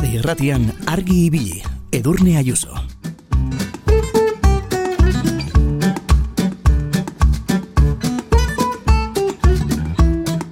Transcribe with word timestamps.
Euskadi 0.00 0.16
Erratian 0.16 0.62
argi 0.88 1.26
ibili, 1.26 1.58
Edurne 1.92 2.38
Ayuso. 2.40 2.72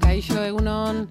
Kaixo 0.02 0.42
egunon, 0.44 1.06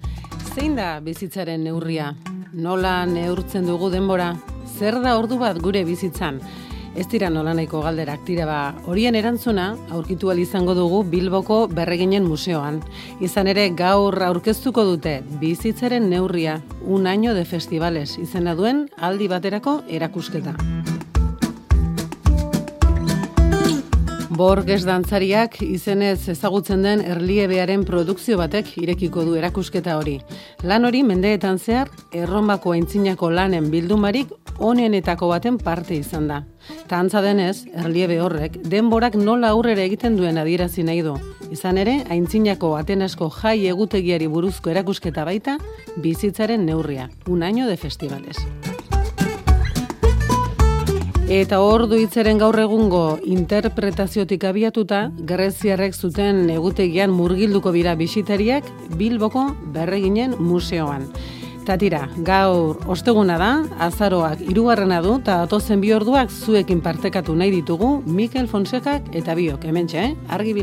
zein 0.54 0.78
da 0.78 1.00
bizitzaren 1.02 1.66
neurria? 1.66 2.12
Nola 2.54 3.02
neurtzen 3.10 3.66
dugu 3.66 3.90
denbora? 3.90 4.30
Zer 4.78 5.00
da 5.02 5.16
ordu 5.18 5.40
bat 5.42 5.58
gure 5.58 5.82
bizitzan? 5.82 6.38
Ez 6.98 7.06
dira 7.06 7.28
nolanaiko 7.30 7.78
galderak 7.84 8.24
dira 8.26 8.46
ba, 8.48 8.56
horien 8.90 9.14
erantzuna 9.14 9.68
aurkitu 9.94 10.32
izango 10.32 10.74
dugu 10.74 11.04
Bilboko 11.04 11.68
Berreginen 11.68 12.24
Museoan. 12.26 12.80
Izan 13.20 13.46
ere 13.46 13.70
gaur 13.70 14.20
aurkeztuko 14.20 14.84
dute 14.84 15.22
bizitzaren 15.38 16.10
neurria, 16.10 16.60
un 16.82 17.06
año 17.06 17.34
de 17.34 17.44
festivales 17.44 18.18
izena 18.18 18.56
duen 18.56 18.88
aldi 18.98 19.28
baterako 19.28 19.82
erakusketa. 19.88 20.77
Borges 24.38 24.84
dantzariak 24.86 25.56
izenez 25.64 26.28
ezagutzen 26.30 26.84
den 26.86 27.00
erliebearen 27.02 27.82
produkzio 27.86 28.36
batek 28.38 28.68
irekiko 28.78 29.24
du 29.26 29.34
erakusketa 29.34 29.96
hori. 29.98 30.14
Lan 30.62 30.86
hori 30.86 31.00
mendeetan 31.02 31.58
zehar 31.58 31.90
errombako 32.14 32.76
aintzinako 32.76 33.32
lanen 33.34 33.66
bildumarik 33.72 34.30
onenetako 34.62 35.32
baten 35.32 35.58
parte 35.58 35.98
izan 35.98 36.30
da. 36.30 36.38
Ta 36.86 37.02
antza 37.02 37.22
denez, 37.24 37.64
erliebe 37.82 38.20
horrek 38.22 38.62
denborak 38.62 39.18
nola 39.18 39.50
aurrera 39.56 39.82
egiten 39.82 40.14
duen 40.20 40.38
adierazi 40.38 40.86
nahi 40.86 41.02
du. 41.02 41.18
Izan 41.50 41.82
ere, 41.82 42.04
aintzinako 42.06 42.76
atenasko 42.78 43.32
jai 43.40 43.58
egutegiari 43.72 44.30
buruzko 44.30 44.70
erakusketa 44.70 45.26
baita, 45.26 45.58
bizitzaren 45.96 46.66
neurria, 46.68 47.10
un 47.26 47.42
año 47.42 47.66
de 47.66 47.76
festivales. 47.76 48.38
Eta 51.28 51.58
hor 51.60 51.82
duitzeren 51.90 52.38
gaur 52.40 52.56
egungo 52.56 53.18
interpretaziotik 53.28 54.46
abiatuta, 54.48 55.10
Greziarrek 55.28 55.92
zuten 55.92 56.46
egutegian 56.54 57.12
murgilduko 57.12 57.68
bira 57.74 57.92
bisitariak 58.00 58.64
Bilboko 58.96 59.42
berreginen 59.74 60.32
museoan. 60.40 61.04
Eta 61.60 61.76
tira, 61.76 62.00
gaur 62.24 62.80
osteguna 62.88 63.36
da, 63.36 63.50
azaroak 63.90 64.40
irugarrena 64.48 65.02
du, 65.04 65.18
eta 65.20 65.42
atozen 65.44 65.84
bi 65.84 65.92
orduak 65.92 66.32
zuekin 66.32 66.80
partekatu 66.80 67.36
nahi 67.36 67.52
ditugu 67.58 67.98
Mikel 68.06 68.48
Fonsekak 68.48 69.12
eta 69.12 69.36
biok, 69.36 69.68
hementxe, 69.68 70.08
eh? 70.08 70.16
argi 70.32 70.56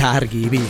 eta 0.00 0.14
argi 0.16 0.38
ibili. 0.46 0.64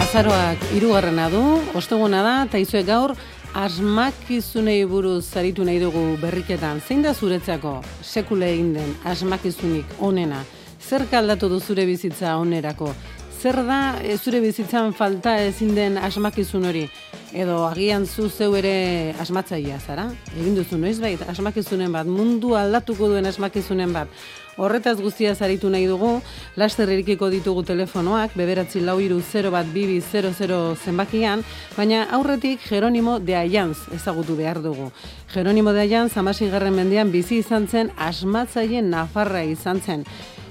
Azaroak 0.00 0.64
hirugarrena 0.72 1.26
du, 1.28 1.42
osteguna 1.76 2.22
da, 2.24 2.32
eta 2.46 2.56
izuek 2.62 2.86
gaur 2.88 3.12
asmakizunei 3.52 4.86
buruz 4.88 5.26
zaritu 5.26 5.68
nahi 5.68 5.82
dugu 5.84 6.16
berriketan. 6.22 6.80
Zein 6.80 7.04
da 7.04 7.12
zuretzako 7.12 7.82
sekule 8.00 8.48
egin 8.54 8.72
den 8.78 8.96
asmakizunik 9.04 10.00
onena? 10.00 10.40
Zer 10.80 11.04
aldatu 11.12 11.52
du 11.52 11.60
zure 11.60 11.84
bizitza 11.84 12.38
onerako? 12.40 12.94
Zer 13.42 13.60
da 13.68 13.98
e, 14.00 14.16
zure 14.16 14.40
bizitzan 14.40 14.94
falta 14.94 15.36
ezin 15.44 15.74
den 15.74 15.98
asmakizun 15.98 16.64
hori? 16.64 16.88
Edo 17.32 17.66
agian 17.68 18.06
zu 18.06 18.30
zeu 18.30 18.54
ere 18.56 19.14
asmatzailea 19.20 19.76
zara? 19.84 20.06
Egin 20.32 20.54
duzu 20.56 20.78
noizbait 20.80 21.20
asmakizunen 21.28 21.92
bat, 21.92 22.08
mundu 22.08 22.54
aldatuko 22.56 23.10
duen 23.12 23.28
asmakizunen 23.28 23.92
bat. 23.92 24.08
Horretaz 24.56 24.96
guztia 24.98 25.34
zaritu 25.36 25.68
nahi 25.70 25.84
dugu, 25.86 26.22
laster 26.56 26.88
erikiko 26.88 27.28
ditugu 27.30 27.62
telefonoak, 27.68 28.32
beberatzi 28.34 28.80
lau 28.80 28.96
iru 28.98 29.20
0 29.20 29.52
bat 29.54 29.68
bibi 29.74 30.00
00 30.00 30.74
zenbakian, 30.74 31.44
baina 31.76 32.06
aurretik 32.16 32.64
Jeronimo 32.64 33.18
de 33.20 33.36
Aianz 33.36 33.76
ezagutu 33.94 34.34
behar 34.34 34.62
dugu. 34.64 34.90
Jeronimo 35.34 35.76
de 35.76 35.84
Aianz 35.84 36.16
amasi 36.16 36.48
garren 36.48 36.74
mendean 36.74 37.12
bizi 37.12 37.42
izan 37.44 37.68
zen 37.68 37.92
asmatzaile 37.96 38.82
nafarra 38.82 39.44
izan 39.44 39.84
zen. 39.84 40.06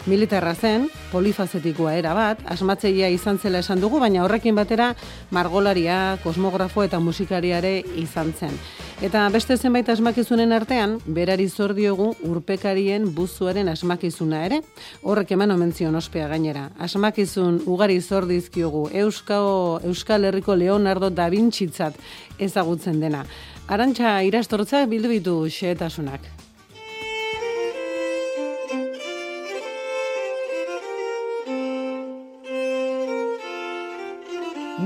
Militarra 0.07 0.53
zen, 0.55 0.85
polifazetikoa 1.11 1.91
era 1.99 2.13
bat, 2.15 2.39
asmatzeia 2.47 3.09
izan 3.11 3.41
zela 3.43 3.59
esan 3.59 3.81
dugu, 3.83 3.99
baina 3.99 4.21
horrekin 4.23 4.55
batera 4.55 4.93
margolaria, 5.35 6.15
kosmografo 6.23 6.85
eta 6.85 7.01
musikariare 7.03 7.81
izan 7.99 8.31
zen. 8.31 8.55
Eta 9.03 9.25
beste 9.35 9.57
zenbait 9.59 9.91
asmakizunen 9.91 10.55
artean, 10.55 10.95
berari 11.05 11.49
zor 11.49 11.75
diogu 11.75 12.13
urpekarien 12.23 13.11
buzuaren 13.19 13.67
asmakizuna 13.67 14.45
ere, 14.47 14.61
horrek 15.03 15.35
eman 15.35 15.51
omentzion 15.51 15.99
ospea 15.99 16.31
gainera. 16.31 16.69
Asmakizun 16.79 17.61
ugari 17.67 17.99
zor 17.99 18.31
dizkiogu 18.31 18.87
Euskao, 19.03 19.81
Euskal 19.83 20.31
Herriko 20.31 20.55
Leonardo 20.55 21.11
da 21.11 21.27
Vincitzat 21.27 21.99
ezagutzen 22.39 23.03
dena. 23.03 23.27
Arantxa 23.67 24.21
irastortzak 24.23 24.87
bildu 24.87 25.17
bitu 25.17 25.39
xehetasunak. 25.51 26.46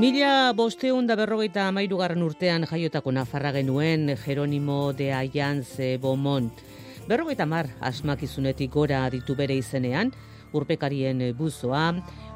Mila 0.02 0.50
bosteun 0.58 1.06
da 1.06 1.14
berrogeita 1.14 1.68
amairugarren 1.70 2.24
urtean 2.26 2.64
jaiotako 2.66 3.12
nafarra 3.14 3.52
genuen 3.54 4.10
Jeronimo 4.18 4.94
de 4.98 5.12
Aianz 5.14 5.78
Beaumont. 6.02 6.64
Berrogeita 7.06 7.46
mar 7.46 7.70
asmakizunetik 7.86 8.72
gora 8.74 9.04
ditu 9.14 9.36
bere 9.38 9.54
izenean, 9.62 10.10
urpekarien 10.58 11.22
buzoa, 11.38 11.84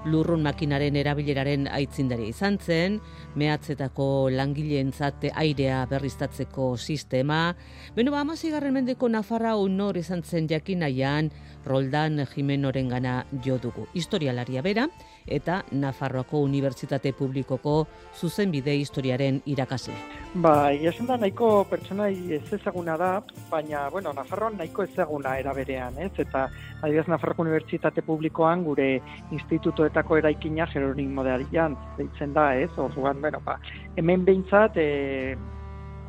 lurrun 0.06 0.46
makinaren 0.46 0.96
erabileraren 1.02 1.66
aitzindari 1.74 2.30
izan 2.30 2.60
zen, 2.62 3.00
mehatzetako 3.34 4.30
langileentzat 4.30 5.26
airea 5.34 5.82
berriztatzeko 5.90 6.76
sistema, 6.78 7.56
beno 7.98 8.14
ba, 8.14 8.22
amazigarren 8.22 8.78
mendeko 8.78 9.10
Nafarra 9.10 9.56
honor 9.58 9.98
izan 9.98 10.22
zen 10.22 10.46
jakinaian, 10.54 11.34
Roldan 11.66 12.26
Jimenoren 12.30 12.90
gana 12.90 13.26
jo 13.46 13.58
dugu. 13.62 13.88
Historialaria 13.94 14.62
bera, 14.62 14.88
eta 15.26 15.64
Nafarroako 15.72 16.42
Unibertsitate 16.46 17.14
Publikoko 17.14 17.88
zuzenbide 18.16 18.76
historiaren 18.78 19.42
irakasle. 19.46 19.96
Ba, 20.44 20.72
esan 20.74 21.08
da 21.10 21.18
nahiko 21.18 21.66
pertsona 21.70 22.10
ez 22.10 22.44
ezaguna 22.54 22.98
da, 22.98 23.10
baina, 23.50 23.88
bueno, 23.90 24.14
Nafarroan 24.14 24.58
nahiko 24.60 24.84
ezaguna 24.84 25.38
eraberean, 25.40 25.98
ez? 25.98 26.12
Eta, 26.22 26.48
adibidez, 26.82 27.08
Nafarroko 27.08 27.46
Unibertsitate 27.46 28.04
Publikoan 28.06 28.64
gure 28.64 28.90
institutoetako 29.32 30.20
eraikina 30.22 30.68
Jeronimo 30.74 31.24
de 31.24 31.32
Arian, 31.38 31.78
deitzen 31.98 32.34
da, 32.34 32.54
ez? 32.56 32.70
Orduan, 32.78 33.22
bueno, 33.22 33.42
ba, 33.46 33.58
hemen 33.96 34.26
behintzat, 34.26 34.78
e, 34.78 35.36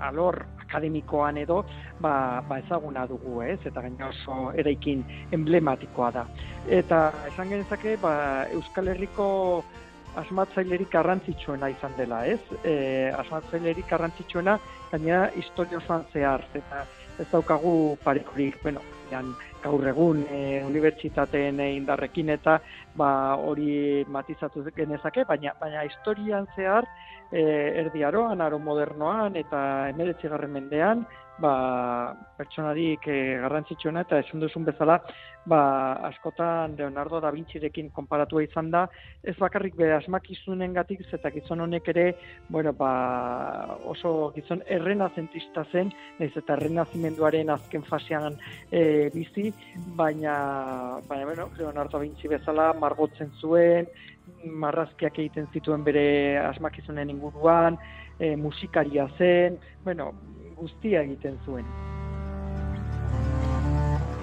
alor 0.00 0.44
akademikoan 0.66 1.38
edo, 1.38 1.62
ba, 2.00 2.42
ba 2.48 2.58
ezaguna 2.58 3.06
dugu, 3.06 3.40
ez? 3.42 3.58
Eta 3.64 3.82
gaina 3.86 4.10
oso 4.10 4.50
eraikin 4.58 5.04
emblematikoa 5.32 6.10
da. 6.18 6.26
Eta 6.68 7.00
esan 7.30 7.54
genezake, 7.54 7.96
ba, 8.02 8.14
Euskal 8.52 8.92
Herriko 8.92 9.28
asmatzailerik 10.16 10.90
garrantzitsuena 10.92 11.68
izan 11.72 11.96
dela, 11.98 12.24
ez? 12.26 12.40
E, 12.64 13.10
asmatzailerik 13.16 13.88
garrantzitsuena, 13.90 14.58
gaina 14.92 15.26
historio 15.36 15.82
osoan 15.82 16.06
zehar, 16.12 16.44
eta 16.56 16.84
ez 17.20 17.26
daukagu 17.32 17.96
parekorik, 18.04 18.58
bueno, 18.62 18.82
jan, 19.10 19.34
gaur 19.62 19.86
egun 19.88 20.22
e, 20.30 20.62
unibertsitateen 20.66 21.60
indarrekin 21.64 22.30
eta 22.34 22.58
ba, 22.96 23.10
hori 23.36 24.04
matizatu 24.12 24.64
genezake, 24.76 25.24
baina, 25.28 25.54
baina 25.60 25.84
historian 25.88 26.48
zehar, 26.56 26.88
e, 27.32 27.42
erdi 27.84 28.04
aroan, 28.04 28.40
aro 28.40 28.58
modernoan 28.58 29.36
eta 29.36 29.60
emeretzigarren 29.92 30.52
mendean, 30.52 31.06
ba, 31.38 32.16
pertsonarik 32.36 33.06
e, 33.08 33.16
garrantzitsuena 33.42 34.04
eta 34.06 34.20
esan 34.22 34.40
duzun 34.40 34.64
bezala, 34.64 34.98
ba, 35.46 35.60
askotan 36.08 36.74
Leonardo 36.78 37.20
da 37.20 37.30
Vincirekin 37.34 37.90
konparatua 37.94 38.44
izan 38.46 38.70
da, 38.72 38.86
ez 39.22 39.36
bakarrik 39.38 39.76
be 39.76 39.90
asmakizunen 39.94 40.74
gatik, 40.76 41.04
eta 41.12 41.30
gizon 41.34 41.62
honek 41.66 41.90
ere, 41.92 42.06
bueno, 42.48 42.72
ba, 42.76 42.90
oso 43.84 44.32
gizon 44.36 44.64
errenazentista 44.66 45.66
zen, 45.72 45.92
naiz 46.18 46.32
eta 46.34 46.56
errenazimenduaren 46.56 47.52
azken 47.54 47.84
fasean 47.86 48.40
e, 48.70 49.10
bizi, 49.14 49.52
baina, 49.98 50.36
baina, 51.08 51.24
bueno, 51.30 51.50
Leonardo 51.58 51.98
da 51.98 52.04
Vinci 52.04 52.28
bezala 52.28 52.72
margotzen 52.80 53.30
zuen, 53.40 53.88
marrazkiak 54.44 55.18
egiten 55.18 55.48
zituen 55.52 55.84
bere 55.84 56.38
asmakizunen 56.44 57.10
inguruan, 57.10 57.78
e, 58.18 58.36
musikaria 58.36 59.08
zen, 59.18 59.58
bueno, 59.84 60.12
guztia 60.56 61.02
egiten 61.02 61.38
zuen. 61.44 61.66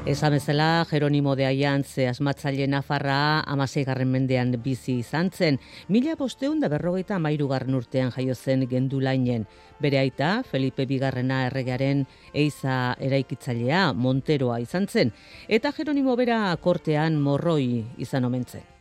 Esan 0.06 0.34
bezala, 0.36 0.84
Jeronimo 0.84 1.38
de 1.40 1.46
Aiantz 1.48 1.96
asmatzaile 2.10 2.66
Nafarra 2.68 3.40
amaseigarren 3.48 4.10
mendean 4.12 4.52
bizi 4.60 4.98
izan 5.00 5.30
zen. 5.32 5.62
Mila 5.88 6.18
bosteun 6.20 6.60
da 6.60 6.68
berrogeita 6.68 7.16
amairugarren 7.16 7.78
urtean 7.78 8.12
jaio 8.12 8.36
zen 8.36 8.68
gendulainen. 8.68 9.48
Bere 9.80 10.02
aita, 10.02 10.34
Felipe 10.44 10.84
Bigarrena 10.92 11.46
erregearen 11.48 12.04
eiza 12.34 12.98
eraikitzailea 13.00 13.94
Monteroa 13.94 14.60
izan 14.60 14.92
zen. 14.92 15.16
Eta 15.48 15.72
Jeronimo 15.72 16.20
bera 16.20 16.52
kortean 16.60 17.16
morroi 17.16 17.86
izan 17.96 18.28
omentzen. 18.28 18.73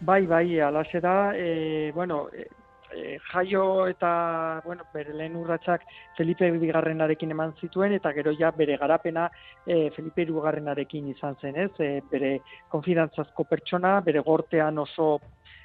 Bai, 0.00 0.26
bai, 0.26 0.60
alaxe 0.60 1.00
da, 1.00 1.32
e, 1.34 1.90
bueno, 1.92 2.28
e, 2.30 3.18
jaio 3.32 3.88
eta, 3.88 4.62
bueno, 4.64 4.84
bere 4.94 5.12
lehen 5.12 5.34
urratsak 5.36 5.82
Felipe 6.16 6.50
Bigarrenarekin 6.52 7.34
eman 7.34 7.54
zituen, 7.60 7.92
eta 7.96 8.12
gero 8.14 8.30
ja 8.38 8.52
bere 8.54 8.76
garapena 8.78 9.28
e, 9.66 9.90
Felipe 9.96 10.24
Bigarrenarekin 10.28 11.08
izan 11.10 11.34
zen, 11.40 11.58
ez? 11.64 11.72
E, 11.82 12.00
bere 12.12 12.38
konfidantzazko 12.70 13.44
pertsona, 13.50 13.98
bere 14.06 14.22
gortean 14.22 14.78
oso 14.78 15.18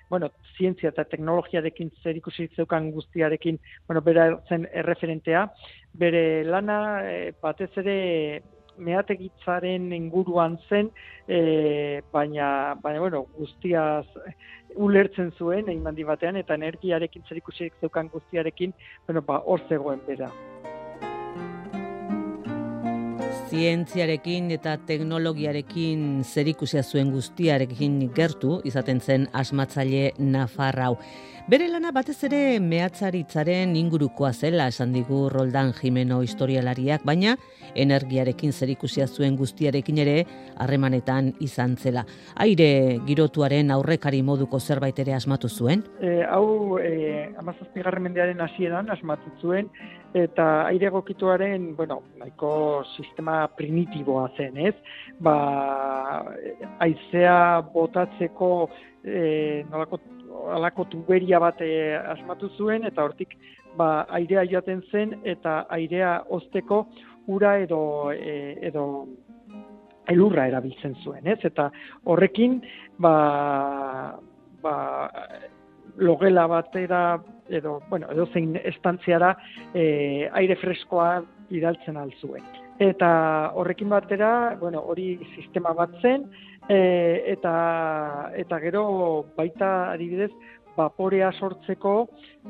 bueno, 0.09 0.31
zientzia 0.57 0.89
eta 0.89 1.05
teknologiarekin 1.09 1.91
zer 2.03 2.17
ikusi 2.17 2.47
zeukan 2.55 2.91
guztiarekin, 2.91 3.59
bueno, 3.87 4.01
bera 4.01 4.27
zen 4.49 4.67
erreferentea, 4.73 5.45
bere 5.93 6.43
lana 6.43 6.79
batez 7.41 7.71
ere 7.81 7.95
meategitzaren 8.77 9.91
inguruan 9.93 10.57
zen, 10.69 10.89
e, 11.27 12.01
baina, 12.11 12.75
baina, 12.81 12.99
bueno, 12.99 13.25
guztiaz 13.37 14.05
ulertzen 14.75 15.31
zuen, 15.37 15.69
egin 15.69 16.07
batean, 16.07 16.37
eta 16.41 16.57
energiarekin 16.57 17.23
zerikusiek 17.29 17.73
zeukan 17.81 18.09
guztiarekin, 18.09 18.73
bueno, 19.07 19.21
ba, 19.21 19.41
hor 19.45 19.61
zegoen 19.69 20.01
bera. 20.07 20.31
Zientziarekin 23.53 24.49
eta 24.55 24.71
teknologiarekin 24.87 26.23
zerikusia 26.25 26.81
zuen 26.81 27.11
guztiarekin 27.13 27.99
gertu 28.15 28.55
izaten 28.65 29.01
zen 29.01 29.27
asmatzaile 29.33 30.09
Nafarrau. 30.17 30.95
Bere 31.43 31.67
lana 31.67 31.91
batez 31.91 32.23
ere 32.23 32.57
mehatzaritzaren 32.63 33.75
ingurukoa 33.75 34.31
zela 34.33 34.69
esan 34.71 34.93
digu 34.95 35.27
Roldan 35.29 35.73
Jimeno 35.75 36.21
historialariak, 36.23 37.03
baina 37.05 37.35
energiarekin 37.75 38.53
zerikusia 38.55 39.05
zuen 39.07 39.35
guztiarekin 39.37 39.99
ere 40.01 40.15
harremanetan 40.63 41.33
izan 41.43 41.75
zela. 41.75 42.05
Aire 42.45 42.69
girotuaren 43.05 43.73
aurrekari 43.75 44.23
moduko 44.23 44.61
zerbait 44.61 45.03
ere 45.03 45.13
asmatu 45.13 45.51
zuen? 45.51 45.83
E, 45.99 46.23
hau, 46.23 46.79
e, 46.79 47.27
amazazpigarren 47.43 48.07
mendearen 48.07 48.41
hasieran 48.47 48.89
asmatu 48.95 49.35
zuen, 49.41 49.69
eta 50.13 50.65
aire 50.67 50.87
egokituaren, 50.87 51.75
bueno, 51.75 52.01
nahiko 52.19 52.83
sistema 52.95 53.47
primitiboa 53.57 54.29
zen, 54.37 54.57
ez? 54.57 54.75
Ba, 55.23 55.35
aizea 56.85 57.61
botatzeko 57.73 58.49
e, 59.03 59.65
nolako 59.71 59.99
alako 60.53 60.85
tuberia 60.91 61.39
bat 61.39 61.61
e, 61.61 61.95
asmatu 62.15 62.49
zuen 62.57 62.85
eta 62.89 63.03
hortik 63.05 63.35
ba, 63.77 64.05
airea 64.17 64.45
joaten 64.49 64.81
zen 64.91 65.17
eta 65.23 65.63
airea 65.69 66.15
ozteko 66.29 66.85
ura 67.27 67.57
edo 67.63 68.11
e, 68.11 68.57
edo 68.69 68.85
elurra 70.11 70.47
erabiltzen 70.49 70.97
zuen, 71.03 71.27
ez? 71.27 71.39
Eta 71.47 71.69
horrekin 72.11 72.59
ba, 72.99 74.19
ba, 74.61 74.75
logela 75.97 76.47
batera 76.47 77.03
edo 77.49 77.81
bueno, 77.89 78.07
edo 78.11 78.27
zein 78.33 78.55
estantziara 78.63 79.35
e, 79.73 80.29
aire 80.33 80.55
freskoa 80.61 81.23
bidaltzen 81.49 81.97
altzuen. 81.97 82.43
Eta 82.81 83.51
horrekin 83.53 83.89
batera, 83.89 84.55
bueno, 84.59 84.81
hori 84.81 85.19
sistema 85.35 85.73
bat 85.77 85.93
zen, 86.01 86.25
e, 86.69 87.23
eta 87.33 88.31
eta 88.39 88.59
gero 88.63 88.85
baita 89.37 89.91
adibidez 89.91 90.31
vaporea 90.77 91.31
sortzeko 91.31 91.93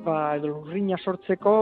ba 0.06 0.36
edo 0.38 0.48
lurrina 0.48 0.98
sortzeko 0.98 1.54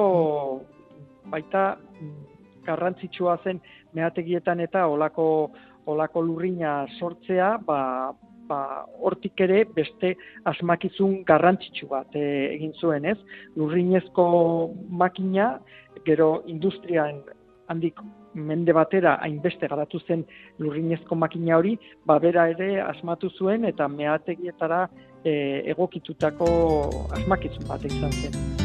baita 1.31 1.75
mm, 1.77 2.63
garrantzitsua 2.65 3.37
zen 3.43 3.61
meategietan 3.93 4.59
eta 4.59 4.85
olako 4.87 5.51
olako 5.85 6.21
lurrina 6.21 6.85
sortzea 6.99 7.57
ba 7.65 8.13
ba 8.51 8.61
hortik 8.99 9.43
ere 9.47 9.63
beste 9.75 10.15
asmakizun 10.51 11.21
garrantzitsu 11.27 11.89
bat 11.91 12.15
e, 12.15 12.25
egin 12.55 12.73
zuen, 12.79 13.07
ez? 13.13 13.17
Lurrinezko 13.59 14.25
makina 15.03 15.53
gero 16.07 16.31
industrian 16.55 17.21
handik 17.71 17.99
mende 18.33 18.73
batera 18.75 19.17
hainbeste 19.25 19.67
garatu 19.67 19.99
zen 20.07 20.23
lurrinezko 20.63 21.15
makina 21.15 21.57
hori, 21.59 21.77
ba 22.05 22.19
bera 22.19 22.47
ere 22.55 22.71
asmatu 22.87 23.31
zuen 23.37 23.67
eta 23.73 23.87
meategietara 23.91 24.81
e, 25.23 25.33
egokitutako 25.75 26.51
asmakizun 27.19 27.71
bat 27.71 27.87
izan 27.91 28.19
zen. 28.23 28.60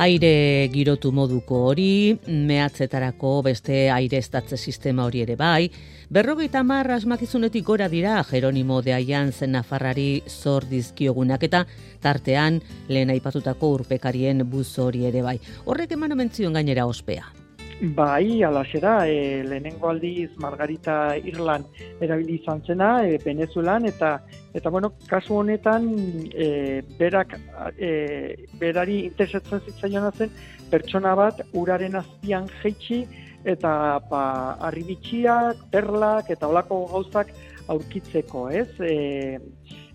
Aire 0.00 0.70
girotu 0.72 1.10
moduko 1.12 1.58
hori, 1.68 2.16
mehatzetarako 2.24 3.42
beste 3.44 3.90
aire 3.92 4.22
sistema 4.56 5.04
hori 5.04 5.20
ere 5.20 5.36
bai, 5.36 5.70
berrogeita 6.08 6.62
marra 6.62 6.94
asmakizunetik 6.94 7.66
gora 7.66 7.86
dira 7.86 8.24
Jeronimo 8.24 8.80
de 8.80 8.94
Aian 8.94 9.30
zen 9.32 9.52
Nafarrari 9.52 10.22
zor 10.26 10.64
dizkiogunak 10.70 11.42
eta 11.42 11.66
tartean 12.00 12.62
lehen 12.88 13.10
aipatutako 13.10 13.74
urpekarien 13.74 14.48
buz 14.48 14.78
hori 14.78 15.04
ere 15.04 15.20
bai. 15.20 15.38
Horrek 15.66 15.92
eman 15.92 16.12
omentzion 16.12 16.54
gainera 16.54 16.86
ospea. 16.86 17.39
Bai, 17.80 18.42
alaxera, 18.42 19.08
e, 19.08 19.42
lehenengo 19.42 19.88
aldiz 19.88 20.28
Margarita 20.36 21.16
Irlan 21.16 21.64
erabili 21.98 22.34
izan 22.36 22.60
zena, 22.66 23.06
e, 23.08 23.16
Venezuelan, 23.24 23.86
eta 23.88 24.18
eta 24.52 24.68
bueno, 24.68 24.92
kasu 25.08 25.38
honetan 25.40 25.88
e, 26.28 26.82
berak 26.98 27.38
e, 27.78 28.36
berari 28.60 29.06
interesatzen 29.06 29.64
zitzaiona 29.64 30.12
zen 30.12 30.28
pertsona 30.70 31.14
bat 31.16 31.40
uraren 31.56 31.96
azpian 31.96 32.52
jeitsi 32.60 33.06
eta 33.48 33.72
ba, 34.10 34.24
arribitxiak, 34.68 35.64
perlak 35.72 36.28
eta 36.36 36.52
olako 36.52 36.84
gauzak 36.92 37.32
aurkitzeko, 37.72 38.50
ez? 38.50 38.68
E, 38.84 39.38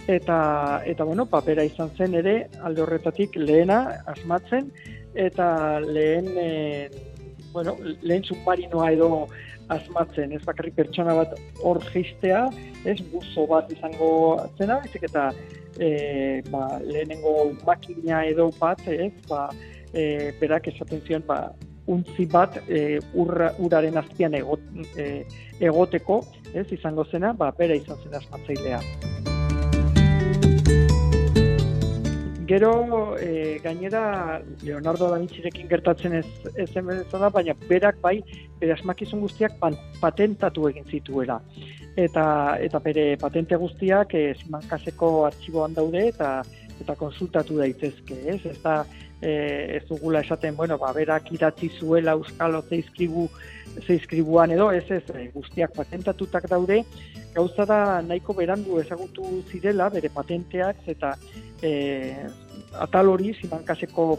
eta, 0.08 0.82
eta 0.90 1.04
bueno, 1.06 1.30
papera 1.30 1.62
izan 1.64 1.94
zen 1.94 2.18
ere 2.18 2.48
alde 2.64 2.82
horretatik 2.82 3.38
lehena 3.38 3.84
asmatzen, 4.10 4.72
eta 5.14 5.80
lehen 5.86 6.34
e, 6.34 6.50
bueno, 7.56 7.78
lehen 8.04 8.24
submarinoa 8.28 8.92
edo 8.92 9.10
asmatzen, 9.74 10.34
ez 10.36 10.42
bakarri 10.46 10.74
pertsona 10.76 11.16
bat 11.18 11.36
hor 11.64 11.80
geistea, 11.88 12.46
ez 12.86 13.00
buzo 13.14 13.48
bat 13.50 13.72
izango 13.74 14.10
zena, 14.60 14.82
ezik 14.90 15.08
eta 15.08 15.30
e, 15.80 16.42
ba, 16.52 16.66
lehenengo 16.84 17.54
makina 17.66 18.26
edo 18.28 18.50
bat, 18.60 18.84
ez, 18.92 19.14
ba, 19.30 19.48
e, 19.94 20.34
berak 20.42 20.68
esaten 20.74 21.02
zion, 21.08 21.24
ba, 21.30 21.40
untzi 21.88 22.28
bat 22.30 22.60
e, 22.68 23.00
urra, 23.14 23.54
uraren 23.64 23.98
azpian 24.02 24.36
egot, 24.38 24.62
e, 24.98 25.24
egoteko, 25.64 26.22
ez, 26.54 26.68
izango 26.76 27.08
zena, 27.12 27.34
ba, 27.34 27.54
bera 27.58 27.80
izan 27.80 28.04
zen 28.04 28.20
asmatzailea. 28.22 28.84
Gero, 32.46 33.18
e, 33.18 33.60
gainera, 33.64 34.42
Leonardo 34.62 35.10
da 35.10 35.18
Vincirekin 35.18 35.68
gertatzen 35.68 36.14
ez, 36.20 36.28
ez 36.54 36.70
da, 36.76 37.30
baina 37.34 37.56
berak 37.66 37.98
bai, 38.04 38.20
bere 38.60 38.76
asmakizun 38.76 39.24
guztiak 39.24 39.58
patentatu 40.02 40.68
egin 40.70 40.86
zituela. 40.86 41.40
Eta, 41.98 42.26
eta 42.62 42.82
bere 42.84 43.06
patente 43.18 43.58
guztiak 43.58 44.14
e, 44.14 44.28
zimankaseko 44.44 45.10
artxiboan 45.32 45.74
daude 45.74 46.06
eta 46.12 46.44
eta 46.76 46.96
konsultatu 47.00 47.58
daitezke, 47.62 48.18
ez? 48.28 48.42
Ez 48.46 48.60
da, 48.62 48.82
e, 49.22 49.78
ez 49.78 49.84
dugula 49.88 50.22
esaten, 50.22 50.56
bueno, 50.56 50.78
ba, 50.78 50.92
berak 50.94 51.32
idatzi 51.32 51.70
zuela 51.80 52.16
euskalo 52.18 52.62
zeizkribu, 52.70 53.28
zeizkribuan 53.86 54.52
edo, 54.52 54.72
ez 54.72 54.86
ez, 54.92 55.04
e, 55.16 55.28
guztiak 55.34 55.76
patentatutak 55.76 56.50
daude, 56.52 56.84
gauza 57.36 57.66
da 57.66 57.80
nahiko 58.02 58.34
berandu 58.34 58.80
ezagutu 58.80 59.44
zirela, 59.52 59.90
bere 59.90 60.10
patenteak, 60.10 60.84
eta 60.96 61.16
e, 61.62 62.16
atal 62.80 63.12
hori, 63.12 63.34
zimankaseko 63.42 64.10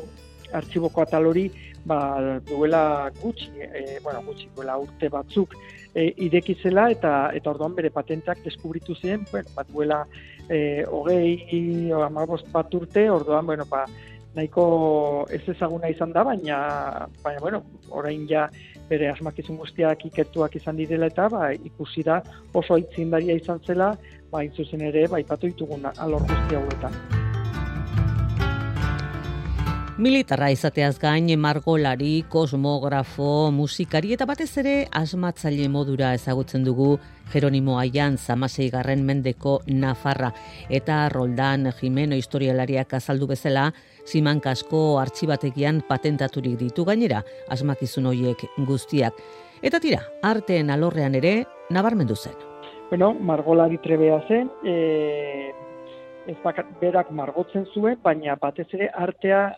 artxiboko 0.57 1.03
atal 1.03 1.27
hori, 1.27 1.49
ba, 1.87 2.41
duela 2.49 3.11
gutxi, 3.23 3.51
e, 3.63 3.99
bueno, 4.03 4.23
gutxi, 4.27 4.49
duela 4.57 4.77
urte 4.83 5.09
batzuk 5.13 5.55
e, 5.95 6.13
irekizela, 6.27 6.91
eta 6.91 7.13
eta 7.35 7.53
orduan 7.53 7.77
bere 7.77 7.93
patentak 7.95 8.43
deskubritu 8.45 8.97
ziren, 8.99 9.27
bueno, 9.31 9.53
bat 9.57 9.71
duela 9.71 10.03
e, 10.49 10.85
hogei, 10.91 11.91
amabost 12.03 12.51
bat 12.53 12.75
urte, 12.75 13.09
orduan, 13.11 13.47
bueno, 13.47 13.67
ba, 13.71 13.87
nahiko 14.37 15.27
ez 15.33 15.43
ezaguna 15.49 15.91
izan 15.91 16.13
da, 16.13 16.25
baina, 16.25 16.59
baina 17.25 17.41
bueno, 17.41 17.63
orain 17.91 18.27
ja 18.29 18.47
bere 18.91 19.11
asmakizun 19.11 19.59
guztiak 19.59 20.05
ikertuak 20.11 20.57
izan 20.61 20.77
direla 20.77 21.11
eta 21.13 21.29
ba, 21.33 21.51
ikusi 21.53 22.05
da 22.07 22.21
oso 22.55 22.79
aitzindaria 22.79 23.39
izan 23.41 23.63
zela, 23.67 23.95
ba, 24.31 24.45
zuzen 24.55 24.85
ere, 24.93 25.09
ba, 25.09 25.23
ipatu 25.25 25.53
ditugun 25.53 25.89
alor 25.97 26.29
guzti 26.29 26.61
hauetan. 26.61 27.26
Militarra 29.97 30.51
izateaz 30.53 30.99
gain 31.01 31.31
margolari, 31.41 32.27
kosmografo, 32.29 33.49
musikari 33.49 34.11
eta 34.13 34.27
batez 34.29 34.51
ere 34.61 34.75
asmatzaile 34.93 35.71
modura 35.73 36.11
ezagutzen 36.13 36.67
dugu 36.67 36.99
Jeronimo 37.33 37.79
Aian 37.81 38.19
zamasei 38.19 38.69
garren 38.69 39.07
mendeko 39.09 39.63
Nafarra 39.73 40.35
eta 40.69 40.99
Roldan 41.09 41.71
Jimeno 41.81 42.21
historialariak 42.21 42.93
azaldu 43.01 43.31
bezala 43.33 43.71
ziman 44.05 44.45
kasko 44.45 45.01
artxibategian 45.01 45.81
patentaturik 45.89 46.61
ditu 46.61 46.85
gainera 46.85 47.25
asmakizun 47.49 48.13
hoiek 48.13 48.45
guztiak. 48.69 49.17
Eta 49.63 49.81
tira, 49.81 50.05
arteen 50.23 50.69
alorrean 50.69 51.17
ere 51.17 51.39
nabarmendu 51.71 52.21
zen. 52.21 52.37
Bueno, 52.91 53.15
margolari 53.15 53.81
trebea 53.81 54.21
zen, 54.29 54.53
e, 54.63 55.53
ez 56.29 56.37
berak 56.83 57.11
margotzen 57.11 57.65
zuen, 57.73 57.97
baina 58.03 58.37
batez 58.37 58.69
ere 58.75 58.93
artea 58.93 59.57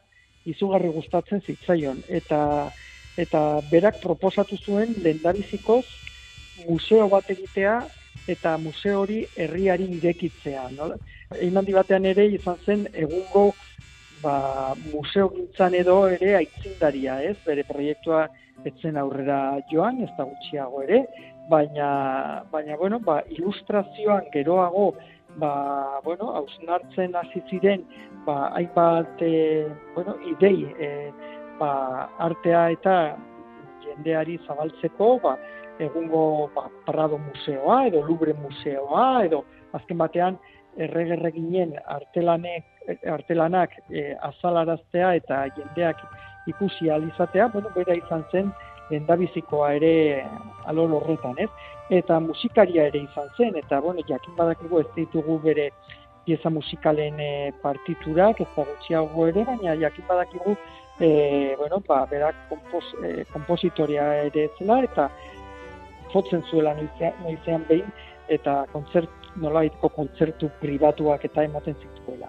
izugarri 0.52 0.90
gustatzen 0.94 1.42
zitzaion 1.46 2.02
eta 2.20 2.40
eta 3.18 3.42
berak 3.70 4.00
proposatu 4.02 4.56
zuen 4.56 4.94
lendabizikoz 5.02 5.84
museo 6.68 7.08
bat 7.10 7.30
egitea 7.34 7.80
eta 8.28 8.56
museo 8.60 9.00
hori 9.02 9.22
herriari 9.36 9.86
irekitzea, 9.96 10.68
no? 10.76 10.90
Einandi 11.40 11.74
batean 11.76 12.06
ere 12.10 12.26
izan 12.34 12.58
zen 12.64 12.84
egungo 12.92 13.50
ba, 14.22 14.74
museo 14.92 15.30
gintzan 15.34 15.74
edo 15.78 16.00
ere 16.12 16.34
aitzindaria, 16.40 17.20
ez? 17.30 17.36
Bere 17.46 17.64
proiektua 17.68 18.26
etzen 18.68 18.98
aurrera 19.00 19.58
joan, 19.70 20.02
ez 20.04 20.10
da 20.18 20.26
gutxiago 20.28 20.82
ere, 20.82 21.04
baina, 21.50 21.88
baina 22.52 22.76
bueno, 22.76 22.98
ba, 23.00 23.20
ilustrazioan 23.36 24.28
geroago, 24.34 24.90
ba, 25.38 26.00
bueno, 26.04 26.34
hausnartzen 26.36 27.16
hasi 27.16 27.42
ziren, 27.50 27.84
ba, 28.26 28.50
hainbat, 28.56 29.22
e, 29.22 29.66
bueno, 29.94 30.16
idei, 30.26 30.66
e, 30.78 31.12
ba, 31.58 32.08
artea 32.18 32.68
eta 32.74 32.96
jendeari 33.84 34.38
zabaltzeko, 34.46 35.18
ba, 35.22 35.36
egungo 35.78 36.50
ba, 36.54 36.68
Prado 36.86 37.18
Museoa, 37.18 37.86
edo 37.86 38.02
Lubre 38.02 38.34
Museoa, 38.34 39.24
edo 39.24 39.44
azken 39.72 39.98
batean, 39.98 40.38
erregerreginen 40.78 41.74
artelanek, 41.90 42.66
artelanak 43.10 43.74
e, 43.90 44.12
azalaraztea 44.22 45.14
eta 45.18 45.44
jendeak 45.56 46.02
ikusi 46.50 46.90
alizatea, 46.90 47.48
bueno, 47.54 47.70
bera 47.74 47.96
izan 47.98 48.24
zen, 48.32 48.52
lendabizikoa 48.90 49.72
ere 49.76 49.92
alor 50.70 50.94
horretan, 51.00 51.36
ez? 51.38 51.50
Eta 51.90 52.18
musikaria 52.20 52.84
ere 52.90 53.00
izan 53.00 53.30
zen, 53.36 53.56
eta, 53.56 53.80
bueno, 53.80 54.04
jakin 54.08 54.34
badakigu 54.36 54.80
ez 54.82 54.88
ditugu 54.96 55.38
bere 55.40 55.70
pieza 56.26 56.50
musikalen 56.52 57.20
e, 57.20 57.30
partiturak, 57.62 58.42
ez 58.44 58.48
da 58.56 58.66
gutxiago 58.68 59.28
ere, 59.30 59.44
baina 59.48 59.76
jakin 59.80 60.04
badakigu, 60.08 60.56
e, 61.00 61.08
bueno, 61.56 61.80
ba, 61.86 62.02
berak 62.10 62.36
kompos, 62.50 62.84
e, 63.00 63.24
kompositoria 63.32 64.10
ere 64.26 64.50
zela, 64.58 64.82
eta 64.84 65.08
jotzen 66.12 66.44
zuela 66.50 66.74
noizean, 66.76 67.64
behin, 67.70 67.88
eta 68.28 68.60
kontzert, 68.74 69.14
nolabaitko 69.40 69.88
kontzertu 69.94 70.50
pribatuak 70.60 71.24
eta 71.24 71.44
ematen 71.48 71.76
zituela. 71.80 72.28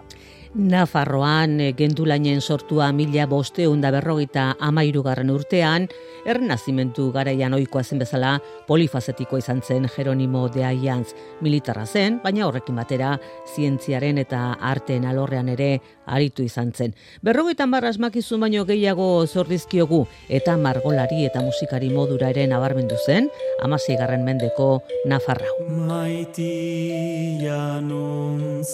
Nafarroan 0.54 1.60
eh, 1.60 1.74
gendulainen 1.78 2.40
sortua 2.42 2.88
mila 2.92 3.26
bosteun 3.30 3.78
da 3.80 3.92
berrogeita 3.94 4.56
amairugarren 4.58 5.30
urtean, 5.30 5.86
ernazimentu 6.26 7.12
garaian 7.14 7.54
oikoa 7.54 7.84
zen 7.84 8.02
bezala 8.02 8.32
polifazetiko 8.66 9.38
izan 9.38 9.62
zen 9.62 9.86
Jeronimo 9.94 10.48
de 10.50 10.64
Aianz 10.66 11.14
militarra 11.40 11.86
zen, 11.86 12.18
baina 12.24 12.48
horrekin 12.48 12.76
batera 12.76 13.12
zientziaren 13.54 14.18
eta 14.18 14.56
arteen 14.58 15.06
alorrean 15.06 15.48
ere 15.54 15.80
aritu 16.06 16.42
izan 16.42 16.72
zen. 16.74 16.94
Berrogeita 17.22 17.66
marra 17.70 17.88
asmakizun 17.94 18.40
baino 18.42 18.64
gehiago 18.66 19.26
zordizkiogu 19.26 20.06
eta 20.28 20.56
margolari 20.58 21.24
eta 21.30 21.40
musikari 21.46 21.90
modura 21.94 22.30
ere 22.34 22.48
nabarmendu 22.50 22.98
zen, 23.06 23.30
amasei 23.62 23.96
garren 23.96 24.24
mendeko 24.26 24.82
Nafarrau. 25.06 25.54
Maitia 25.86 27.80
nun 27.80 28.64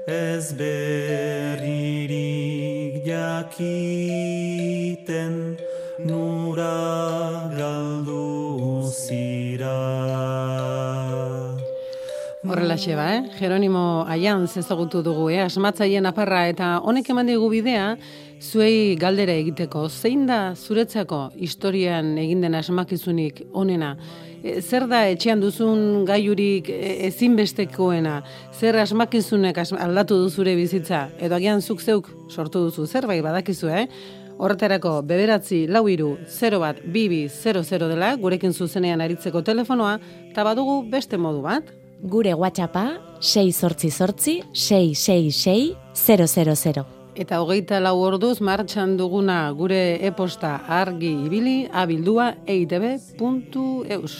Ez 0.08 0.54
berririk 0.56 2.10
jakiten 3.06 4.50
Nura 6.00 7.51
galdu 7.57 8.88
zira 8.88 9.79
Horrelaxe 12.50 12.96
ba, 12.96 13.05
eh? 13.18 13.24
Jeronimo 13.38 14.05
Aian 14.07 14.48
zezagutu 14.48 15.03
dugu, 15.03 15.29
eh? 15.29 15.44
Asmatzaien 15.44 16.05
aparra 16.10 16.48
eta 16.50 16.79
honek 16.81 17.10
eman 17.14 17.27
digu 17.29 17.50
bidea, 17.51 17.98
zuei 18.42 18.96
galdera 18.96 19.34
egiteko. 19.36 19.88
Zein 19.90 20.25
da 20.28 20.54
zuretzako 20.56 21.30
historian 21.36 22.18
egin 22.18 22.42
den 22.42 22.56
asmakizunik 22.56 23.42
onena? 23.54 23.96
E, 24.44 24.62
zer 24.62 24.86
da 24.88 25.02
etxean 25.12 25.42
duzun 25.44 26.06
gaiurik 26.08 26.70
e, 26.72 27.08
ezinbestekoena? 27.10 28.22
Zer 28.56 28.78
asmakizunek 28.80 29.58
as- 29.60 29.74
aldatu 29.75 30.18
du 30.24 30.30
zure 30.30 30.56
bizitza? 30.56 31.10
Edo 31.20 31.36
agian 31.36 31.62
zuk 31.62 31.82
zeuk 31.84 32.08
sortu 32.32 32.64
duzu 32.70 32.86
zerbait 32.88 33.24
badakizu, 33.24 33.68
eh? 33.70 33.88
Horretarako 34.40 35.02
beberatzi 35.04 35.66
lau 35.68 35.82
iru 35.92 36.14
0 36.32 36.60
bat 36.64 36.78
bibi 36.88 37.25
00 37.28 37.90
dela 37.92 38.14
gurekin 38.16 38.54
zuzenean 38.54 39.02
aritzeko 39.04 39.42
telefonoa 39.44 39.98
eta 40.30 40.46
badugu 40.48 40.78
beste 40.90 41.18
modu 41.20 41.42
bat. 41.44 41.64
Gure 42.02 42.32
WhatsAppa 42.34 42.86
6 43.20 43.52
sortzi 43.52 43.90
sortzi 43.92 44.38
666 44.54 45.75
000. 46.08 46.99
Eta 47.20 47.42
hogeita 47.44 47.82
lau 47.84 47.98
orduz 48.00 48.38
martxan 48.40 48.94
duguna 49.00 49.40
gure 49.51 50.00
e-posta 50.08 50.53
argi 50.79 51.12
ibili 51.25 51.55
abildua 51.82 52.29
eitb.eus. 52.48 54.16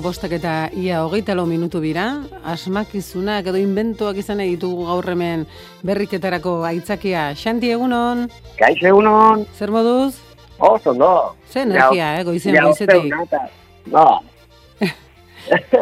bostak 0.00 0.32
eta 0.32 0.70
ia 0.76 1.04
hogeita 1.04 1.34
lau 1.34 1.46
minutu 1.46 1.80
dira, 1.80 2.22
asmakizunak 2.44 3.46
edo 3.46 3.58
inventoak 3.60 4.16
izan 4.22 4.38
ditugu 4.44 4.86
gaur 4.88 5.06
hemen 5.12 5.46
berriketarako 5.86 6.64
aitzakia. 6.64 7.30
Xanti 7.34 7.70
egunon, 7.70 8.28
Kaixo 8.58 8.86
egunon, 8.92 9.46
zer 9.54 9.70
moduz? 9.70 10.18
oso 10.60 10.92
no. 10.92 11.34
Ze 11.48 11.62
energia, 11.62 12.20
eh, 12.20 12.24
goizen 12.24 12.54
Ja, 12.54 12.64
goizetik. 12.64 13.14
No. 13.86 14.20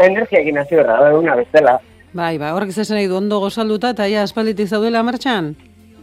energia 0.08 0.40
egin 0.40 0.58
hasi 0.58 0.76
berra, 0.76 1.14
una 1.18 1.34
bestela. 1.36 1.80
Bai, 2.12 2.38
ba, 2.38 2.54
horrek 2.54 2.70
zesan 2.72 2.96
nahi 2.96 3.08
du 3.10 3.16
ondo 3.18 3.40
gozalduta 3.40 3.90
eta 3.90 4.06
ja 4.08 4.22
aspalditik 4.22 4.68
zaudela 4.68 5.02
martxan? 5.02 5.56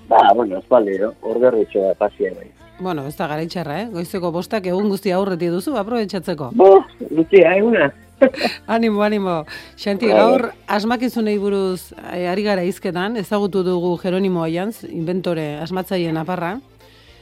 Ba, 0.10 0.20
bueno, 0.36 0.60
espaldi, 0.60 1.00
no? 1.02 1.14
Orderritxo 1.22 1.82
da 1.82 1.96
pasia 1.96 2.32
bai. 2.36 2.52
Bueno, 2.80 3.06
ez 3.08 3.16
da 3.16 3.28
garaitxarra, 3.32 3.80
eh? 3.82 3.88
Goizeko 3.94 4.32
bostak 4.36 4.66
egun 4.68 4.90
guztia 4.92 5.16
aurreti 5.16 5.48
duzu, 5.48 5.78
aprobetsatzeko. 5.80 6.52
Bo, 6.60 6.84
lutzia, 7.10 7.56
eguna. 7.56 7.88
Animo, 8.68 9.04
animo. 9.04 9.46
Xanti, 9.78 10.08
Bai. 10.08 10.18
gaur 10.18 10.52
asmakizunei 10.68 11.38
buruz 11.38 11.94
eh, 12.12 12.28
ari 12.32 12.44
gara 12.44 12.64
izketan, 12.64 13.18
ezagutu 13.18 13.64
dugu 13.64 13.98
Jeronimo 14.02 14.44
Aianz, 14.44 14.84
inventore 14.90 15.56
asmatzaien 15.62 16.18
aparra. 16.18 16.60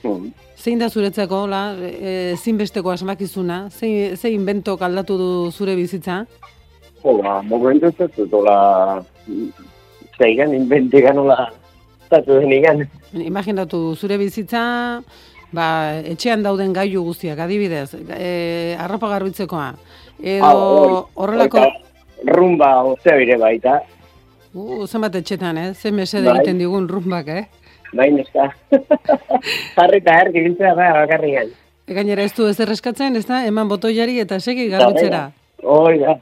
Mm. 0.04 0.32
Zein 0.64 0.80
da 0.80 0.88
zuretzako, 0.90 1.46
la, 1.48 1.74
e, 1.76 2.36
zinbesteko 2.40 2.94
asmakizuna? 2.94 3.66
Zein, 3.72 4.16
zein 4.16 4.38
inventok 4.38 4.82
aldatu 4.86 5.18
du 5.20 5.30
zure 5.52 5.76
bizitza? 5.76 6.22
Hola, 7.04 7.42
momentu 7.44 7.90
ez 7.90 8.12
dut, 8.16 8.32
hola, 8.32 9.04
zeigan, 10.16 10.54
inventigan, 10.56 11.20
hola, 11.20 11.50
zatu 12.08 12.40
denigan. 12.40 12.86
Imaginatu 13.12 13.82
zure 14.00 14.16
bizitza, 14.22 14.64
ba, 15.52 15.68
etxean 16.14 16.46
dauden 16.48 16.72
gailu 16.76 17.04
guztiak, 17.10 17.44
adibidez, 17.44 17.90
e, 18.16 18.78
arropa 18.80 19.12
garbitzekoa. 19.12 19.74
Edo 20.22 20.46
Ah, 20.46 21.06
horrelako, 21.16 21.64
Rumba, 22.24 22.84
ozea 22.84 23.18
bire 23.18 23.38
baita. 23.38 23.82
uh, 24.54 24.86
zenbat 24.88 25.16
etxetan, 25.16 25.58
eh? 25.58 25.74
Zen 25.74 25.96
mesede 25.96 26.30
Bai. 26.30 26.38
egiten 26.38 26.58
digun 26.60 26.88
rumbak, 26.88 27.28
eh? 27.28 27.48
bai 27.94 28.10
neska. 28.12 28.48
Jarri 29.76 29.98
eta 30.02 30.14
erk 30.24 30.36
ibiltzea 30.36 30.74
da 30.76 30.92
bakarrian. 30.94 31.50
Gainera 31.88 32.24
ez 32.24 32.34
du 32.34 32.48
ez 32.48 32.60
erreskatzen, 32.60 33.16
ez 33.20 33.26
da, 33.28 33.44
eman 33.46 33.68
botoiari 33.70 34.20
eta 34.20 34.40
segi 34.40 34.70
garbitzera. 34.72 35.32
Hoi 35.64 36.00
da. 36.00 36.16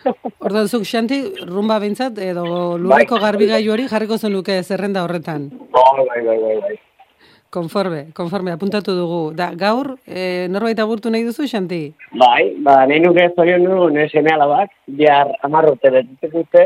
Ordan 0.46 0.68
zuk 0.68 0.82
xanti, 0.88 1.20
rumba 1.46 1.78
bintzat, 1.82 2.16
edo 2.18 2.78
lurreko 2.78 3.18
Bai. 3.18 3.22
garbigailu 3.26 3.72
hori 3.74 3.88
jarriko 3.88 4.16
zenuke 4.18 4.62
zerrenda 4.62 5.02
horretan. 5.04 5.50
Bai, 5.74 6.06
bai, 6.08 6.22
bai, 6.24 6.38
bai, 6.38 6.56
bai. 6.62 6.76
Konforme, 7.50 8.12
konforme, 8.14 8.52
apuntatu 8.54 8.92
dugu. 8.94 9.32
Da, 9.34 9.48
gaur, 9.58 9.96
e, 10.06 10.46
norbait 10.54 10.78
agurtu 10.78 11.10
nahi 11.10 11.24
duzu, 11.26 11.48
Xanti? 11.50 11.80
Bai, 12.14 12.54
ba, 12.62 12.84
nahi 12.86 13.00
nuke 13.02 13.24
zorion 13.34 13.64
du, 13.66 13.88
nire 13.90 14.06
seme 14.12 14.30
alabak, 14.30 14.70
bihar 14.86 15.32
amar 15.42 15.66
urte 15.72 15.90
betetzen 15.90 16.30
dute, 16.36 16.62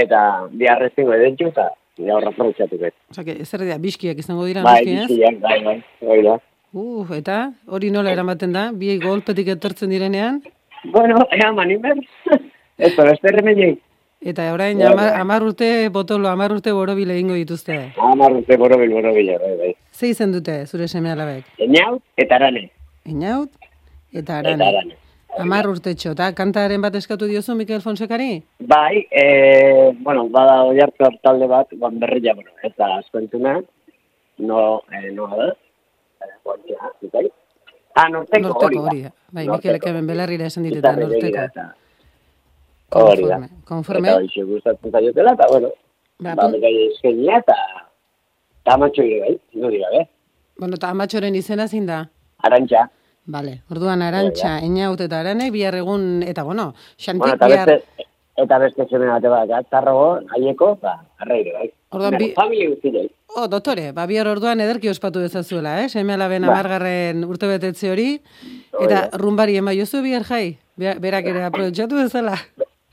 eta 0.00 0.20
bihar 0.56 0.80
rezingo 0.86 1.12
edentzu, 1.12 1.50
eta 1.52 1.68
gaur 2.00 2.24
aprobetxatu 2.30 2.80
bet. 2.80 2.96
Osa, 3.12 3.26
zer 3.44 3.66
dira, 3.66 3.76
biskiak 3.82 4.24
izango 4.24 4.48
dira, 4.48 4.64
Bai, 4.64 4.80
noski, 4.80 4.96
ez? 4.96 5.08
bizkiak, 5.12 5.40
bai, 5.44 5.58
bai, 5.68 5.76
bai, 6.08 6.20
da. 6.24 6.38
Uh, 6.74 7.04
eta 7.14 7.38
hori 7.68 7.92
nola 7.94 8.10
eramaten 8.10 8.56
da? 8.56 8.70
Bi 8.72 8.96
golpetik 9.04 9.52
etortzen 9.52 9.92
direnean? 9.92 10.40
Bueno, 10.96 11.26
ea, 11.30 11.52
manimer, 11.52 12.00
ez 12.80 12.94
da, 12.96 13.04
beste 13.12 13.36
remediei. 13.36 13.76
Eta 14.24 14.46
orain, 14.54 14.78
Bai, 14.78 14.86
amar, 14.88 15.10
bai. 15.12 15.20
amar 15.20 15.42
urte 15.44 15.88
botolo, 15.92 16.28
amar 16.30 16.50
urte 16.52 16.72
borobil 16.72 17.10
egingo 17.12 17.34
dituzte. 17.36 17.92
Amar 18.00 18.32
urte 18.32 18.56
borobil, 18.56 18.90
borobil, 18.96 19.30
bai, 19.38 19.56
bai. 19.58 19.72
Ze 19.92 20.08
izen 20.08 20.32
dute, 20.32 20.66
zure 20.66 20.88
seme 20.88 21.10
alabek? 21.12 21.44
Eñaut 21.58 22.00
eta 22.16 22.36
arane. 22.36 22.70
Inaut 23.04 23.50
eta 24.12 24.20
Eta 24.22 24.38
arane. 24.38 24.64
arane. 24.68 24.96
Amar 25.36 25.66
urtetxo, 25.68 26.12
eta 26.14 26.30
kantaren 26.32 26.80
bat 26.80 26.94
eskatu 26.94 27.26
diozu 27.26 27.54
Mikel 27.58 27.80
Fonsekari? 27.82 28.42
Bai, 28.60 29.04
e, 29.10 29.92
bueno, 30.00 30.28
bada 30.30 30.62
oiartu 30.64 31.04
talde 31.22 31.46
bat, 31.50 31.66
guan 31.74 31.98
berria, 31.98 32.34
bueno, 32.34 32.50
ez 32.62 32.72
da 32.78 32.92
asko 33.00 33.18
entzuna, 33.18 33.56
no, 34.38 34.82
eh, 34.92 35.10
no, 35.12 35.26
a 35.26 35.36
ver, 35.36 35.56
eh, 36.22 37.30
Ah, 37.96 38.08
norteko, 38.08 38.48
Norteko 38.48 38.82
hori 38.82 39.02
da. 39.02 39.08
da. 39.08 39.14
Bai, 39.30 39.46
Norteko. 39.46 39.68
Mikelek 39.72 39.86
hemen 39.86 40.06
belarrira 40.06 40.46
esan 40.46 40.64
diteta, 40.64 40.94
Gitarra 40.94 41.08
begira 41.12 41.42
norteko. 41.42 41.83
Eta- 43.00 43.12
Hori 43.12 43.24
da. 43.28 43.38
Konforme. 43.64 44.08
Eta 44.08 44.20
hoxe 44.22 44.42
gustatzen 44.44 44.90
zaiotela, 44.92 45.32
eta 45.32 45.46
bueno, 45.50 45.68
Ba, 46.18 46.34
ba, 46.38 46.46
bekai 46.48 46.74
eskenia, 46.92 47.38
eta 47.42 47.54
eta 48.62 48.74
amatxo 48.74 49.02
ere 49.02 49.20
bai, 49.20 49.38
no 49.60 49.68
dira, 49.68 49.88
be? 49.90 50.04
Bueno, 50.58 50.76
eta 50.78 50.90
amatxoren 50.94 51.34
izena 51.34 51.66
zin 51.68 51.86
da? 51.86 52.04
Arantxa. 52.46 52.88
Vale, 53.26 53.62
orduan 53.72 54.02
arantxa, 54.02 54.58
einaut 54.60 55.00
eta 55.00 55.20
arane, 55.20 55.50
bihar 55.50 55.74
egun, 55.74 56.22
eta 56.22 56.42
bueno, 56.44 56.74
xantik 56.98 57.22
Bueno, 57.24 57.34
eta 57.34 57.46
bihar, 57.48 57.68
beste, 57.72 58.06
eta 58.36 58.58
beste 58.58 58.86
zeme 58.90 59.06
bate 59.08 59.28
bat, 59.32 59.50
atzarrogo, 59.58 60.20
haieko, 60.36 60.74
ba, 60.82 61.00
arreire, 61.18 61.52
bai. 61.52 61.70
Orduan 61.90 62.16
bi- 62.18 62.32
Familia 62.36 62.68
guztiei. 62.70 63.08
oh, 63.36 63.48
doktore, 63.48 63.92
ba, 63.92 64.06
bihar 64.06 64.28
orduan 64.28 64.60
ederki 64.60 64.88
ospatu 64.88 65.18
dezazuela, 65.20 65.82
eh? 65.82 65.88
Seme 65.88 66.12
alaben 66.14 66.42
Ba. 66.46 66.52
amargarren 66.52 67.24
urte 67.24 67.48
betetze 67.48 67.90
hori, 67.90 68.20
eta 68.80 69.08
rumbari 69.18 69.56
ema 69.56 69.72
jozu 69.74 70.02
bihar 70.02 70.22
jai, 70.24 70.58
Bea- 70.76 70.98
berak 71.00 71.24
ere 71.26 71.42
aprobetxatu 71.44 71.96
dezala. 71.96 72.36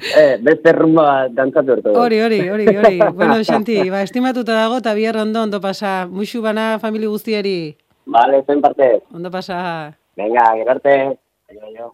Eh, 0.01 0.37
beste 0.41 0.73
rumba 0.73 1.27
dantzatu 1.29 1.77
ertu. 1.77 1.93
Hori, 1.93 2.19
hori, 2.25 2.41
hori, 2.49 2.67
hori. 2.75 2.97
bueno, 3.19 3.37
Xanti, 3.45 3.77
ba, 3.93 4.01
estimatuta 4.01 4.57
dago, 4.57 4.81
eta 4.81 4.95
bihar 4.97 5.17
ondo, 5.21 5.43
ondo 5.45 5.61
pasa. 5.61 6.07
Muxu 6.09 6.41
bana 6.41 6.79
famili 6.81 7.05
guztiari. 7.05 7.77
Vale, 8.05 8.43
zen 8.47 8.61
parte. 8.61 9.01
Ondo 9.13 9.31
pasa. 9.31 9.95
Venga, 10.17 10.51
gero 10.57 10.71
arte. 10.71 10.95
Aio, 11.49 11.65
aio. 11.65 11.91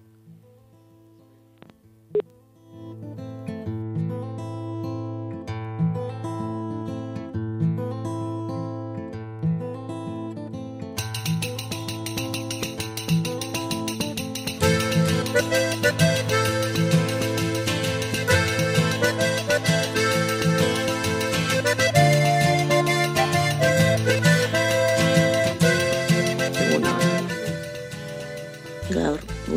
Egunon. 15.38 15.98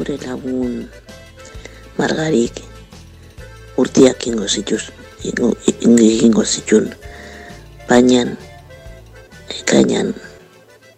gure 0.00 0.16
lagun 0.16 0.88
margarik 2.00 2.62
urtiak 3.76 4.24
ingo 4.30 4.46
zituz, 4.48 4.88
ingo, 5.28 5.52
ingo, 6.24 6.44
zitun, 6.44 6.86
baina 7.88 8.22
ekainan 9.58 10.14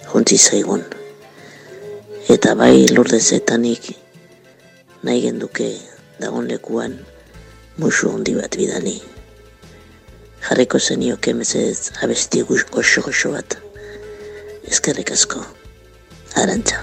jontzi 0.07 0.39
zaigun. 0.39 0.87
Eta 2.31 2.55
bai 2.55 2.87
lurdezetanik 2.95 3.91
nahi 5.03 5.27
genduke 5.27 5.67
dagon 6.23 6.47
lekuan 6.47 6.95
musu 7.83 8.15
handi 8.15 8.39
bat 8.39 8.55
bidani. 8.55 9.01
Jarriko 10.47 10.79
zenioke 10.79 11.35
mesedez 11.35 11.91
abesti 12.07 12.47
goxo-goxo 12.47 13.35
bat. 13.35 13.59
Eskerrik 14.71 15.11
asko. 15.11 15.43
Arantza. 16.39 16.79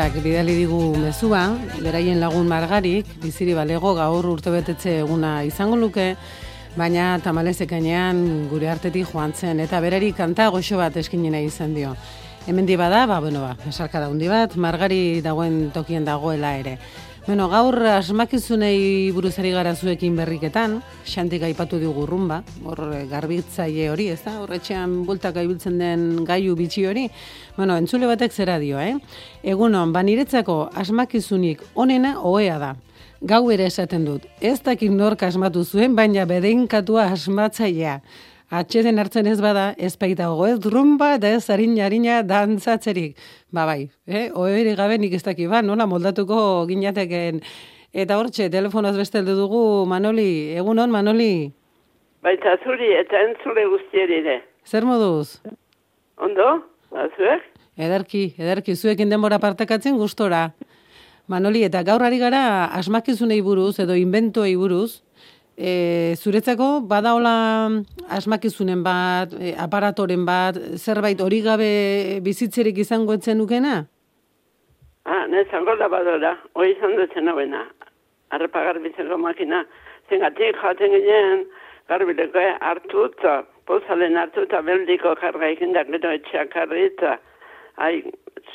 Arantxak 0.00 0.24
bidali 0.24 0.54
digu 0.56 0.96
mezua, 0.96 1.58
beraien 1.84 2.20
lagun 2.20 2.46
margarik, 2.48 3.04
biziri 3.20 3.52
balego 3.52 3.92
gaur 3.94 4.24
urtebetetze 4.24 4.94
eguna 5.02 5.42
izango 5.44 5.76
luke, 5.76 6.14
baina 6.76 7.18
tamalezek 7.20 7.68
gainean 7.68 8.48
gure 8.48 8.70
artetik 8.72 9.10
joan 9.12 9.34
zen, 9.34 9.60
eta 9.60 9.80
berari 9.80 10.12
kanta 10.16 10.48
goxo 10.48 10.78
bat 10.80 10.96
eskinen 10.96 11.32
nahi 11.36 11.50
izan 11.50 11.74
dio. 11.74 11.92
Hemen 12.46 12.64
bada, 12.78 13.06
ba, 13.06 13.20
bueno, 13.20 13.42
ba, 13.42 13.56
esarka 13.68 14.00
daundi 14.00 14.28
bat, 14.28 14.56
margari 14.56 15.20
dagoen 15.20 15.70
tokien 15.70 16.04
dagoela 16.04 16.56
ere. 16.56 16.78
Bueno, 17.26 17.50
gaur 17.52 17.76
asmakizunei 17.84 19.12
buruzari 19.12 19.50
gara 19.52 19.74
zuekin 19.76 20.14
berriketan, 20.16 20.78
xantik 21.04 21.42
aipatu 21.44 21.76
digu 21.78 22.06
rumba, 22.08 22.38
hor 22.64 22.80
garbitzaile 23.10 23.90
hori, 23.92 24.06
ez 24.08 24.22
da? 24.24 24.38
Horretxean 24.40 25.02
bultak 25.06 25.36
ibiltzen 25.36 25.76
den 25.78 26.24
gaiu 26.24 26.56
bitxi 26.56 26.86
hori. 26.88 27.04
Bueno, 27.58 27.76
entzule 27.76 28.08
batek 28.08 28.32
zera 28.32 28.56
dio, 28.58 28.80
eh? 28.80 28.96
Egunon, 29.44 29.92
baniretzako 29.92 30.70
asmakizunik 30.80 31.60
onena 31.74 32.16
ohea 32.24 32.56
da. 32.58 32.72
Gau 33.20 33.42
ere 33.52 33.68
esaten 33.68 34.08
dut, 34.08 34.24
ez 34.40 34.56
dakit 34.64 34.90
nork 34.90 35.22
asmatu 35.28 35.62
zuen, 35.62 35.92
baina 35.94 36.24
bedeinkatua 36.24 37.10
asmatzailea. 37.12 38.00
Atxeden 38.50 38.98
hartzen 38.98 39.28
ez 39.30 39.38
bada, 39.38 39.74
ez 39.78 39.94
baita 39.96 40.26
gogo 40.26 40.48
ez 40.50 40.58
rumba 40.66 41.12
eta 41.14 41.28
ez 41.30 41.44
harina 41.54 41.84
harina 41.86 42.22
dantzatzerik. 42.26 43.14
Ba 43.54 43.66
bai, 43.68 43.90
eh? 44.06 44.26
oere 44.34 44.74
gabe 44.74 44.98
nik 44.98 45.14
ez 45.14 45.22
daki, 45.22 45.46
ba, 45.46 45.62
nola 45.62 45.86
moldatuko 45.86 46.66
ginateken. 46.66 47.38
Eta 47.94 48.18
hortxe, 48.18 48.48
telefonoz 48.50 48.96
besteldu 48.98 49.36
dugu, 49.38 49.62
Manoli, 49.86 50.56
egunon, 50.58 50.90
Manoli, 50.90 51.52
Baita 52.20 52.52
zuri 52.60 52.90
eta 52.98 53.22
entzule 53.24 53.62
guztieri 53.70 54.18
ere. 54.20 54.42
zer 54.66 54.84
moduz? 54.84 55.40
Ondo? 56.18 56.48
Ba, 56.90 57.06
zuek? 57.16 57.46
Ederki, 57.78 58.34
ederki, 58.36 58.74
zuekin 58.76 59.08
denbora 59.08 59.38
partekatzen 59.38 59.96
gustora. 59.96 60.50
Manoli, 61.28 61.62
eta 61.64 61.82
gaur 61.82 62.02
ari 62.02 62.18
gara 62.18 62.66
asmakizunei 62.76 63.40
buruz 63.40 63.78
edo 63.78 63.94
inventoei 63.94 64.56
buruz, 64.56 65.02
e, 65.60 66.14
zuretzako 66.16 66.80
badaola 66.88 67.34
asmakizunen 68.08 68.82
bat, 68.82 69.34
e, 69.36 69.52
aparatoren 69.60 70.24
bat, 70.24 70.56
zerbait 70.80 71.20
hori 71.20 71.42
gabe 71.44 72.20
bizitzerik 72.24 72.78
izango 72.80 73.12
etzen 73.18 73.38
nukena? 73.38 73.84
Ah, 75.04 75.26
nezango 75.28 75.74
labadora, 75.76 76.34
hoi 76.54 76.70
izan 76.72 76.96
dutzen 76.96 77.28
hauena. 77.28 77.64
Arrepa 78.30 78.62
garbitzeko 78.68 79.16
makina. 79.18 79.64
Zengatik 80.08 80.56
jaten 80.62 80.92
ginen, 80.96 81.44
garbileko 81.90 82.38
eh, 82.38 82.52
hartu 82.60 83.06
eta, 83.08 83.40
pozalen 83.66 84.16
hartu 84.18 84.44
eta 84.46 84.60
beldiko 84.66 85.14
karga 85.20 85.48
egin 85.54 85.72
da 85.76 85.84
gero 85.88 86.12
etxeak 86.18 86.54
jarri 86.54 86.86
eta, 86.90 87.16
ai, 87.76 88.02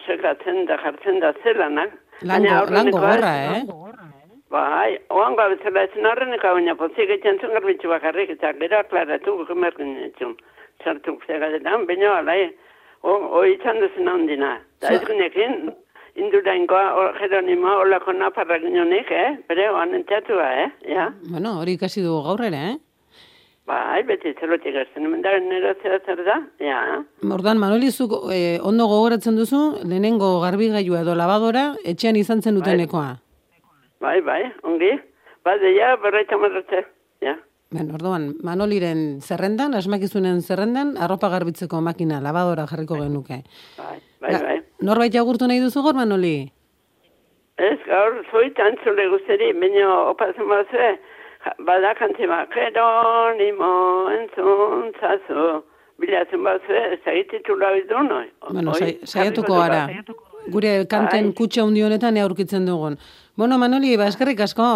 sekatzen 0.05 0.65
da 0.69 0.77
jartzen 0.83 1.19
da 1.23 1.33
zelanak. 1.43 1.91
Lan, 2.21 2.29
Baina 2.29 2.49
go, 2.49 2.53
lan 2.53 2.61
aurrenekoa- 2.61 3.01
gogorra, 3.01 3.33
eh? 3.57 4.24
Bai, 4.53 4.97
oan 5.09 5.35
gabezela 5.35 5.83
ezen 5.87 6.05
horreneko 6.05 6.51
baina 6.57 6.75
pozik 6.77 7.09
egiten 7.09 7.39
zuen 7.41 7.53
garbitzu 7.57 7.89
bakarrik 7.89 8.29
eta 8.35 8.53
gero 8.59 8.77
aklaratu 8.83 9.33
gumerkin 9.49 9.95
etxun. 10.09 10.35
Sartu 10.83 11.17
zegadetan, 11.25 11.87
baina 11.89 12.17
alai, 12.19 12.51
o, 13.01 13.15
o 13.39 13.43
izan 13.49 13.79
duzen 13.81 14.07
handina. 14.11 14.59
Zo- 14.83 14.93
ez 14.93 15.01
ginekin, 15.07 15.71
indurainkoa, 16.15 17.11
Jeronimo, 17.19 17.73
olako 17.83 18.13
naparra 18.13 18.59
ginonik, 18.61 19.09
eh? 19.11 19.31
Bere, 19.49 19.69
oan 19.73 19.95
enteatua, 19.97 20.47
eh? 20.63 20.69
Ja. 20.93 21.09
Bueno, 21.31 21.57
hori 21.61 21.75
ikasi 21.79 22.03
dugu 22.05 22.21
gaur 22.29 22.45
ere, 22.47 22.61
eh? 22.71 22.75
Bai, 23.65 24.03
beti 24.05 24.35
zerotik 24.37 24.75
ezten, 24.77 25.07
hemen 25.07 25.23
da 25.25 25.31
nero 25.41 25.71
zera 25.81 25.97
zer 26.05 26.19
da, 26.27 26.35
ja. 26.61 26.79
Ordan 27.33 27.57
Manoli 27.57 27.89
zuk 27.89 28.11
eh, 28.31 28.59
ondo 28.61 28.85
gogoratzen 28.91 29.35
duzu 29.39 29.61
lehenengo 29.81 30.35
garbigailua 30.43 31.01
edo 31.01 31.15
labadora 31.17 31.71
etxean 31.83 32.15
izan 32.21 32.43
zen 32.45 32.59
dutenekoa. 32.59 33.07
Bai, 33.15 33.24
bai, 33.99 34.43
ongi. 34.63 34.91
Ba, 35.45 35.57
deia, 35.61 35.95
berraita 36.01 36.37
marratze, 36.37 36.85
ja. 37.21 37.35
Ben, 37.75 37.89
orduan, 37.93 38.35
Manoliren 38.45 39.19
zerrendan, 39.21 39.73
asmakizunen 39.75 40.41
zerrendan, 40.41 40.95
arropa 40.97 41.29
garbitzeko 41.29 41.81
makina, 41.81 42.21
labadora 42.21 42.65
jarriko 42.69 42.95
genuke. 43.01 43.41
Bai, 43.77 43.97
bai, 44.21 44.33
bai. 44.41 44.57
Norbait 44.85 45.13
jagurtu 45.13 45.47
nahi 45.49 45.59
duzu 45.63 45.83
gaur, 45.83 45.97
Manoli? 45.97 46.51
Ez, 47.57 47.77
gaur, 47.87 48.19
zoit 48.31 48.57
antzule 48.59 49.07
guzteri, 49.13 49.51
baina 49.59 49.89
opazen 50.11 50.47
bazue, 50.49 50.89
ja- 51.45 51.55
bada 51.65 51.93
kantzi 51.95 52.27
bat, 52.27 52.49
Geronimo 52.53 53.71
entzun 54.11 54.91
zazu, 54.99 55.63
bilatzen 56.01 56.43
bazue, 56.43 56.81
ez 56.93 57.27
titula 57.31 57.71
bidu, 57.73 58.01
noi. 58.03 58.25
Bueno, 58.51 58.73
saiatuko 59.03 59.53
gara. 59.55 59.87
Gure 60.51 60.85
kanten 60.87 61.31
Bai. 61.31 61.33
kutxa 61.33 61.63
hundi 61.63 61.81
honetan 61.81 62.17
aurkitzen 62.17 62.65
dugun. 62.65 62.97
Bueno, 63.35 63.57
Manoli, 63.57 63.95
ba, 63.97 64.07
eskerrik 64.07 64.39
asko. 64.45 64.67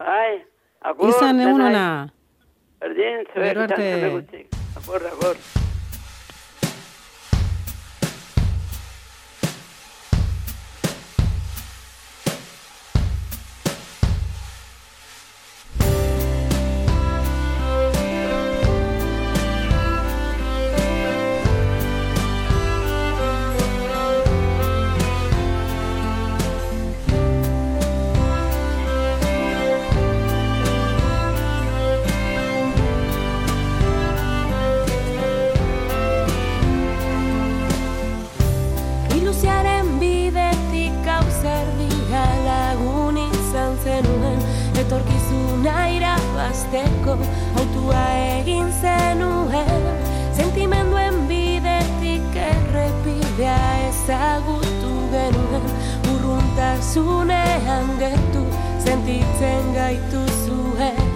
Bai, 0.00 0.42
agur, 0.80 1.10
Izan 1.10 1.40
egun 1.40 1.60
denai. 1.60 1.72
ona. 1.74 1.86
Berdin, 2.80 3.22
zuek, 3.34 3.58
arte. 3.66 3.88
antzule 3.92 4.10
guztik. 4.14 4.56
Agur, 4.80 5.06
agur. 5.12 5.36
Urruntasunean 56.96 57.98
gertu 58.00 58.42
sentitzen 58.80 59.68
gaitu 59.76 60.22
zuen 60.46 61.12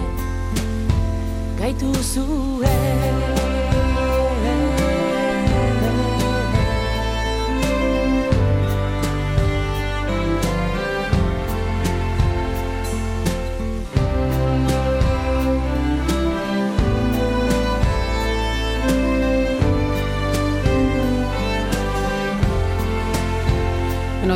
Gaitu 1.57 1.93
zuen 2.13 3.40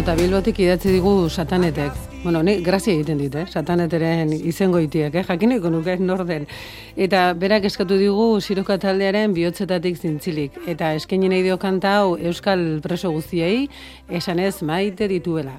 eta 0.05 0.13
Bilbotik 0.19 0.59
idatzi 0.61 0.91
digu 0.93 1.29
satanetek. 1.33 1.95
Bueno, 2.21 2.43
ni 2.45 2.59
grazia 2.61 2.93
egiten 2.93 3.17
dit, 3.17 3.33
eh? 3.41 3.47
Sataneteren 3.49 4.35
izengo 4.37 4.77
itiek, 4.77 5.15
eh? 5.17 5.23
Jakineko 5.25 5.71
nuke 5.73 5.95
nor 5.97 6.21
den. 6.29 6.45
Eta 6.93 7.31
berak 7.33 7.65
eskatu 7.65 7.97
digu 7.97 8.27
siroka 8.39 8.77
taldearen 8.77 9.33
bihotzetatik 9.33 9.97
zintzilik. 9.97 10.59
Eta 10.69 10.91
eskaini 10.93 11.31
nahi 11.31 11.41
dio 11.47 11.57
kanta 11.57 11.95
hau 12.03 12.19
Euskal 12.21 12.83
preso 12.85 13.09
guztiei, 13.15 13.65
esanez 14.07 14.61
maite 14.61 15.09
dituela. 15.09 15.57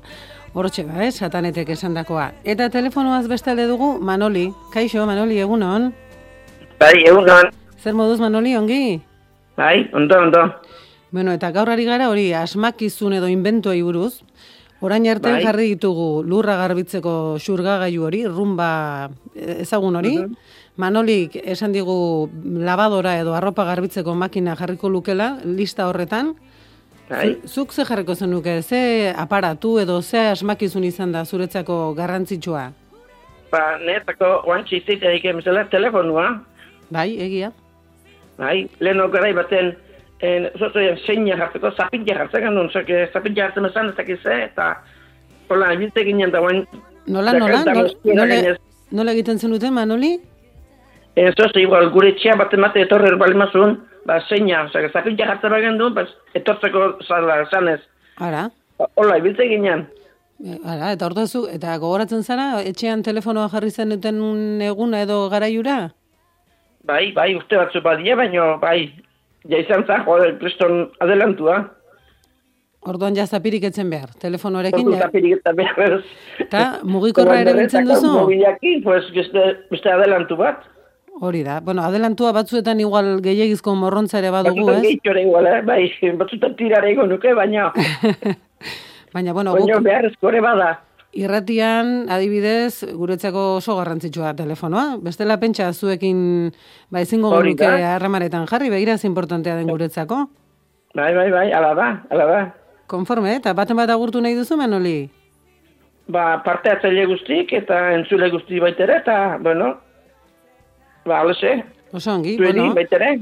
Hortxe 0.55 0.87
ba, 0.87 1.03
eh? 1.03 1.11
Satanetek 1.11 1.75
esandakoa. 1.75 2.31
Eta 2.45 2.71
telefonoaz 2.71 3.27
bestalde 3.27 3.67
dugu 3.67 3.97
Manoli. 3.99 4.53
Kaixo, 4.71 5.11
Manoli, 5.11 5.43
egunon. 5.43 5.91
Bai, 6.79 6.95
egunon. 7.03 7.51
Zer 7.83 7.99
moduz 7.99 8.23
Manoli, 8.23 8.55
ongi? 8.55 9.01
Bai, 9.59 9.89
ondo, 9.93 10.23
ondo. 10.23 10.49
Bueno, 11.17 11.33
eta 11.33 11.53
gaur 11.55 11.71
ari 11.73 11.85
gara 11.87 12.09
hori 12.11 12.33
asmakizun 12.35 13.15
edo 13.17 13.29
inventoei 13.31 13.79
buruz. 13.81 14.21
Orain 14.81 15.07
arte 15.09 15.31
Bai. 15.33 15.43
jarri 15.43 15.69
ditugu 15.75 16.23
lurra 16.23 16.57
garbitzeko 16.61 17.39
xurgagailu 17.41 18.03
hori, 18.05 18.25
rumba 18.29 19.09
ezagun 19.35 19.97
hori. 19.97 20.17
Manolik 20.77 21.37
esan 21.43 21.73
digu 21.73 22.29
labadora 22.45 23.15
edo 23.19 23.33
arropa 23.35 23.65
garbitzeko 23.65 24.15
makina 24.15 24.55
jarriko 24.57 24.91
lukela 24.93 25.39
lista 25.45 25.89
horretan. 25.89 26.35
Bai. 27.09 27.39
Zu- 27.45 27.49
Zuk 27.49 27.73
ze 27.73 27.85
jarriko 27.85 28.15
zenuke, 28.15 28.61
ze 28.62 29.12
aparatu 29.17 29.79
edo 29.79 30.03
ze 30.03 30.19
asmakizun 30.35 30.85
izan 30.85 31.12
da 31.12 31.25
zuretzako 31.25 31.95
garrantzitsua? 31.95 32.73
Ba, 33.51 33.79
netako 33.79 34.43
oantxe 34.45 34.77
izaiterik 34.83 35.25
emzela 35.25 35.65
telefonua. 35.71 36.43
Bai, 36.91 37.17
egia. 37.19 37.53
Bai, 38.37 38.69
lehen 38.81 39.01
garai 39.11 39.33
baten 39.33 39.73
En, 40.24 40.46
zozo, 40.57 40.81
zeina 41.07 41.37
jartzeko, 41.37 41.70
zapilla 41.76 42.14
jartzen 42.22 42.46
genuen, 42.46 42.70
zoke, 42.72 43.02
zapilla 43.12 43.44
jartzen 43.46 43.68
esan 43.68 43.90
ez 43.90 43.96
dakiz, 43.98 44.20
eh, 44.24 44.44
eta 44.46 44.70
hola, 45.48 45.72
ebilte 45.74 46.05
ginen 46.05 46.33
da 46.33 46.40
guen. 46.40 46.62
Nola, 47.07 47.35
nola, 47.37 47.61
nola, 47.64 48.57
nola, 48.90 49.12
egiten 49.12 49.38
zenuten, 49.38 49.74
Manoli? 49.74 50.14
En, 51.16 51.33
zozo, 51.37 51.61
igual, 51.61 51.90
gure 51.92 52.14
etxea 52.14 52.37
bat 52.37 52.55
emate 52.57 52.81
etorre 52.87 53.12
balimazun, 53.20 53.76
ba, 54.09 54.20
zeina, 54.29 54.64
zoke, 54.72 54.88
zapilla 54.92 55.29
jartzen 55.35 55.52
bagen 55.52 55.76
duen, 55.79 55.94
ba, 55.94 56.07
etortzeko 56.35 56.94
zala, 57.07 57.42
zanez. 57.50 57.83
Ara, 58.16 58.48
Hola, 58.94 59.16
ebilte 59.16 59.44
ginen. 59.48 59.87
e, 60.44 60.59
ara, 60.64 60.92
eta 60.92 61.07
ordu 61.07 61.26
zu, 61.26 61.46
eta 61.48 61.76
gogoratzen 61.81 62.22
zara, 62.22 62.62
etxean 62.62 63.02
telefonoa 63.02 63.48
jarri 63.52 63.70
zen 63.70 63.92
duten 63.94 64.18
eguna 64.62 65.00
edo 65.05 65.29
garaiura? 65.33 65.90
Bai, 66.85 67.12
bai, 67.12 67.35
uste 67.37 67.57
batzu 67.57 67.81
badia, 67.83 68.16
baino, 68.16 68.59
bai, 68.62 68.92
ja 69.49 69.63
izan 69.63 69.85
za, 69.87 70.03
jode, 70.07 70.35
preston 70.41 70.87
adelantua. 71.01 71.59
Orduan 72.87 73.17
ja 73.19 73.27
zapirik 73.27 73.65
etzen 73.67 73.91
behar, 73.91 74.13
telefonoarekin, 74.23 74.87
Ordu 74.87 74.95
ja. 74.95 75.09
zapirik 75.09 75.41
eta 75.41 75.53
behar. 75.59 75.99
Eta 76.45 76.63
mugikorra 76.87 77.41
ere 77.43 77.57
biltzen 77.57 77.89
duzu? 77.89 78.13
Mobilaki, 78.15 78.81
pues, 78.85 79.09
beste, 79.15 79.47
beste 79.73 79.91
adelantu 79.91 80.39
bat. 80.39 80.65
Hori 81.17 81.41
da, 81.43 81.61
bueno, 81.65 81.83
adelantua 81.83 82.31
batzuetan 82.37 82.81
igual 82.85 83.17
gehiagizko 83.25 83.73
morrontza 83.75 84.19
ere 84.21 84.31
badugu, 84.35 84.69
ez? 84.75 84.99
ere 85.03 85.23
igual, 85.25 85.47
eh? 85.49 85.63
bai, 85.65 85.87
batzutan 86.21 86.55
tirare 86.59 86.93
nuke, 87.09 87.33
baina, 87.35 87.71
Baina, 89.17 89.33
bueno, 89.33 89.55
baina 89.57 89.79
guk 89.79 89.85
beharrezko 89.87 90.29
ere 90.29 90.41
bada. 90.45 90.67
Irratian, 91.16 92.07
adibidez, 92.12 92.85
guretzako 92.96 93.57
oso 93.59 93.76
garrantzitsua 93.79 94.35
telefonoa. 94.38 94.96
Bestela 95.02 95.38
pentsa 95.40 95.72
zuekin, 95.72 96.52
ba, 96.92 97.00
ezingo 97.00 97.33
genuke 97.38 97.64
da. 97.64 97.94
harremanetan 97.94 98.46
jarri, 98.50 98.70
begira 98.72 98.98
ze 98.98 99.09
importantea 99.09 99.57
den 99.57 99.68
guretzako. 99.72 100.26
Bai, 100.96 101.12
bai, 101.14 101.31
bai, 101.31 101.52
ala 101.52 101.74
da, 101.74 101.88
ala 102.11 102.26
da. 102.26 102.40
Konforme, 102.87 103.35
eta 103.40 103.52
baten 103.57 103.76
bat 103.76 103.90
agurtu 103.90 104.20
nahi 104.22 104.37
duzu, 104.38 104.57
Manoli? 104.57 105.11
Ba, 106.09 106.42
parte 106.44 106.70
atzaile 106.70 107.07
guztik 107.11 107.52
eta 107.52 107.81
entzule 107.96 108.31
guzti 108.31 108.61
baitere, 108.62 109.00
eta, 109.02 109.38
bueno, 109.42 109.72
ba, 111.05 111.20
alese, 111.24 111.59
Oso 111.92 112.12
ongi, 112.12 112.37
zueri 112.37 112.59
bueno. 112.61 112.74
baitere, 112.74 113.12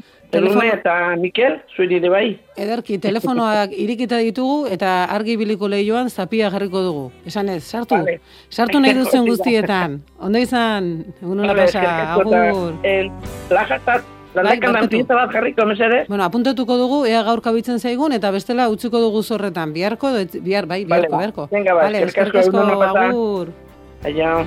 Telefono- 0.41 0.73
eta 0.75 1.17
Mikel, 1.17 1.61
zueri 1.77 1.97
ere 1.97 2.09
bai. 2.11 2.39
Ederki, 2.57 2.99
telefonoak 2.99 3.71
irikita 3.73 4.19
ditugu 4.19 4.67
eta 4.71 5.05
argi 5.05 5.37
biliko 5.37 5.69
lehioan 5.69 6.11
zapia 6.11 6.51
jarriko 6.51 6.81
dugu. 6.83 7.05
Esan 7.27 7.49
ez, 7.49 7.63
sartu. 7.65 7.95
Vale. 7.95 8.21
Sartu 8.51 8.81
nahi 8.81 8.95
duzuen 8.95 9.27
guztietan. 9.27 10.01
Ondo 10.19 10.39
izan, 10.39 11.05
egun 11.23 11.39
hona 11.41 11.53
Vale, 11.53 11.63
pasa, 11.67 12.13
agur. 12.15 12.75
en, 12.83 13.13
Lajatat, 13.51 14.03
barkatu. 14.35 14.73
lanpileta 14.73 15.15
bat 15.15 15.31
jarriko, 15.33 15.65
mesere? 15.67 16.05
Bueno, 16.09 16.25
apuntatuko 16.25 16.77
dugu, 16.77 17.05
ea 17.07 17.23
gaur 17.23 17.41
kabitzen 17.41 17.79
zaigun, 17.79 18.13
eta 18.13 18.31
bestela 18.31 18.69
utziko 18.69 18.99
dugu 19.01 19.23
zorretan. 19.23 19.73
Biharko, 19.73 20.11
bihar, 20.43 20.67
bai, 20.67 20.85
Vale, 20.85 21.09
biharko, 21.09 21.11
ba. 21.13 21.19
biharko. 21.19 21.49
Venga, 21.53 21.75
ba, 21.75 21.83
Vale, 21.85 22.03
eskerrik 22.05 22.35
asko, 22.35 22.39
eskerrik 22.39 22.47
asko, 22.47 22.57
egun 22.59 22.71
ona 22.71 22.93
pasa. 22.93 23.09
agur. 23.09 23.49
Aia. 24.05 24.45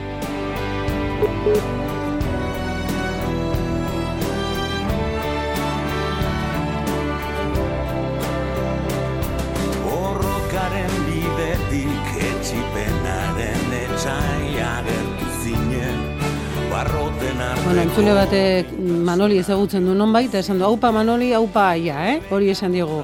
Bueno, 17.78 17.92
entzule 17.92 18.14
batek 18.18 18.70
Manoli 19.06 19.36
ezagutzen 19.38 19.84
du 19.86 19.94
nonbait, 19.94 20.32
eta 20.32 20.40
esan 20.42 20.58
du, 20.58 20.64
haupa 20.66 20.90
Manoli, 20.90 21.28
haupa 21.38 21.68
aia, 21.76 22.08
eh? 22.10 22.16
Hori 22.34 22.48
esan 22.50 22.74
diogu. 22.74 23.04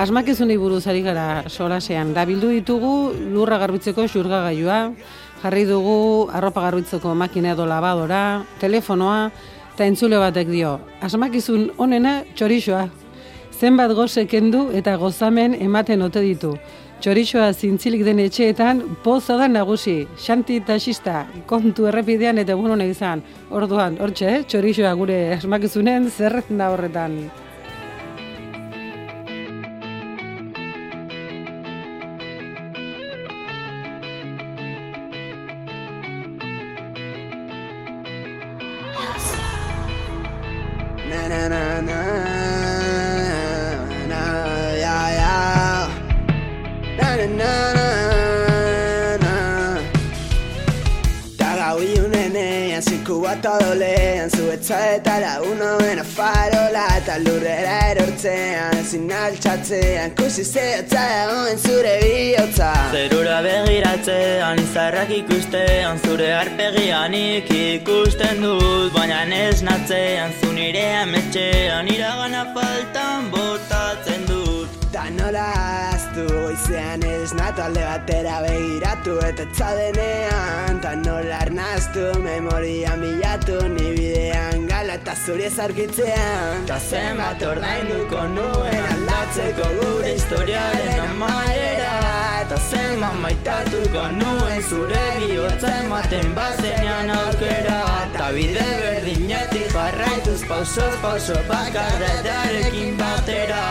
Asmakizunei 0.00 0.56
buruz 0.56 0.86
ari 0.88 1.02
gara 1.04 1.42
solasean. 1.52 2.14
Da 2.16 2.24
bildu 2.24 2.48
ditugu 2.48 3.12
lurra 3.34 3.58
garbitzeko 3.60 4.06
xurgagailua, 4.08 4.78
jarri 5.42 5.66
dugu 5.68 6.30
arropa 6.32 6.64
garbitzeko 6.64 7.12
makina 7.12 7.52
edo 7.52 7.66
labadora, 7.68 8.22
telefonoa, 8.64 9.26
eta 9.74 9.90
entzule 9.92 10.16
batek 10.16 10.48
dio, 10.48 10.78
asmakizun 11.04 11.74
onena 11.76 12.22
txorixoa. 12.32 12.86
Zenbat 13.60 13.92
goze 13.92 14.24
kendu 14.24 14.70
eta 14.72 14.96
gozamen 14.96 15.52
ematen 15.68 16.00
ote 16.08 16.24
ditu. 16.24 16.56
Txorixoa 17.04 17.50
zintzilik 17.52 18.00
den 18.00 18.22
etxeetan, 18.22 18.78
poza 19.04 19.34
da 19.36 19.44
nagusi, 19.44 20.06
xanti 20.24 20.56
taxista, 20.64 21.26
kontu 21.50 21.84
errepidean 21.90 22.40
eta 22.40 22.56
egun 22.56 22.72
honek 22.72 22.94
izan. 22.94 23.20
Orduan, 23.52 24.00
hortxe, 24.00 24.38
txorixoa 24.48 24.96
gure 24.96 25.18
asmakizunen 25.36 26.08
zer 26.08 26.40
da 26.48 26.72
horretan. 26.72 27.18
Altxatzean 59.54 60.14
Kusi 60.18 60.42
zehatza 60.42 61.02
dagoen 61.10 61.58
zure 61.62 61.92
bihotza. 62.02 62.70
Zerura 62.90 63.36
begiratzean, 63.46 64.58
izarrak 64.58 65.12
ikustean, 65.14 66.02
zure 66.02 66.32
arpegianik 66.34 67.50
ikusten 67.54 68.42
dut, 68.42 68.90
baina 68.96 69.22
ez 69.38 69.62
natzean, 69.62 70.34
zu 70.40 70.52
nire 70.58 70.86
ametxean, 71.04 71.86
iragana 71.86 72.48
faltan 72.56 73.30
botatzen 73.30 74.26
dut. 74.26 74.80
Ta 74.94 75.08
nola 75.10 75.44
aztu 75.90 76.22
goizean 76.30 77.02
ez 77.02 77.32
nato 77.34 77.64
alde 77.64 77.82
batera 77.82 78.36
begiratu 78.44 79.16
eta 79.26 79.42
etzadenean 79.42 80.78
Ta 80.84 80.92
nola 81.00 81.40
arnaztu 81.42 82.04
memoria 82.22 82.94
milatu 83.00 83.56
ni 83.74 83.90
bidean 83.96 84.68
gala 84.70 84.94
eta 85.00 85.16
zuri 85.24 85.48
ez 85.48 85.58
aurkitzean 85.66 86.62
Ta 86.70 86.78
zenbat 86.78 87.42
ordainduko 87.50 88.22
nuen 88.36 89.02
aldatzeko 89.34 89.68
gure 89.80 90.14
historiaren 90.14 91.00
amaiera 91.10 92.14
Eta 92.44 92.56
zenbat 92.70 93.14
maitatuko 93.22 94.02
nuen 94.18 94.62
zure 94.68 95.04
bihotza 95.16 95.70
ematen 95.80 96.34
bazenean 96.36 97.08
aukera. 97.10 97.78
Ta 98.18 98.26
bide 98.36 98.66
berdinetik 98.80 99.72
jarraituz 99.72 100.42
pauso 100.48 100.84
pauso 101.00 101.36
bakarretarekin 101.48 102.98
batera. 102.98 103.62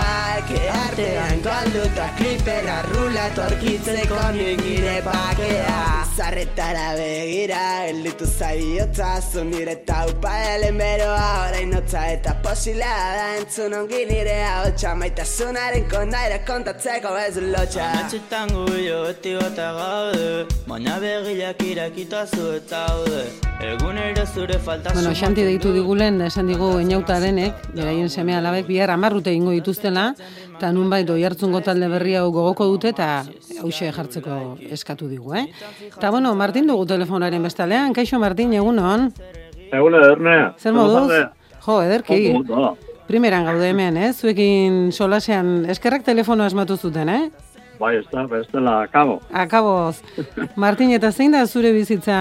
Ke 0.48 0.62
artean 0.70 1.44
galduta 1.46 2.08
kliperra 2.18 2.80
rulatu 2.90 3.46
aurkitzeko 3.46 4.24
nire 4.40 4.98
pakea 5.06 6.04
Zarretara 6.14 6.90
begira, 6.98 7.62
gelditu 7.88 8.26
zabiotza 8.26 9.22
Zu 9.22 9.44
nire 9.44 9.76
taupa 9.86 10.30
helen 10.30 10.78
beroa. 10.78 11.48
Orain 11.48 11.70
notza 11.70 12.08
eta 12.18 12.36
posila 12.42 12.92
da 13.18 13.30
entzun 13.38 13.74
ongi 13.74 14.06
nire 14.10 14.36
ahotsa 14.50 14.96
Maitasunaren 15.54 15.84
kondaira 15.86 16.38
kontatzeko 16.48 17.10
ez 17.22 17.38
lotxa 17.38 17.86
Ametxetan 17.86 18.50
guio 18.50 19.04
beti 19.06 19.34
gota 19.38 19.68
gaude 19.76 20.46
Baina 20.66 20.96
begilak 20.98 21.60
irakita 21.62 22.24
zu 22.26 22.56
eta 22.56 22.80
haude 22.90 23.20
Egunero 23.62 24.24
zure 24.26 24.58
falta 24.58 24.96
Bueno, 24.96 25.12
xanti 25.14 25.44
deitu 25.46 25.70
digulen, 25.76 26.18
esan 26.26 26.50
digu 26.50 26.80
inauta 26.82 27.20
denek, 27.22 27.68
beraien 27.76 28.10
semea 28.10 28.40
alabek 28.42 28.66
bihar 28.66 28.90
amarrute 28.90 29.32
ingo 29.32 29.54
dituztela, 29.54 30.08
eta 30.58 30.72
nunbait 30.74 31.10
oi 31.14 31.22
hartzungo 31.24 31.62
talde 31.62 31.88
berri 31.92 32.16
hau 32.18 32.32
gogoko 32.34 32.66
dute, 32.72 32.90
eta 32.96 33.24
hause 33.62 33.92
jartzeko 33.94 34.40
eskatu 34.74 35.08
digu, 35.08 35.36
eh? 35.38 35.46
Eta 35.86 36.10
bueno, 36.12 36.34
Martin 36.36 36.68
dugu 36.68 36.88
telefonaren 36.90 37.46
bestalean, 37.46 37.94
kaixo 37.94 38.20
Martin, 38.20 38.58
egunon? 38.58 39.12
Egun 39.70 40.00
edernea. 40.02 40.50
Zer 40.58 40.74
moduz? 40.74 41.22
Jo, 41.64 41.78
ederki. 41.86 42.34
Primeran 43.08 43.44
gaude 43.46 43.68
hemen, 43.68 43.98
eh? 44.00 44.12
Zuekin 44.14 44.92
solasean 44.92 45.66
eskerrak 45.70 46.06
telefono 46.08 46.46
asmatu 46.46 46.78
zuten, 46.78 47.10
eh? 47.10 47.24
Bai, 47.80 47.98
ez 47.98 48.06
da, 48.12 48.24
bestela, 48.30 48.88
kabo. 48.88 49.20
Akaboz. 49.34 50.00
Martin, 50.64 50.94
eta 50.96 51.12
zein 51.12 51.34
da 51.36 51.44
zure 51.46 51.74
bizitza 51.76 52.18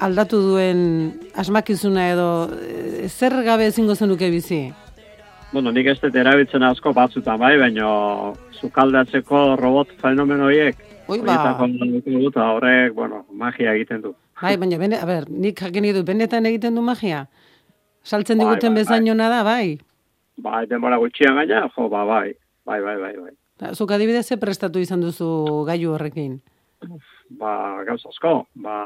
aldatu 0.00 0.40
duen 0.44 0.84
asmakizuna 1.36 2.06
edo 2.12 2.28
eh, 2.54 3.08
zer 3.08 3.34
gabe 3.44 3.66
ezingo 3.68 3.96
zenuke 3.96 4.30
bizi? 4.30 4.68
Bueno, 5.50 5.72
nik 5.74 5.90
ez 5.90 5.98
dut 5.98 6.14
erabiltzen 6.14 6.62
asko 6.62 6.92
batzutan 6.94 7.40
bai, 7.42 7.56
baina 7.58 7.90
sukaldatzeko 8.60 9.56
robot 9.58 9.90
fenomeno 10.00 10.46
horiek. 10.46 10.78
Oi, 11.10 11.18
ba. 11.26 11.56
Horrek, 11.58 12.94
bueno, 12.94 13.24
magia 13.34 13.74
egiten 13.74 14.04
du. 14.04 14.14
Bai, 14.40 14.54
baina, 14.56 14.78
bene, 14.78 15.00
a 15.02 15.08
ber, 15.08 15.26
nik 15.28 15.58
jakin 15.58 15.90
dut, 15.90 16.06
benetan 16.06 16.46
egiten 16.46 16.78
du 16.78 16.84
magia? 16.86 17.24
Saltzen 18.02 18.38
Bai, 18.38 18.46
diguten 18.46 18.74
bai, 18.74 18.82
bezainona 18.82 19.28
da, 19.28 19.42
bai? 19.44 19.78
bai, 20.40 20.64
denbora 20.66 20.98
gutxian 21.00 21.36
gaina, 21.36 21.66
jo, 21.74 21.88
ba, 21.92 22.04
bai, 22.08 22.32
bai, 22.64 22.80
bai, 22.80 22.96
bai, 23.00 23.16
bai. 23.16 23.34
Ta, 23.60 23.74
Zuk 23.74 23.92
adibidez 23.92 24.26
ze 24.26 24.38
prestatu 24.40 24.80
izan 24.80 25.02
duzu 25.04 25.64
gailu 25.68 25.92
horrekin? 25.94 26.38
Ba, 27.40 27.82
gauz 27.84 28.00
asko, 28.08 28.46
ba, 28.54 28.78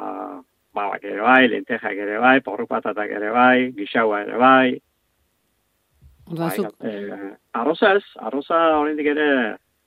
babak 0.75 1.05
ere 1.05 1.23
bai, 1.23 1.47
lentejak 1.53 2.01
ere 2.07 2.19
bai, 2.19 2.41
porru 2.43 2.67
patatak 2.67 3.11
ere 3.21 3.31
bai, 3.31 3.71
gixaua 3.77 4.25
ere 4.27 4.41
bai, 4.41 4.81
Orduan, 6.25 6.49
bai, 6.49 6.57
zuk, 6.57 6.77
eh, 6.89 7.33
arroza 7.53 7.95
ez, 7.99 8.05
arroza 8.17 8.57
oraindik 8.79 9.11
ere 9.13 9.27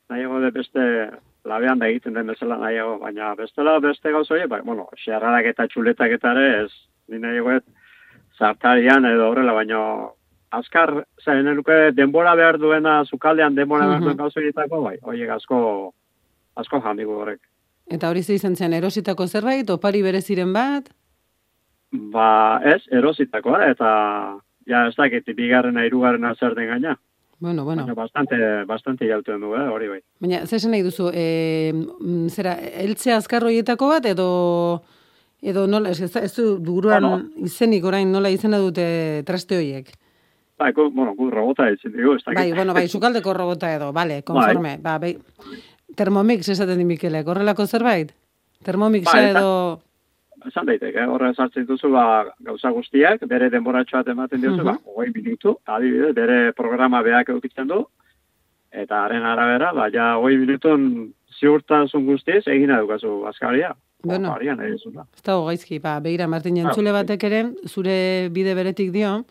nahiago 0.09 0.39
de 0.39 0.51
beste 0.53 0.84
labean 1.49 1.80
da 1.80 1.88
egiten 1.89 2.13
den 2.13 2.30
bezala 2.30 2.59
nahiago, 2.61 2.99
baina 3.01 3.32
bestela 3.36 3.80
beste 3.82 4.11
gauz 4.13 4.30
hori, 4.32 4.45
bai, 4.51 4.61
bueno, 4.61 4.88
xerrarak 5.03 5.49
eta 5.51 5.65
txuletak 5.71 6.13
eta 6.19 6.36
ere 6.36 6.47
ez, 6.65 6.71
ni 7.09 7.19
nahiago 7.23 7.55
ez, 7.57 7.63
zartarian 8.38 9.05
edo 9.05 9.29
horrela, 9.31 9.53
baina 9.53 9.79
azkar, 10.51 11.05
zain 11.23 11.47
enuke 11.47 11.91
denbora 11.93 12.35
behar 12.35 12.57
duena, 12.57 13.03
zukaldean 13.05 13.55
denbora 13.55 13.85
behar 13.88 13.99
Mhm. 13.99 14.05
duen 14.05 14.17
gauz 14.17 14.33
horietako, 14.38 14.81
bai, 14.81 14.97
horiek 15.01 15.29
asko, 15.29 15.93
asko 16.55 16.81
jandigu 16.81 17.11
horrek. 17.21 17.39
eta 17.89 18.09
hori 18.09 18.19
izan 18.19 18.55
zen 18.55 18.73
erositako 18.73 19.27
zerbait, 19.27 19.69
opari 19.69 20.01
bereziren 20.01 20.51
bat? 20.53 20.89
Ba, 21.91 22.59
ez, 22.65 22.81
erositakoa, 22.91 23.61
eta 23.71 23.89
ja 24.67 24.88
ez 24.88 24.95
dakit, 24.97 25.23
bigarrena, 25.35 25.85
hirugarrena 25.85 26.33
zer 26.35 26.53
den 26.55 26.67
gaina. 26.67 26.97
Bueno, 27.39 27.63
bueno. 27.63 27.83
Baina 27.85 27.93
bastante, 27.93 28.35
bastante 28.65 29.07
jauten 29.07 29.39
du, 29.39 29.53
eh, 29.55 29.67
hori 29.69 29.88
bai. 29.88 29.99
Baina, 30.19 30.45
ze 30.47 30.55
esan 30.57 30.71
nahi 30.71 30.81
duzu, 30.81 31.11
e, 31.13 31.71
zera, 32.29 32.55
eltze 32.59 33.13
azkar 33.13 33.43
horietako 33.43 33.88
bat, 33.88 34.05
edo, 34.05 34.81
edo 35.41 35.67
nola, 35.67 35.89
ez, 35.91 36.01
ez 36.01 36.35
du 36.35 36.57
buruan 36.59 37.03
Bueno. 37.03 37.29
izenik 37.45 37.83
orain 37.85 38.11
nola 38.11 38.29
izena 38.29 38.57
dute 38.57 39.23
traste 39.25 39.57
horiek? 39.57 39.91
Bai, 40.57 40.71
bueno, 40.73 41.13
gu 41.15 41.29
robota 41.29 41.67
ditzen 41.69 41.91
digu, 41.93 42.15
ez 42.15 42.23
dakit. 42.25 42.39
Bai, 42.39 42.51
bueno, 42.53 42.73
bai, 42.73 42.88
sukaldeko 42.95 43.33
robota 43.33 43.73
edo, 43.75 43.91
bale, 43.93 44.23
konforme. 44.23 44.77
Ba, 44.81 44.97
bai, 44.97 45.17
Thermomix 45.95 46.49
esaten 46.49 46.77
di 46.77 46.85
Mikelek, 46.85 47.27
horrelako 47.27 47.65
zerbait? 47.67 48.11
Thermomixa 48.63 49.11
Bai, 49.13 49.29
eta- 49.29 49.39
edo... 49.39 49.81
Esan 50.47 50.67
daiteke, 50.69 50.99
eh? 51.01 51.05
horre 51.09 51.31
sartzen 51.33 51.63
dituzu 51.65 51.89
ba, 51.91 52.23
gauza 52.45 52.69
guztiak, 52.71 53.23
bere 53.27 53.49
denboratxo 53.49 53.97
bat 53.97 54.07
ematen 54.13 54.39
diozu, 54.41 54.61
Mhm. 54.61 54.65
ba, 54.65 54.75
hogei 54.85 55.11
minutu, 55.15 55.57
adibidez, 55.65 56.13
bere 56.15 56.53
programa 56.53 57.01
beak 57.01 57.29
eukitzen 57.33 57.67
du, 57.67 57.79
eta 58.71 59.03
haren 59.05 59.25
arabera, 59.25 59.73
ba, 59.73 59.89
ja, 59.91 60.15
hogei 60.17 60.38
minutun 60.38 61.13
ziurtasun 61.39 62.05
guztiz, 62.05 62.43
egina 62.47 62.79
dukazu 62.79 63.25
azkaria. 63.27 63.73
Bueno. 64.03 64.29
Ba. 64.93 65.05
Ez 65.15 65.23
dago 65.25 65.45
gaizki, 65.47 65.79
ba, 65.79 65.99
begira, 65.99 66.27
Martin 66.27 66.57
Ah, 66.59 66.63
Jantzule 66.67 66.91
bai. 66.91 67.03
batek 67.03 67.23
ere, 67.23 67.43
zure 67.67 68.29
bide 68.31 68.53
beretik 68.55 68.91
dio, 68.91 69.25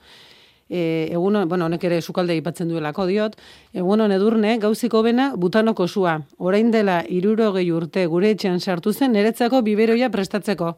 e, 0.68 1.08
egun, 1.12 1.48
bueno, 1.48 1.66
honek 1.66 1.84
ere 1.84 2.00
sukalde 2.02 2.34
ipatzen 2.36 2.68
duelako 2.68 3.06
diot, 3.06 3.36
egun 3.72 4.00
hon 4.00 4.10
edurne, 4.12 4.58
gauziko 4.58 5.02
bena, 5.06 5.32
butanoko 5.36 5.86
sua. 5.88 6.16
Orain 6.38 6.70
dela, 6.72 7.04
irurogei 7.08 7.70
urte, 7.70 8.06
gure 8.06 8.30
etxean 8.34 8.58
sartu 8.60 8.92
zen, 8.92 9.12
niretzako 9.12 9.62
biberoia 9.62 10.10
prestatzeko. 10.10 10.76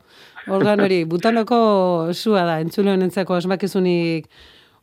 Organ 0.48 0.80
hori, 0.84 1.04
butanoko 1.12 2.12
sua 2.12 2.44
da, 2.44 2.60
entzule 2.60 2.92
honentzako 2.92 3.34
asmakizunik 3.34 4.28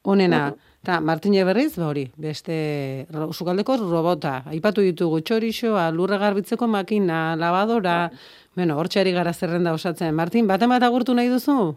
onena. 0.03 0.47
Ta, 0.86 0.99
Martine 1.01 1.41
berriz, 1.43 1.73
ba 1.79 1.88
hori, 1.89 2.03
beste 2.15 3.07
ro, 3.09 3.31
sukaldeko 3.33 3.77
robota. 3.81 4.43
Aipatu 4.53 4.83
ditugu 4.86 5.23
txorixoa, 5.25 5.88
lurra 5.91 6.19
garbitzeko 6.21 6.67
makina, 6.69 7.36
lavadora, 7.41 8.11
bueno, 8.55 8.77
hortxeari 8.77 9.11
gara 9.15 9.33
zerrenda 9.33 9.73
osatzen. 9.73 10.13
Martin, 10.13 10.45
baten 10.45 10.69
bat 10.69 10.86
agurtu 10.86 11.15
nahi 11.17 11.31
duzu? 11.31 11.73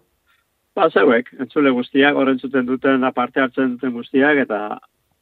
Ba, 0.76 0.90
zeuek, 0.92 1.32
entzule 1.40 1.72
guztiak, 1.72 2.20
horren 2.20 2.36
zuten 2.38 2.68
duten, 2.68 3.04
aparte 3.08 3.40
hartzen 3.40 3.78
duten 3.78 3.96
guztiak, 3.96 4.44
eta 4.44 4.60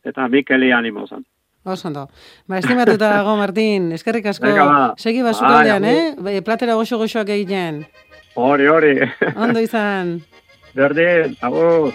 eta 0.06 0.26
Mikeli 0.28 0.72
animo 0.74 1.06
zan. 1.06 1.22
Oso 1.66 1.86
ondo. 1.88 2.08
Ba, 2.50 2.58
estimatuta 2.58 3.12
dago, 3.14 3.36
Martin, 3.38 3.92
eskerrik 3.94 4.26
asko. 4.32 4.50
Segi 4.98 5.22
basukaldean, 5.22 5.86
eh? 5.86 6.42
Platera 6.42 6.74
goxo-goxoak 6.74 7.30
egiten. 7.38 7.84
Hori, 8.34 8.66
hori. 8.66 8.94
Ondo 9.34 9.62
izan. 9.62 10.18
Berdin, 10.74 11.38
agur. 11.40 11.94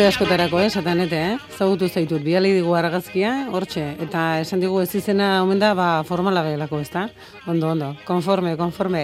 Urte 0.00 0.14
askotarako, 0.14 0.56
eh, 0.64 0.70
satanete, 0.72 1.16
eh? 1.20 1.38
Zagutu 1.58 1.84
zaitut, 1.92 2.22
biali 2.24 2.54
digu 2.56 2.72
argazkia, 2.72 3.50
hortxe. 3.52 3.82
Eta 4.00 4.40
esan 4.40 4.62
digu 4.62 4.78
ez 4.80 4.94
izena 4.96 5.42
omen 5.42 5.58
da, 5.60 5.74
ba, 5.76 5.88
formala 6.08 6.40
gehielako, 6.46 6.78
ez 6.80 6.88
da? 6.88 7.02
Ondo, 7.46 7.68
ondo, 7.68 7.90
konforme, 8.08 8.54
konforme. 8.56 9.02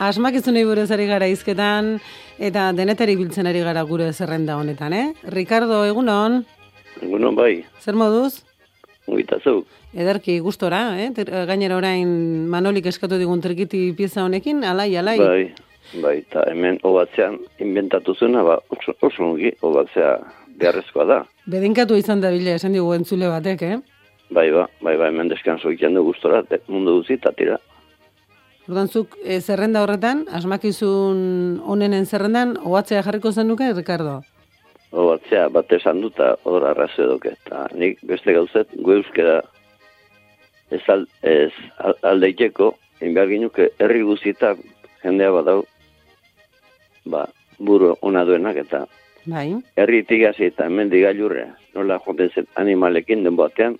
Asmakizunei 0.00 0.62
buruz 0.64 0.86
ari 0.96 1.04
gara 1.10 1.28
izketan, 1.28 1.98
eta 2.40 2.70
denetari 2.72 3.18
biltzen 3.20 3.50
ari 3.50 3.60
gara 3.60 3.82
gure 3.84 4.06
zerrenda 4.14 4.56
honetan, 4.56 4.94
eh? 4.96 5.12
Ricardo, 5.36 5.82
egunon, 5.84 6.46
Egunon 7.02 7.36
bai, 7.36 7.66
zer 7.84 7.92
moduz? 7.92 8.40
ongita 9.06 9.36
zu. 9.44 9.66
Ederki 9.92 10.38
gustora, 10.40 10.96
eh? 10.98 11.10
Ter- 11.12 11.44
Gainera 11.44 11.76
orain 11.76 12.48
Manolik 12.48 12.86
eskatu 12.88 13.18
digun 13.20 13.42
trikiti 13.44 13.92
pieza 13.92 14.24
honekin, 14.24 14.64
alai, 14.64 14.96
alai. 14.96 15.18
Bai, 15.18 15.52
bai, 16.00 16.18
eta 16.22 16.44
hemen 16.50 16.78
obatzean 16.88 17.38
inventatu 17.60 18.14
zuena, 18.14 18.42
ba, 18.46 18.58
oso, 18.72 18.94
oso 19.00 19.24
ongi, 19.26 19.52
obatzea 19.62 20.14
beharrezkoa 20.60 21.04
da. 21.08 21.18
Bedinkatu 21.52 21.96
izan 21.98 22.22
da 22.22 22.30
bile, 22.32 22.56
esan 22.56 22.72
digu 22.76 22.92
entzule 22.94 23.28
batek, 23.28 23.62
eh? 23.68 23.78
Bai, 24.32 24.48
ba, 24.54 24.66
bai, 24.80 24.96
ba, 24.96 25.10
hemen 25.10 25.28
deskanso 25.28 25.68
egiten 25.70 25.98
du 25.98 26.04
gustora, 26.06 26.42
mundu 26.68 26.98
duzi, 27.00 27.18
eta 27.20 27.32
tira. 27.36 27.58
Ordan 28.68 28.88
zuk 28.88 29.16
e, 29.24 29.40
zerrenda 29.40 29.82
horretan, 29.82 30.26
asmakizun 30.32 31.60
onenen 31.66 32.06
zerrendan, 32.06 32.54
ohatzea 32.62 33.02
jarriko 33.02 33.32
zenuke, 33.32 33.72
Ricardo? 33.74 34.20
Obatzea 34.92 35.48
bat 35.48 35.72
esan 35.72 36.00
duta 36.04 36.34
hor 36.44 36.64
arrazo 36.68 37.02
edoke, 37.08 37.34
eta 37.34 37.66
nik 37.74 37.98
beste 38.06 38.32
gauzet, 38.36 38.70
gu 38.76 38.98
euskera 39.00 39.40
ez, 40.70 40.82
al, 40.88 41.06
ez 41.22 41.52
al, 41.78 41.96
aldeiteko, 42.12 42.72
inbehar 43.02 43.32
ginuke 43.32 43.70
herri 43.82 44.04
guztietan 44.06 44.60
jendea 45.02 45.32
badau, 45.34 45.64
ba, 47.04 47.26
buru 47.58 47.96
ona 48.02 48.24
duenak 48.24 48.56
eta 48.56 48.86
Bai. 49.26 49.54
herritik 49.76 50.24
hasi 50.26 50.48
eta 50.50 50.66
hemen 50.66 50.90
digailurre, 50.90 51.46
nola 51.74 51.98
joten 52.06 52.30
zen 52.34 52.48
animalekin 52.56 53.24
den 53.24 53.36
batean, 53.36 53.78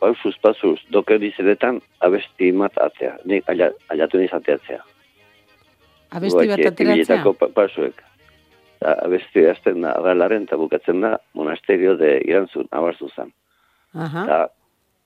pausuz, 0.00 0.34
pasuz, 0.42 0.78
doke 0.92 1.18
dizeretan 1.18 1.80
abesti 2.00 2.52
matatzea, 2.52 3.16
nik 3.24 3.48
aila, 3.48 3.70
ailatu 3.88 4.20
nizateatzea. 4.20 4.82
Abesti 6.16 6.48
bat 6.52 6.66
ateratzea? 6.70 7.32
pa, 7.40 7.48
pasuek. 7.54 8.02
Ta, 8.80 8.92
abesti 9.06 9.46
azten 9.48 9.80
da, 9.80 9.94
agalaren 9.96 10.44
eta 10.44 10.58
bukatzen 10.60 11.00
da, 11.00 11.16
monasterio 11.34 11.96
de 11.96 12.18
irantzun, 12.28 12.68
abarzu 12.70 13.08
zen. 13.16 13.32
Aha. 13.94 14.26
Ta, 14.28 14.40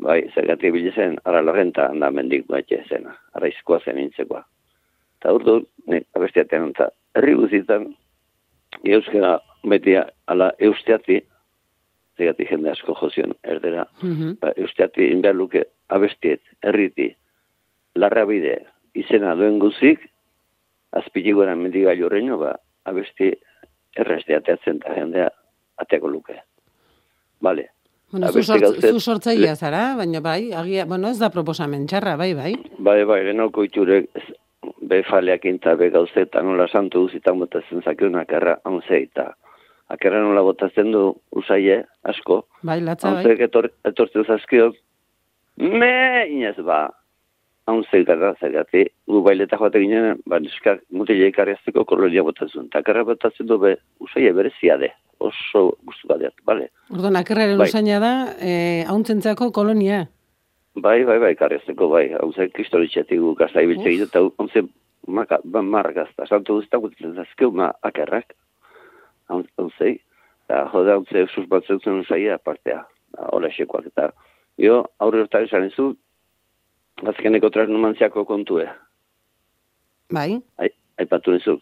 bai, 0.03 0.21
zergatik 0.35 0.75
bilezen, 0.75 1.19
aralaren 1.25 1.71
eta 1.71 1.91
handa 1.93 2.11
mendik 2.11 2.49
batxe 2.51 2.83
zena, 2.89 3.15
araizkoa 3.39 3.79
zen 3.85 4.01
intzekoa. 4.03 4.43
Eta 5.21 5.35
urdu, 5.37 5.61
nik 5.87 6.09
abestiatean, 6.17 6.73
eta 6.75 6.91
herri 7.15 7.35
guztietan, 7.35 7.89
euskera 8.85 9.39
beti 9.67 9.97
ala 10.31 10.53
eusteati, 10.59 11.21
zegatik 12.19 12.51
jende 12.51 12.71
asko 12.71 12.95
jozion, 13.01 13.35
erdera, 13.43 13.87
Mhm. 14.03 14.37
ba, 14.41 14.53
eusteati 14.57 15.11
inbehar 15.13 15.35
luke 15.37 15.65
abestiet, 15.89 16.41
erriti, 16.63 17.15
larra 17.95 18.25
bide, 18.25 18.59
izena 18.95 19.35
duen 19.35 19.59
guzik, 19.59 20.01
azpiligora 20.93 21.55
mendigailu 21.57 22.07
horreino, 22.07 22.39
ba, 22.39 22.57
abesti 22.85 23.33
errezte 23.97 24.37
ateatzen 24.37 24.77
eta 24.77 24.95
jendea 24.95 25.29
ateako 25.79 26.09
luke. 26.09 26.37
Bale. 27.41 27.71
Bueno, 28.11 28.29
zu, 28.33 28.43
sortz, 28.43 28.63
gauzet- 28.63 28.91
zu 28.91 29.01
sortzailea 29.01 29.55
zara, 29.57 29.95
baina 29.97 30.21
bai, 30.21 30.53
agia, 30.53 30.85
bueno, 30.85 31.09
ez 31.09 31.19
da 31.19 31.31
proposamen 31.31 31.87
txarra, 31.87 32.17
bai, 32.17 32.35
bai. 32.35 32.55
Bai, 32.79 33.05
bai, 33.05 33.23
lehenoko 33.25 33.63
itxurek 33.65 34.09
be 34.81 35.03
faleak 35.07 35.45
inta 35.45 35.77
be 35.77 35.91
gauzeta 35.91 36.43
nola 36.43 36.67
santu 36.69 37.07
guzitan 37.07 37.39
botatzen 37.39 37.83
zakionak 37.83 38.33
erra 38.33 38.59
haunzei, 38.65 39.03
eta 39.09 39.33
akerra 39.91 40.21
nola 40.23 40.43
botatzen 40.47 40.93
du 40.93 41.03
usaie, 41.37 41.83
asko, 42.05 42.45
Bai, 42.63 42.81
latza, 42.81 43.11
bai. 43.19 43.37
etor, 43.43 43.71
etortzen 43.85 44.25
zazkiot, 44.25 44.77
me, 45.59 46.27
inez, 46.31 46.57
ba, 46.67 46.85
haunzei 47.71 48.05
gara, 48.07 48.33
zergati, 48.41 48.85
gu 49.11 49.23
baileta 49.27 49.59
joate 49.59 49.83
ginen, 49.83 50.23
ba, 50.27 50.39
neskak 50.43 50.85
mutile 50.95 51.29
ikarriazteko 51.31 51.85
kolonia 51.85 52.23
botatzen, 52.27 52.69
eta 52.71 52.85
akerra 52.85 53.05
botatzen 53.09 53.47
du 53.51 53.59
be, 53.59 53.75
usaie 54.01 54.33
berezia 54.37 54.79
de, 54.79 54.93
oso 55.19 55.67
guztu 55.87 56.09
badeat, 56.09 56.35
bale? 56.47 56.71
Orduan, 56.95 57.19
akerraren 57.21 57.59
Bai. 57.59 57.69
usaina 57.69 57.99
da, 58.03 58.15
eh, 58.41 58.85
hauntzentzako 58.89 59.51
kolonia. 59.53 60.07
Bai, 60.75 61.05
bai, 61.05 61.19
bai, 61.19 61.33
karrezeko, 61.35 61.89
bai, 61.91 62.05
hau 62.15 62.31
zen 62.33 62.53
kristoritxetik 62.55 63.19
gu 63.19 63.35
gazta 63.39 63.63
ibiltze 63.65 63.89
egin, 63.91 64.07
eta 64.07 64.23
hau 64.23 64.49
zen 64.53 64.69
maka, 65.07 65.41
ba, 65.45 65.63
marra 65.63 65.93
gazta, 65.93 66.27
santu 66.27 66.61
guztak 66.61 66.85
gutzen 66.85 67.17
zazkeu, 67.19 67.51
ma, 67.51 67.73
akerrak, 67.83 68.37
hau 69.29 69.43
hau 69.59 69.71
zei, 69.79 69.97
eta 70.47 70.63
jode 70.75 70.95
hau 70.95 71.03
zei 71.11 71.27
susbatzen 71.27 71.81
zen 71.83 72.05
usaia 72.05 72.39
partea, 72.39 72.85
ba, 73.17 73.33
hola 73.33 73.51
esekoak, 73.51 73.91
eta 73.91 74.13
jo, 74.63 74.85
aurre 75.03 75.25
hortan 75.25 75.49
esan 75.49 75.67
izu, 75.67 75.91
azkeneko 77.03 77.51
transnumantziako 77.51 78.25
kontue, 78.29 78.69
Bai, 80.11 80.41
ai, 80.59 80.69
aipatu 80.99 81.31
nizu. 81.31 81.61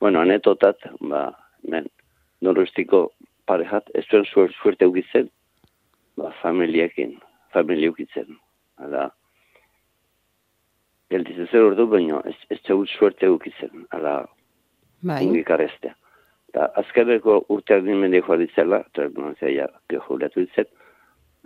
Bueno, 0.00 0.20
anetotat, 0.20 0.78
ba, 1.10 1.24
men, 1.68 1.88
norrestiko 2.40 3.08
parejat, 3.50 3.90
ez 3.98 4.04
zuen 4.06 4.24
suer, 4.30 4.52
suerte 4.62 4.86
ukitzen, 4.86 5.26
ba, 6.16 6.30
familiekin, 6.42 7.16
familia 7.54 7.90
ukitzen. 7.90 8.38
Hala, 8.80 9.08
gelditzen 11.10 11.48
zer 11.50 11.66
ordu, 11.70 11.86
baina 11.90 12.20
ez, 12.30 12.36
ez 12.50 12.60
zeu 12.66 12.84
suerte 12.86 13.28
ukitzen, 13.28 13.86
hala, 13.94 14.14
bai. 15.02 15.22
ongi 15.26 15.42
karrestea. 15.44 15.94
Eta 16.50 16.66
azkeneko 16.82 17.44
urteak 17.54 17.84
nimen 17.86 18.14
joan 18.18 18.42
ditzela, 18.42 18.82
transnumantzia 18.94 19.52
ja, 19.54 19.68
geojuleatu 19.90 20.44
ditzen, 20.44 20.70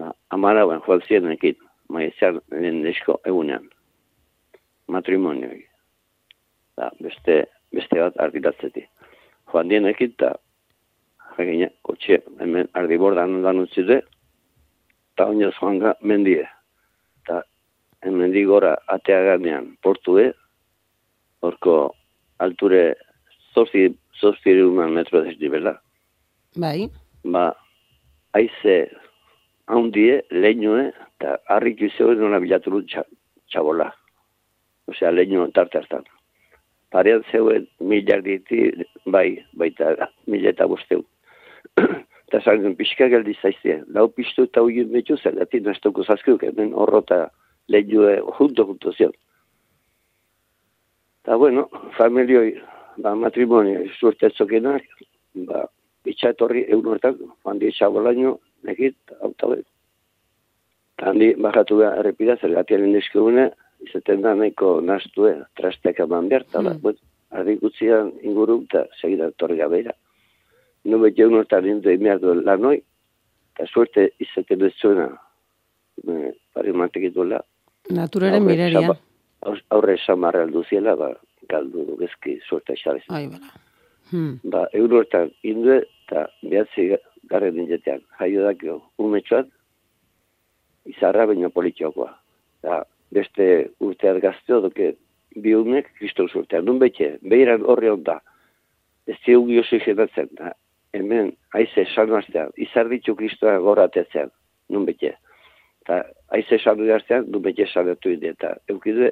ba, 0.01 0.13
amara 0.37 0.67
ben 0.69 0.83
joan 0.87 1.05
zienekin, 1.09 1.57
maizan 1.93 2.41
lehen 2.53 2.85
egunean, 2.89 3.69
matrimonioi 4.89 5.65
da, 6.77 6.91
beste, 7.01 7.45
beste 7.73 8.01
bat 8.01 8.17
argitatzetik. 8.21 8.89
Joan 9.53 9.69
dienekin, 9.71 10.15
eta 10.17 10.35
jakina, 11.37 11.71
kotxe, 11.87 12.21
hemen 12.41 12.69
ardibordan 12.81 13.41
dan 13.45 13.63
utzide, 13.65 14.03
eta 15.15 15.29
oinaz 15.31 15.55
joanga 15.61 15.95
mendie. 16.03 16.45
Eta 17.23 17.43
hemen 18.03 18.35
gora 18.47 18.75
atea 18.89 19.23
ganean 19.31 19.77
portue, 19.83 20.33
horko 21.41 21.95
alture 22.39 22.95
zorzi, 23.55 23.89
zorzi 24.21 24.55
metro 24.91 25.23
desnibela, 25.23 25.81
Bai, 26.57 26.89
ba, 27.25 27.57
aize 28.33 28.75
haundie, 29.67 30.23
leinue, 30.31 30.93
eta 31.17 31.39
harrik 31.51 31.81
izeo 31.83 32.15
nola 32.15 32.39
bilatu 32.39 32.71
dut 32.71 32.87
txa, 32.87 33.03
txabola. 33.51 33.89
Osea, 34.87 35.11
leinu 35.11 35.49
tarte 35.51 35.79
hartan. 35.79 36.05
Parean 36.95 37.25
zeuen 37.33 37.67
mila 37.81 38.21
diti, 38.23 38.71
bai, 39.07 39.43
baita 39.59 39.97
mila 40.31 40.53
eta 40.55 40.67
bosteu. 40.71 41.03
Eta 42.35 42.51
zangen 42.51 42.73
pixka 42.75 43.07
geldi 43.07 43.37
zaizte. 43.39 43.77
Lau 43.95 44.09
piztu 44.11 44.49
eta 44.49 44.63
huien 44.67 44.89
betu 44.91 45.15
zen, 45.15 45.37
gati 45.39 45.61
nastuko 45.63 46.03
zazkiuk, 46.03 46.43
hemen 46.43 46.73
horrota 46.75 47.29
leinue 47.71 48.17
junto 48.39 48.65
junto 48.67 48.93
zion. 48.93 49.13
Eta 51.23 51.37
bueno, 51.39 51.69
familioi, 51.95 52.57
ba, 52.99 53.15
matrimonio, 53.15 53.85
suerte 54.01 54.33
zokenak, 54.35 54.83
ba, 55.47 55.63
bitxa 56.03 56.35
etorri 56.35 56.65
egun 56.75 56.99
handi 57.47 57.71
txabolaino, 57.71 58.41
nekit, 58.67 58.99
auta 59.21 59.55
bet. 59.55 59.67
Eta 60.99 61.13
handi 61.13 61.33
bajatu 61.39 61.79
behar 61.85 62.03
errepida, 62.03 62.35
zergatiaren 62.43 62.99
dizkigune, 62.99 63.53
izaten 63.87 64.27
da 64.27 64.35
nahiko 64.35 64.81
nastue, 64.81 65.37
trasteak 65.55 66.03
eman 66.03 66.29
behar, 66.29 66.49
eta 66.51 66.63
Mm. 66.63 66.83
mm. 66.83 66.99
ardik 67.31 67.63
utzian 67.63 68.11
inguru, 68.23 68.65
eta 68.67 68.89
segida 69.01 69.31
etorri 69.31 69.63
gabeira. 69.63 69.95
No 70.85 70.99
bet 71.01 71.19
egun 71.19 71.39
hortan 71.41 71.65
nindu 71.65 71.89
egin 71.91 72.19
du 72.21 72.35
lanoi, 72.43 72.77
eta 73.55 73.67
suerte 73.67 74.11
izaten 74.21 74.63
ez 74.67 74.73
zuena, 74.81 75.09
e, 76.07 76.33
pari 76.53 76.73
mantekituela, 76.73 77.41
naturaren 77.91 78.43
Aurre 78.43 78.53
miraria. 78.53 78.81
sama- 78.81 78.99
aur- 79.43 79.65
aurre 79.71 79.97
samarra 79.99 80.43
aldu 80.43 80.65
ziela, 80.69 80.95
ba, 80.97 81.13
galdu 81.49 81.85
du 81.87 81.97
gezki 81.97 82.39
suerte 82.49 82.75
xarez. 82.77 83.05
Ai, 83.09 83.27
bala. 83.29 83.53
Hmm. 84.11 84.39
Ba, 84.45 84.67
euro 84.73 84.99
hortan 84.99 85.31
indue, 85.43 85.83
eta 86.07 86.27
behatzi 86.43 86.91
garren 87.31 87.55
nintetean, 87.57 88.01
jaio 88.19 88.43
dakio, 88.45 88.83
umetxoat, 88.99 89.49
izarra 90.87 91.27
baino 91.27 91.49
politiokoa. 91.51 92.11
Eta 92.63 92.83
beste 93.15 93.71
urteat 93.81 94.21
gazteo 94.23 94.61
doke, 94.61 94.95
bi 95.37 95.55
umek 95.55 95.89
kriston 95.99 96.29
urtean, 96.35 96.65
nun 96.65 96.79
betxe, 96.79 97.19
behiran 97.23 97.63
horre 97.65 97.91
onda, 97.91 98.21
ez 99.07 99.17
zeugi 99.25 99.59
oxigenatzen, 99.59 100.29
da, 100.33 100.53
hemen, 100.95 101.33
aize 101.55 101.87
salmaztean, 101.95 102.53
izar 102.57 102.89
ditu 102.91 103.17
kristoa 103.19 103.57
goratetzean, 103.63 104.31
nun 104.71 104.87
betxe. 104.89 105.15
Eta 105.85 106.01
aize 106.37 106.59
saldu 106.63 106.87
gaztean, 106.89 107.27
nun 107.31 107.43
betxe 107.45 107.67
salatu 107.73 108.13
ide, 108.15 108.35
eta 108.37 108.55
eukide, 108.71 109.11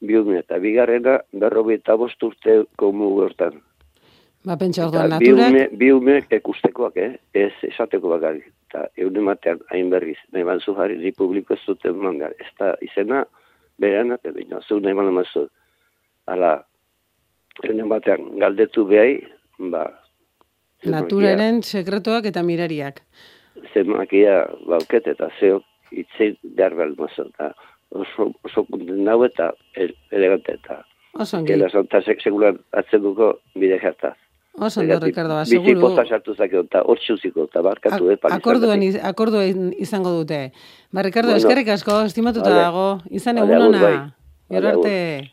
bi 0.00 0.18
ume, 0.18 0.40
eta 0.42 0.60
bigarrena, 0.62 1.18
berrobi 1.32 1.78
eta 1.80 1.96
bost 1.96 2.22
urteko 2.22 2.92
mugu 2.92 3.24
hortan. 3.26 3.58
Ba, 4.46 4.54
pentsa 4.60 4.86
orduan, 4.86 5.10
Eta 5.10 5.18
bi 5.18 5.32
naturak, 5.32 5.50
ume, 5.50 5.64
bi 5.80 5.90
umeek 5.90 6.36
ikustekoak, 6.38 7.00
eh? 7.02 7.12
ez 7.34 7.52
esateko 7.72 8.12
bakarrik. 8.12 8.52
Eta 8.68 8.84
egun 8.94 9.18
ematean 9.24 9.62
hain 9.72 9.90
berriz, 9.90 10.18
nahi 10.34 10.46
banzu 10.46 10.74
jarri, 10.76 10.98
ni 11.00 11.10
publiko 11.16 11.56
ez 11.56 11.62
duten 11.66 11.98
mangar. 11.98 12.34
Ez 12.38 12.52
da 12.60 12.74
izena, 12.84 13.24
berean, 13.82 14.12
eta 14.14 14.30
baina, 14.36 14.60
zu 14.62 14.78
nahi 14.84 14.94
bala 14.94 15.14
mazu. 15.16 15.46
Hala, 16.30 16.52
egun 17.64 17.82
ematean 17.88 18.36
galdetu 18.42 18.86
behai, 18.86 19.16
ba, 19.72 19.88
naturaren 20.84 21.62
sekretuak 21.62 22.26
eta 22.26 22.42
mirariak. 22.42 23.02
zemakia 23.74 24.46
bauket 24.68 25.06
eta 25.06 25.28
zeok 25.40 25.62
itzein 25.92 26.36
behar 26.42 26.74
behar 26.74 26.92
mazu. 26.98 27.22
Eta 27.28 27.54
oso, 27.90 28.32
oso 28.44 28.64
konten 28.70 29.04
nau 29.04 29.22
eta 29.24 29.52
el- 29.74 29.96
elegante 30.10 30.52
eta 30.54 30.84
Oso 31.18 31.38
ongi. 31.38 31.48
Gela 31.54 31.70
zonta 31.70 32.02
sek 32.02 32.20
segulan 32.20 32.58
atzenduko 32.72 33.38
bide 33.54 33.78
jartaz. 33.80 34.16
Oso 34.58 34.80
ondo, 34.80 34.98
Ricardo, 35.00 35.34
ba, 35.34 35.44
Bizi 35.44 35.74
posta 35.74 36.04
sartu 36.06 36.34
zakeo, 36.34 36.60
eta 36.62 36.82
hor 36.82 36.98
txuziko, 36.98 37.44
eta 37.44 37.60
barkatu, 37.62 38.10
eh, 38.10 38.16
palizan 38.16 38.38
Akorduen, 38.40 38.82
iz- 38.82 39.00
akorduen 39.02 39.74
izango 39.78 40.10
dute. 40.10 40.52
Ba, 40.92 41.02
Ricardo, 41.02 41.28
Bueno. 41.32 41.38
eskerrik 41.38 41.68
asko, 41.68 42.02
estimatuta 42.04 42.50
Vale. 42.50 42.60
dago. 42.62 43.00
Izan 43.10 43.38
egun 43.38 43.50
ona. 43.62 43.82
bai. 43.82 44.12
Gero 44.50 44.68
arte. 44.68 45.30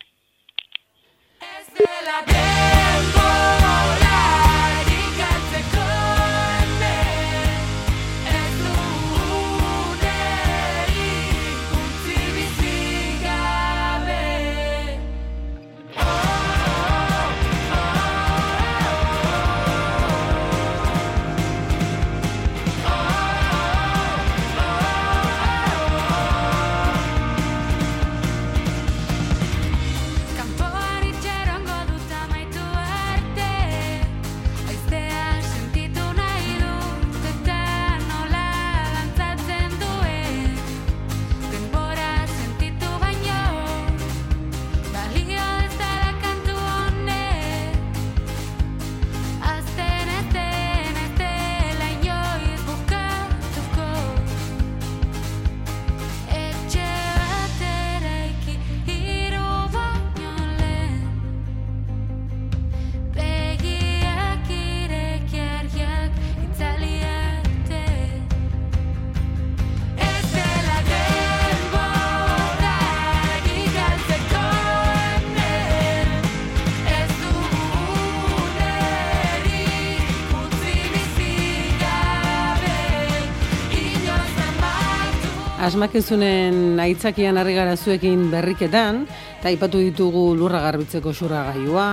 Asmakizunen 85.65 86.79
aitzakian 86.79 87.37
harri 87.39 87.53
gara 87.55 87.75
zuekin 87.75 88.29
berriketan, 88.31 89.03
eta 89.39 89.47
aipatu 89.51 89.79
ditugu 89.79 90.23
lurra 90.35 90.59
garbitzeko 90.63 91.13
xurragailua, 91.15 91.85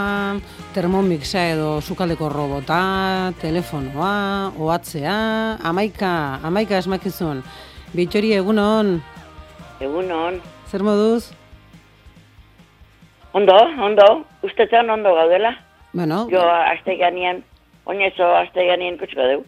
termomiksa 0.74 1.44
edo 1.52 1.80
sukaldeko 1.80 2.28
robota, 2.32 3.32
telefonoa, 3.40 4.52
ohatzea, 4.58 5.16
amaika, 5.62 6.40
amaika 6.42 6.78
asmakizun. 6.78 7.42
Bitxori, 7.94 8.32
egunon, 8.38 9.00
Egunon. 9.80 10.40
zer 10.70 10.82
moduz? 10.82 11.30
Ondo, 13.32 13.54
ondo. 13.78 14.24
Ustetan 14.42 14.90
ondo 14.90 15.14
gaudela. 15.14 15.54
Bueno, 15.92 16.26
Jo, 16.30 16.42
aste 16.42 16.96
ganean, 16.96 17.44
oinezo 17.84 18.26
aste 18.36 18.66
ganean 18.66 18.98
kutsuko 18.98 19.22
dugu. 19.22 19.44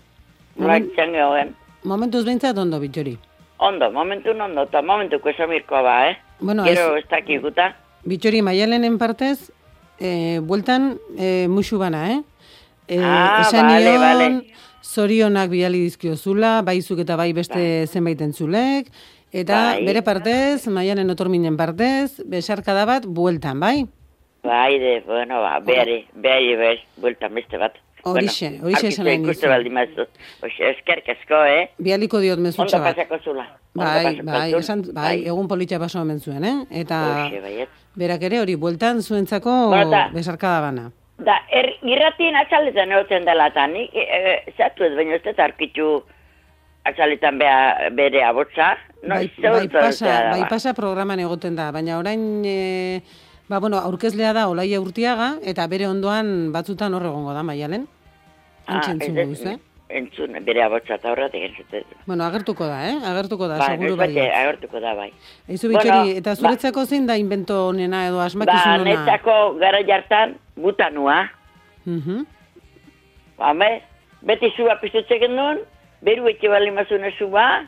Hogen. 0.59 1.55
momentuz 1.85 2.25
behintzat 2.25 2.59
ondo, 2.59 2.79
bitxori. 2.79 3.19
Ondo, 3.63 3.93
momentu 3.95 4.31
ondo, 4.35 4.65
eta 4.67 4.81
momentuko 4.83 5.31
esamirkoa 5.31 5.83
ba, 5.87 5.97
eh? 6.11 6.17
Bueno, 6.41 6.65
Gero 6.67 6.97
ez- 6.97 7.05
ez 7.05 7.11
dakiguta. 7.11 7.77
Bitxori, 8.05 8.41
maialenen 8.43 8.99
partez, 8.99 9.53
e, 10.01 10.41
bueltan 10.43 10.99
e, 11.17 11.47
musu 11.49 11.79
bana, 11.79 12.01
eh? 12.13 12.21
E, 12.89 12.99
Ah, 12.99 13.45
esan 13.47 13.69
bale, 13.69 13.93
nion, 13.95 14.43
zorionak 14.83 15.49
bidali 15.51 15.79
dizkiozula, 15.87 16.63
baizuk 16.67 16.99
eta 16.99 17.15
bai 17.17 17.31
beste 17.33 17.87
zenbait 17.87 18.21
entzulek, 18.21 18.91
eta 19.33 19.77
Bai. 19.77 19.85
bere 19.87 20.03
partez, 20.03 20.67
maialen 20.67 21.09
otorminen 21.15 21.57
partez, 21.57 22.19
besarkada 22.27 22.85
bat, 22.85 23.07
bueltan, 23.07 23.61
bai? 23.61 23.87
Bai, 24.43 24.79
de, 24.81 25.01
bueno, 25.07 25.39
ba, 25.41 25.61
behari, 25.61 26.01
behari, 26.15 26.57
behari, 26.57 26.81
bueltan 26.97 27.33
beste 27.35 27.57
bat. 27.63 27.79
Horixe, 28.05 28.59
horixe 28.63 28.89
esan 28.89 29.05
nahi 29.07 29.19
nizun. 29.19 29.51
baldin 29.51 29.73
mazu. 29.75 30.07
Eskerk 30.43 31.09
asko, 31.09 31.45
eh? 31.45 31.69
Bialiko 31.79 32.19
diot 32.21 32.39
mezutxa 32.39 32.77
Ondo 32.79 32.85
bat. 32.87 32.97
pasako 32.97 33.19
zula. 33.25 33.45
Ondo 33.75 33.85
Bai, 33.85 34.05
pasako 34.05 34.27
bai, 34.27 34.51
zuen. 34.51 34.61
esan, 34.61 34.83
bai, 34.95 35.27
egun 35.27 35.49
politxa 35.49 35.79
paso 35.79 36.01
hemen 36.01 36.21
zuen, 36.21 36.45
eh? 36.45 36.57
Eta 36.71 36.99
Hoxe, 37.27 37.41
baiet. 37.41 37.69
berak 37.97 38.23
ere 38.23 38.41
hori, 38.41 38.55
bueltan 38.57 39.03
zuentzako 39.03 39.69
Bueno, 39.69 40.09
besarkada 40.13 40.61
bana. 40.61 40.91
Da, 41.23 41.37
er, 41.53 41.69
irratien 41.87 42.35
atxaletan 42.37 42.91
egoten 42.91 43.25
dela 43.25 43.47
eta 43.53 43.67
nik, 43.69 43.95
e, 43.95 44.01
e, 44.03 44.53
zatu 44.57 44.83
ez, 44.85 44.95
baina 44.97 45.15
ez 45.15 45.23
dut 45.23 45.39
arkitu 45.39 46.03
atxaletan 46.85 47.39
bea, 47.39 47.91
bere 47.95 48.25
abotza. 48.27 48.73
No, 49.03 49.15
bai, 49.15 49.31
bai, 49.39 49.69
pasa, 49.69 50.31
bai 50.33 50.41
ba. 50.43 50.49
pasa 50.49 50.75
programan 50.75 51.21
egoten 51.21 51.55
da, 51.57 51.71
baina 51.75 51.99
orain 51.99 52.43
e, 52.47 53.03
ba, 53.53 53.59
bueno, 53.61 53.77
aurkezlea 53.79 54.33
da 54.33 54.47
Olaia 54.49 54.81
Urtiaga 54.81 55.35
eta 55.45 55.67
bere 55.69 55.85
ondoan 55.87 56.53
batzutan 56.55 56.95
hor 56.97 57.05
egongo 57.05 57.35
da 57.37 57.43
Maialen. 57.45 57.85
Antxe 58.67 58.93
Ah, 58.93 59.23
ez- 59.27 59.45
eh? 59.47 59.59
Entzun, 59.93 60.33
bere 60.47 60.63
abotza 60.65 60.95
eta 60.97 61.11
horretik 61.13 61.43
entzuten. 61.51 61.83
Bueno, 62.07 62.25
agertuko 62.25 62.65
da, 62.65 62.79
eh? 62.89 62.95
Agertuko 63.05 63.47
da, 63.49 63.59
Ba, 63.59 63.67
seguru 63.67 63.97
bai. 63.97 64.09
bate 64.09 64.31
agertuko 64.33 64.81
da, 64.81 64.95
bai. 64.95 65.11
Eizu 65.49 65.69
bitxori, 65.69 65.91
Bueno, 65.99 66.17
eta 66.23 66.31
ba- 66.31 66.37
zuretzako 66.37 66.87
zein 66.87 67.07
da 67.07 67.17
invento 67.21 67.59
honena 67.69 68.07
edo 68.07 68.17
Ba, 68.17 68.25
asmakizun 68.25 68.73
ona? 68.73 68.85
netzako 68.85 69.59
gara 69.61 69.83
jartan, 69.87 70.37
butanua. 70.57 71.29
Mhm. 71.85 72.25
Hame, 73.39 73.83
beti 74.23 74.49
zuba 74.57 74.79
piztutze 74.81 75.19
genuen, 75.21 75.59
beru 76.01 76.27
etxe 76.29 76.49
bali 76.49 76.71
mazune 76.71 77.13
zuba, 77.19 77.65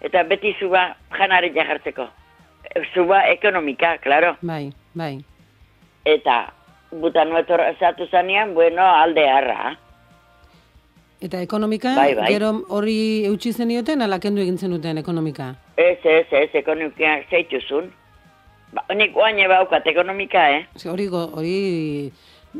eta 0.00 0.22
beti 0.22 0.54
zuba 0.58 0.96
janare 1.18 1.52
jajartzeko. 1.52 2.08
Zuba 2.94 3.22
ekonomika, 3.30 3.98
claro. 3.98 4.36
Bai, 4.42 4.72
bai. 4.94 5.18
Eta 6.04 6.52
butanua 6.90 7.40
etorra 7.44 7.72
zatu 7.80 8.06
zanean, 8.10 8.54
bueno, 8.54 8.82
alde 8.84 9.28
harra. 9.28 9.76
Eta 11.20 11.40
ekonomika, 11.40 11.94
Bai, 11.96 12.14
bai. 12.14 12.26
gero 12.28 12.50
hori 12.68 13.24
eutxi 13.26 13.52
zenioten, 13.56 14.02
ala 14.04 14.18
kendu 14.20 14.42
egin 14.42 14.58
zenuten 14.58 14.98
ekonomika? 15.00 15.54
Ez, 15.76 15.98
ez, 16.04 16.26
ez, 16.30 16.50
ekonomika 16.54 17.14
zeitzuzun. 17.30 17.88
Ba, 18.76 18.84
nik 18.94 19.16
oain 19.16 19.40
baukat 19.48 19.86
ekonomika, 19.88 20.42
eh? 20.58 20.66
Ze 20.76 20.90
hori, 20.92 21.06
hori 21.08 22.12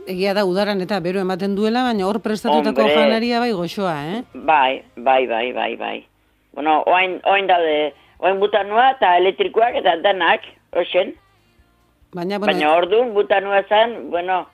egia 0.08 0.32
da 0.34 0.44
udaran 0.48 0.80
eta 0.80 1.00
bero 1.04 1.20
ematen 1.20 1.54
duela, 1.56 1.82
baina 1.84 2.06
hor 2.08 2.20
prestatutako 2.24 2.80
Hombre. 2.86 2.94
janaria 2.96 3.40
bai 3.44 3.52
goxoa, 3.52 3.94
eh? 4.14 4.22
Bai, 4.34 4.82
bai, 4.96 5.26
bai, 5.26 5.52
bai, 5.52 5.76
bai. 5.76 6.06
Bueno, 6.54 6.82
oain, 6.86 7.20
oain 7.28 7.46
daude, 7.46 7.92
oain 8.18 8.40
butanua 8.40 8.90
eta 8.96 9.16
elektrikoak 9.18 9.74
eta 9.82 9.96
danak, 10.02 10.40
osen. 10.72 11.14
Baina, 12.14 12.38
bueno, 12.38 12.52
Baina 12.52 12.72
orduan 12.76 13.12
butanua 13.14 13.62
zen, 13.68 14.10
bueno, 14.10 14.46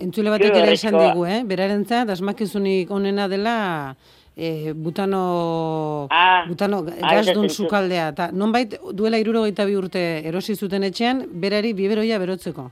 entzule 0.00 0.30
batek 0.30 0.56
ere 0.56 0.72
esan 0.72 0.96
digu, 0.98 1.26
eh? 1.26 1.42
Berarentzat, 1.44 2.08
asmakizunik 2.14 2.90
onena 2.90 3.28
dela 3.28 3.96
e, 4.36 4.72
butano, 4.72 6.08
Ah, 6.10 6.44
butano 6.48 6.82
gazdun 6.84 7.48
sukaldea. 7.50 8.12
Ta, 8.14 8.30
nonbait 8.32 8.78
duela 8.92 9.18
irurogeita 9.20 9.66
bi 9.68 9.76
urte 9.76 10.02
erosi 10.28 10.56
zuten 10.56 10.84
etxean, 10.88 11.26
berari 11.42 11.72
biberoia 11.76 12.18
berotzeko. 12.18 12.70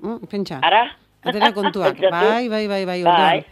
Mm, 0.00 0.26
pentsa. 0.30 0.60
Ara? 0.62 0.84
Atera 1.24 1.52
kontuak. 1.52 1.98
Bai, 2.14 2.48
bai, 2.48 2.66
bai, 2.68 2.84
bai, 2.86 3.02
Bai. 3.02 3.44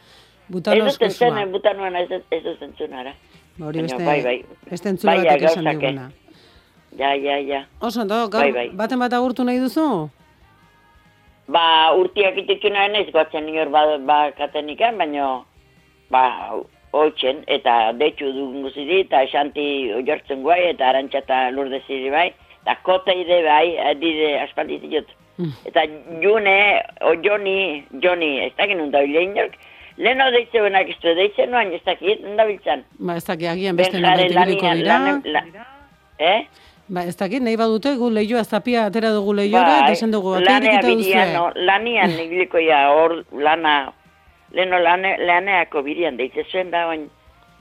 Butano 0.49 0.87
ez 0.87 0.95
dut 0.99 1.51
butanuan 1.51 1.97
ez 1.97 2.09
dut- 2.09 2.31
ez 2.31 2.43
dut 2.45 2.63
entzun 2.63 2.93
ara. 2.95 3.13
Hori 3.57 3.81
Baina 3.81 3.89
beste, 3.89 4.05
bai, 4.05 4.23
bai. 4.23 4.45
beste 4.71 4.89
entzule 4.93 5.13
Bai, 5.13 5.25
batek 5.25 5.43
esan 5.49 5.65
gauzak, 5.65 5.83
eh. 5.83 5.89
diguna. 5.89 6.11
Ja, 6.99 7.15
ja, 7.15 7.37
ja. 7.41 7.65
Oso, 7.81 8.01
ondo, 8.03 8.29
gaur 8.29 8.43
Bai, 8.43 8.53
bai. 8.53 8.69
baten 8.77 8.99
bat 8.99 9.13
agurtu 9.13 9.45
nahi 9.45 9.59
duzu? 9.61 10.11
Ba, 11.49 11.93
urtiak 11.97 12.39
itetu 12.43 12.73
nahi 12.73 12.93
naiz 12.93 13.11
gotzen 13.15 13.47
nior 13.47 13.69
ba, 13.73 13.85
ba 13.99 14.19
katenikan, 14.37 14.99
baina 14.99 15.45
ba, 16.11 16.25
hoitzen, 16.93 17.45
eta 17.47 17.93
detxu 18.01 18.33
dugun 18.33 18.67
guzti 18.67 19.01
eta 19.01 19.23
xanti 19.33 19.93
ojortzen 20.01 20.43
guai, 20.43 20.63
eta 20.73 20.91
arantxa 20.91 21.23
eta 21.25 21.39
lurde 21.55 21.81
ziri 21.87 22.11
bai, 22.11 22.29
eta 22.63 22.77
kota 22.83 23.15
ide 23.15 23.43
bai, 23.47 23.77
adide 23.93 24.35
aspaldi 24.43 24.81
ditut. 24.85 25.09
Mm. 25.37 25.53
Eta 25.69 25.85
june, 26.23 26.59
o 27.05 27.13
joni, 27.25 27.85
joni, 28.03 28.31
ez 28.47 28.53
dakit 28.57 28.79
nun 28.79 28.91
da 28.91 29.03
inork, 29.05 29.57
leheno 29.99 30.31
deitze 30.31 30.61
benak 30.61 30.89
ez 30.91 30.97
du 31.03 31.15
deitze 31.15 31.47
noan, 31.47 31.73
ez 31.73 31.83
dakit, 31.85 32.21
nun 32.23 32.37
da 32.37 32.45
biltzan. 32.45 32.85
Ba, 32.99 33.17
ez 33.17 33.25
dakit, 33.25 33.49
agian 33.49 33.77
beste 33.77 33.97
ibiliko 33.99 34.67
lanian, 34.67 35.23
dira. 35.23 35.43
la- 35.43 35.67
eh? 36.19 36.47
Ba, 36.89 37.03
ez 37.05 37.17
dakit, 37.17 37.43
nahi 37.43 37.57
badute, 37.57 37.97
gu 37.99 38.11
lehioa 38.11 38.45
zapia 38.45 38.85
atera 38.87 39.11
dugu 39.11 39.33
lehiora, 39.35 39.79
eta 39.85 39.93
esan 39.93 40.13
dugu, 40.13 40.35
ate 40.35 40.45
lanea 40.45 40.59
irekita 40.61 40.87
birian, 40.87 41.29
duzue. 41.29 41.35
no, 41.35 41.67
lanian 41.67 42.11
ibiliko 42.27 42.59
ja, 42.63 42.91
hor 42.93 43.25
lana, 43.33 43.93
leno 44.53 44.79
lane, 44.79 45.17
laneako 45.19 45.83
birian 45.83 46.17
deitze 46.17 46.45
zuen 46.53 46.71
da, 46.71 46.87
bain, 46.87 47.09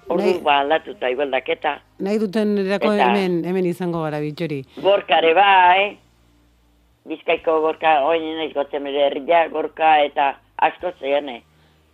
ordu 0.08 0.40
ba 0.44 0.60
aldatuta 0.60 1.10
igualdaketa. 1.10 1.80
Nahi 2.00 2.20
duten 2.22 2.58
erako 2.68 2.92
Eta- 2.94 3.08
hemen, 3.10 3.44
hemen 3.46 3.66
izango 3.66 4.04
gara 4.04 4.20
bitxori. 4.20 4.62
Gorkare 4.84 5.34
bai, 5.34 5.98
bizkaiko 7.10 7.60
gorka, 7.62 8.00
oin 8.06 8.22
naiz 8.38 8.54
gotzen 8.54 8.84
bere 8.84 9.08
herria, 9.08 9.48
gorka 9.50 9.98
eta 10.06 10.36
asko 10.62 10.92
zeane. 11.00 11.42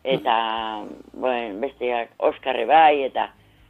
Eta, 0.03 0.83
bueno, 1.13 1.59
besteak 1.61 2.09
Oskarre 2.17 2.65
bai, 2.65 3.03
eta 3.03 3.29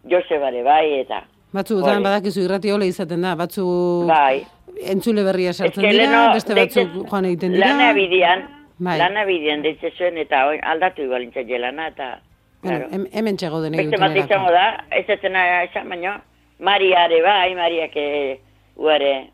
Josebare 0.09 0.63
bai, 0.63 0.99
eta... 1.01 1.23
Batzuetan 1.51 1.97
Hori. 1.97 2.03
badakizu 2.05 2.45
irrati 2.45 2.71
hola 2.71 2.86
izaten 2.88 3.21
da, 3.21 3.34
batzu 3.36 3.65
Bai. 4.07 4.45
entzule 4.88 5.23
berria 5.27 5.51
sartzen 5.51 5.84
dira, 5.84 6.05
leno 6.05 6.21
beste 6.34 6.55
batzuk 6.55 6.93
joan 7.09 7.25
egiten 7.27 7.51
dira. 7.57 7.67
Lana 7.73 7.91
bidian, 7.93 8.45
Bai. 8.79 8.97
lana 8.97 9.25
bidian 9.27 9.61
zuen, 9.97 10.17
eta 10.17 10.45
aldatu 10.63 11.01
igual 11.03 11.23
intzaile 11.23 11.59
lana, 11.59 11.88
eta... 11.88 12.21
Claro. 12.61 12.88
hem- 12.91 13.07
hemen 13.11 13.38
txego 13.38 13.59
den 13.61 13.73
Beste 13.75 13.97
bat 13.97 14.15
izango 14.15 14.51
da, 14.51 14.86
ez 14.91 15.05
etena 15.09 15.63
esan 15.63 15.89
baino, 15.89 16.13
Mariare 16.59 17.21
bai, 17.21 17.55
Mariak 17.55 17.95
eh, 17.95 18.39
uare, 18.77 19.32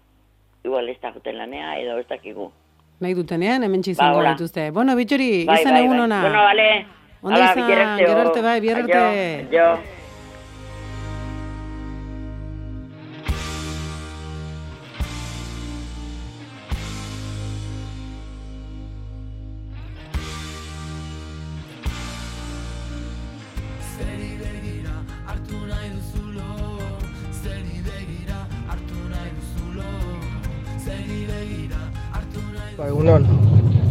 igual 0.63 0.89
ez 0.89 0.97
da 1.01 1.11
juten 1.11 1.37
lanea, 1.37 1.77
edo 1.79 1.99
ez 1.99 2.07
dakigu. 2.07 2.51
Nahi 2.99 3.13
dutenean, 3.13 3.63
hemen 3.63 3.81
izango 3.85 4.23
Ba, 4.23 4.31
dituzte. 4.33 4.71
Bueno, 4.71 4.95
bitxori, 4.97 5.45
Bai, 5.45 5.61
izan 5.61 5.73
bai, 5.73 5.83
egun 5.83 5.97
bai. 5.97 6.03
ona. 6.05 6.21
Bueno, 6.21 6.43
vale. 6.43 6.85
Ondo 7.21 7.39
izan, 7.39 7.97
gero 7.99 8.19
arte, 8.21 8.41
bai, 8.41 8.59
bier 8.61 8.77
Aio, 8.77 8.85
arte. 8.85 9.96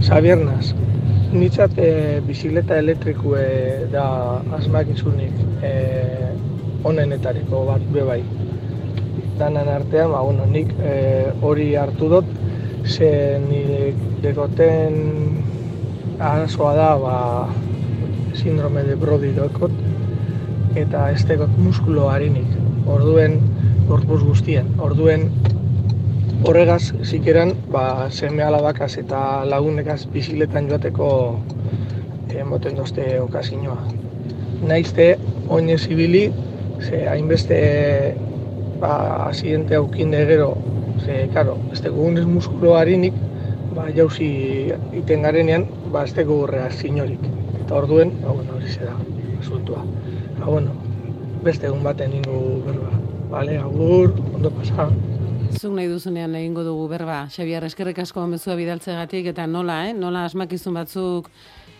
Xabiernas. 0.06 0.70
Nitzat 1.34 1.72
e, 1.82 2.20
bizikleta 2.22 2.76
elektrikue 2.78 3.88
da 3.90 4.04
asmakizunik 4.54 5.34
e, 5.66 5.72
onenetariko 6.86 7.64
bat 7.66 7.82
be 7.90 8.04
bai. 8.06 8.20
Danan 9.40 9.66
artean, 9.66 10.12
ba, 10.14 10.20
bueno, 10.22 10.46
nik 10.46 10.70
e, 10.78 10.92
hori 11.42 11.72
hartu 11.74 12.12
dut, 12.12 12.30
ze 12.86 13.10
nire 13.48 13.90
dekoten 14.22 15.02
arazoa 16.20 16.72
da, 16.78 16.88
ba, 17.02 17.16
sindrome 18.38 18.86
de 18.86 18.94
Brody 18.94 19.32
dokot, 19.34 19.74
eta 20.78 21.08
ez 21.16 21.26
dekot 21.26 21.58
muskulo 21.58 22.06
harinik. 22.12 22.54
Orduen, 22.86 23.40
gorpuz 23.90 24.22
guztien. 24.22 24.70
Orduen 24.78 25.32
horregaz 26.46 26.92
zikeran, 27.02 27.54
ba, 27.74 28.06
seme 28.10 28.44
alabakaz 28.46 28.92
eta 29.00 29.20
lagunekaz 29.50 30.04
biziletan 30.14 30.68
joateko 30.70 31.08
emoten 32.36 32.76
dozte 32.78 33.06
okazinoa. 33.20 33.78
Naizte, 34.68 35.06
oinez 35.48 35.86
ibili, 35.90 36.28
ze 36.84 37.06
hainbeste 37.08 37.58
ba, 38.80 38.92
asiente 39.26 39.74
haukinde 39.74 40.22
gero, 40.28 40.52
ze, 41.04 41.26
karo, 41.34 41.56
ez 41.72 41.80
gugunez 41.82 42.26
muskulo 42.30 42.76
harinik, 42.76 43.16
ba, 43.74 43.88
jauzi 43.96 44.30
iten 45.00 45.26
garenean, 45.26 45.66
ba, 45.90 46.04
ez 46.04 46.14
teko 46.14 46.42
gurrea 46.44 46.70
zinorik. 46.70 47.26
Eta 47.64 47.80
orduen, 47.80 48.14
ba, 48.22 48.36
bueno, 48.36 48.60
hori 48.60 48.78
da, 48.84 48.94
asuntua. 49.40 49.82
Ba, 50.38 50.46
bueno, 50.46 50.78
beste 51.42 51.66
egun 51.72 51.82
baten 51.82 52.14
ingo 52.20 52.62
berba. 52.68 52.94
Bale, 53.32 53.58
agur, 53.58 54.14
ondo 54.36 54.52
pasa. 54.60 54.90
Zuk 55.54 55.72
nahi 55.72 55.86
duzunean 55.86 56.34
egingo 56.34 56.64
dugu 56.66 56.88
berba, 56.90 57.28
Xabiar, 57.30 57.64
eskerrik 57.64 57.98
asko 58.02 58.26
mezua 58.26 58.56
bidaltzegatik 58.58 59.30
eta 59.30 59.46
nola, 59.46 59.86
eh? 59.88 59.92
Nola 59.94 60.24
asmakizun 60.26 60.74
batzuk 60.74 61.30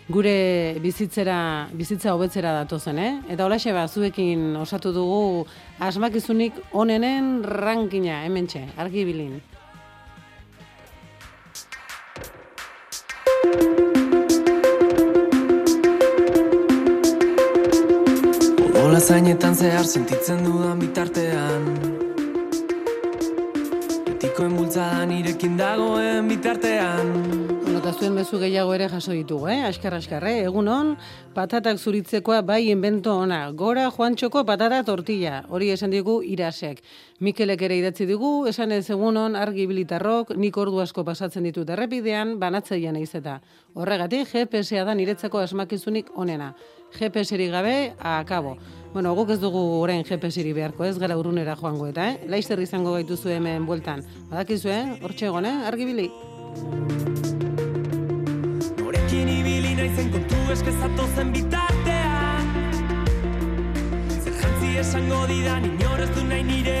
gure 0.07 0.79
bizitzera, 0.79 1.67
bizitza 1.75 2.13
hobetzera 2.15 2.53
datozen, 2.61 2.99
eh? 2.99 3.11
Eta 3.27 3.43
hola 3.45 3.59
xeba, 3.59 3.87
zuekin 3.87 4.55
osatu 4.55 4.93
dugu 4.95 5.45
asmakizunik 5.83 6.61
onenen 6.71 7.43
rankina, 7.43 8.23
hementxe, 8.23 8.63
argi 8.79 9.03
bilin. 9.07 9.35
Odola 18.77 19.03
zainetan 19.03 19.55
zehar 19.59 19.85
sentitzen 19.85 20.45
dudan 20.47 20.79
bitartean 20.79 21.86
Betikoen 24.37 24.57
bultzadan 24.59 25.11
irekin 25.15 25.55
dagoen 25.57 26.27
bitartean 26.29 27.07
Bueno, 27.63 27.79
eta 27.79 27.89
zuen 27.89 28.13
mezu 28.13 28.37
gehiago 28.37 28.75
ere 28.75 28.85
jaso 28.91 29.15
ditugu, 29.15 29.47
eh? 29.49 29.63
Askar, 29.65 29.95
askar, 29.97 30.27
eh? 30.29 30.43
Egun 30.45 30.69
hon, 30.69 30.91
patatak 31.33 31.81
zuritzekoa 31.81 32.43
bai 32.45 32.69
invento 32.69 33.15
ona. 33.17 33.39
Gora 33.57 33.87
Juantxoko 33.89 34.45
patata 34.45 34.83
tortilla. 34.85 35.41
Hori 35.49 35.71
esan 35.73 35.89
digu 35.89 36.19
irasek. 36.21 36.83
Mikelek 37.19 37.65
ere 37.65 37.81
idatzi 37.81 38.05
digu, 38.05 38.45
esan 38.45 38.77
ez 38.77 38.85
egun 38.93 39.17
hon, 39.17 39.35
argi 39.35 39.65
bilitarrok, 39.65 40.35
nik 40.37 40.57
ordu 40.61 40.85
asko 40.85 41.03
pasatzen 41.03 41.49
ditut 41.49 41.73
errepidean, 41.73 42.37
banatzeian 42.37 42.93
naiz 42.93 43.15
eta. 43.17 43.39
Horregatik, 43.73 44.29
GPS-a 44.35 44.85
da 44.85 44.93
niretzako 44.93 45.41
asmakizunik 45.41 46.13
onena. 46.13 46.53
GPS-erik 46.93 47.49
gabe, 47.57 47.79
akabo. 47.99 48.59
Bueno, 48.93 49.13
guk 49.13 49.29
ez 49.29 49.39
dugu 49.41 49.59
orain 49.81 50.03
GPS-iri 50.07 50.53
beharko, 50.57 50.85
ez 50.87 50.97
gara 50.97 51.17
urrunera 51.19 51.55
joango 51.59 51.87
eta, 51.91 52.07
eh? 52.09 52.29
Laizzer 52.31 52.59
izango 52.63 52.93
gaituzu 52.95 53.29
hemen 53.29 53.65
bueltan. 53.67 54.03
Badakizu, 54.31 54.71
eh? 54.73 54.83
Hortxe 55.03 55.27
egon, 55.29 55.45
eh? 55.45 55.55
Argi 55.69 55.85
bili. 55.85 56.07
Norekin 58.79 59.29
ibili 59.35 59.75
naizen 59.77 60.09
kontu 60.15 60.41
eskezatu 60.55 61.05
zen 61.15 61.33
bitartean 61.35 62.49
Zer 64.23 64.33
jantzi 64.41 64.73
esango 64.81 65.21
didan 65.29 65.69
inor 65.73 66.05
ez 66.07 66.11
du 66.15 66.25
nahi 66.31 66.43
nire 66.47 66.79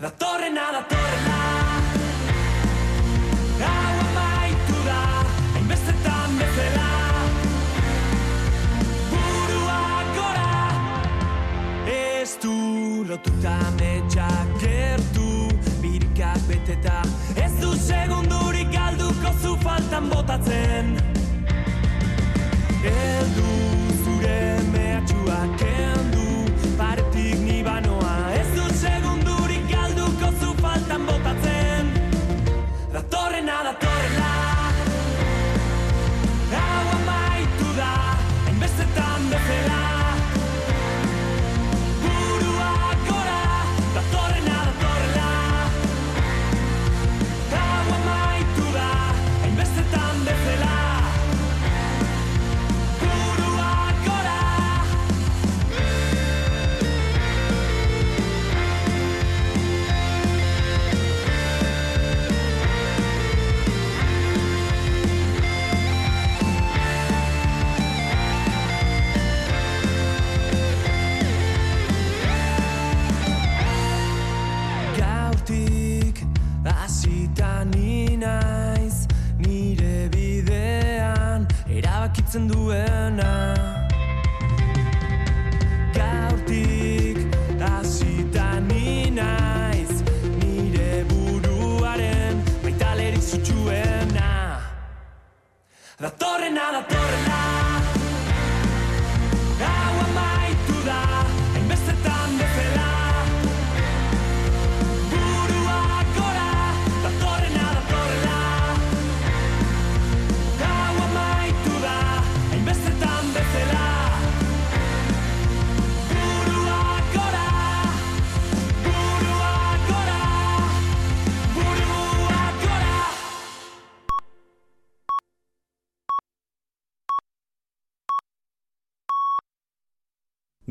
Datorrena, 0.00 0.62
datorrena 0.72 1.38
Hau 3.60 3.96
amaitu 4.04 4.78
da, 4.86 5.00
hainbestetan 5.56 6.38
bezala 6.38 6.92
Burua 9.10 9.82
gora 10.16 10.54
Ez 11.96 12.32
du 12.40 13.04
lotuta 13.10 13.58
metxak 13.76 14.56
gertu 14.64 15.28
Birikak 15.82 16.40
beteta 16.48 17.02
Ez 17.36 17.52
du 17.60 17.76
segundurik 17.76 18.72
galduko 18.72 19.36
zu 19.42 19.52
faltan 19.60 20.08
botatzen 20.08 20.96
Eldu 22.96 23.52
zure 24.00 24.40
mehatxuak 24.72 25.09
Datorrena, 33.00 33.62
datorrena 33.64 34.30
Hau 36.52 36.86
amaitu 36.98 37.68
da, 37.78 37.92
hainbestetan 38.44 39.30
bezala 39.32 39.79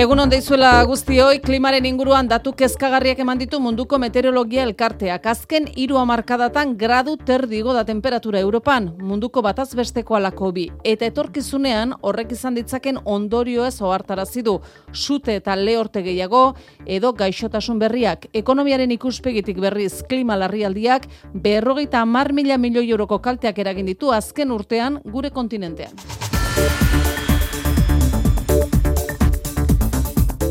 Egun 0.00 0.16
on 0.22 0.30
deizuela 0.32 0.68
guztioi, 0.88 1.42
klimaren 1.44 1.84
inguruan 1.84 2.28
datu 2.28 2.54
kezkagarriak 2.56 3.18
eman 3.20 3.36
ditu 3.36 3.58
munduko 3.60 3.98
meteorologia 4.00 4.62
elkarteak. 4.64 5.26
Azken 5.28 5.66
hiru 5.76 5.98
hamarkadatan 6.00 6.72
gradu 6.80 7.18
terdigo 7.28 7.74
da 7.76 7.82
temperatura 7.84 8.40
Europan, 8.40 8.86
munduko 8.96 9.42
bataz 9.44 9.74
besteko 9.76 10.16
alako 10.16 10.48
bi. 10.56 10.64
Eta 10.88 11.04
etorkizunean 11.04 11.92
horrek 12.00 12.32
izan 12.32 12.56
ditzaken 12.56 13.02
ondorio 13.04 13.66
ez 13.68 13.74
ohartarazi 13.82 14.40
du. 14.40 14.56
Sute 14.94 15.36
eta 15.36 15.58
lehorte 15.60 16.00
gehiago 16.08 16.54
edo 16.86 17.12
gaixotasun 17.12 17.84
berriak. 17.84 18.24
Ekonomiaren 18.32 18.96
ikuspegitik 18.96 19.60
berriz 19.60 20.00
klima 20.08 20.40
larrialdiak 20.40 21.10
berrogeita 21.34 22.00
hamar 22.06 22.32
mila 22.32 22.56
milioi 22.56 22.88
euroko 22.88 23.20
kalteak 23.20 23.60
eragin 23.66 23.92
ditu 23.92 24.16
azken 24.16 24.56
urtean 24.56 25.02
gure 25.04 25.28
kontinentean. 25.28 25.92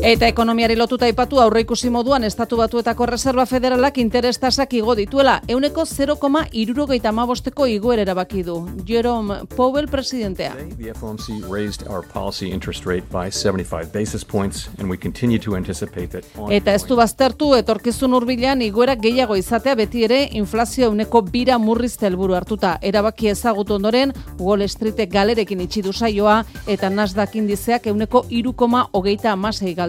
Eta 0.00 0.24
ekonomiari 0.26 0.78
lotuta 0.80 1.04
aipatu 1.04 1.38
aurreikusi 1.42 1.90
moduan 1.92 2.24
Estatu 2.24 2.56
Batuetako 2.56 3.04
Reserva 3.06 3.44
Federalak 3.46 3.98
interestasak 4.00 4.72
igo 4.78 4.94
dituela, 4.96 5.34
euneko 5.48 5.82
0,irurogeita 5.84 7.10
amabosteko 7.10 7.66
igoera 7.68 8.06
erabaki 8.06 8.40
du. 8.42 8.54
Jerome 8.88 9.42
Powell 9.56 9.88
presidentea. 9.92 10.54
The 10.78 10.94
FOMC 10.94 11.44
raised 11.50 11.86
our 11.86 12.00
policy 12.14 12.48
interest 12.48 12.86
rate 12.86 13.04
by 13.12 13.28
75 13.30 13.92
basis 13.92 14.24
points, 14.24 14.70
and 14.78 14.88
we 14.88 14.96
continue 14.96 15.38
to 15.38 15.54
anticipate 15.54 16.08
that 16.08 16.24
Eta 16.48 16.72
ez 16.72 16.86
du 16.88 16.96
baztertu 16.96 17.52
etorkizun 17.58 18.16
hurbilan 18.16 18.62
igoera 18.62 18.96
gehiago 18.96 19.36
izatea 19.36 19.74
beti 19.74 20.04
ere 20.08 20.22
inflazio 20.32 20.86
euneko 20.88 21.20
bira 21.22 21.58
murrizte 21.58 22.06
helburu 22.08 22.34
hartuta. 22.34 22.78
Erabaki 22.80 23.28
ezagutu 23.28 23.76
ondoren, 23.76 24.16
Wall 24.38 24.64
Streetek 24.68 25.12
galerekin 25.12 25.60
itxi 25.60 25.82
du 25.82 25.92
saioa 25.92 26.40
eta 26.66 26.88
Nasdaq 26.88 27.36
indizeak 27.36 27.86
euneko 27.92 28.24
irukoma 28.30 28.86
hogeita 28.92 29.36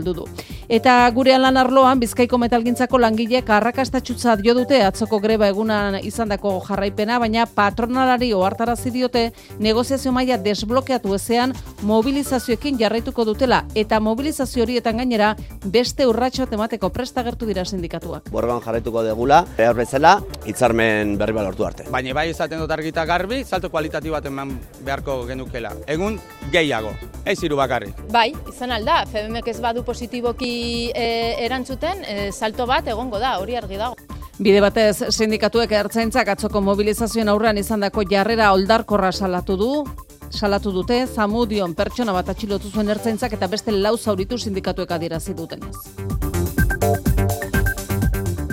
galdu 0.02 0.14
du. 0.14 0.26
Eta 0.72 1.10
gure 1.14 1.38
lan 1.38 1.58
arloan, 1.58 2.00
Bizkaiko 2.00 2.38
metalgintzako 2.42 3.00
langileek 3.02 3.50
arrakastatxutzat 3.50 4.42
jo 4.46 4.56
dute 4.56 4.82
atzoko 4.84 5.20
greba 5.20 5.50
egunan 5.52 6.00
izandako 6.02 6.58
jarraipena, 6.66 7.20
baina 7.20 7.46
patronalari 7.46 8.32
ohartarazi 8.34 8.92
diote 8.92 9.32
negoziazio 9.60 10.12
maila 10.12 10.38
desblokeatu 10.42 11.14
ezean 11.16 11.54
mobilizazioekin 11.84 12.80
jarraituko 12.80 13.26
dutela 13.26 13.66
eta 13.76 14.00
mobilizazio 14.00 14.64
horietan 14.64 14.98
gainera 14.98 15.36
beste 15.66 16.08
urratxo 16.08 16.48
temateko 16.48 16.90
prestagertu 16.90 17.46
dira 17.46 17.66
sindikatuak. 17.66 18.32
Borrokan 18.32 18.64
jarraituko 18.64 19.04
degula, 19.04 19.44
behar 19.58 19.76
bezala, 19.76 20.18
hitzarmen 20.46 21.18
berri 21.20 21.36
bat 21.36 21.50
lortu 21.50 21.68
arte. 21.68 21.88
Baina 21.92 22.16
bai 22.16 22.30
izaten 22.32 22.64
dut 22.64 22.72
argita 22.72 23.06
garbi, 23.06 23.44
salto 23.44 23.70
kualitatibo 23.70 24.16
bat 24.16 24.26
eman 24.26 24.56
beharko 24.86 25.22
genukela. 25.28 25.74
Egun 25.88 26.18
gehiago, 26.52 26.94
ez 27.26 27.38
hiru 27.44 27.60
bakarrik. 27.60 28.00
Bai, 28.12 28.32
izan 28.50 28.72
alda, 28.72 29.02
FEBMek 29.12 29.52
ez 29.52 29.60
badu 29.62 29.84
positiboki 29.92 30.92
e, 30.96 31.08
erantzuten, 31.46 32.06
e, 32.08 32.32
salto 32.32 32.68
bat 32.70 32.88
egongo 32.88 33.20
da, 33.20 33.38
hori 33.44 33.60
argi 33.60 33.80
dago. 33.82 33.96
Bide 34.42 34.62
batez, 34.64 35.12
sindikatuek 35.14 35.74
ertzaintzak 35.78 36.32
atzoko 36.34 36.64
mobilizazioen 36.66 37.30
aurrean 37.30 37.60
izandako 37.62 38.06
jarrera 38.10 38.54
oldarkorra 38.56 39.12
salatu 39.12 39.58
du, 39.60 39.72
salatu 40.32 40.72
dute, 40.74 41.04
zamudion 41.06 41.76
pertsona 41.78 42.16
bat 42.16 42.32
atxilotu 42.34 42.72
zuen 42.72 42.90
ertzaintzak 42.96 43.36
eta 43.38 43.52
beste 43.52 43.76
lau 43.76 43.98
zauritu 43.98 44.40
sindikatuek 44.40 44.96
adierazi 44.98 45.36
dutenez. 45.38 45.76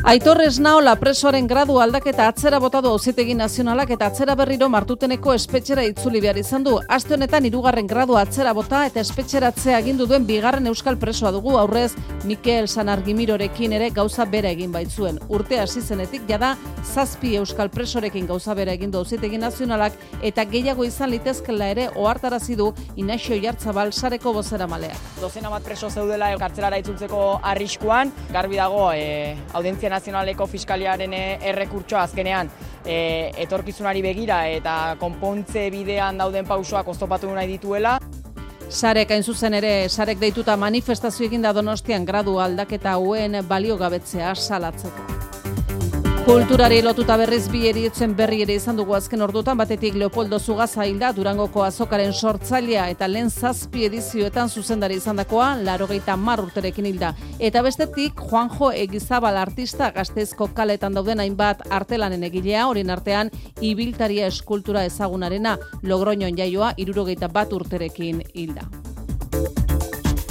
Aitor 0.08 0.38
Esnaola 0.40 0.94
presoaren 0.96 1.44
gradu 1.44 1.74
aldaketa 1.84 2.30
atzera 2.30 2.56
botadu 2.64 2.88
auzitegi 2.94 3.34
nazionalak 3.36 3.90
eta 3.92 4.06
atzera 4.08 4.32
berriro 4.40 4.70
martuteneko 4.72 5.34
espetxera 5.36 5.82
itzuli 5.84 6.22
behar 6.24 6.38
izan 6.40 6.62
du. 6.64 6.78
Aste 6.96 7.12
honetan 7.12 7.44
hirugarren 7.44 7.90
gradu 7.90 8.16
atzera 8.16 8.54
bota 8.56 8.86
eta 8.88 9.02
espetxeratzea 9.04 9.76
agindu 9.76 10.06
duen 10.08 10.24
bigarren 10.24 10.70
euskal 10.70 10.96
presoa 10.96 11.28
dugu 11.34 11.58
aurrez 11.60 11.90
Mikel 12.24 12.68
Sanargimirorekin 12.68 13.74
ere 13.76 13.90
gauza 13.98 14.24
bera 14.24 14.48
egin 14.56 14.72
baitzuen. 14.72 15.18
Urte 15.28 15.60
hasi 15.60 15.82
zenetik 15.82 16.24
jada 16.30 16.54
zazpi 16.86 17.34
euskal 17.42 17.68
presorekin 17.68 18.26
gauza 18.32 18.56
bera 18.56 18.72
egin 18.72 18.90
du 18.90 19.02
auzitegi 19.02 19.36
nazionalak 19.36 19.92
eta 20.22 20.46
gehiago 20.48 20.88
izan 20.88 21.12
litezkela 21.12 21.68
ere 21.74 21.90
ohartarazi 21.90 22.56
du 22.56 22.70
Inaxio 22.96 23.36
Jartzabal 23.44 23.92
sareko 23.92 24.32
bozera 24.32 24.66
maleak. 24.66 24.96
Dozena 25.20 25.52
bat 25.52 25.68
preso 25.68 25.92
zeudela 25.92 26.32
kartzelara 26.40 26.80
itzultzeko 26.80 27.22
arriskuan, 27.52 28.16
garbi 28.32 28.56
dago 28.56 28.88
e, 28.96 29.36
audientzia 29.52 29.97
nazionaleko 29.98 30.46
fiskaliaren 30.46 31.14
errekurtsoa 31.18 32.06
azkenean 32.06 32.50
e, 32.84 33.30
etorkizunari 33.44 34.02
begira 34.04 34.44
eta 34.48 34.96
konpontze 35.00 35.68
bidean 35.74 36.18
dauden 36.18 36.46
pausoak 36.46 36.88
oztopatu 36.94 37.34
nahi 37.34 37.50
dituela. 37.56 37.98
Sarek 38.68 39.14
hain 39.14 39.24
zuzen 39.24 39.54
ere, 39.56 39.88
sarek 39.88 40.20
deituta 40.20 40.56
manifestazio 40.60 41.26
eginda 41.26 41.54
donostian 41.56 42.04
gradu 42.04 42.36
aldaketa 42.44 42.98
hauen 42.98 43.40
baliogabetzea 43.48 44.34
salatzeko. 44.34 45.37
Kulturari 46.28 46.82
lotuta 46.84 47.14
berriz 47.16 47.46
bi 47.48 47.62
erietzen 47.70 48.12
berri 48.12 48.42
ere 48.44 48.52
izan 48.58 48.76
dugu 48.76 48.92
azken 48.92 49.22
ordutan 49.24 49.56
batetik 49.56 49.94
Leopoldo 49.96 50.36
Zugaza 50.38 50.84
hilda 50.84 51.08
Durangoko 51.16 51.62
azokaren 51.64 52.12
sortzailea 52.12 52.82
eta 52.92 53.06
lehen 53.08 53.30
zazpi 53.30 53.86
edizioetan 53.86 54.52
zuzendari 54.52 54.98
izandakoa 55.00 55.46
larogeita 55.64 56.18
mar 56.20 56.42
urterekin 56.42 56.90
hilda. 56.90 57.14
Eta 57.38 57.62
bestetik 57.64 58.20
Juanjo 58.20 58.68
Egizabal 58.76 59.40
artista 59.40 59.88
gazteizko 59.96 60.50
kaletan 60.52 61.00
dauden 61.00 61.24
hainbat 61.24 61.64
artelanen 61.72 62.28
egilea, 62.28 62.66
horien 62.68 62.92
artean 62.92 63.32
ibiltaria 63.62 64.28
eskultura 64.28 64.84
ezagunarena 64.84 65.56
Logroñon 65.80 66.36
jaioa 66.36 66.74
irurogeita 66.76 67.32
bat 67.32 67.56
urterekin 67.56 68.20
hilda. 68.34 68.68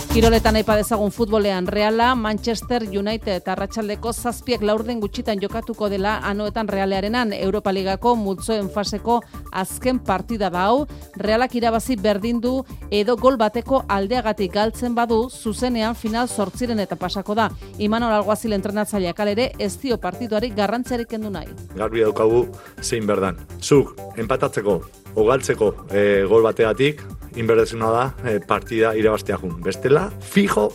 Kiroletan 0.07 0.55
aipa 0.57 0.75
dezagun 0.79 1.11
futbolean 1.11 1.67
Reala, 1.67 2.15
Manchester 2.15 2.83
United 2.89 3.45
arratsaldeko 3.51 4.13
zazpiek 4.13 4.63
laurden 4.65 5.01
gutxitan 5.03 5.41
jokatuko 5.41 5.89
dela 5.93 6.15
anoetan 6.25 6.69
Realearenan 6.71 7.33
Europa 7.37 7.73
Ligako 7.75 8.15
multzoen 8.17 8.69
faseko 8.73 9.19
azken 9.51 9.99
partida 9.99 10.49
da 10.49 10.63
hau. 10.69 10.87
Realak 11.21 11.53
irabazi 11.59 11.97
berdin 12.01 12.39
du 12.41 12.53
edo 12.89 13.17
gol 13.17 13.37
bateko 13.37 13.83
aldeagatik 13.87 14.53
galtzen 14.55 14.95
badu 14.95 15.27
zuzenean 15.29 15.95
final 15.95 16.27
sortziren 16.27 16.79
eta 16.79 16.95
pasako 16.95 17.35
da. 17.35 17.49
Imanol 17.77 18.15
Alguazil 18.15 18.55
entrenatzaileak 18.57 19.19
alere 19.19 19.51
ez 19.59 19.75
dio 19.81 19.99
partiduari 20.01 20.49
garrantziarik 20.55 21.11
kendu 21.13 21.29
nahi. 21.29 21.51
Garbi 21.75 22.01
daukagu 22.07 22.47
zein 22.81 23.05
berdan. 23.05 23.37
Zuk, 23.61 23.93
empatatzeko, 24.17 24.81
ogaltzeko 25.15 25.73
e, 25.91 26.23
gol 26.29 26.45
bategatik, 26.47 27.03
inberdezuna 27.37 27.91
da 27.93 28.05
e, 28.25 28.39
partida 28.39 28.93
irabaztea 28.97 29.37
jun. 29.41 29.59
Bestela, 29.63 30.07
fijo, 30.21 30.69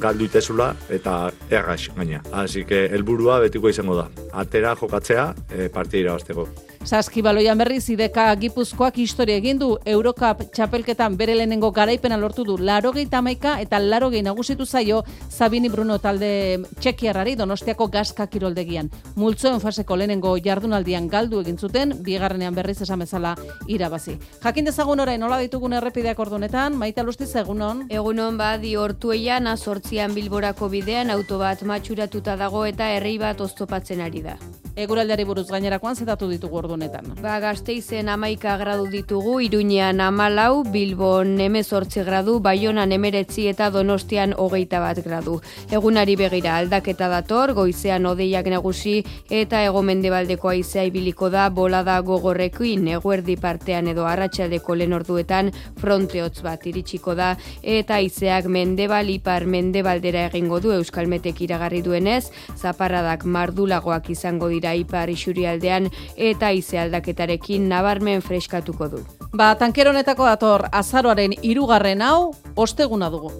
galdu 0.00 0.28
itezula 0.28 0.72
eta 0.92 1.30
errax 1.50 1.90
gaina. 1.96 2.22
Así 2.32 2.64
que 2.64 2.86
helburua 2.86 3.40
betiko 3.44 3.68
izango 3.72 3.96
da. 3.96 4.08
Atera 4.32 4.74
jokatzea 4.80 5.32
e, 5.50 5.68
partida 5.68 6.06
irabazteko. 6.06 6.48
Saskibaloian 6.84 7.56
berriz 7.56 7.86
ideka 7.88 8.26
Gipuzkoak 8.36 8.98
historia 9.00 9.38
egin 9.40 9.56
du 9.56 9.70
Eurocup 9.88 10.42
txapelketan 10.52 11.14
bere 11.16 11.32
lehenengo 11.34 11.70
garaipena 11.72 12.18
lortu 12.20 12.44
du. 12.44 12.58
Larogeita 12.60 13.22
amaika 13.22 13.54
eta 13.62 13.78
larogei 13.80 14.20
nagusitu 14.22 14.66
zaio 14.66 14.98
Sabini 15.30 15.70
Bruno 15.72 15.96
talde 15.98 16.60
txekiarrari 16.80 17.38
donostiako 17.40 17.86
gazka 17.88 18.26
kiroldegian. 18.26 18.90
Multzoen 19.16 19.62
faseko 19.62 19.96
lehenengo 19.96 20.34
jardunaldian 20.36 21.08
galdu 21.08 21.40
egin 21.40 21.56
zuten, 21.56 21.94
bigarrenean 22.04 22.54
berriz 22.54 22.82
esan 22.82 23.00
bezala 23.00 23.32
irabazi. 23.66 24.18
Jakin 24.42 24.68
dezagun 24.68 25.00
orain 25.00 25.20
nola 25.24 25.38
ditugun 25.40 25.72
errepideak 25.72 26.20
ordunetan, 26.20 26.76
maita 26.76 27.02
lustiz 27.02 27.30
egunon? 27.34 27.86
Egunon 27.88 28.36
badi 28.36 28.74
hortueian 28.76 29.46
azortzian 29.46 30.12
bilborako 30.12 30.68
bidean 30.68 31.10
auto 31.16 31.40
bat 31.40 31.64
matxuratuta 31.64 32.36
dago 32.36 32.66
eta 32.68 32.92
herri 32.92 33.16
bat 33.16 33.40
oztopatzen 33.40 34.04
ari 34.04 34.20
da. 34.28 34.36
Eguraldiari 34.76 35.24
buruz 35.24 35.46
gainerakoan 35.48 35.96
zetatu 35.96 36.28
ditugu 36.28 36.58
ordunetan. 36.74 37.14
Ba, 37.22 37.38
gazteizen 37.40 38.08
amaika 38.08 38.56
gradu 38.58 38.86
ditugu, 38.90 39.40
iruñean 39.40 40.00
amalau, 40.00 40.64
bilbon 40.64 41.38
emezortzi 41.40 42.02
gradu, 42.04 42.38
baionan 42.40 42.92
emeretzi 42.92 43.46
eta 43.48 43.70
donostian 43.70 44.34
hogeita 44.36 44.80
bat 44.80 45.00
gradu. 45.04 45.40
Egunari 45.70 46.16
begira 46.16 46.56
aldaketa 46.58 47.08
dator, 47.08 47.54
goizean 47.54 48.06
odeiak 48.06 48.46
nagusi 48.50 49.02
eta 49.30 49.62
egomendebaldeko 49.64 50.48
aizea 50.48 50.84
ibiliko 50.84 51.30
da 51.30 51.48
bolada 51.50 52.00
gogorrekin 52.00 52.88
eguerdi 52.88 53.36
partean 53.36 53.88
edo 53.88 54.06
arratsaldeko 54.06 54.74
lehen 54.74 54.92
orduetan 54.92 55.52
fronteotz 55.80 56.42
bat 56.42 56.66
iritsiko 56.66 57.14
da 57.14 57.34
eta 57.62 58.00
aizeak 58.00 58.46
mendebal 58.46 59.08
ipar 59.10 59.46
mendebaldera 59.46 60.26
egingo 60.30 60.60
du 60.60 60.72
euskalmetek 60.74 61.40
iragarri 61.46 61.82
duenez, 61.82 62.30
zaparradak 62.56 63.24
mardulagoak 63.24 64.10
izango 64.10 64.48
dira 64.48 64.74
ipar 64.74 65.10
isurialdean 65.10 65.88
eta 66.16 66.50
haize 66.64 66.80
aldaketarekin 66.80 67.68
nabarmen 67.68 68.22
freskatuko 68.22 68.88
du. 68.88 69.02
Ba, 69.36 69.54
tankeronetako 69.54 70.24
dator 70.24 70.66
azaroaren 70.72 71.34
irugarren 71.42 72.00
hau, 72.02 72.34
osteguna 72.56 73.10
dugu. 73.10 73.32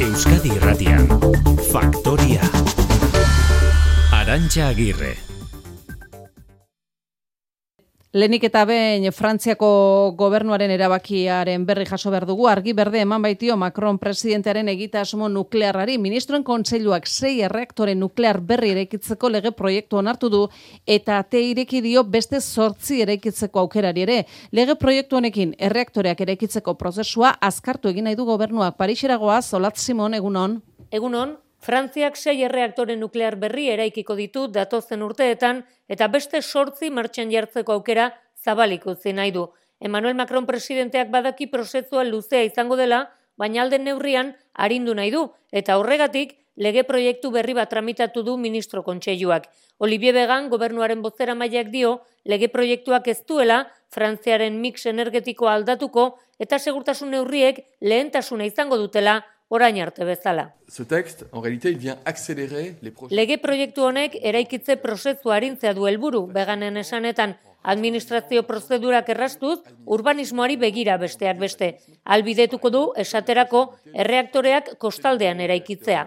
Euskadi 0.00 0.54
Irratian, 0.56 1.08
Faktoria. 1.72 2.44
Arantxa 4.12 4.68
Agirre. 4.68 5.29
Lenik 8.10 8.42
eta 8.48 8.64
behin 8.66 9.04
Frantziako 9.14 9.66
gobernuaren 10.18 10.72
erabakiaren 10.74 11.62
berri 11.62 11.84
jaso 11.86 12.10
behar 12.10 12.24
dugu, 12.26 12.48
argi 12.50 12.72
berde 12.74 12.98
eman 13.04 13.22
baitio 13.22 13.54
Macron 13.56 14.00
presidentearen 14.02 14.66
egitasmo 14.72 15.28
nuklearrari. 15.30 15.94
Ministroen 16.02 16.42
kontseiluak 16.42 17.06
sei 17.06 17.36
erreaktore 17.46 17.94
nuklear 17.94 18.40
berri 18.48 18.72
eraikitzeko 18.74 19.30
lege 19.30 19.52
proiektu 19.54 20.00
onartu 20.00 20.28
du 20.28 20.40
eta 20.86 21.20
te 21.22 21.38
ireki 21.52 21.84
dio 21.84 22.02
beste 22.02 22.40
sortzi 22.40 22.98
eraikitzeko 23.04 23.62
aukerari 23.62 24.02
ere. 24.02 24.18
Lege 24.50 24.74
proiektu 24.74 25.20
honekin 25.20 25.54
erreaktoreak 25.70 26.24
eraikitzeko 26.26 26.74
prozesua 26.74 27.36
azkartu 27.38 27.94
egin 27.94 28.10
nahi 28.10 28.18
du 28.18 28.26
gobernuak. 28.26 28.74
Parixeragoa, 28.74 29.38
Zolat 29.40 29.78
Simon, 29.78 30.18
egunon? 30.18 30.58
Egunon, 30.90 31.36
Frantziak 31.60 32.16
sei 32.16 32.40
erreaktore 32.42 32.96
nuklear 32.96 33.36
berri 33.36 33.68
eraikiko 33.68 34.16
ditu 34.16 34.46
datozen 34.48 35.02
urteetan 35.04 35.64
eta 35.88 36.08
beste 36.08 36.40
sortzi 36.40 36.88
martxan 36.90 37.32
jartzeko 37.32 37.76
aukera 37.76 38.10
zabalik 38.44 38.86
utzi 38.86 39.12
nahi 39.12 39.30
du. 39.30 39.46
Emmanuel 39.80 40.14
Macron 40.14 40.46
presidenteak 40.46 41.10
badaki 41.12 41.46
prozesua 41.52 42.04
luzea 42.04 42.42
izango 42.44 42.76
dela, 42.76 43.10
baina 43.36 43.62
alden 43.62 43.84
neurrian 43.84 44.34
arindu 44.54 44.94
nahi 44.94 45.10
du, 45.12 45.26
eta 45.52 45.76
horregatik 45.80 46.36
lege 46.56 46.84
proiektu 46.84 47.30
berri 47.32 47.54
bat 47.56 47.70
tramitatu 47.72 48.22
du 48.22 48.36
ministro 48.36 48.82
kontseiluak. 48.84 49.48
Olivier 49.78 50.14
Began 50.14 50.48
gobernuaren 50.52 51.02
bozera 51.02 51.34
maiak 51.34 51.70
dio, 51.72 52.00
lege 52.24 52.48
proiektuak 52.48 53.08
ez 53.08 53.20
duela 53.28 53.66
Frantziaren 53.90 54.60
mix 54.60 54.86
energetikoa 54.86 55.54
aldatuko 55.58 56.18
eta 56.38 56.58
segurtasun 56.58 57.10
neurriek 57.10 57.64
lehentasuna 57.80 58.44
izango 58.46 58.76
dutela 58.78 59.20
orain 59.50 59.82
arte 59.82 60.04
bezala. 60.06 60.54
Ce 60.68 60.84
texte, 60.84 61.26
en 61.32 61.40
réalité, 61.40 61.70
il 61.70 61.78
vient 61.78 61.98
accélérer 62.04 62.76
les 62.82 62.90
projets. 62.90 63.14
Lege 63.14 63.36
proiektu 63.42 63.82
honek 63.82 64.14
eraikitze 64.22 64.76
prozesu 64.78 65.34
arintzea 65.34 65.74
du 65.74 65.88
helburu, 65.90 66.28
beganen 66.30 66.78
esanetan, 66.78 67.34
administrazio 67.62 68.44
prozedurak 68.46 69.10
errastuz, 69.12 69.58
urbanismoari 69.84 70.56
begira 70.56 70.96
besteak 71.02 71.42
beste. 71.42 71.72
Albidetuko 72.04 72.70
du, 72.70 72.84
esaterako, 72.96 73.64
erreaktoreak 73.92 74.76
kostaldean 74.78 75.42
eraikitzea. 75.44 76.06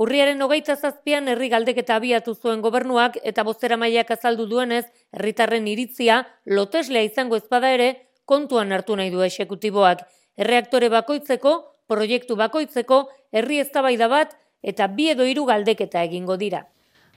Urriaren 0.00 0.44
hogeita 0.44 0.76
zazpian 0.76 1.26
herri 1.28 1.48
galdeketa 1.48 1.96
abiatu 1.96 2.36
zuen 2.36 2.60
gobernuak 2.60 3.18
eta 3.24 3.42
bozera 3.42 3.80
mailak 3.80 4.12
azaldu 4.14 4.46
duenez, 4.46 4.84
herritarren 5.16 5.66
iritzia 5.66 6.22
loteslea 6.46 7.08
izango 7.08 7.40
ezpada 7.40 7.72
ere 7.72 7.90
kontuan 8.24 8.70
hartu 8.72 8.94
nahi 8.96 9.10
du 9.10 9.24
esekutiboak. 9.26 10.06
Erreaktore 10.40 10.88
bakoitzeko, 10.88 11.50
proiektu 11.90 12.36
bakoitzeko, 12.40 13.02
herri 13.36 13.60
eztabaida 13.60 14.08
bat 14.08 14.36
eta 14.72 14.86
bi 14.88 15.10
edo 15.12 15.26
hiru 15.28 15.44
galdeketa 15.50 16.04
egingo 16.08 16.38
dira. 16.40 16.62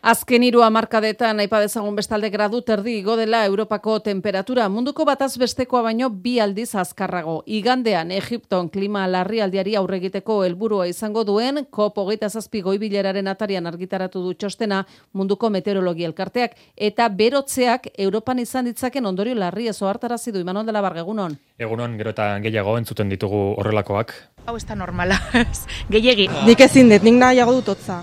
Azken 0.03 0.43
hiru 0.43 0.59
hamarkadetan 0.65 1.39
aipa 1.39 1.61
dezagun 1.63 1.95
bestalde 1.95 2.27
gradu 2.27 2.59
terdi 2.67 2.97
igo 2.99 3.13
dela 3.15 3.45
Europako 3.47 3.93
temperatura 4.03 4.65
munduko 4.67 5.05
bataz 5.07 5.37
bestekoa 5.39 5.79
baino 5.85 6.09
bi 6.25 6.33
aldiz 6.43 6.73
azkarrago. 6.75 7.37
Igandean 7.47 8.11
Egipton 8.11 8.67
klima 8.73 9.05
larrialdiari 9.07 9.77
aurre 9.79 10.01
egiteko 10.01 10.41
helburua 10.43 10.89
izango 10.91 11.23
duen 11.23 11.61
COP 11.71 12.03
hogeita 12.03 12.27
zazpi 12.27 12.59
goibileraren 12.65 13.31
atarian 13.31 13.71
argitaratu 13.71 14.25
du 14.25 14.33
txostena 14.33 14.81
munduko 15.13 15.49
meteorologia 15.49 16.11
elkarteak 16.11 16.59
eta 16.75 17.07
berotzeak 17.07 17.87
Europan 17.95 18.43
izan 18.43 18.67
ditzaken 18.67 19.05
ondorio 19.05 19.39
larri 19.39 19.69
ezo 19.71 19.87
hartarazi 19.87 20.35
du 20.35 20.43
Imanol 20.43 20.67
dela 20.67 20.83
Bargegunon. 20.83 21.39
Egunon, 21.61 21.99
gero 21.99 22.09
eta 22.15 22.31
gehiago 22.41 22.73
entzuten 22.79 23.11
ditugu 23.13 23.41
horrelakoak. 23.61 24.13
Hau 24.49 24.55
ez 24.57 24.63
da 24.65 24.75
normala, 24.75 25.19
gehiegi. 25.93 26.25
Nik 26.47 26.65
ezin 26.65 26.89
dut, 26.89 27.05
nik 27.05 27.19
nahiago 27.21 27.53
dut 27.59 27.75
otza. 27.75 28.01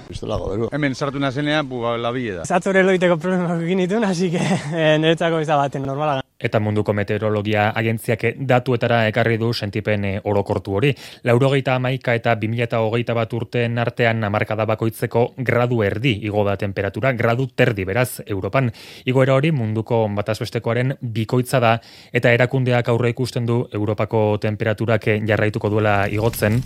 Hemen 0.70 0.94
sartu 0.94 1.18
nazenean, 1.18 1.66
buga 1.68 1.96
labie 1.98 2.38
da. 2.38 2.46
Zatzore 2.46 2.86
loiteko 2.86 3.18
problemak 3.18 3.66
egin 3.66 3.82
ditun, 3.84 4.07
hasi 4.07 4.30
que 4.30 4.40
eh, 4.78 4.96
niretzako 5.03 5.42
ez 5.42 5.48
da 5.51 5.59
baten 5.59 5.82
normala. 5.82 6.20
Eta 6.40 6.57
munduko 6.57 6.94
meteorologia 6.96 7.66
agentziak 7.76 8.22
datuetara 8.48 9.03
ekarri 9.11 9.36
du 9.36 9.51
sentipen 9.53 10.07
eh, 10.09 10.14
orokortu 10.24 10.78
hori. 10.78 10.94
Laurogeita 11.28 11.74
amaika 11.76 12.14
eta 12.16 12.32
2008 12.40 13.16
bat 13.18 13.34
urteen 13.36 13.76
artean 13.82 14.24
amarkada 14.24 14.64
bakoitzeko 14.70 15.26
gradu 15.36 15.82
erdi 15.84 16.14
igo 16.24 16.46
da 16.48 16.57
temperatura, 16.57 17.12
gradu 17.12 17.51
terdi 17.53 17.84
beraz 17.84 18.22
Europan. 18.24 18.70
Igoera 19.05 19.36
hori 19.36 19.53
munduko 19.53 20.07
batazbestekoaren 20.16 20.96
bikoitza 21.03 21.61
da 21.61 21.74
eta 22.12 22.32
erakundeak 22.32 22.88
aurre 22.88 23.12
ikusten 23.12 23.39
du 23.47 23.64
Europako 23.72 24.38
temperaturak 24.43 25.07
jarraituko 25.26 25.70
duela 25.70 26.07
igotzen. 26.09 26.62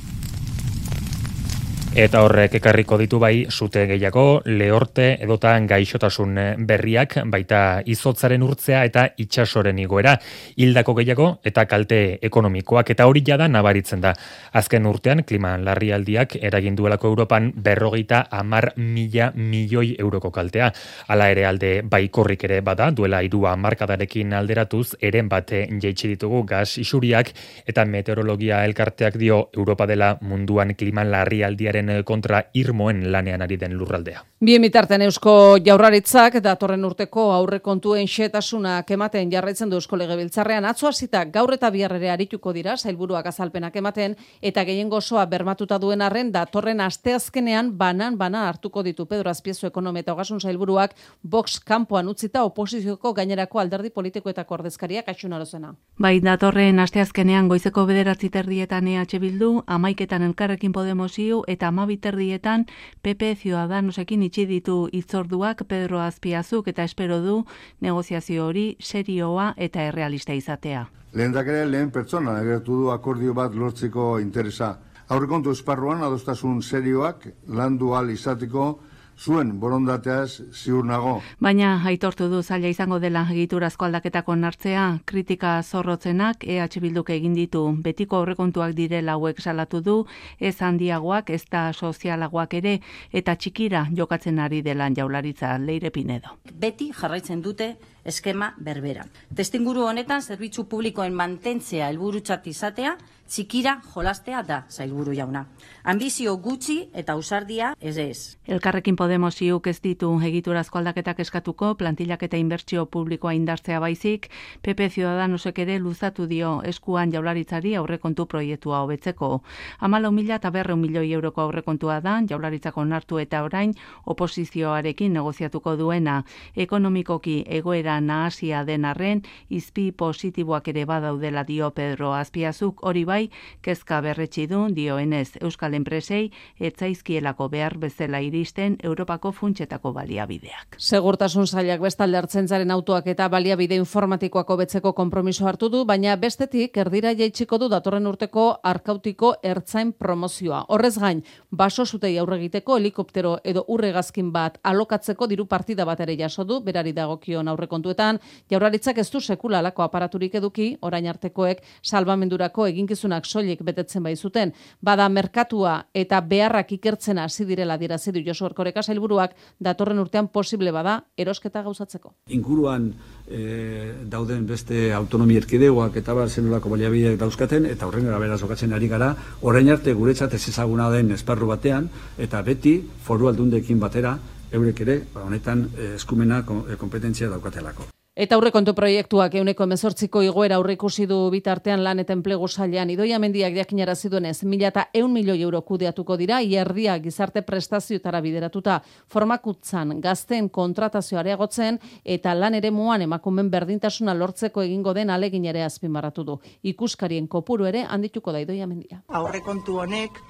Eta 1.95 2.25
horrek 2.27 2.57
ekarriko 2.59 2.97
ditu 2.99 3.21
bai 3.23 3.45
sute 3.55 3.85
gehiago, 3.87 4.41
lehorte 4.51 5.05
edotan 5.23 5.69
gaixotasun 5.71 6.41
berriak, 6.67 7.13
baita 7.31 7.85
izotzaren 7.87 8.43
urtzea 8.43 8.81
eta 8.89 9.05
itxasoren 9.23 9.79
igoera, 9.79 10.17
hildako 10.59 10.97
gehiago 10.99 11.29
eta 11.47 11.63
kalte 11.71 11.99
ekonomikoak, 12.27 12.91
eta 12.91 13.07
hori 13.07 13.23
jada 13.29 13.47
nabaritzen 13.47 14.03
da. 14.03 14.11
Azken 14.59 14.89
urtean, 14.91 15.23
kliman 15.23 15.63
larrialdiak 15.69 16.35
eragin 16.41 16.75
duelako 16.75 17.13
Europan 17.13 17.53
berrogeita 17.55 18.25
amar 18.41 18.73
mila 18.75 19.31
milioi 19.37 19.95
euroko 19.95 20.33
kaltea. 20.35 20.73
Hala 21.07 21.31
ere 21.31 21.47
alde 21.47 21.73
baikorrik 21.87 22.43
ere 22.51 22.59
bada, 22.61 22.91
duela 22.91 23.23
irua 23.23 23.55
markadarekin 23.55 24.35
alderatuz, 24.35 24.97
eren 24.99 25.31
bate 25.31 25.63
jaitsi 25.71 26.11
ditugu 26.17 26.43
gas 26.43 26.75
isuriak, 26.83 27.31
eta 27.71 27.87
meteorologia 27.87 28.65
elkarteak 28.67 29.15
dio 29.15 29.45
Europa 29.55 29.87
dela 29.87 30.17
munduan 30.27 30.75
kliman 30.75 31.15
larrialdiaren 31.15 31.84
kontra 32.05 32.45
irmoen 32.55 33.13
lanean 33.13 33.43
ari 33.43 33.57
den 33.57 33.75
lurraldea. 33.79 34.25
Bien 34.45 34.63
bitartean 34.63 35.03
Eusko 35.03 35.57
Jaurlaritzak 35.65 36.41
datorren 36.45 36.85
urteko 36.85 37.31
aurrekontuen 37.33 38.07
xetasunak 38.07 38.91
ematen 38.91 39.31
jarraitzen 39.33 39.71
du 39.71 39.79
Eusko 39.81 39.97
Legebiltzarrean 39.97 40.65
atzo 40.69 40.89
hasita 40.89 41.25
gaur 41.25 41.55
eta 41.55 41.71
biharrere 41.71 42.11
arituko 42.11 42.53
dira 42.53 42.77
sailburuak 42.77 43.27
azalpenak 43.27 43.77
ematen 43.77 44.17
eta 44.43 44.65
gehiengo 44.65 44.97
osoa 44.97 45.25
bermatuta 45.27 45.79
duen 45.79 46.03
arren 46.03 46.33
datorren 46.33 46.81
asteazkenean 46.81 47.73
banan 47.79 48.19
bana 48.19 48.49
hartuko 48.49 48.83
ditu 48.83 49.07
Pedro 49.07 49.31
Azpiezu 49.31 49.67
ekonomia 49.67 50.05
eta 50.05 50.13
ogasun 50.13 50.41
sailburuak 50.41 50.95
Vox 51.23 51.59
kanpoan 51.61 52.09
utzita 52.09 52.45
oposizioko 52.45 53.15
gainerako 53.15 53.59
alderdi 53.59 53.91
politikoetako 53.91 54.55
ordezkariak 54.55 55.09
arozena. 55.09 55.75
Bai, 55.99 56.21
datorren 56.21 56.79
asteazkenean 56.83 57.49
goizeko 57.49 57.87
bederatzi 57.87 58.31
terdietan 58.31 58.89
EH 58.89 59.21
Bildu, 59.21 59.63
amaiketan 59.67 60.23
elkarrekin 60.23 60.73
Podemosiu 60.73 61.43
eta 61.49 61.71
amabiterdietan 61.75 62.67
PP 63.03 63.35
Ciudadanosekin 63.43 64.23
itxi 64.29 64.47
ditu 64.47 64.77
itzorduak 64.95 65.67
Pedro 65.69 66.01
Azpiazuk 66.01 66.71
eta 66.71 66.87
espero 66.87 67.21
du 67.21 67.41
negoziazio 67.83 68.47
hori 68.47 68.77
serioa 68.81 69.53
eta 69.59 69.83
errealista 69.91 70.35
izatea. 70.39 70.87
Lehendakare 71.15 71.67
lehen 71.67 71.91
pertsona 71.95 72.39
agertu 72.39 72.81
du 72.81 72.91
akordio 72.91 73.35
bat 73.35 73.55
lortzeko 73.55 74.19
interesa. 74.23 74.79
Aurrekontu 75.15 75.53
esparruan 75.53 76.03
adostasun 76.03 76.63
serioak 76.63 77.29
landu 77.47 77.93
al 77.95 78.11
izateko 78.11 78.79
zuen 79.19 79.59
borondateaz 79.61 80.41
ziur 80.53 80.85
nago. 80.85 81.21
Baina 81.41 81.81
aitortu 81.87 82.29
du 82.29 82.43
zaila 82.43 82.69
izango 82.69 82.99
dela 82.99 83.27
egiturazko 83.31 83.87
aldaketak 83.87 84.29
onartzea, 84.29 85.01
kritika 85.05 85.63
zorrotzenak 85.63 86.45
EH 86.45 86.81
Bilduk 86.81 87.11
egin 87.11 87.35
ditu. 87.35 87.65
Betiko 87.83 88.17
aurrekontuak 88.17 88.75
direla 88.75 89.13
hauek 89.13 89.41
salatu 89.41 89.81
du, 89.81 89.97
ez 90.41 90.57
handiagoak, 90.61 91.31
ez 91.31 91.45
da 91.51 91.73
sozialagoak 91.73 92.55
ere, 92.55 92.81
eta 93.13 93.37
txikira 93.37 93.87
jokatzen 93.93 94.39
ari 94.39 94.63
dela 94.63 94.91
jaularitza 94.91 95.57
leire 95.59 95.91
pinedo. 95.91 96.39
Beti 96.53 96.93
jarraitzen 96.93 97.43
dute 97.43 97.75
eskema 98.05 98.53
berbera. 98.61 99.07
Testinguru 99.35 99.87
honetan 99.89 100.23
zerbitzu 100.23 100.67
publikoen 100.69 101.15
mantentzea 101.17 101.89
helburutzat 101.89 102.47
izatea, 102.47 102.97
txikira 103.29 103.79
jolastea 103.95 104.43
da, 104.43 104.65
zailburu 104.71 105.15
jauna. 105.17 105.47
Ambizio 105.85 106.37
gutxi 106.41 106.89
eta 106.97 107.13
ausardia 107.13 107.75
ez 107.81 107.97
ez. 107.99 108.37
Elkarrekin 108.47 108.97
Podemos 108.97 109.35
iuk 109.43 109.67
ez 109.67 109.81
ditu 109.85 110.11
egiturazko 110.25 110.79
aldaketak 110.79 111.21
eskatuko, 111.21 111.75
plantillak 111.81 112.23
eta 112.23 112.37
inbertsio 112.41 112.87
publikoa 112.87 113.35
indartzea 113.37 113.81
baizik, 113.81 114.29
PP 114.63 114.89
Ciudadanosek 114.95 115.59
ere 115.65 115.79
luzatu 115.79 116.27
dio 116.27 116.61
eskuan 116.65 117.13
jaularitzari 117.13 117.75
aurrekontu 117.75 118.27
proiektua 118.27 118.83
hobetzeko. 118.85 119.43
Amala 119.81 120.11
mila 120.11 120.37
eta 120.41 120.51
berreun 120.51 120.81
milioi 120.81 121.13
euroko 121.13 121.43
aurrekontua 121.43 122.01
da, 122.01 122.21
jaularitzako 122.29 122.81
onartu 122.81 123.19
eta 123.19 123.43
orain 123.45 123.75
oposizioarekin 124.07 125.13
negoziatuko 125.13 125.77
duena. 125.77 126.23
Ekonomikoki 126.57 127.43
egoera 127.49 128.01
nahasia 128.01 128.65
den 128.65 128.85
arren, 128.85 129.23
izpi 129.49 129.91
positiboak 129.93 130.69
ere 130.69 130.85
badaudela 130.85 131.45
dio 131.45 131.71
Pedro 131.71 132.13
Azpiazuk, 132.15 132.85
hori 132.85 133.05
bai, 133.15 133.31
kezka 133.63 134.01
berretsi 134.03 134.47
du 134.51 134.65
dioenez 134.75 135.37
Euskal 135.45 135.75
Enpresei, 135.79 136.31
etzaizkielako 136.59 137.49
behar 137.53 137.77
bezala 137.79 138.21
iristen 138.25 138.77
Europako 138.83 139.33
funtsetako 139.33 139.93
baliabideak. 139.95 140.79
Segurtasun 140.79 141.47
zailak 141.47 141.83
bestalde 141.85 142.19
hartzentzaren 142.19 142.71
autoak 142.75 143.07
eta 143.13 143.29
baliabide 143.31 143.79
informatikoak 143.79 144.51
hobetzeko 144.51 144.95
konpromiso 144.99 145.47
hartu 145.47 145.71
du, 145.71 145.85
baina 145.85 146.17
bestetik 146.17 146.77
erdira 146.85 147.13
jaitsiko 147.15 147.59
du 147.63 147.69
datorren 147.71 148.07
urteko 148.11 148.47
arkautiko 148.73 149.35
ertzain 149.43 149.93
promozioa. 149.93 150.65
Horrez 150.75 150.97
gain, 150.99 151.23
baso 151.51 151.87
zutei 151.87 152.17
aurre 152.19 152.41
egiteko 152.41 152.79
helikoptero 152.81 153.37
edo 153.45 153.65
urregazkin 153.69 154.33
bat 154.35 154.59
alokatzeko 154.63 155.29
diru 155.31 155.47
partida 155.47 155.87
bat 155.87 156.01
ere 156.01 156.17
jaso 156.19 156.45
du, 156.45 156.61
berari 156.65 156.93
dagokion 156.97 157.49
aurrekontuetan, 157.53 158.19
jaurlaritzak 158.51 158.99
ez 158.99 159.09
du 159.11 159.21
sekula 159.21 159.63
aparaturik 159.75 160.35
eduki, 160.35 160.69
orain 160.81 161.07
artekoek 161.07 161.63
salbamendurako 161.83 162.67
eginkizunak 163.05 163.27
soilik 163.27 163.63
betetzen 163.63 164.03
bai 164.03 164.17
zuten. 164.17 164.53
Bada 164.83 165.09
merkatua 165.09 165.87
eta 165.95 166.21
beharrak 166.21 166.73
ikertzen 166.73 167.19
hasi 167.19 167.45
direla 167.45 167.77
dirazi 167.79 168.13
du 168.13 168.21
Josu 168.25 168.47
Erkoreka 168.47 168.83
sailburuak 168.83 169.35
datorren 169.61 169.99
urtean 169.99 170.29
posible 170.29 170.73
bada 170.73 171.05
erosketa 171.17 171.63
gauzatzeko. 171.63 172.15
Inguruan 172.29 172.93
e, 173.29 173.93
dauden 174.11 174.47
beste 174.47 174.93
autonomia 174.93 175.39
erkidegoak 175.39 175.97
eta 175.97 176.15
bar 176.15 176.29
zenolako 176.29 176.71
baliabideak 176.71 177.19
dauzkaten 177.19 177.67
eta 177.67 177.87
horren 177.87 178.05
beraz 178.05 178.43
okatzen 178.43 178.73
ari 178.73 178.89
gara, 178.89 179.15
orain 179.43 179.71
arte 179.71 179.93
guretzat 179.93 180.35
ez 180.35 180.49
ezaguna 180.49 180.91
den 180.91 181.13
esparru 181.13 181.47
batean 181.47 181.89
eta 182.19 182.43
beti 182.43 182.81
foru 183.05 183.29
aldundekin 183.29 183.81
batera 183.81 184.19
eurek 184.53 184.81
ere 184.81 185.03
ba, 185.13 185.25
honetan 185.25 185.69
eh, 185.77 185.95
eskumena 185.97 186.45
kompetentzia 186.45 187.29
daukatelako. 187.29 187.91
Eta 188.15 188.37
aurrekontu 188.39 188.77
proiektuak 188.79 189.33
euneko 189.41 189.65
emezortziko 189.67 190.21
igoera 190.23 190.55
aurreikusi 190.61 191.03
du 191.11 191.17
bitartean 191.33 191.81
lan 191.83 191.99
eta 191.99 192.15
enplegu 192.15 192.47
sailean. 192.47 192.93
Idoia 192.95 193.19
mendiak 193.19 193.57
jakinara 193.57 193.97
ziduenez, 193.99 194.45
mila 194.47 194.69
eta 194.71 194.85
eun 194.95 195.11
milioi 195.11 195.41
euro 195.43 195.63
kudeatuko 195.67 196.15
dira, 196.21 196.39
ierdia 196.39 196.95
gizarte 197.03 197.43
prestazioetara 197.43 198.21
bideratuta 198.23 198.79
formakutzan 199.11 199.99
gazten 200.01 200.47
kontratazio 200.49 201.19
areagotzen 201.19 201.81
eta 202.05 202.39
lan 202.39 202.55
ere 202.55 202.71
muan 202.71 203.03
emakumen 203.03 203.51
berdintasuna 203.51 204.15
lortzeko 204.15 204.63
egingo 204.63 204.95
den 204.95 205.11
alegin 205.11 205.51
ere 205.51 205.67
azpimarratu 205.67 206.23
du. 206.25 206.41
Ikuskarien 206.63 207.27
kopuru 207.27 207.67
ere 207.67 207.83
handituko 207.83 208.31
da 208.31 208.47
idoia 208.47 208.71
mendia. 208.71 209.03
Aurrekontu 209.09 209.81
honek 209.83 210.23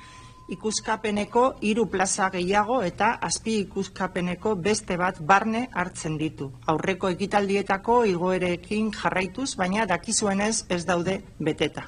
ikuskapeneko 0.49 1.45
hiru 1.65 1.87
plaza 1.91 2.29
gehiago 2.31 2.83
eta 2.85 3.15
azpi 3.29 3.57
ikuskapeneko 3.65 4.55
beste 4.57 4.97
bat 5.01 5.21
barne 5.21 5.69
hartzen 5.73 6.19
ditu. 6.19 6.51
Aurreko 6.67 7.09
ekitaldietako 7.15 8.05
igoerekin 8.13 8.91
jarraituz, 8.93 9.55
baina 9.57 9.87
dakizuenez 9.87 10.67
ez 10.69 10.85
daude 10.85 11.21
beteta. 11.41 11.87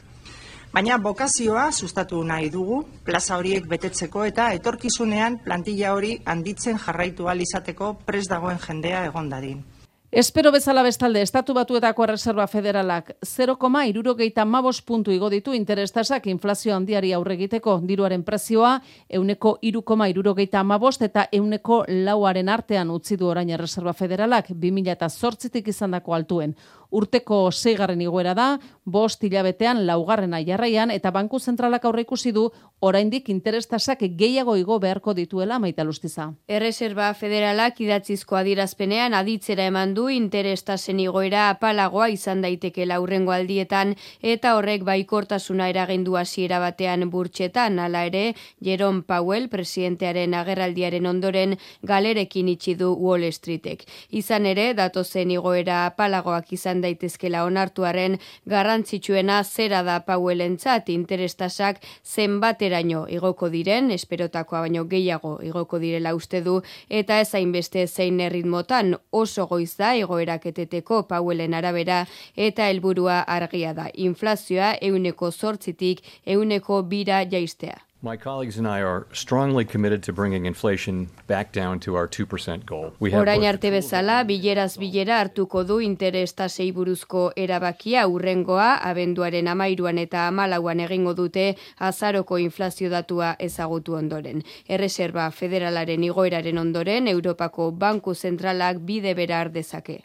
Baina 0.73 0.99
bokazioa 0.99 1.71
sustatu 1.73 2.23
nahi 2.25 2.51
dugu, 2.51 2.83
plaza 3.05 3.37
horiek 3.39 3.69
betetzeko 3.69 4.25
eta 4.29 4.51
etorkizunean 4.57 5.39
plantilla 5.45 5.95
hori 5.95 6.19
handitzen 6.25 6.79
jarraitu 6.79 7.29
ahal 7.29 7.41
izateko 7.41 7.95
pres 8.05 8.27
dagoen 8.29 8.59
jendea 8.61 9.07
egon 9.07 9.31
dadin. 9.33 9.65
Espero 10.13 10.53
bezala 10.53 10.85
bestalde, 10.87 11.21
Estatu 11.21 11.53
Batuetako 11.53 12.05
Erreserba 12.05 12.47
Federalak 12.47 13.17
0,irurogeita 13.27 14.45
mabos 14.45 14.81
puntu 14.81 15.11
igo 15.11 15.27
ditu 15.29 15.53
interestasak 15.53 16.29
inflazio 16.31 16.77
handiari 16.77 17.11
aurregiteko 17.13 17.81
diruaren 17.83 18.23
prezioa, 18.23 18.81
euneko 19.09 19.59
irurogeita 19.63 20.61
amabost 20.61 21.03
eta 21.03 21.27
euneko 21.33 21.85
lauaren 21.89 22.49
artean 22.49 22.91
utzi 22.95 23.17
du 23.17 23.27
orain 23.27 23.51
Erreserba 23.51 23.93
Federalak 23.93 24.51
2000 24.51 24.93
eta 24.93 25.09
zortzitik 25.09 25.69
izandako 25.75 26.15
altuen. 26.15 26.55
Urteko 26.91 27.51
seigarren 27.53 28.01
igoera 28.01 28.35
da, 28.35 28.59
bost 28.85 29.25
hilabetean 29.27 29.85
laugarrena 29.87 30.39
jarraian 30.47 30.93
eta 30.95 31.11
Banku 31.11 31.41
Zentralak 31.41 31.85
aurre 31.85 32.05
ikusi 32.07 32.31
du 32.33 32.51
oraindik 32.81 33.29
interestasak 33.33 34.05
gehiago 34.19 34.57
igo 34.57 34.79
beharko 34.79 35.15
dituela 35.15 35.59
maita 35.59 35.85
lustiza. 35.85 36.29
Erreserba 36.47 37.13
Federalak 37.15 37.81
idatzizko 37.81 38.37
adirazpenean 38.37 39.15
aditzera 39.15 39.67
eman 39.67 39.95
du 39.95 40.09
interestasen 40.13 41.01
igoera 41.01 41.49
apalagoa 41.51 42.09
izan 42.15 42.43
daiteke 42.45 42.87
laurrengo 42.87 43.33
aldietan 43.33 43.97
eta 44.23 44.55
horrek 44.57 44.85
baikortasuna 44.85 45.69
eragendu 45.73 46.17
hasiera 46.17 46.61
batean 46.63 47.09
burtsetan 47.11 47.79
hala 47.79 48.05
ere 48.07 48.35
Jerome 48.63 49.03
Powell 49.03 49.49
presidentearen 49.49 50.35
agerraldiaren 50.35 51.07
ondoren 51.07 51.57
galerekin 51.83 52.49
itxi 52.55 52.77
du 52.77 52.93
Wall 52.95 53.27
Streetek. 53.33 53.83
Izan 54.11 54.47
ere 54.47 54.73
datozen 54.75 55.31
igoera 55.31 55.87
apalagoak 55.87 56.53
izan 56.53 56.86
daitezkela 56.87 57.45
onartuaren 57.45 58.17
garrantzitsuena 58.49 59.43
zera 59.45 59.83
da 59.87 59.99
Powellentzat 60.07 60.89
interestasak 60.95 61.83
zenbateraino 62.05 63.05
igoko 63.13 63.51
diren, 63.53 63.91
esperotakoa 63.91 64.65
baino 64.67 64.87
gehiago 64.89 65.37
igoko 65.45 65.81
direla 65.83 66.15
uste 66.17 66.41
du, 66.47 66.61
eta 66.89 67.21
ez 67.21 67.33
hainbeste 67.35 67.87
zein 67.87 68.21
erritmotan 68.21 68.95
oso 69.13 69.47
goiz 69.51 69.75
da 69.77 69.95
egoerak 69.99 70.47
eteteko 70.53 71.03
Powellen 71.11 71.55
arabera 71.55 72.05
eta 72.37 72.71
helburua 72.71 73.21
argia 73.39 73.75
da. 73.75 73.91
Inflazioa 73.95 74.75
euneko 74.91 75.33
zortzitik 75.33 76.03
euneko 76.37 76.83
bira 76.83 77.25
jaistea. 77.31 77.77
My 78.07 78.17
colleagues 78.17 78.57
and 78.57 78.69
I 78.69 78.83
are 78.83 79.09
strongly 79.13 79.65
committed 79.65 80.01
to 80.05 80.13
bringing 80.13 80.47
inflation 80.47 81.09
back 81.27 81.51
down 81.51 81.81
to 81.81 81.97
our 81.97 82.07
2% 82.07 82.65
goal. 82.65 82.93
We 83.01 83.11
have 83.11 83.21
Orain 83.23 83.43
arte 83.43 83.73
bezala, 83.75 84.21
bileraz 84.29 84.77
bilera 84.79 85.17
hartuko 85.19 85.65
du 85.67 85.81
interestasei 85.83 86.69
buruzko 86.77 87.33
erabakia 87.45 88.07
urrengoa, 88.07 88.69
abenduaren 88.91 89.51
amairuan 89.51 89.99
eta 89.99 90.29
amalauan 90.29 90.85
egingo 90.87 91.17
dute 91.19 91.49
azaroko 91.91 92.39
inflazio 92.39 92.93
datua 92.95 93.35
ezagutu 93.49 93.99
ondoren. 93.99 94.45
Erreserba 94.69 95.27
federalaren 95.41 96.07
igoeraren 96.07 96.63
ondoren, 96.63 97.11
Europako 97.17 97.73
Banku 97.73 98.15
Zentralak 98.15 98.79
bide 98.87 99.19
bera 99.19 99.41
ardezake. 99.49 100.05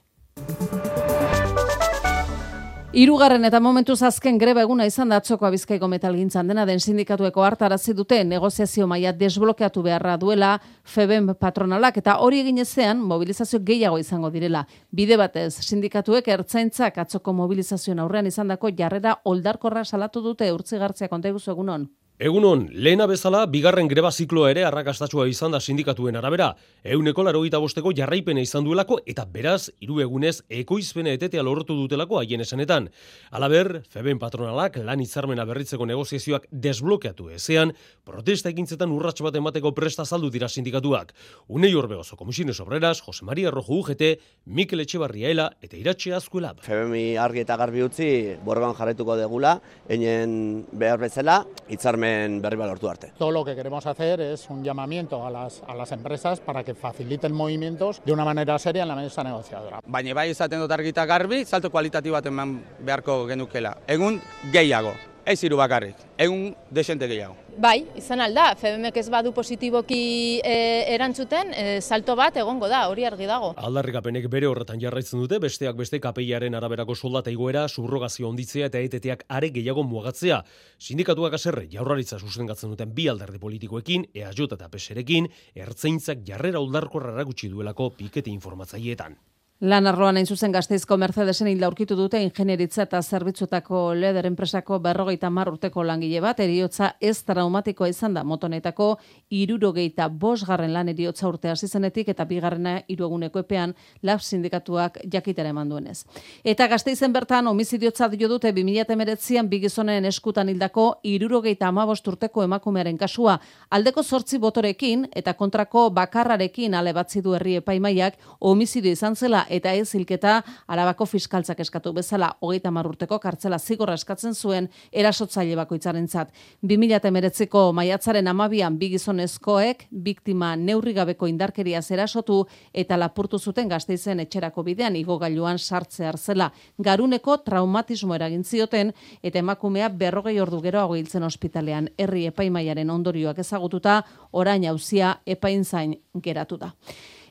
Hirugarren 2.91 3.47
eta 3.47 3.61
momentuz 3.63 4.01
azken 4.03 4.35
greba 4.35 4.65
eguna 4.65 4.83
izan 4.83 5.13
da 5.13 5.21
atzoko 5.21 5.47
Bizkaiko 5.53 5.87
metalgintzan 5.87 6.49
dena 6.51 6.65
den 6.67 6.81
sindikatueko 6.83 7.45
hartarazi 7.47 7.93
dute 7.95 8.17
negoziazio 8.27 8.83
maila 8.91 9.13
desblokeatu 9.15 9.83
beharra 9.85 10.17
duela 10.19 10.49
FEBEM 10.83 11.29
patronalak 11.39 12.01
eta 12.01 12.17
hori 12.25 12.41
egin 12.43 12.59
ezean 12.65 12.99
mobilizazio 13.13 13.61
gehiago 13.63 14.01
izango 14.01 14.29
direla. 14.35 14.65
Bide 14.91 15.15
batez 15.15 15.53
sindikatuek 15.69 16.27
ertzaintzak 16.35 16.99
atzoko 17.05 17.31
mobilizazioen 17.39 18.03
aurrean 18.03 18.27
izandako 18.27 18.75
jarrera 18.83 19.15
oldarkorra 19.23 19.85
salatu 19.85 20.19
dute 20.27 20.51
urtzigartzea 20.51 21.07
konteguzu 21.07 21.55
egunon. 21.55 21.87
Egunon, 22.21 22.67
lehena 22.69 23.07
bezala, 23.09 23.39
bigarren 23.49 23.87
greba 23.89 24.11
zikloa 24.13 24.51
ere 24.51 24.61
arrakastatsua 24.67 25.23
izan 25.25 25.55
da 25.55 25.59
sindikatuen 25.59 26.19
arabera. 26.19 26.51
Euneko 26.85 27.23
laro 27.25 27.39
bosteko 27.41 27.91
jarraipena 27.97 28.41
izan 28.41 28.63
duelako 28.63 28.99
eta 29.07 29.25
beraz, 29.25 29.71
hiru 29.79 30.01
egunez, 30.01 30.43
ekoizpena 30.47 31.09
etetea 31.17 31.41
lortu 31.41 31.73
dutelako 31.73 32.19
haien 32.19 32.41
esanetan. 32.41 32.89
Alaber, 33.31 33.81
Feben 33.89 34.19
patronalak 34.19 34.77
lan 34.77 34.99
hitzarmena 34.99 35.45
berritzeko 35.45 35.87
negoziazioak 35.87 36.45
desblokeatu 36.51 37.31
ezean, 37.31 37.73
protesta 38.05 38.49
ekintzetan 38.49 38.91
urrats 38.91 39.19
bat 39.25 39.35
emateko 39.35 39.71
presta 39.73 40.05
saldu 40.05 40.29
dira 40.29 40.47
sindikatuak. 40.47 41.15
Unei 41.47 41.73
Orbegozo 41.73 42.15
Komisiones 42.17 42.59
Obreras, 42.59 43.01
Jose 43.01 43.25
Maria 43.25 43.49
Rojo 43.49 43.79
UGT, 43.79 44.19
Mikel 44.45 44.85
Etxebarriaela 44.85 45.49
eta 45.59 45.75
Iratxe 45.75 46.13
Azkuela. 46.13 46.53
Febemi 46.61 47.17
argi 47.17 47.41
eta 47.41 47.57
garbi 47.57 47.81
utzi 47.81 48.37
borban 48.45 48.77
jarretuko 48.77 49.17
degula, 49.17 49.57
einen 49.89 50.67
behar 50.71 51.01
bezala, 51.01 51.41
hitzarmen 51.67 52.10
berri 52.41 52.57
bat 52.57 52.67
lortu 52.67 52.89
arte. 52.89 53.11
Todo 53.17 53.31
lo 53.31 53.45
que 53.45 53.55
queremos 53.55 53.85
hacer 53.85 54.21
es 54.21 54.49
un 54.49 54.63
llamamiento 54.63 55.25
a 55.25 55.29
las, 55.29 55.61
a 55.67 55.75
las 55.75 55.91
empresas 55.91 56.39
para 56.39 56.63
que 56.63 56.73
faciliten 56.73 57.33
movimientos 57.33 58.01
de 58.05 58.13
una 58.13 58.25
manera 58.25 58.57
seria 58.59 58.83
en 58.83 58.87
la 58.87 58.95
mesa 58.95 59.23
negociadora. 59.23 59.79
Baina 59.85 60.13
bai 60.13 60.29
izaten 60.31 60.59
dut 60.59 60.71
argita 60.71 61.05
garbi, 61.05 61.45
salto 61.45 61.71
kualitatibo 61.71 62.17
bat 62.19 62.25
eman 62.25 62.57
beharko 62.79 63.25
genukela. 63.27 63.77
Egun 63.87 64.21
gehiago, 64.51 64.93
ez 65.25 65.43
hiru 65.43 65.57
bakarrik, 65.57 65.95
egun 66.17 66.51
desente 66.73 67.07
gehiago. 67.07 67.35
Bai, 67.61 67.83
izan 67.99 68.21
alda, 68.23 68.53
FBMek 68.55 68.95
ez 69.01 69.07
badu 69.11 69.33
positiboki 69.35 70.39
e, 70.39 70.53
erantzuten, 70.93 71.51
e, 71.53 71.65
salto 71.81 72.15
bat 72.15 72.37
egongo 72.39 72.69
da, 72.71 72.85
hori 72.89 73.05
argi 73.05 73.27
dago. 73.29 73.51
Aldarrikapenek 73.59 74.27
bere 74.31 74.47
horretan 74.47 74.79
jarraitzen 74.81 75.19
dute, 75.19 75.39
besteak 75.43 75.75
beste 75.77 75.99
kapeiaren 76.03 76.55
araberako 76.55 76.95
soldata 76.95 77.33
igoera, 77.33 77.67
subrogazio 77.67 78.29
onditzea 78.29 78.69
eta 78.71 78.79
eteteak 78.79 79.25
are 79.29 79.51
gehiago 79.53 79.83
mugatzea. 79.87 80.41
Sindikatuak 80.79 81.35
aserre, 81.37 81.67
jaurlaritza 81.71 82.19
sustengatzen 82.19 82.71
duten 82.71 82.95
bi 82.95 83.09
alderdi 83.11 83.41
politikoekin, 83.41 84.07
EAJ 84.15 84.45
eta 84.47 84.71
PSrekin, 84.71 85.27
ertzaintzak 85.55 86.23
jarrera 86.27 86.63
oldarkorra 86.63 87.13
erakutsi 87.17 87.51
duelako 87.51 87.91
pikete 87.99 88.31
informatzaileetan. 88.31 89.19
Lan 89.61 89.85
arloan 89.85 90.17
hain 90.17 90.25
zuzen 90.25 90.49
gazteizko 90.49 90.95
Mercedesen 90.97 91.45
hilda 91.45 91.67
aurkitu 91.67 91.93
dute 91.93 92.17
ingenieritza 92.25 92.87
eta 92.87 92.97
zerbitzutako 93.01 93.81
leder 93.93 94.25
enpresako 94.25 94.79
berrogeita 94.81 95.29
mar 95.29 95.51
urteko 95.51 95.83
langile 95.85 96.17
bat, 96.23 96.39
eriotza 96.41 96.95
ez 96.99 97.19
traumatikoa 97.27 97.91
izan 97.91 98.15
da. 98.17 98.23
Motonetako 98.25 98.87
irurogeita 99.29 100.07
bosgarren 100.23 100.73
lan 100.73 100.89
eriotza 100.89 101.27
urte 101.29 101.51
hasi 101.51 101.69
zenetik 101.69 102.09
eta 102.09 102.25
bigarrena 102.25 102.79
irueguneko 102.89 103.43
epean 103.43 103.75
lab 104.01 104.23
sindikatuak 104.25 104.97
jakitera 105.13 105.53
eman 105.53 105.69
duenez. 105.69 106.07
Eta 106.43 106.65
gazteizen 106.65 107.13
bertan 107.13 107.45
homizidiotza 107.53 108.09
dio 108.09 108.31
dute 108.33 108.55
2008an 108.57 109.47
bigizonen 109.53 110.09
eskutan 110.09 110.49
hildako 110.49 110.87
irurogeita 111.03 111.69
amabost 111.69 112.07
urteko 112.07 112.47
emakumearen 112.47 112.97
kasua. 112.97 113.37
Aldeko 113.69 114.01
zortzi 114.01 114.41
botorekin 114.41 115.05
eta 115.13 115.37
kontrako 115.37 115.91
bakarrarekin 115.91 116.73
ale 116.73 116.97
batzi 116.97 117.21
du 117.21 117.37
herri 117.37 117.59
epaimaiak 117.61 118.17
homizidio 118.39 118.97
izan 118.97 119.15
zela 119.15 119.45
eta 119.51 119.73
ez 119.73 119.89
hilketa 119.95 120.41
arabako 120.67 121.05
fiskaltzak 121.05 121.59
eskatu 121.59 121.93
bezala 121.93 122.31
hogeita 122.39 122.71
urteko 122.71 123.19
kartzela 123.19 123.59
zigorra 123.59 123.93
eskatzen 123.93 124.33
zuen 124.33 124.69
erasotzaile 124.91 125.55
bakoitzarentzat. 125.55 126.31
2019ko 126.63 127.71
maiatzaren 127.73 128.27
amabian 128.27 128.77
bi 128.77 128.89
gizonezkoek 128.95 129.87
biktima 129.91 130.55
neurri 130.55 130.93
gabeko 130.93 131.27
indarkeria 131.27 131.81
zerasotu 131.81 132.45
eta 132.73 132.97
lapurtu 132.97 133.39
zuten 133.39 133.69
gazteizen 133.69 134.19
etxerako 134.19 134.63
bidean 134.63 134.95
igogailuan 134.95 135.59
sartze 135.59 136.11
zela. 136.17 136.51
Garuneko 136.79 137.37
traumatismo 137.37 138.15
eragin 138.15 138.43
zioten 138.43 138.93
eta 139.23 139.39
emakumea 139.39 139.89
berrogei 139.89 140.39
ordu 140.39 140.61
geroago 140.61 140.95
hiltzen 140.95 141.23
ospitalean 141.23 141.89
herri 141.97 142.25
epaimaiaren 142.31 142.89
ondorioak 142.89 143.39
ezagututa 143.39 144.01
orain 144.31 144.65
hauzia 144.69 145.17
epainzain 145.25 145.97
geratu 146.21 146.57
da. 146.57 146.71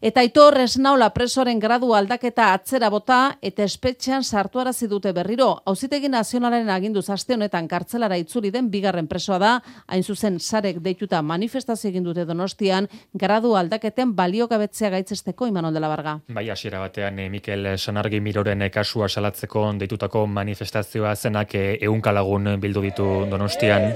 Eta 0.01 0.23
Aitor 0.25 0.55
Esnaula 0.57 1.11
presoren 1.13 1.59
gradu 1.61 1.91
aldaketa 1.93 2.47
atzera 2.55 2.89
bota 2.89 3.17
eta 3.45 3.67
espetxean 3.69 4.23
sartuarazi 4.25 4.87
dute 4.89 5.11
berriro. 5.13 5.49
Auzitegi 5.69 6.09
nazionalaren 6.09 6.71
aginduz 6.73 7.11
aste 7.13 7.37
honetan 7.37 7.69
kartzelara 7.69 8.17
itzuli 8.17 8.49
den 8.51 8.71
bigarren 8.73 9.11
presoa 9.11 9.37
da, 9.43 9.51
hain 9.93 10.03
zuzen 10.03 10.39
sarek 10.41 10.79
deituta 10.81 11.21
manifestazio 11.21 11.91
egin 11.91 12.09
dute 12.09 12.25
Donostian 12.25 12.89
gradu 13.13 13.53
aldaketen 13.61 14.15
baliogabetzea 14.17 14.89
gaitzesteko 14.97 15.51
Imanol 15.53 15.77
de 15.77 15.85
la 15.85 15.93
Barga. 15.93 16.17
Bai, 16.29 16.49
hasiera 16.49 16.81
batean 16.81 17.19
eh, 17.19 17.29
Mikel 17.29 17.77
Sanargi 17.77 18.23
Miroren 18.25 18.63
eh, 18.63 18.71
kasua 18.73 19.09
salatzeko 19.09 19.67
deitutako 19.85 20.25
manifestazioa 20.27 21.13
zenak 21.15 21.53
ehunka 21.61 22.17
lagun 22.17 22.55
bildu 22.59 22.89
ditu 22.89 23.11
Donostian. 23.29 23.91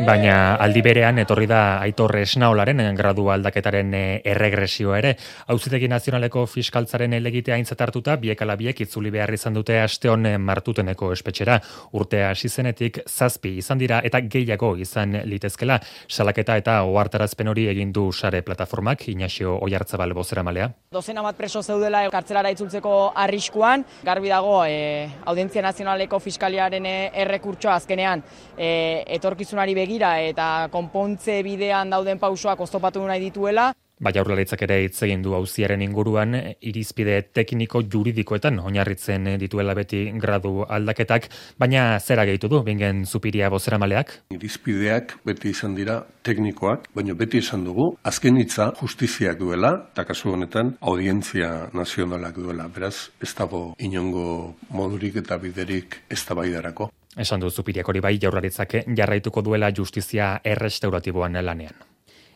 Baina 0.00 0.54
aldi 0.56 0.80
berean 0.80 1.18
etorri 1.20 1.44
da 1.44 1.76
Aitor 1.84 2.14
Esnaolaren 2.22 2.78
gradu 2.96 3.26
aldaketaren 3.28 3.90
eh, 3.92 4.20
erregresioa 4.32 4.96
ere. 4.96 5.10
Auzitegi 5.52 5.90
Nazionaleko 5.92 6.46
Fiskaltzaren 6.48 7.12
elegitea 7.18 7.58
aintzat 7.58 7.82
hartuta 7.84 8.14
biek 8.16 8.40
ala 8.40 8.56
biek 8.56 8.80
itzuli 8.80 9.12
behar 9.12 9.34
izan 9.36 9.58
dute 9.58 9.76
asteon 9.82 10.24
martuteneko 10.40 11.10
espetxera. 11.12 11.58
Urtea 11.92 12.30
hasi 12.30 12.48
zenetik 12.48 13.02
zazpi 13.06 13.58
izan 13.60 13.82
dira 13.82 13.98
eta 14.02 14.22
gehiago 14.24 14.72
izan 14.80 15.18
litezkela. 15.28 15.76
Salaketa 16.08 16.56
eta 16.56 16.78
ohartarazpen 16.88 17.52
hori 17.52 17.68
egin 17.68 17.92
du 17.92 18.06
sare 18.10 18.40
plataformak 18.40 19.06
Inaxio 19.12 19.58
Oiartzabal 19.60 20.16
malea. 20.42 20.70
Dozena 20.90 21.20
bat 21.22 21.36
preso 21.36 21.62
zeudela 21.62 22.08
kartzelara 22.10 22.50
itzultzeko 22.50 23.12
arriskuan, 23.14 23.84
garbi 24.02 24.28
dago 24.28 24.64
e, 24.64 25.10
Audientzia 25.26 25.62
Nazionaleko 25.62 26.18
Fiskaliaren 26.18 26.86
eh, 26.86 27.10
errekurtsoa 27.14 27.74
azkenean 27.74 28.22
e, 28.56 29.04
etorkizunari 29.06 29.74
begi 29.74 29.89
begira 29.90 30.20
eta 30.22 30.68
konpontze 30.70 31.42
bidean 31.42 31.90
dauden 31.90 32.18
pausoak 32.18 32.60
oztopatu 32.62 33.02
nahi 33.06 33.18
dituela. 33.26 33.72
Bai 34.00 34.12
aurrelaitzak 34.16 34.62
ere 34.64 34.76
hitz 34.84 35.02
egin 35.02 35.20
du 35.20 35.34
auziaren 35.34 35.82
inguruan 35.82 36.32
irizpide 36.64 37.18
tekniko 37.36 37.82
juridikoetan 37.82 38.60
oinarritzen 38.62 39.26
dituela 39.42 39.74
beti 39.74 40.06
gradu 40.22 40.62
aldaketak, 40.62 41.26
baina 41.58 41.98
zera 41.98 42.24
gehitu 42.24 42.48
du 42.48 42.62
bingen 42.62 43.04
zupiria 43.04 43.50
bozera 43.50 43.78
maleak? 43.78 44.14
Irizpideak 44.32 45.18
beti 45.26 45.50
izan 45.50 45.74
dira 45.74 45.98
teknikoak, 46.22 46.88
baina 46.94 47.12
beti 47.18 47.42
izan 47.42 47.66
dugu 47.66 47.90
azken 48.04 48.38
hitza 48.40 48.70
justiziak 48.80 49.36
duela, 49.42 49.74
eta 49.92 50.06
kasu 50.08 50.32
honetan 50.32 50.76
audientzia 50.80 51.68
nazionalak 51.74 52.38
duela, 52.38 52.70
beraz 52.72 53.10
ez 53.20 53.34
dago 53.34 53.74
inongo 53.78 54.54
modurik 54.70 55.20
eta 55.20 55.36
biderik 55.36 56.00
ez 56.08 56.22
da 56.24 56.38
baidarako. 56.38 56.88
Esan 57.18 57.40
du 57.40 57.50
zupiriak 57.50 57.88
hori 57.88 58.00
bai 58.00 58.18
jaurlaritzak 58.22 58.74
jarraituko 58.96 59.42
duela 59.42 59.72
justizia 59.76 60.40
errestauratiboan 60.44 61.44
lanean. 61.44 61.74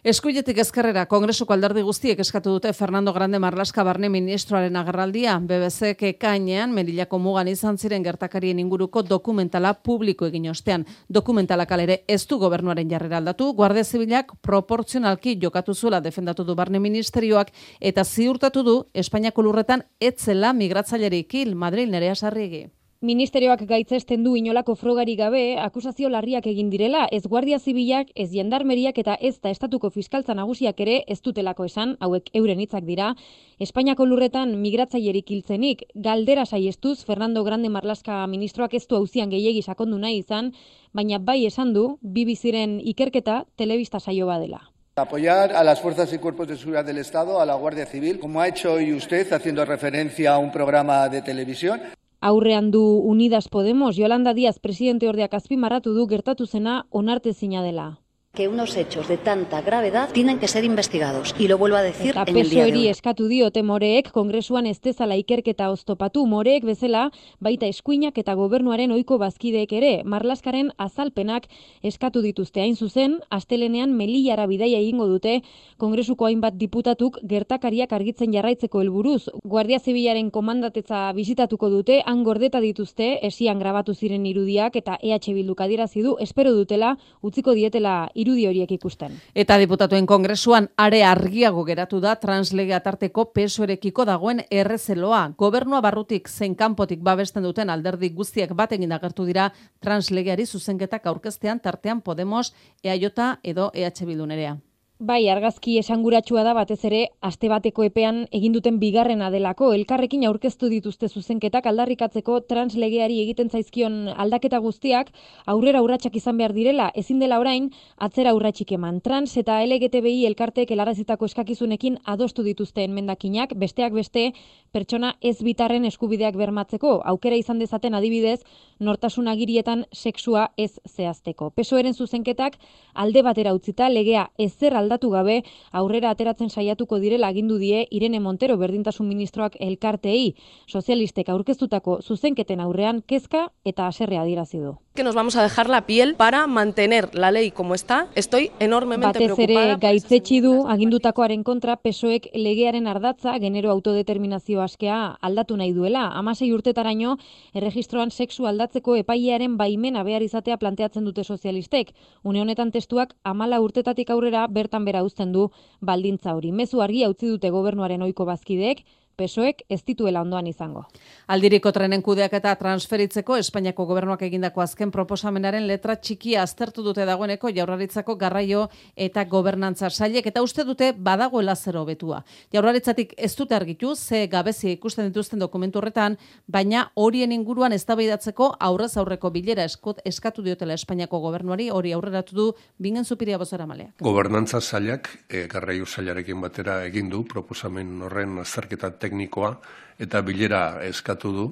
Eskuiletik 0.05 0.59
ezkerrera, 0.61 1.07
Kongresuko 1.09 1.55
alderdi 1.55 1.81
guztiek 1.81 2.19
eskatu 2.21 2.51
dute 2.53 2.75
Fernando 2.77 3.15
Grande 3.17 3.39
Marlaska 3.41 3.81
barne 3.89 4.11
ministroaren 4.13 4.77
agerraldia. 4.77 5.39
BBC 5.41 5.95
kekainean, 5.97 6.75
Merilako 6.77 7.19
mugan 7.19 7.49
izan 7.49 7.79
ziren 7.79 8.05
gertakarien 8.05 8.61
inguruko 8.61 9.01
dokumentala 9.01 9.73
publiko 9.73 10.29
egin 10.29 10.51
ostean. 10.53 10.85
Dokumentala 11.09 11.65
kalere 11.65 12.03
ez 12.07 12.21
du 12.27 12.37
gobernuaren 12.37 12.91
jarrera 12.91 13.23
aldatu, 13.23 13.55
Guardia 13.55 13.85
Zibilak 13.85 14.37
proportzionalki 14.43 15.39
jokatu 15.41 15.73
zuela 15.73 16.05
defendatu 16.05 16.45
du 16.45 16.55
barne 16.55 16.85
ministerioak 16.85 17.57
eta 17.81 18.05
ziurtatu 18.05 18.63
du 18.63 18.79
Espainiako 18.93 19.49
lurretan 19.49 19.89
etzela 20.01 20.53
migratzailerik 20.53 21.33
hil 21.33 21.55
Madrid 21.55 21.89
nerea 21.89 22.15
sarriegi. 22.15 22.67
Ministerioak 23.01 23.67
gaitzesten 23.69 24.23
du 24.25 24.33
inolako 24.39 24.75
frogari 24.81 25.15
gabe, 25.19 25.59
akusazio 25.61 26.09
larriak 26.09 26.47
egin 26.47 26.71
direla, 26.73 27.03
ez 27.13 27.27
guardia 27.27 27.59
zibilak, 27.59 28.09
ez 28.15 28.31
jendarmeriak 28.33 28.99
eta 28.99 29.17
ez 29.21 29.35
da 29.43 29.51
estatuko 29.51 29.91
fiskaltza 29.91 30.35
nagusiak 30.35 30.81
ere 30.81 31.03
ez 31.07 31.21
dutelako 31.21 31.67
esan, 31.69 31.97
hauek 32.01 32.31
euren 32.33 32.61
hitzak 32.61 32.87
dira. 32.89 33.15
Espainiako 33.61 34.07
lurretan 34.07 34.55
migratzailerik 34.63 35.31
hiltzenik, 35.31 35.83
galdera 35.95 36.47
saiestuz, 36.47 37.05
Fernando 37.05 37.45
Grande 37.45 37.69
Marlaska 37.69 38.27
ministroak 38.27 38.75
ez 38.75 38.87
du 38.87 38.97
hauzian 38.97 39.29
gehiegi 39.29 39.61
sakondu 39.63 39.99
nahi 39.99 40.23
izan, 40.23 40.53
baina 40.93 41.19
bai 41.19 41.45
esan 41.45 41.75
du, 41.75 41.99
bibiziren 42.01 42.79
ikerketa 42.81 43.45
telebista 43.57 44.01
saio 44.01 44.27
badela. 44.27 44.63
Apoyar 44.97 45.53
a 45.53 45.65
las 45.65 45.81
fuerzas 45.81 46.13
y 46.13 46.19
cuerpos 46.19 46.47
de 46.47 46.57
seguridad 46.57 46.85
del 46.85 46.99
Estado, 46.99 47.41
a 47.41 47.45
la 47.45 47.57
Guardia 47.57 47.85
Civil, 47.85 48.21
como 48.21 48.41
ha 48.41 48.49
hecho 48.49 48.75
hoy 48.75 48.93
usted, 48.93 49.31
haciendo 49.33 49.65
referencia 49.65 50.35
a 50.35 50.39
un 50.39 50.53
programa 50.53 51.09
de 51.09 51.21
televisión. 51.21 51.83
Aurrean 52.25 52.71
du 52.71 52.81
Unidas 53.05 53.49
Podemos, 53.49 53.99
Yolanda 53.99 54.33
Díaz 54.33 54.59
presidente 54.59 55.11
ordeak 55.11 55.35
azpimarratu 55.37 55.93
du 55.93 56.07
gertatu 56.09 56.47
zena 56.47 56.87
onartezina 56.89 57.61
dela 57.63 57.99
que 58.35 58.49
unos 58.49 58.77
hechos 58.77 59.09
de 59.09 59.17
tanta 59.17 59.63
gravedad 59.63 60.11
tienen 60.13 60.39
que 60.39 60.49
ser 60.49 60.65
investigados. 60.65 61.35
Y 61.39 61.49
lo 61.49 61.57
vuelvo 61.57 61.77
a 61.77 61.83
decir 61.83 62.15
en 62.27 62.37
el 62.37 62.51
día 62.51 62.65
de 62.65 62.73
hoy. 62.73 62.89
eskatu 62.89 63.29
diote 63.29 63.63
moreek, 63.63 64.11
kongresuan 64.11 64.67
ez 64.67 64.81
dezala 64.81 65.17
ikerketa 65.17 65.71
oztopatu 65.71 66.27
moreek 66.27 66.65
bezala, 66.65 67.11
baita 67.41 67.67
eskuinak 67.67 68.19
eta 68.19 68.35
gobernuaren 68.35 68.93
oiko 68.93 69.19
bazkideek 69.19 69.73
ere, 69.73 69.93
marlaskaren 70.05 70.73
azalpenak 70.79 71.47
eskatu 71.83 72.23
dituzte 72.23 72.61
hain 72.61 72.77
zuzen, 72.77 73.21
astelenean 73.31 73.93
meliara 73.95 74.47
bidaia 74.47 74.79
egingo 74.79 75.07
dute, 75.07 75.43
kongresuko 75.79 76.27
hainbat 76.27 76.59
diputatuk 76.59 77.19
gertakariak 77.23 77.93
argitzen 77.93 78.33
jarraitzeko 78.33 78.81
helburuz. 78.81 79.31
Guardia 79.45 79.79
Zibilaren 79.79 80.31
komandatetza 80.31 81.13
bisitatuko 81.13 81.71
dute, 81.71 82.03
han 82.05 82.25
gordeta 82.25 82.61
dituzte, 82.61 83.19
esian 83.23 83.59
grabatu 83.59 83.95
ziren 83.95 84.27
irudiak 84.27 84.77
eta 84.77 84.99
EH 85.01 85.33
Bilduk 85.35 85.61
adierazi 85.61 86.03
espero 86.21 86.53
dutela, 86.53 86.97
utziko 87.23 87.55
dietela 87.55 88.11
irudi 88.25 88.49
horiek 88.49 88.75
ikusten. 88.79 89.15
Eta 89.35 89.59
diputatuen 89.61 90.09
kongresuan 90.11 90.71
are 90.81 91.03
argiago 91.05 91.65
geratu 91.69 92.01
da 92.01 92.17
translege 92.17 92.75
atarteko 92.75 93.29
pesoerekiko 93.37 94.09
dagoen 94.09 94.43
errezeloa. 94.51 95.23
Gobernua 95.39 95.81
barrutik 95.85 96.29
zein 96.29 96.57
kanpotik 96.59 97.05
babesten 97.05 97.45
duten 97.45 97.71
alderdi 97.71 98.11
guztiak 98.17 98.57
batekin 98.57 98.93
agertu 98.97 99.29
dira 99.29 99.51
translegeari 99.85 100.47
zuzenketak 100.47 101.07
aurkeztean 101.07 101.61
tartean 101.61 102.01
Podemos, 102.01 102.55
EAJ 102.83 103.11
edo 103.43 103.71
EH 103.75 104.07
Bildunerea. 104.07 104.57
Bai, 105.01 105.27
argazki 105.29 105.73
esanguratsua 105.81 106.45
da 106.47 106.53
batez 106.55 106.85
ere 106.87 106.99
aste 107.29 107.49
bateko 107.51 107.83
epean 107.83 108.21
egin 108.31 108.53
duten 108.55 108.77
bigarrena 108.79 109.27
delako. 109.35 109.73
Elkarrekin 109.75 110.23
aurkeztu 110.29 110.69
dituzte 110.71 111.09
zuzenketak 111.09 111.67
aldarrikatzeko 111.67 112.37
translegeari 112.47 113.19
egiten 113.25 113.51
zaizkion 113.51 114.07
aldaketa 114.15 114.61
guztiak 114.63 115.11
aurrera 115.51 115.83
urratsak 115.83 116.15
izan 116.15 116.39
behar 116.39 116.55
direla. 116.55 116.93
Ezin 116.95 117.19
dela 117.19 117.41
orain 117.43 117.73
atzera 117.99 118.37
urratsik 118.39 118.71
eman. 118.79 119.01
Trans 119.01 119.37
eta 119.37 119.59
LGTBI 119.67 120.29
elkarteek 120.31 120.71
helarazitako 120.71 121.27
eskakizunekin 121.27 121.99
adostu 122.05 122.47
dituzte 122.47 122.85
enmendakinak 122.85 123.57
besteak 123.59 123.99
beste 123.99 124.31
pertsona 124.71 125.17
ez 125.21 125.43
bitarren 125.43 125.85
eskubideak 125.91 126.39
bermatzeko. 126.39 127.01
Aukera 127.03 127.35
izan 127.35 127.59
dezaten 127.59 127.99
adibidez 127.99 128.45
nortasun 128.81 129.29
agirietan 129.29 129.85
sexua 129.93 130.51
ez 130.57 130.81
zehazteko 130.89 131.51
pesoeren 131.51 131.95
zuzenketak 131.95 132.59
alde 132.95 133.23
batera 133.23 133.55
utzita 133.55 133.89
legea 133.89 134.29
ezer 134.39 134.77
aldatu 134.77 135.11
gabe 135.11 135.43
aurrera 135.73 136.11
ateratzen 136.11 136.51
saiatuko 136.51 136.99
direla 136.99 137.29
agindu 137.29 137.59
die 137.59 137.87
Irene 137.91 138.21
Montero 138.21 138.57
berdintasun 138.57 139.09
ministroak 139.09 139.57
elkartei 139.61 140.35
sozialistek 140.67 141.29
aurkeztutako 141.29 142.01
zuzenketen 142.03 142.61
aurrean 142.61 143.03
kezka 143.03 143.49
eta 143.65 143.87
haserrea 143.87 144.23
adierazi 144.23 144.59
du. 144.59 144.84
Que 144.95 145.03
nos 145.03 145.17
vamos 145.17 145.35
a 145.35 145.43
dejar 145.43 145.69
la 145.69 145.87
piel 145.87 146.15
para 146.15 146.47
mantener 146.47 147.17
la 147.17 147.33
ley 147.33 147.51
como 147.51 147.75
está. 147.75 148.07
Estoy 148.15 148.53
enormemente 148.61 149.27
Batez 149.27 149.39
ere 149.41 149.77
gaitzetsi 149.83 150.39
du 150.39 150.69
agindutakoaren 150.71 151.43
kontra 151.43 151.75
pesoek 151.83 152.29
legearen 152.33 152.87
ardatza 152.87 153.35
genero 153.43 153.73
autodeterminazio 153.73 154.63
askea 154.63 155.19
aldatu 155.21 155.57
nahi 155.59 155.73
duela. 155.75 156.05
Amasei 156.15 156.53
urtetaraino 156.55 157.17
erregistroan 157.59 158.13
sexu 158.13 158.47
aldatzeko 158.47 158.95
epailearen 158.95 159.57
baimena 159.59 160.05
behar 160.07 160.23
izatea 160.23 160.63
planteatzen 160.63 161.05
dute 161.05 161.25
sozialistek. 161.25 161.91
Une 162.23 162.41
honetan 162.41 162.71
testuak 162.71 163.17
amala 163.25 163.59
urtetatik 163.61 164.15
aurrera 164.15 164.47
bertan 164.47 164.85
bera 164.85 165.03
uzten 165.03 165.33
du 165.33 165.51
baldintza 165.81 166.37
hori. 166.39 166.53
Mezu 166.53 166.87
argi 166.87 167.03
utzi 167.09 167.27
dute 167.27 167.51
gobernuaren 167.51 168.07
ohiko 168.07 168.31
bazkideek, 168.31 168.87
pesoek 169.17 169.63
ez 169.69 169.83
dituela 169.85 170.23
ondoan 170.23 170.47
izango. 170.47 170.85
Aldiriko 171.27 171.73
trenen 171.73 172.03
kudeak 172.03 172.33
eta 172.37 172.55
transferitzeko 172.61 173.37
Espainiako 173.41 173.87
gobernuak 173.87 174.23
egindako 174.27 174.63
azken 174.65 174.91
proposamenaren 174.95 175.67
letra 175.67 175.97
txikia 175.97 176.43
aztertu 176.43 176.83
dute 176.83 177.07
dagoeneko 177.09 177.51
jaurlaritzako 177.55 178.17
garraio 178.21 178.69
eta 178.97 179.25
gobernantza 179.25 179.91
sailek 179.91 180.27
eta 180.31 180.43
uste 180.43 180.65
dute 180.65 180.93
badagoela 180.97 181.57
zero 181.57 181.85
betua. 181.85 182.23
Jaurlaritzatik 182.53 183.15
ez 183.17 183.35
dute 183.37 183.55
argitu 183.55 183.95
ze 183.97 184.27
gabezi 184.27 184.73
ikusten 184.73 185.09
dituzten 185.09 185.39
dokumentu 185.39 185.79
horretan, 185.79 186.19
baina 186.47 186.91
horien 186.95 187.33
inguruan 187.33 187.73
eztabaidatzeko 187.73 188.55
aurrez 188.61 188.97
aurreko 188.97 189.31
bilera 189.31 189.65
eskot 189.65 190.01
eskatu 190.05 190.43
diotela 190.43 190.75
Espainiako 190.75 191.21
gobernuari 191.21 191.71
hori 191.71 191.93
aurreratu 191.93 192.37
du 192.37 192.47
bingen 192.79 193.05
zupiria 193.05 193.39
bozera 193.39 193.67
maleak. 193.67 193.95
Gobernantza 194.01 194.61
sailak 194.61 195.11
e, 195.29 195.47
garraio 195.51 195.87
sailarekin 195.87 196.41
batera 196.41 196.81
egin 196.87 197.11
du 197.11 197.25
proposamen 197.25 198.03
horren 198.03 198.39
azterketa 198.43 198.91
teknikoa 199.05 199.53
eta 200.01 200.23
bilera 200.27 200.81
eskatu 200.89 201.33
du, 201.33 201.47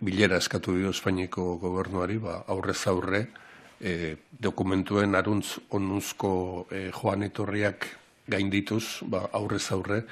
bilera 0.00 0.38
eskatu 0.38 0.74
dio 0.78 0.90
Espainiako 0.94 1.56
gobernuari, 1.62 2.18
ba, 2.22 2.42
aurrez 2.48 2.80
aurre, 2.90 3.26
e, 3.80 4.16
dokumentuen 4.30 5.14
aruntz 5.14 5.58
onuzko 5.74 6.32
e, 6.70 6.88
joan 6.94 7.22
etorriak 7.26 7.86
gaindituz, 8.28 9.04
ba, 9.06 9.28
aurrez 9.32 9.64
aurre, 9.72 10.02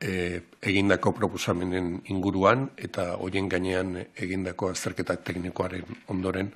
e, 0.00 0.40
egindako 0.62 1.12
proposamenen 1.16 1.98
inguruan 2.12 2.68
eta 2.76 3.14
hoien 3.18 3.48
gainean 3.50 3.96
egindako 4.14 4.70
azterketak 4.74 5.24
teknikoaren 5.26 5.98
ondoren 6.14 6.52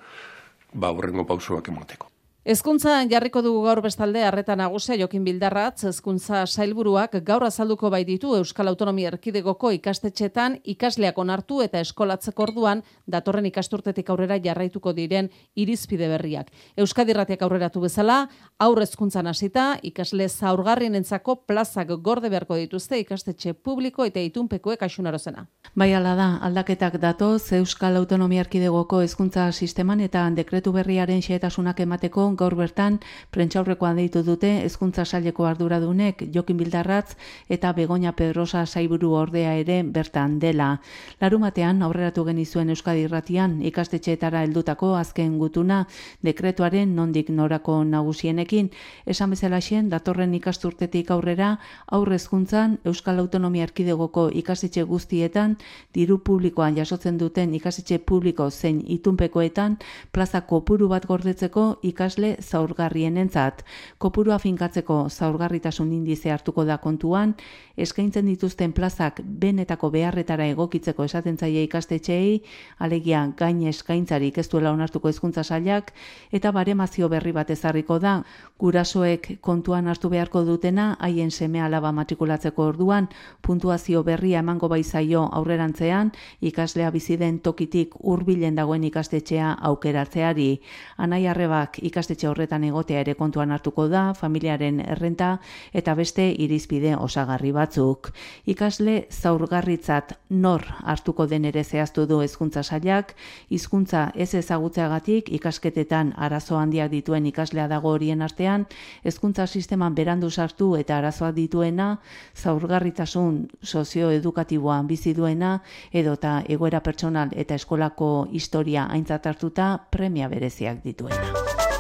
ba 0.73 0.89
aurrengo 0.89 1.27
pausoak 1.27 1.69
emateko. 1.69 2.12
Ezkuntza 2.43 2.97
jarriko 3.07 3.39
dugu 3.39 3.61
gaur 3.63 3.79
bestalde 3.85 4.25
harreta 4.27 4.57
nagusia 4.59 4.97
Jokin 4.99 5.23
Bildarratz 5.23 5.85
ezkuntza 5.87 6.41
sailburuak 6.43 7.13
gaur 7.23 7.45
azalduko 7.47 7.87
bai 7.95 8.01
ditu 8.03 8.33
Euskal 8.35 8.67
Autonomia 8.67 9.13
Erkidegoko 9.13 9.71
ikastetxetan 9.77 10.57
ikasleak 10.73 11.21
onartu 11.23 11.61
eta 11.63 11.79
eskolatzeko 11.79 12.43
orduan 12.43 12.83
datorren 13.07 13.47
ikasturtetik 13.47 14.11
aurrera 14.11 14.41
jarraituko 14.43 14.91
diren 14.93 15.29
irizpide 15.55 16.09
berriak. 16.11 16.51
Euskadi 16.77 17.15
Irratiak 17.15 17.45
aurreratu 17.47 17.85
bezala, 17.85 18.27
aur 18.59 18.83
ezkuntzan 18.83 19.31
hasita 19.31 19.79
ikasle 19.87 20.27
zaurgarrienentzako 20.29 21.37
plazak 21.47 21.95
gorde 22.03 22.27
beharko 22.29 22.59
dituzte 22.59 22.99
ikastetxe 22.99 23.55
publiko 23.55 24.03
eta 24.05 24.19
itunpekoek 24.19 24.83
asunarozena. 24.83 25.47
Bai 25.77 25.93
ala 25.95 26.17
da, 26.19 26.29
aldaketak 26.43 26.99
datoz 26.99 27.53
Euskal 27.53 28.03
Autonomia 28.03 28.43
Erkidegoko 28.43 29.01
ezkuntza 29.07 29.47
sisteman 29.53 30.01
eta 30.01 30.27
dekretu 30.35 30.75
berriaren 30.75 31.23
xehetasunak 31.23 31.87
emateko 31.87 32.32
gaur 32.37 32.55
bertan 32.55 32.99
prentxaurrekoan 33.31 33.97
deitu 33.97 34.23
dute 34.23 34.51
hezkuntza 34.65 35.05
saileko 35.05 35.47
arduradunek 35.47 36.25
Jokin 36.35 36.57
Bildarratz 36.57 37.17
eta 37.49 37.73
Begoña 37.73 38.13
Pedrosa 38.17 38.67
saiburu 38.67 39.13
ordea 39.13 39.55
ere 39.57 39.83
bertan 39.83 40.39
dela. 40.39 40.81
Larumatean 41.21 41.83
aurreratu 41.83 42.25
genizuen 42.25 42.71
Euskadi 42.71 43.07
Irratian 43.09 43.61
ikastetxeetara 43.63 44.43
heldutako 44.43 44.95
azken 44.97 45.39
gutuna 45.39 45.87
dekretuaren 46.23 46.95
nondik 46.97 47.31
norako 47.31 47.83
nagusienekin 47.85 48.71
esan 49.07 49.31
bezala 49.31 49.61
datorren 49.89 50.35
ikasturtetik 50.35 51.11
aurrera 51.11 51.59
aurre 51.87 52.15
hezkuntzan 52.15 52.79
Euskal 52.85 53.19
Autonomia 53.19 53.65
Erkidegoko 53.69 54.29
ikastetxe 54.41 54.83
guztietan 54.83 55.57
diru 55.95 56.19
publikoan 56.19 56.77
jasotzen 56.77 57.19
duten 57.19 57.55
ikastetxe 57.55 57.99
publiko 57.99 58.51
zein 58.51 58.83
itunpekoetan 58.97 59.77
plaza 60.13 60.41
kopuru 60.53 60.89
bat 60.89 61.07
gordetzeko 61.07 61.65
ikasle 61.83 62.22
ikasle 62.23 62.37
zaurgarrienentzat. 62.41 63.65
Kopurua 63.99 64.39
finkatzeko 64.39 65.09
zaurgarritasun 65.11 65.93
indize 65.93 66.31
hartuko 66.31 66.65
da 66.65 66.79
kontuan, 66.79 67.35
eskaintzen 67.77 68.27
dituzten 68.27 68.73
plazak 68.73 69.21
benetako 69.25 69.91
beharretara 69.91 70.47
egokitzeko 70.53 71.05
esaten 71.05 71.39
zaie 71.39 71.63
ikastetxeei, 71.65 72.43
alegia 72.79 73.23
gain 73.37 73.63
eskaintzarik 73.69 74.39
ez 74.39 74.49
duela 74.49 74.73
onartuko 74.73 75.09
hezkuntza 75.09 75.45
sailak 75.45 75.93
eta 76.33 76.53
baremazio 76.53 77.09
berri 77.09 77.33
bat 77.33 77.51
ezarriko 77.51 77.99
da. 77.99 78.23
Gurasoek 78.59 79.39
kontuan 79.41 79.89
hartu 79.89 80.09
beharko 80.13 80.45
dutena 80.45 80.97
haien 81.01 81.31
seme 81.31 81.61
alaba 81.61 81.93
matrikulatzeko 81.93 82.67
orduan, 82.73 83.09
puntuazio 83.43 84.03
berria 84.03 84.39
emango 84.39 84.69
baizaio 84.69 85.25
aurrerantzean, 85.33 86.13
ikaslea 86.41 86.91
bizi 86.91 87.17
den 87.17 87.41
tokitik 87.41 87.95
hurbilen 87.99 88.55
dagoen 88.55 88.85
ikastetxea 88.85 89.53
aukeratzeari. 89.71 90.61
Anai 90.97 91.27
arrebak 91.27 91.79
ikastetxe 91.83 92.29
horretan 92.29 92.65
egotea 92.65 93.01
ere 93.01 93.15
kontuan 93.15 93.51
hartuko 93.51 93.89
da, 93.89 94.13
familiaren 94.15 94.81
errenta 94.81 95.39
eta 95.73 95.95
beste 95.99 96.29
irizpide 96.39 96.97
osagarri 96.97 97.53
batzuk. 97.63 98.11
Ikasle 98.51 99.07
zaurgarritzat 99.11 100.17
nor 100.31 100.65
hartuko 100.83 101.27
den 101.31 101.47
ere 101.49 101.65
zehaztu 101.65 102.07
du 102.11 102.21
hezkuntza 102.25 102.63
sailak, 102.63 103.15
hizkuntza 103.51 104.09
ez 104.15 104.33
ezagutzeagatik 104.39 105.31
ikasketetan 105.39 106.13
arazo 106.17 106.59
handiak 106.59 106.91
dituen 106.93 107.27
ikaslea 107.31 107.69
dago 107.71 107.95
horien 107.95 108.23
artean, 108.23 108.67
hezkuntza 109.05 109.47
sisteman 109.47 109.95
berandu 109.95 110.31
sartu 110.31 110.73
eta 110.77 110.99
arazoak 110.99 111.35
dituena, 111.37 111.97
zaurgarritasun 112.37 113.43
sozioedukatiboan 113.63 114.87
bizi 114.87 115.15
duena 115.15 115.59
edota 115.93 116.41
egoera 116.49 116.81
pertsonal 116.81 117.35
eta 117.37 117.59
eskolako 117.61 118.13
historia 118.33 118.89
aintzat 118.91 119.27
hartuta 119.27 119.75
premia 119.91 120.29
bereziak 120.33 120.83
dituena. 120.85 121.72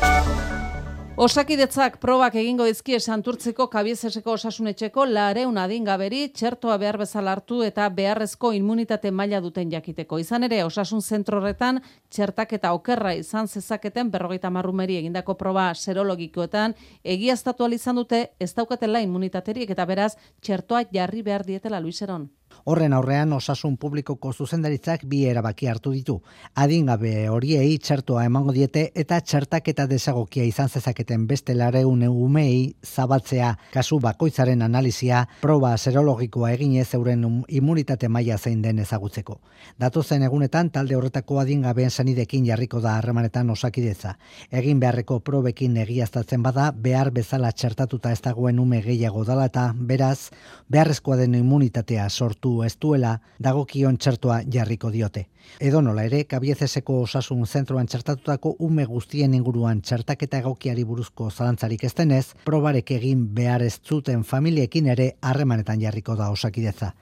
Osakidetzak 1.20 1.98
probak 2.00 2.38
egingo 2.40 2.64
dizkie 2.64 2.96
santurtzeko 2.96 3.66
kabiezeseko 3.68 4.32
osasunetxeko 4.32 5.04
lareun 5.04 5.58
adingaberi 5.60 6.22
txertoa 6.32 6.78
behar 6.80 6.96
bezala 7.02 7.34
hartu 7.36 7.60
eta 7.66 7.90
beharrezko 7.92 8.54
immunitate 8.56 9.10
maila 9.12 9.42
duten 9.44 9.68
jakiteko. 9.70 10.18
Izan 10.18 10.48
ere, 10.48 10.62
osasun 10.64 11.02
zentrorretan 11.04 11.82
txertak 12.08 12.56
eta 12.56 12.72
okerra 12.72 13.12
izan 13.12 13.46
zezaketen 13.46 14.10
berrogeita 14.10 14.50
marrumeri 14.50 14.96
egindako 15.02 15.36
proba 15.36 15.74
serologikoetan 15.74 16.74
egiaztatu 17.04 17.68
izan 17.68 18.00
dute 18.00 18.30
ez 18.40 18.54
daukatela 18.54 19.04
immunitaterik 19.04 19.70
eta 19.70 19.84
beraz 19.84 20.14
txertoa 20.40 20.86
jarri 20.90 21.22
behar 21.22 21.44
dietela 21.44 21.80
Luiseron. 21.80 22.30
Horren 22.64 22.92
aurrean 22.94 23.32
osasun 23.34 23.74
publikoko 23.76 24.30
zuzendaritzak 24.32 25.00
bi 25.10 25.24
erabaki 25.26 25.66
hartu 25.66 25.90
ditu. 25.90 26.14
Adingabe 26.54 27.26
horiei 27.28 27.72
txertoa 27.82 28.22
emango 28.28 28.52
diete 28.54 28.84
eta 28.94 29.18
txertak 29.20 29.70
eta 29.72 29.88
desagokia 29.90 30.44
izan 30.46 30.68
zezaketen 30.68 31.24
beste 31.26 31.56
lareun 31.58 32.04
umei 32.06 32.74
zabaltzea 32.86 33.56
kasu 33.72 33.98
bakoitzaren 34.04 34.62
analizia 34.62 35.24
proba 35.40 35.72
serologikoa 35.76 36.52
eginez 36.52 36.94
euren 36.94 37.24
immunitate 37.48 38.08
maila 38.08 38.38
zein 38.38 38.62
den 38.62 38.78
ezagutzeko. 38.78 39.40
Datu 39.78 40.02
zen 40.02 40.22
egunetan 40.22 40.70
talde 40.70 40.94
horretako 40.96 41.40
adingabeen 41.42 41.90
sanidekin 41.90 42.46
jarriko 42.46 42.80
da 42.80 42.94
harremanetan 43.00 43.50
osakideza. 43.50 44.14
Egin 44.50 44.78
beharreko 44.78 45.18
probekin 45.20 45.76
egiaztatzen 45.82 46.42
bada 46.42 46.70
behar 46.70 47.10
bezala 47.10 47.50
txertatuta 47.50 48.12
ez 48.12 48.20
dagoen 48.22 48.62
ume 48.62 48.82
gehiago 48.86 49.24
dala 49.24 49.50
eta 49.50 49.72
beraz 49.74 50.30
beharrezkoa 50.70 51.16
den 51.16 51.34
immunitatea 51.34 52.08
sortu 52.08 52.51
ez 52.66 52.74
duela 52.80 53.12
dagokion 53.40 53.96
txertoa 53.96 54.42
jarriko 54.52 54.90
diote. 54.92 55.26
Edo 55.60 55.80
nola 55.82 56.04
ere, 56.08 56.22
kabiezeseko 56.30 57.00
osasun 57.06 57.46
zentroan 57.46 57.88
txertatutako 57.90 58.54
ume 58.66 58.84
guztien 58.86 59.34
inguruan 59.34 59.80
txertaketa 59.80 60.42
egokiari 60.44 60.84
buruzko 60.84 61.30
zalantzarik 61.30 61.84
ez 61.88 61.94
denez, 61.98 62.26
probarek 62.44 62.94
egin 62.98 63.26
behar 63.34 63.64
ez 63.66 63.78
zuten 63.80 64.22
familiekin 64.24 64.92
ere 64.94 65.12
harremanetan 65.20 65.80
jarriko 65.80 66.16
da 66.20 66.30
osakideza. 66.30 66.92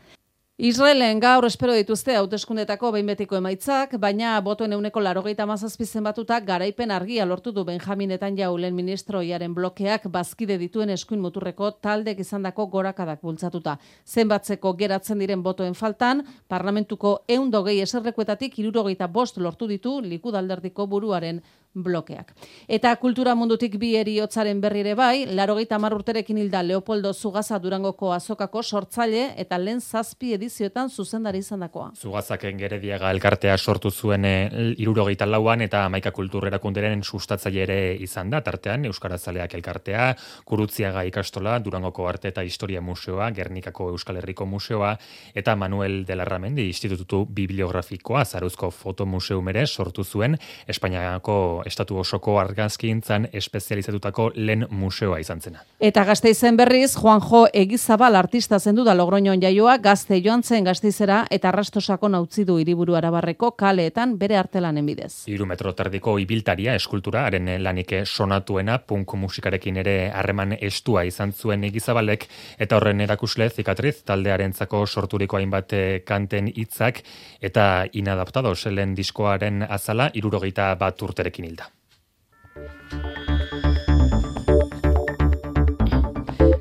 Israelen 0.60 1.22
gaur 1.24 1.46
espero 1.48 1.72
dituzte 1.72 2.12
hauteskundetako 2.20 2.90
behin 2.92 3.06
betiko 3.08 3.38
emaitzak, 3.38 3.94
baina 3.96 4.34
botoen 4.44 4.74
euneko 4.76 5.00
larogeita 5.00 5.46
mazazpizen 5.48 6.04
batuta 6.04 6.36
garaipen 6.44 6.90
argia 6.92 7.24
lortu 7.24 7.54
du 7.56 7.64
Benjaminetan 7.64 8.36
jaulen 8.36 8.76
ministroiaren 8.76 9.54
blokeak 9.56 10.04
bazkide 10.12 10.58
dituen 10.60 10.92
eskuin 10.92 11.22
muturreko 11.24 11.70
taldek 11.80 12.20
izandako 12.20 12.66
gorakadak 12.74 13.22
bultzatuta. 13.24 13.78
Zenbatzeko 14.04 14.74
geratzen 14.82 15.24
diren 15.24 15.40
botoen 15.42 15.72
faltan, 15.72 16.20
parlamentuko 16.46 17.14
eundogei 17.38 17.78
eserrekuetatik 17.80 18.58
irurogeita 18.60 19.08
bost 19.08 19.40
lortu 19.40 19.70
ditu 19.72 19.96
likudalderdiko 20.12 20.86
buruaren 20.86 21.40
blokeak. 21.74 22.32
Eta 22.68 22.92
kultura 22.98 23.36
mundutik 23.38 23.76
bi 23.78 23.92
eriotzaren 23.96 24.60
berri 24.60 24.80
ere 24.82 24.94
bai, 24.98 25.26
larogeita 25.26 25.78
urterekin 25.78 26.38
hilda 26.38 26.62
Leopoldo 26.62 27.12
Zugaza 27.14 27.58
Durangoko 27.58 28.12
azokako 28.12 28.62
sortzaile 28.62 29.34
eta 29.36 29.58
lehen 29.58 29.80
zazpi 29.80 30.32
edizioetan 30.34 30.90
zuzendari 30.90 31.38
izan 31.38 31.60
dakoa. 31.60 31.92
Zugazaken 31.96 32.56
gerediaga 32.58 33.10
elkartea 33.10 33.56
sortu 33.58 33.90
zuen 33.90 34.24
eh, 34.24 34.74
irurogeita 34.78 35.26
lauan 35.26 35.60
eta 35.60 35.88
maika 35.88 36.10
kulturera 36.10 36.58
kunderen 36.58 37.02
sustatzaile 37.02 37.62
ere 37.62 37.78
izan 37.94 38.30
da, 38.30 38.40
tartean 38.40 38.84
Euskarazaleak 38.84 39.54
elkartea, 39.54 40.14
Kurutziaga 40.44 41.04
ikastola, 41.04 41.58
Durangoko 41.58 42.08
arte 42.08 42.28
eta 42.28 42.42
historia 42.42 42.80
museoa, 42.80 43.30
Gernikako 43.30 43.90
Euskal 43.94 44.16
Herriko 44.16 44.46
museoa, 44.46 44.96
eta 45.34 45.56
Manuel 45.56 46.04
de 46.04 46.16
la 46.16 46.24
Ramendi 46.24 46.66
institutu 46.66 47.24
bibliografikoa, 47.26 48.24
Zaruzko 48.24 48.70
fotomuseum 48.70 49.48
ere 49.48 49.66
sortu 49.66 50.04
zuen, 50.04 50.36
Espainiako 50.66 51.59
estatu 51.66 51.98
osoko 51.98 52.38
argazkintzan 52.40 53.28
espezializatutako 53.32 54.30
lehen 54.34 54.66
museoa 54.70 55.18
izan 55.20 55.40
zena. 55.40 55.64
Eta 55.80 56.04
gazte 56.04 56.30
izen 56.30 56.56
berriz, 56.56 56.94
Juanjo 56.96 57.46
Egizabal 57.52 58.16
artista 58.16 58.58
zendu 58.58 58.84
da 58.84 58.94
logroñoan 58.94 59.42
jaioa, 59.42 59.78
gazte 59.78 60.20
joan 60.24 60.42
zen 60.42 60.64
gazteizera 60.64 61.24
eta 61.30 61.48
arrastosako 61.48 62.08
nautzi 62.08 62.44
du 62.44 62.58
iriburu 62.58 62.96
arabarreko 62.98 63.52
kaleetan 63.52 64.16
bere 64.18 64.36
artelanen 64.36 64.86
bidez. 64.86 65.24
Iru 65.26 65.46
metro 65.46 65.72
terdiko 65.74 66.18
ibiltaria 66.18 66.74
eskultura, 66.74 67.24
haren 67.26 67.50
lanike 67.62 68.04
sonatuena, 68.04 68.78
punk 68.78 69.14
musikarekin 69.14 69.80
ere 69.82 69.96
harreman 70.10 70.56
estua 70.60 71.04
izan 71.04 71.32
zuen 71.32 71.64
Egizabalek, 71.64 72.26
eta 72.58 72.76
horren 72.76 73.00
erakusle 73.00 73.50
zikatriz 73.50 74.00
taldearentzako 74.08 74.84
sorturiko 74.86 75.38
hainbat 75.38 75.74
kanten 76.04 76.50
hitzak 76.54 77.02
eta 77.40 77.86
inadaptado 77.92 78.54
selen 78.54 78.94
diskoaren 78.94 79.64
azala 79.68 80.10
irurogeita 80.14 80.74
bat 80.80 81.02
urterekin 81.02 81.49
hilda. 81.50 81.68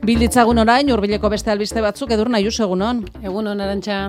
Bilditzagun 0.10 0.57
orain, 0.57 0.90
urbileko 0.90 1.30
beste 1.30 1.52
albiste 1.53 1.84
batzuk 1.86 2.11
edur 2.16 2.32
nahi 2.34 2.48
egunon. 2.49 3.03
Egunon, 3.22 3.61
arantxa. 3.61 3.99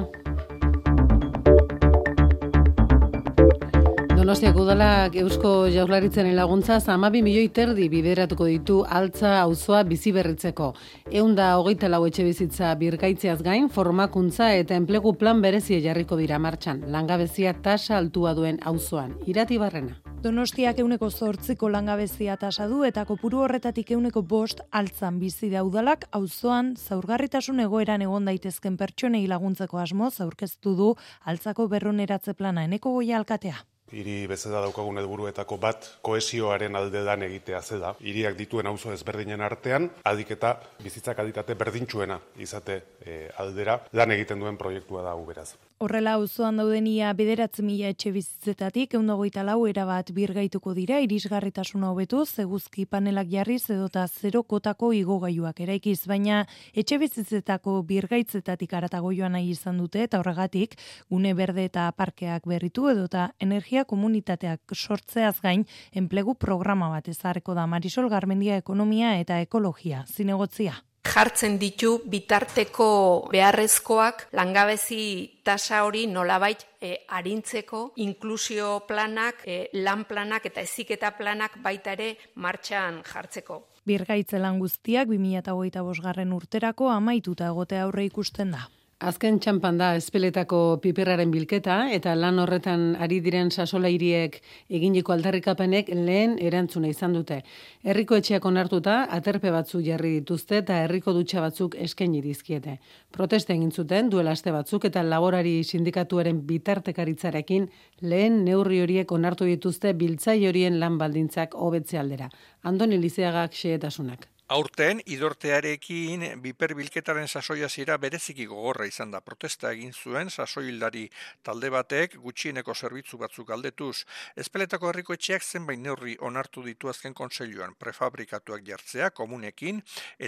Donostiak 4.20 4.58
udalak 4.60 5.14
Eusko 5.16 5.50
Jaurlaritzen 5.72 6.26
laguntza 6.36 6.74
amabi 6.92 7.22
milioi 7.24 7.48
terdi 7.56 7.86
bideratuko 7.88 8.44
ditu 8.44 8.74
altza 8.84 9.30
auzoa 9.40 9.80
bizi 9.82 10.12
berritzeko. 10.12 10.74
Eunda 11.10 11.46
hogeita 11.56 11.88
lau 11.88 12.02
etxe 12.04 12.26
bizitza 12.26 12.74
birgaitzeaz 12.76 13.38
gain, 13.40 13.70
formakuntza 13.70 14.50
eta 14.52 14.76
enplegu 14.76 15.14
plan 15.16 15.40
berezie 15.40 15.80
jarriko 15.80 16.18
dira 16.20 16.38
martxan. 16.38 16.84
Langabezia 16.92 17.54
tasa 17.62 17.96
altua 17.96 18.34
duen 18.34 18.60
auzoan. 18.62 19.16
Irati 19.24 19.56
barrena. 19.56 19.96
Donostiak 20.20 20.84
euneko 20.84 21.08
zortziko 21.08 21.72
langabezia 21.72 22.36
tasa 22.36 22.68
du 22.68 22.84
eta 22.84 23.06
kopuru 23.08 23.40
horretatik 23.46 23.96
euneko 23.96 24.20
bost 24.20 24.60
altzan 24.70 25.18
bizi 25.18 25.48
da 25.48 25.64
udalak 25.64 26.04
auzoan 26.12 26.74
zaurgarritasun 26.76 27.64
egoeran 27.64 28.04
egon 28.04 28.28
daitezken 28.28 28.76
pertsonei 28.76 29.26
laguntzeko 29.26 29.80
asmoz 29.80 30.20
aurkeztu 30.20 30.76
du 30.76 30.94
altzako 31.24 31.70
berroneratze 31.72 32.36
plana 32.36 32.68
eneko 32.68 32.98
goia 33.00 33.16
alkatea. 33.16 33.64
Hiri 33.92 34.26
bezala 34.30 34.60
daukagun 34.64 35.00
helburuetako 35.00 35.58
bat 35.62 35.88
kohesioaren 36.06 36.76
alde 36.78 37.02
dan 37.06 37.24
egitea 37.26 37.62
zeda. 37.62 37.94
Hiriak 38.00 38.36
dituen 38.38 38.70
auzo 38.70 38.92
ezberdinen 38.94 39.40
artean, 39.40 39.90
adiketa 40.04 40.54
bizitzak 40.82 41.18
aditate 41.24 41.58
berdintsuena 41.58 42.20
izate 42.38 42.82
e, 43.04 43.26
aldera 43.42 43.80
lan 43.92 44.16
egiten 44.16 44.40
duen 44.40 44.60
proiektua 44.60 45.02
da 45.06 45.16
beraz. 45.26 45.52
Horrela 45.80 46.12
auzoan 46.18 46.58
daudenia 46.60 47.10
bederatzi 47.16 47.62
mila 47.64 47.88
etxe 47.88 48.10
bizitzetatik, 48.12 48.92
egun 48.98 49.06
goita 49.16 49.40
lau 49.48 49.62
erabat 49.64 50.10
birgaituko 50.12 50.74
dira, 50.76 50.98
irisgarritasuna 51.00 51.88
hobetu, 51.88 52.18
zeguzki 52.26 52.84
panelak 52.84 53.30
jarriz 53.30 53.62
edota 53.72 54.02
zero 54.06 54.42
kotako 54.44 54.90
igogaiuak 54.98 55.62
eraikiz, 55.64 56.02
baina 56.10 56.42
etxe 56.82 56.98
bizitzetako 57.00 57.78
birgaitzetatik 57.94 58.74
aratago 58.76 59.14
joan 59.16 59.32
nahi 59.38 59.48
izan 59.54 59.80
dute, 59.80 60.04
eta 60.04 60.20
horregatik, 60.20 60.76
gune 61.08 61.32
berde 61.40 61.64
eta 61.70 61.86
parkeak 61.96 62.44
berritu 62.52 62.90
edota 62.92 63.30
energia 63.40 63.86
komunitateak 63.88 64.76
sortzeaz 64.76 65.38
gain, 65.40 65.64
enplegu 65.96 66.36
programa 66.36 66.92
bat 66.92 67.08
ezareko 67.08 67.56
da 67.56 67.64
Marisol 67.64 68.12
Garmendia 68.12 68.60
Ekonomia 68.60 69.16
eta 69.24 69.40
Ekologia, 69.48 70.04
zinegotzia 70.12 70.76
jartzen 71.04 71.58
ditu 71.58 72.00
bitarteko 72.10 73.28
beharrezkoak 73.32 74.26
langabezi 74.36 75.40
tasa 75.44 75.84
hori 75.84 76.06
nolabait 76.06 76.66
e, 76.80 76.96
arintzeko 77.08 77.92
inklusio 77.96 78.80
planak, 78.88 79.42
e, 79.46 79.68
lan 79.82 80.04
planak 80.04 80.46
eta 80.46 80.60
eziketa 80.60 81.12
planak 81.16 81.58
baita 81.62 81.92
ere 81.96 82.16
martxan 82.34 83.02
jartzeko. 83.04 83.64
Birgaitze 83.86 84.38
lan 84.38 84.58
guztiak 84.60 85.08
2025 85.08 86.04
garren 86.04 86.32
urterako 86.36 86.90
amaituta 86.92 87.48
egote 87.48 87.80
aurre 87.80 88.04
ikusten 88.04 88.52
da. 88.52 88.68
Azken 89.00 89.38
txampan 89.40 89.78
da 89.80 89.86
espeletako 89.96 90.56
piperraren 90.84 91.30
bilketa 91.32 91.76
eta 91.96 92.12
lan 92.12 92.36
horretan 92.42 92.82
ari 93.00 93.22
diren 93.24 93.48
sasola 93.50 93.88
eginiko 93.88 95.12
aldarrikapenek 95.14 95.88
lehen 95.88 96.34
erantzuna 96.38 96.88
izan 96.88 97.14
dute. 97.16 97.38
Herriko 97.82 98.18
etxeak 98.20 98.44
onartuta 98.44 99.06
aterpe 99.08 99.50
batzu 99.50 99.80
jarri 99.80 100.10
dituzte 100.18 100.58
eta 100.58 100.82
herriko 100.84 101.14
dutxa 101.16 101.40
batzuk 101.40 101.76
eskaini 101.76 102.20
dizkiete. 102.20 102.78
Proteste 103.10 103.54
egin 103.54 103.70
zuten 103.72 104.10
duela 104.10 104.32
aste 104.32 104.52
batzuk 104.52 104.84
eta 104.84 105.02
laborari 105.02 105.64
sindikatuaren 105.64 106.42
bitartekaritzarekin 106.46 107.70
lehen 108.02 108.44
neurri 108.44 108.82
horiek 108.82 109.12
onartu 109.12 109.48
dituzte 109.48 109.94
biltzai 109.94 110.44
horien 110.46 110.78
lan 110.78 110.98
baldintzak 110.98 111.54
hobetze 111.54 111.96
aldera. 111.96 112.28
Andoni 112.64 113.00
Lizeagak 113.00 113.56
xehetasunak. 113.56 114.28
Aurten, 114.50 114.98
idortearekin 115.06 116.24
biperbilketaren 116.42 117.28
sasoia 117.30 117.68
zira 117.70 117.94
bereziki 118.02 118.48
gogorra 118.50 118.86
izan 118.88 119.12
da. 119.14 119.20
Protesta 119.22 119.70
egin 119.70 119.92
zuen 119.94 120.30
sasoildari 120.30 121.04
talde 121.46 121.68
batek 121.70 122.16
gutxieneko 122.24 122.74
zerbitzu 122.74 123.20
batzuk 123.20 123.52
aldetuz. 123.54 124.00
Espeletako 124.44 124.88
herriko 124.90 125.14
etxeak 125.14 125.46
zenbait 125.46 125.78
neurri 125.78 126.16
onartu 126.28 126.64
ditu 126.64 126.90
azken 126.90 127.14
konseiluan 127.20 127.76
prefabrikatuak 127.78 128.64
jartzea 128.66 129.12
komunekin 129.20 129.78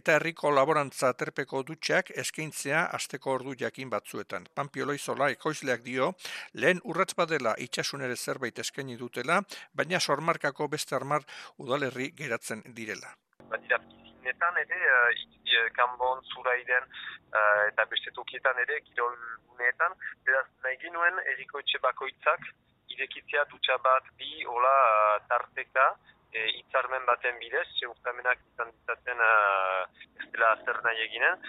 eta 0.01 0.15
herriko 0.21 0.55
laborantza 0.55 1.11
terpeko 1.25 1.65
dutxeak 1.73 2.15
eskaintzea 2.25 2.85
asteko 3.01 3.35
ordu 3.41 3.57
jakin 3.65 3.91
batzuetan. 3.91 4.47
Pampioloizola 4.55 5.33
ekoizleak 5.35 5.83
dio, 5.89 6.13
lehen 6.55 6.85
urratz 6.85 7.17
badela 7.19 7.57
itxasunere 7.67 8.15
zerbait 8.15 8.63
eskaini 8.67 8.97
dutela, 9.03 9.43
baina 9.75 9.99
sormarkako 9.99 10.71
beste 10.79 10.95
armar 10.95 11.27
udalerri 11.59 12.13
geratzen 12.23 12.63
direla 12.71 13.17
netan 14.25 14.59
ere, 14.63 14.81
uh, 14.97 15.69
kanbon, 15.79 16.23
zurairen 16.35 16.87
uh, 16.89 17.69
eta 17.69 17.87
beste 17.91 18.13
tokietan 18.19 18.59
ere, 18.65 18.81
kirol 18.89 19.17
guneetan, 19.49 19.97
beraz 20.27 20.47
nahi 20.65 20.79
ginuen 20.85 21.21
eriko 21.35 21.63
etxe 21.63 21.83
bakoitzak, 21.83 22.49
irekitzea 22.95 23.45
dutxa 23.51 23.79
bat 23.85 24.09
bi, 24.21 24.45
hola 24.55 24.73
uh, 24.95 25.19
tarteka, 25.29 25.91
e, 26.33 26.47
itzarmen 26.61 27.05
baten 27.09 27.39
bidez, 27.41 27.67
zeurtamenak 27.81 28.41
izan 28.53 28.73
ditzaten 28.73 29.21
uh, 29.27 29.85
ez 30.21 30.29
dela 30.33 30.55
zer 30.65 30.81
nahi 30.87 31.05
eginen, 31.07 31.41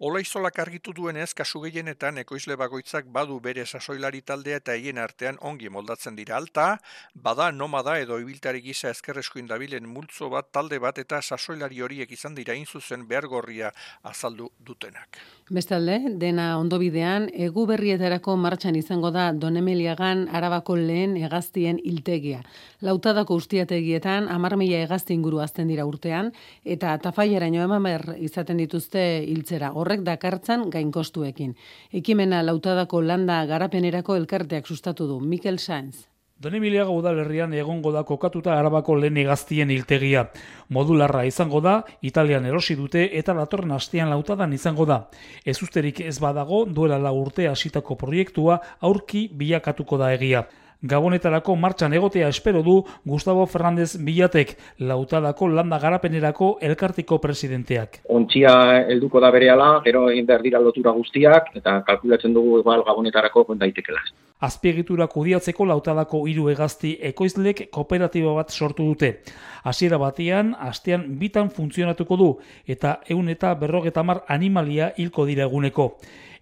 Olaizolak 0.00 0.56
argitu 0.62 0.94
duenez, 0.96 1.34
kasu 1.36 1.60
gehienetan 1.60 2.16
ekoizle 2.22 2.54
bagoitzak 2.56 3.08
badu 3.12 3.34
bere 3.44 3.66
sasoilari 3.66 4.22
taldea 4.24 4.56
eta 4.56 4.72
hien 4.72 4.96
artean 4.96 5.36
ongi 5.44 5.68
moldatzen 5.68 6.14
dira 6.16 6.38
alta, 6.38 6.78
bada 7.12 7.50
nomada 7.52 7.98
edo 8.00 8.16
ibiltari 8.22 8.62
gisa 8.64 8.88
ezkerreskuin 8.94 9.50
dabilen 9.50 9.84
multzo 9.84 10.30
bat 10.32 10.48
talde 10.56 10.78
bat 10.80 10.96
eta 11.02 11.20
sasoilari 11.20 11.82
horiek 11.84 12.14
izan 12.16 12.32
dira 12.38 12.56
inzuzen 12.56 13.04
behar 13.10 13.28
gorria 13.28 13.74
azaldu 14.02 14.48
dutenak. 14.64 15.20
Bestalde, 15.50 15.98
dena 16.16 16.46
ondobidean, 16.62 17.26
egu 17.34 17.66
berrietarako 17.66 18.38
martxan 18.38 18.76
izango 18.80 19.10
da 19.10 19.32
Donemeliagan 19.34 20.28
arabako 20.32 20.78
lehen 20.78 21.16
egaztien 21.18 21.80
iltegia. 21.84 22.40
Lautadako 22.80 23.34
ustiategietan, 23.34 24.30
amar 24.30 24.56
mila 24.56 24.80
egazti 24.86 25.12
inguru 25.12 25.42
azten 25.44 25.68
dira 25.68 25.84
urtean, 25.84 26.32
eta 26.64 26.96
tafaieraino 27.02 27.66
eman 27.66 28.16
izaten 28.16 28.62
dituzte 28.62 29.04
hiltzera 29.26 29.74
horrek 29.90 30.04
dakartzan 30.06 30.68
gainkostuekin. 30.70 31.56
Ekimena 31.92 32.44
lautadako 32.46 33.02
landa 33.02 33.44
garapenerako 33.46 34.16
elkarteak 34.16 34.66
sustatu 34.66 35.08
du, 35.08 35.20
Mikel 35.20 35.58
Sainz. 35.58 36.06
Donemiliaga 36.40 36.88
udalerrian 36.88 37.52
egongo 37.52 37.90
da 37.92 38.00
kokatuta 38.08 38.54
arabako 38.56 38.94
lehen 38.96 39.18
egaztien 39.20 39.70
iltegia. 39.70 40.30
Modularra 40.70 41.26
izango 41.28 41.60
da, 41.60 41.82
Italian 42.00 42.46
erosi 42.46 42.76
dute 42.78 43.10
eta 43.18 43.34
datorren 43.36 43.74
astean 43.76 44.08
lautadan 44.08 44.54
izango 44.56 44.86
da. 44.86 45.02
Ez 45.44 45.58
usterik 45.60 46.00
ez 46.00 46.16
badago, 46.18 46.64
duela 46.64 46.96
la 46.98 47.12
urte 47.12 47.48
hasitako 47.48 47.98
proiektua 48.00 48.60
aurki 48.80 49.28
bilakatuko 49.34 49.98
da 49.98 50.14
egia. 50.14 50.46
Gabonetarako 50.82 51.56
martxan 51.60 51.92
egotea 51.92 52.28
espero 52.32 52.62
du 52.62 52.78
Gustavo 53.04 53.44
Fernández 53.46 53.98
Bilatek, 54.00 54.54
lautadako 54.78 55.48
landa 55.52 55.78
garapenerako 55.78 56.54
elkartiko 56.64 57.18
presidenteak. 57.20 57.98
Ontzia 58.08 58.54
helduko 58.88 59.20
da 59.20 59.28
berehala, 59.30 59.82
gero 59.84 60.06
egin 60.08 60.24
behar 60.24 60.40
dira 60.40 60.58
lotura 60.58 60.94
guztiak, 60.96 61.50
eta 61.60 61.82
kalkulatzen 61.84 62.32
dugu 62.32 62.62
igual 62.62 62.84
gabonetarako 62.86 63.44
daitekela. 63.60 64.00
Azpiegitura 64.40 65.04
kudiatzeko 65.06 65.66
lautadako 65.68 66.22
hiru 66.26 66.48
egazti 66.48 66.94
ekoizlek 67.10 67.66
kooperatiba 67.70 68.32
bat 68.32 68.48
sortu 68.48 68.88
dute. 68.88 69.20
Hasiera 69.64 69.98
batean, 70.00 70.54
astean 70.58 71.04
bitan 71.20 71.50
funtzionatuko 71.50 72.16
du, 72.16 72.30
eta 72.64 73.00
eun 73.06 73.28
eta 73.28 73.52
berrogeta 73.54 74.02
mar 74.02 74.24
animalia 74.28 74.94
hilko 74.96 75.28
dira 75.28 75.44
eguneko 75.44 75.90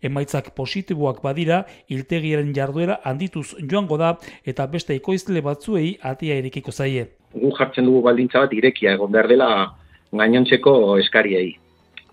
emaitzak 0.02 0.52
positiboak 0.54 1.22
badira, 1.22 1.64
iltegiaren 1.88 2.52
jarduera 2.54 3.00
handituz 3.04 3.54
joango 3.58 3.98
da 3.98 4.16
eta 4.44 4.66
beste 4.66 4.94
ekoizle 4.94 5.42
batzuei 5.42 5.96
atia 6.02 6.38
irekiko 6.38 6.72
zaie. 6.72 7.08
Gu 7.34 7.52
jartzen 7.58 7.86
dugu 7.88 8.02
baldintza 8.02 8.44
bat 8.44 8.52
irekia 8.52 8.94
egon 8.96 9.12
behar 9.12 9.28
dela 9.28 9.48
gainontzeko 10.12 10.96
eskariei. 10.98 11.56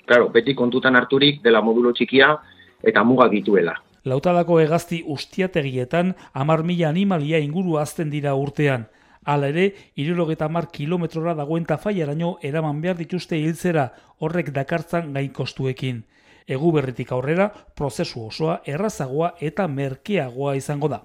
Claro, 0.05 0.29
beti 0.29 0.53
kontutan 0.53 0.95
harturik 0.95 1.41
dela 1.43 1.61
modulo 1.61 1.93
txikia 1.93 2.35
eta 2.83 3.03
muga 3.03 3.29
dituela. 3.29 3.75
Lautadako 4.05 4.59
hegazti 4.61 5.01
ustiategietan 5.09 6.13
amar 6.33 6.63
mila 6.63 6.89
animalia 6.89 7.39
inguru 7.41 7.79
azten 7.81 8.11
dira 8.11 8.35
urtean. 8.35 8.85
Hala 9.25 9.47
ere, 9.49 9.71
irurogeta 9.97 10.47
mar 10.49 10.67
kilometrora 10.69 11.33
dagoen 11.33 11.65
tafaiaraino 11.65 12.35
eraman 12.45 12.81
behar 12.81 12.99
dituzte 12.99 13.39
hiltzera 13.41 13.87
horrek 14.19 14.51
dakartzan 14.53 15.13
gain 15.13 16.03
kostuekin 16.45 16.55
egu 16.55 16.71
berritik 16.71 17.11
aurrera 17.11 17.49
prozesu 17.75 18.27
osoa 18.27 18.61
errazagoa 18.65 19.35
eta 19.41 19.67
merkeagoa 19.67 20.55
izango 20.55 20.87
da. 20.87 21.01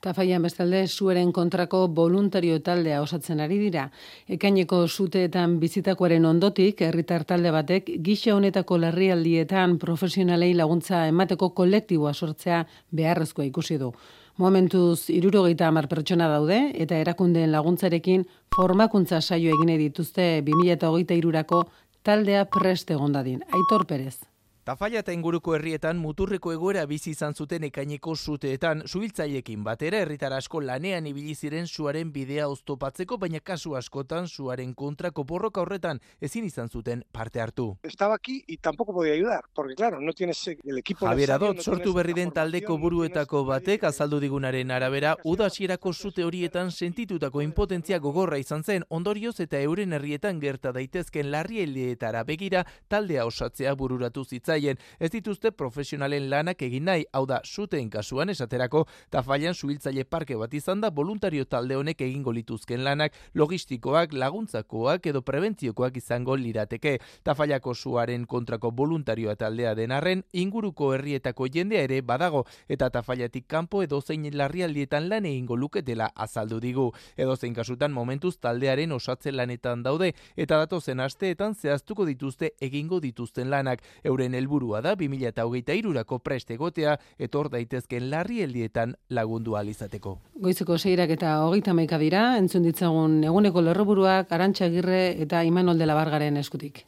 Tafaian 0.00 0.42
bestalde, 0.42 0.86
zueren 0.86 1.32
kontrako 1.32 1.88
voluntario 1.88 2.58
taldea 2.60 3.00
osatzen 3.00 3.40
ari 3.40 3.58
dira. 3.58 3.90
Ekaineko 4.28 4.86
zuteetan 4.86 5.58
bizitakoaren 5.60 6.24
ondotik, 6.26 6.82
herritar 6.82 7.24
talde 7.24 7.50
batek, 7.50 7.88
gisa 8.04 8.34
honetako 8.34 8.78
larrialdietan 8.78 9.78
profesionalei 9.78 10.52
laguntza 10.54 11.06
emateko 11.08 11.54
kolektiboa 11.54 12.12
sortzea 12.12 12.66
beharrezkoa 12.92 13.44
ikusi 13.46 13.78
du. 13.78 13.94
Momentuz, 14.36 15.08
irurogeita 15.08 15.68
amar 15.68 15.88
pertsona 15.88 16.28
daude, 16.28 16.72
eta 16.74 16.96
erakundeen 16.96 17.50
laguntzarekin 17.52 18.26
formakuntza 18.54 19.22
saio 19.22 19.54
egine 19.54 19.78
dituzte 19.78 20.42
2008 20.42 21.16
irurako 21.16 21.64
taldea 22.02 22.44
preste 22.44 22.94
gondadin. 22.94 23.40
Aitor 23.54 23.86
Perez. 23.86 24.33
Tafaia 24.64 25.02
eta 25.02 25.12
inguruko 25.12 25.52
herrietan 25.52 25.98
muturreko 26.00 26.48
egoera 26.54 26.86
bizi 26.88 27.10
izan 27.12 27.34
zuten 27.36 27.66
ekaineko 27.66 28.14
zuteetan, 28.16 28.78
suhiltzailekin 28.88 29.60
batera 29.64 29.98
herritar 30.00 30.32
asko 30.32 30.62
lanean 30.64 31.04
ibili 31.10 31.34
ziren 31.34 31.66
suaren 31.68 32.08
bidea 32.14 32.46
oztopatzeko, 32.48 33.18
baina 33.20 33.42
kasu 33.44 33.74
askotan 33.76 34.24
suaren 34.26 34.72
kontrako 34.72 35.26
borroka 35.28 35.60
horretan 35.60 36.00
ezin 36.18 36.46
izan 36.48 36.70
zuten 36.72 37.02
parte 37.12 37.42
hartu. 37.42 37.66
Estaba 37.82 38.14
aquí 38.14 38.42
y 38.46 38.56
tampoco 38.56 38.94
podía 38.94 39.12
ayudar, 39.12 39.44
porque 39.54 39.74
claro, 39.74 40.00
no 40.00 40.14
tienes 40.14 40.40
el 40.48 40.78
equipo 40.78 41.04
Javier 41.04 41.32
Adot, 41.32 41.60
sortu 41.60 41.92
berri 41.92 42.14
den 42.14 42.32
taldeko 42.32 42.78
buruetako 42.78 43.44
batek 43.44 43.84
azaldu 43.84 44.18
digunaren 44.24 44.70
arabera, 44.70 45.18
udasierako 45.24 45.92
zute 45.92 46.24
horietan 46.24 46.72
sentitutako 46.72 47.42
impotentzia 47.42 47.98
gogorra 47.98 48.40
izan 48.40 48.64
zen, 48.64 48.88
ondorioz 48.88 49.36
eta 49.44 49.60
euren 49.60 49.92
herrietan 49.92 50.40
gerta 50.40 50.72
daitezken 50.72 51.30
larrieldietara 51.36 52.24
begira 52.24 52.64
taldea 52.88 53.28
osatzea 53.28 53.74
bururatu 53.74 54.24
zitza 54.24 54.53
zitzaien, 54.54 54.78
ez 54.98 55.10
dituzte 55.10 55.50
profesionalen 55.52 56.28
lanak 56.30 56.62
egin 56.62 56.84
nahi, 56.84 57.04
hau 57.12 57.24
da, 57.26 57.40
zuten 57.44 57.90
kasuan 57.90 58.30
esaterako, 58.30 58.86
tafailan 59.10 59.54
suhiltzaile 59.54 60.04
parke 60.04 60.36
bat 60.36 60.52
izan 60.54 60.80
da 60.80 60.90
voluntario 60.90 61.44
talde 61.44 61.76
honek 61.76 62.00
egingo 62.00 62.32
lituzken 62.32 62.84
lanak, 62.84 63.12
logistikoak, 63.34 64.12
laguntzakoak 64.12 65.06
edo 65.06 65.22
prebentziokoak 65.22 65.96
izango 65.96 66.36
lirateke. 66.36 66.98
Tafaiako 67.24 67.74
suaren 67.74 68.26
kontrako 68.26 68.70
voluntarioa 68.70 69.34
taldea 69.36 69.74
denarren, 69.74 70.24
inguruko 70.32 70.92
herrietako 70.94 71.48
jendea 71.52 71.82
ere 71.84 72.00
badago, 72.02 72.44
eta 72.68 72.90
tafaiatik 72.90 73.46
kanpo 73.48 73.82
edo 73.82 74.00
zein 74.00 74.24
larrialdietan 74.34 75.08
lan 75.08 75.26
egingo 75.26 75.56
luketela 75.56 76.10
azaldu 76.14 76.60
digu. 76.60 76.90
Edo 77.16 77.36
zein 77.36 77.54
kasutan 77.54 77.92
momentuz 77.92 78.38
taldearen 78.38 78.92
osatzen 78.92 79.36
lanetan 79.36 79.82
daude, 79.82 80.14
eta 80.36 80.58
datozen 80.58 81.00
asteetan 81.00 81.54
zehaztuko 81.54 82.06
dituzte 82.06 82.54
egingo 82.60 83.00
dituzten 83.00 83.50
lanak. 83.50 83.82
Euren 84.04 84.34
helburua 84.44 84.82
da 84.84 84.94
2023rako 85.00 86.20
prest 86.20 86.52
egotea 86.54 86.98
etor 87.18 87.50
daitezken 87.52 88.10
larri 88.12 88.42
heldietan 88.44 88.94
lagundu 89.10 89.56
alizateko. 89.56 90.18
Goizeko 90.44 90.78
seirak 90.78 91.16
eta 91.16 91.38
hogeita 91.46 91.74
maika 91.74 91.98
dira, 91.98 92.36
entzun 92.38 92.68
ditzagun 92.68 93.22
eguneko 93.24 93.64
lerroburuak, 93.64 94.32
arantxa 94.32 94.68
girre 94.68 95.04
eta 95.24 95.44
imanol 95.48 95.80
dela 95.80 95.96
bargaren 95.96 96.36
eskutik. 96.44 96.84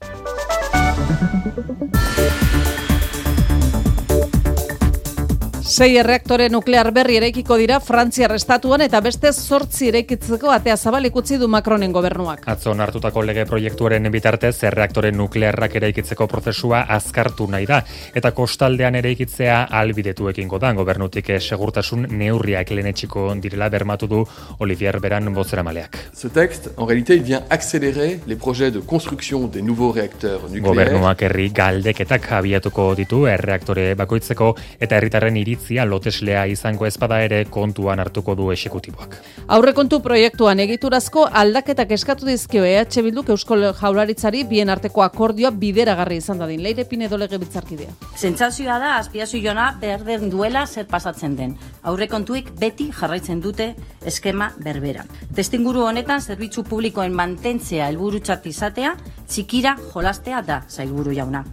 Sei 5.77 5.98
erreaktore 6.01 6.47
nuklear 6.48 6.89
berri 6.89 7.19
eraikiko 7.19 7.59
dira 7.61 7.77
Frantziar 7.85 8.32
estatuan 8.32 8.81
eta 8.81 8.97
beste 9.05 9.28
zortzi 9.28 9.90
eraikitzeko 9.90 10.48
atea 10.48 10.77
zabal 10.77 11.05
ikutzi 11.05 11.36
du 11.36 11.51
Macronen 11.53 11.93
gobernuak. 11.93 12.47
Atzo 12.48 12.73
hartutako 12.73 13.20
lege 13.28 13.44
proiektuaren 13.44 14.09
bitartez 14.15 14.55
erreaktore 14.70 15.11
nuklearrak 15.12 15.77
eraikitzeko 15.77 16.27
prozesua 16.32 16.81
azkartu 16.97 17.44
nahi 17.53 17.66
da 17.69 17.82
eta 18.16 18.31
kostaldean 18.39 18.97
eraikitzea 19.03 19.59
albidetu 19.81 20.31
ekingo 20.31 20.57
da 20.59 20.70
gobernutik 20.78 21.28
segurtasun 21.40 22.09
neurriak 22.23 22.73
lehenetxiko 22.73 23.27
direla 23.44 23.69
bermatu 23.69 24.09
du 24.09 24.23
Olivier 24.61 24.97
Beran 24.98 25.28
bozera 25.35 25.62
maleak. 25.62 26.01
Ce 26.15 26.28
texte, 26.28 26.70
en 26.78 26.86
réalité, 26.86 27.16
il 27.16 27.23
vient 27.23 27.43
accélérer 27.51 28.20
les 28.27 28.36
projets 28.36 28.70
de 28.70 28.81
construction 28.81 29.47
des 29.47 29.61
nouveaux 29.61 29.90
réacteurs 29.90 30.48
nucléaires. 30.48 30.73
Gobernuak 30.73 31.28
herri 31.28 31.51
galdeketak 31.51 32.32
abiatuko 32.40 32.94
ditu 32.94 33.27
erreaktore 33.27 33.94
bakoitzeko 33.94 34.55
eta 34.81 34.97
herritarren 34.97 35.36
iri 35.36 35.59
iritzia 35.66 35.84
loteslea 35.84 36.47
izango 36.47 36.86
ezpada 36.86 37.20
ere 37.22 37.44
kontuan 37.51 37.98
hartuko 37.98 38.34
du 38.34 38.51
esekutiboak. 38.52 39.16
Aurrekontu 39.48 40.01
proiektuan 40.01 40.60
egiturazko 40.60 41.26
aldaketak 41.32 41.90
eskatu 41.93 42.26
dizkio 42.26 42.64
EH 42.64 43.02
Bilduk 43.02 43.28
Eusko 43.30 43.56
Jaurlaritzari 43.56 44.44
bien 44.44 44.70
arteko 44.70 45.02
akordioa 45.02 45.51
bideragarri 45.51 46.16
izan 46.16 46.38
dadin. 46.38 46.62
Leire 46.62 46.84
Pinedo 46.84 47.16
lege 47.16 47.38
bitzarkidea. 47.38 47.90
Sentsazioa 48.16 48.78
da 48.78 48.97
azpiazu 48.98 49.38
jona 49.43 49.76
behar 49.80 50.05
den 50.05 50.30
duela 50.30 50.66
zer 50.66 50.86
pasatzen 50.86 51.36
den. 51.36 51.56
Aurrekontuik 51.82 52.52
beti 52.59 52.90
jarraitzen 52.93 53.40
dute 53.40 53.74
eskema 54.05 54.52
berbera. 54.62 55.05
Testinguru 55.34 55.82
honetan 55.86 56.20
zerbitzu 56.20 56.64
publikoen 56.64 57.14
mantentzea 57.14 57.88
helburutzat 57.88 58.47
izatea, 58.47 58.94
txikira 59.26 59.76
jolastea 59.93 60.43
da 60.43 60.62
zailburu 60.68 61.12
jauna. 61.12 61.44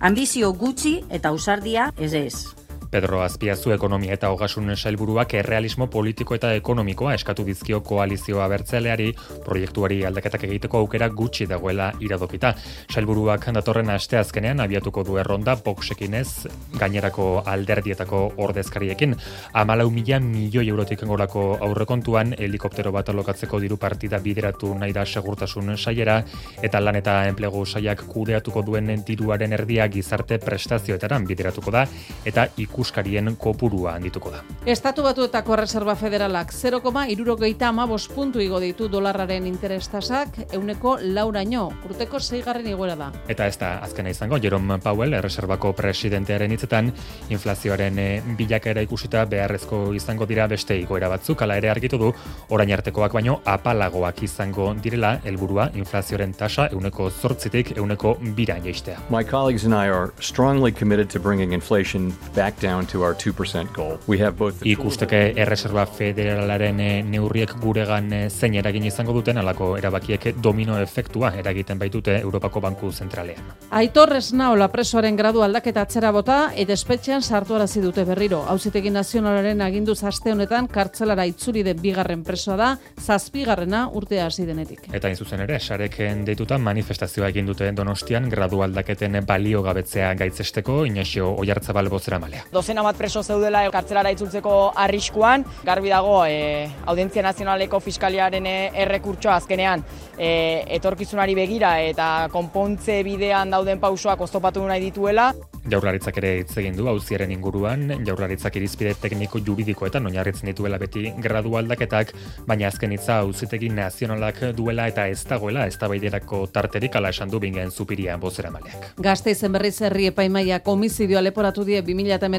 Ambizio 0.00 0.52
gutxi 0.52 1.00
eta 1.10 1.28
ausardia 1.34 1.90
ez 1.98 2.14
ez. 2.14 2.65
Pedro 2.90 3.20
Azpiazu 3.22 3.72
ekonomia 3.74 4.14
eta 4.14 4.30
hogasun 4.30 4.70
sailburuak 4.76 5.34
errealismo 5.34 5.86
politiko 5.90 6.34
eta 6.36 6.52
ekonomikoa 6.56 7.14
eskatu 7.14 7.44
dizkio 7.44 7.80
koalizioa 7.80 8.46
bertzeleari 8.48 9.12
proiektuari 9.44 10.02
aldaketak 10.06 10.44
egiteko 10.48 10.78
aukera 10.84 11.08
gutxi 11.08 11.46
dagoela 11.50 11.90
iradokita. 12.00 12.54
Sailburuak 12.92 13.48
datorren 13.56 13.90
asteazkenean 13.90 14.60
abiatuko 14.60 15.04
du 15.04 15.18
erronda 15.18 15.56
boxekin 15.56 16.14
ez 16.14 16.46
gainerako 16.78 17.42
alderdietako 17.46 18.22
ordezkariekin. 18.36 19.16
Amalau 19.52 19.90
mila 19.90 20.20
milioi 20.20 20.68
eurotik 20.68 21.02
engorako 21.02 21.46
aurrekontuan 21.60 22.34
helikoptero 22.38 22.92
bat 22.92 23.08
alokatzeko 23.08 23.60
diru 23.60 23.76
partida 23.76 24.18
bideratu 24.22 24.74
nahi 24.74 24.92
da 24.92 25.04
segurtasun 25.06 25.76
saiera 25.76 26.20
eta 26.62 26.80
lan 26.80 26.96
eta 27.00 27.16
enplegu 27.28 27.64
saiak 27.66 28.06
kudeatuko 28.10 28.62
duen 28.62 28.92
diruaren 29.06 29.52
erdia 29.52 29.88
gizarte 29.88 30.38
prestazioetan 30.38 31.26
bideratuko 31.26 31.70
da 31.70 31.86
eta 32.24 32.46
ikuskarien 32.76 33.32
kopurua 33.40 33.96
handituko 33.96 34.30
da. 34.30 34.42
Estatu 34.68 35.02
batuetako 35.06 35.56
Reserva 35.56 35.96
Federalak 35.96 36.52
0,irurogeita 36.52 37.68
ama 37.72 37.86
puntu 38.14 38.40
igo 38.40 38.60
ditu 38.60 38.88
dolarraren 38.88 39.46
interestasak 39.46 40.52
euneko 40.52 40.98
lauraino, 41.00 41.70
urteko 41.88 42.20
zeigarren 42.20 42.66
iguera 42.66 42.96
da. 42.96 43.10
Eta 43.28 43.46
ez 43.46 43.56
da 43.58 43.78
azkena 43.82 44.10
izango, 44.10 44.38
Jerome 44.38 44.78
Powell, 44.78 45.16
Reservako 45.22 45.72
presidentearen 45.72 46.52
hitzetan, 46.52 46.92
inflazioaren 47.30 47.98
eh, 47.98 48.22
bilakera 48.36 48.82
ikusita 48.82 49.24
beharrezko 49.24 49.94
izango 49.94 50.26
dira 50.26 50.46
beste 50.46 50.76
igoera 50.78 51.08
batzuk, 51.08 51.42
ala 51.42 51.56
ere 51.56 51.70
argitu 51.70 51.98
du, 51.98 52.12
orain 52.50 52.72
artekoak 52.72 53.12
baino 53.12 53.40
apalagoak 53.44 54.22
izango 54.22 54.74
direla, 54.82 55.16
helburua 55.24 55.70
inflazioaren 55.74 56.34
tasa 56.34 56.68
euneko 56.72 57.08
zortzitik 57.10 57.76
euneko 57.76 58.16
bira 58.36 58.58
jaistea. 58.62 58.98
My 59.10 59.24
colleagues 59.24 59.64
and 59.64 59.74
I 59.74 59.88
are 59.88 60.12
strongly 60.20 60.72
committed 60.72 61.08
to 61.10 61.20
bringing 61.20 61.52
inflation 61.52 62.12
back 62.34 62.58
down 62.66 62.86
to 62.86 63.02
our 63.04 63.14
2% 63.14 63.72
goal. 63.72 63.98
We 64.06 64.18
have 64.18 64.36
both 64.36 64.62
Ikusteke 64.66 65.20
Erreserba 65.38 65.86
Federalaren 65.86 66.80
eh, 66.80 67.02
neurriek 67.06 67.52
guregan 67.62 68.12
eh, 68.12 68.22
zein 68.30 68.56
eragin 68.58 68.88
izango 68.90 69.14
duten 69.14 69.38
alako 69.38 69.68
erabakiek 69.78 70.26
domino 70.42 70.78
efektua 70.82 71.30
eragiten 71.42 71.78
baitute 71.78 72.16
Europako 72.18 72.62
Banku 72.64 72.90
Zentralean. 72.92 73.52
Aitor 73.80 74.16
Esnaola 74.18 74.68
presoaren 74.72 75.18
gradu 75.20 75.44
aldaketa 75.46 75.84
atzera 75.86 76.10
bota 76.16 76.38
eta 76.64 76.74
espetxean 76.74 77.22
sartu 77.22 77.54
arazi 77.58 77.82
dute 77.84 78.04
berriro. 78.08 78.42
Hauzitegi 78.50 78.90
nazionalaren 78.90 79.62
agindu 79.62 79.94
aste 80.10 80.32
honetan 80.32 80.66
kartzelara 80.66 81.26
itzuli 81.30 81.62
den 81.66 81.80
bigarren 81.82 82.24
presoa 82.26 82.56
da, 82.56 82.72
zazpigarrena 82.98 83.86
urtea 84.00 84.26
hasi 84.26 84.46
denetik. 84.48 84.88
Eta 84.92 85.12
in 85.12 85.16
zuzen 85.16 85.44
ere, 85.46 85.60
sareken 85.60 86.24
deituta 86.26 86.58
manifestazioa 86.58 87.30
egin 87.34 87.46
dute 87.52 87.70
Donostian 87.76 88.28
gradu 88.32 88.62
aldaketen 88.66 89.20
balio 89.26 89.62
gabetzea 89.62 90.12
gaitzesteko, 90.18 90.82
Inaxio 90.90 91.32
Oiartzabal 91.36 91.90
bozera 91.92 92.18
malea 92.22 92.46
dozena 92.56 92.82
bat 92.86 92.96
preso 92.96 93.22
zeudela 93.22 93.64
kartzelara 93.72 94.12
itzultzeko 94.14 94.54
arriskuan, 94.86 95.44
garbi 95.66 95.92
dago 95.92 96.22
e, 96.24 96.66
Audientzia 96.88 97.24
Nazionaleko 97.26 97.80
Fiskaliaren 97.84 98.46
e, 98.48 98.56
errekurtsoa 98.86 99.36
azkenean 99.42 99.84
e, 100.16 100.64
etorkizunari 100.78 101.36
begira 101.36 101.76
eta 101.84 102.30
konpontze 102.32 103.02
bidean 103.04 103.52
dauden 103.52 103.82
pausoak 103.82 104.24
oztopatu 104.28 104.64
nahi 104.64 104.88
dituela. 104.88 105.32
Jaurlaritzak 105.66 106.20
ere 106.20 106.28
hitz 106.40 106.52
egin 106.60 106.76
du 106.78 106.86
auziaren 106.86 107.32
inguruan, 107.34 107.88
jaurlaritzak 108.06 108.54
irizpide 108.60 108.92
tekniko 109.02 109.40
juridikoetan 109.42 110.06
oinarritzen 110.06 110.46
dituela 110.52 110.78
beti 110.78 111.10
gradu 111.22 111.56
aldaketak, 111.58 112.12
baina 112.46 112.68
azken 112.70 112.94
hitza 112.94 113.18
auzitegi 113.24 113.72
nazionalak 113.74 114.38
duela 114.56 114.86
eta 114.92 115.08
ez 115.10 115.24
dagoela 115.26 115.66
eztabaiderako 115.66 116.44
tarterik 116.54 116.94
ala 116.96 117.10
esan 117.10 117.32
du 117.32 117.40
bingen 117.42 117.74
zupiria 117.74 118.14
bozera 118.16 118.52
maleak. 118.54 118.92
Gasteizen 119.02 119.58
berriz 119.58 119.74
herri 119.82 120.06
epaimaia 120.12 120.60
komizidioa 120.62 121.24
leporatu 121.26 121.66
die 121.66 121.82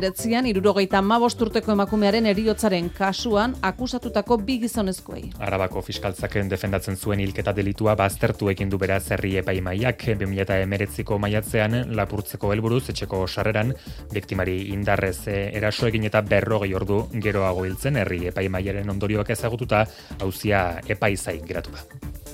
2019an 0.10 0.48
75 0.88 1.42
urteko 1.42 1.72
emakumearen 1.74 2.26
eriotzaren 2.32 2.90
kasuan 2.96 3.56
akusatutako 3.62 4.38
bi 4.38 4.58
gizonezkoei. 4.62 5.24
Arabako 5.40 5.82
fiskaltzaken 5.82 6.50
defendatzen 6.50 6.98
zuen 6.98 7.20
hilketa 7.20 7.54
delitua 7.56 7.96
baztertu 8.00 8.50
egin 8.54 8.70
du 8.70 8.80
beraz 8.82 9.04
herri 9.12 9.36
epaimaiak 9.42 10.08
2019ko 10.24 11.20
maiatzean 11.20 11.80
lapurtzeko 11.96 12.52
helburuz 12.54 12.84
etxeko 12.94 13.26
sarreran, 13.28 13.74
biktimari 14.14 14.60
indarrez 14.74 15.28
eh, 15.28 15.52
eraso 15.58 15.88
egin 15.88 16.08
eta 16.10 16.22
berrogei 16.22 16.74
ordu 16.78 17.04
geroago 17.24 17.66
hiltzen 17.66 18.00
herri 18.04 18.28
epaimaiaren 18.32 18.90
ondorioak 18.96 19.36
ezagututa, 19.36 19.86
hauzia 20.22 20.82
epaizain 20.88 21.46
geratu 21.48 21.76
da. 21.76 22.27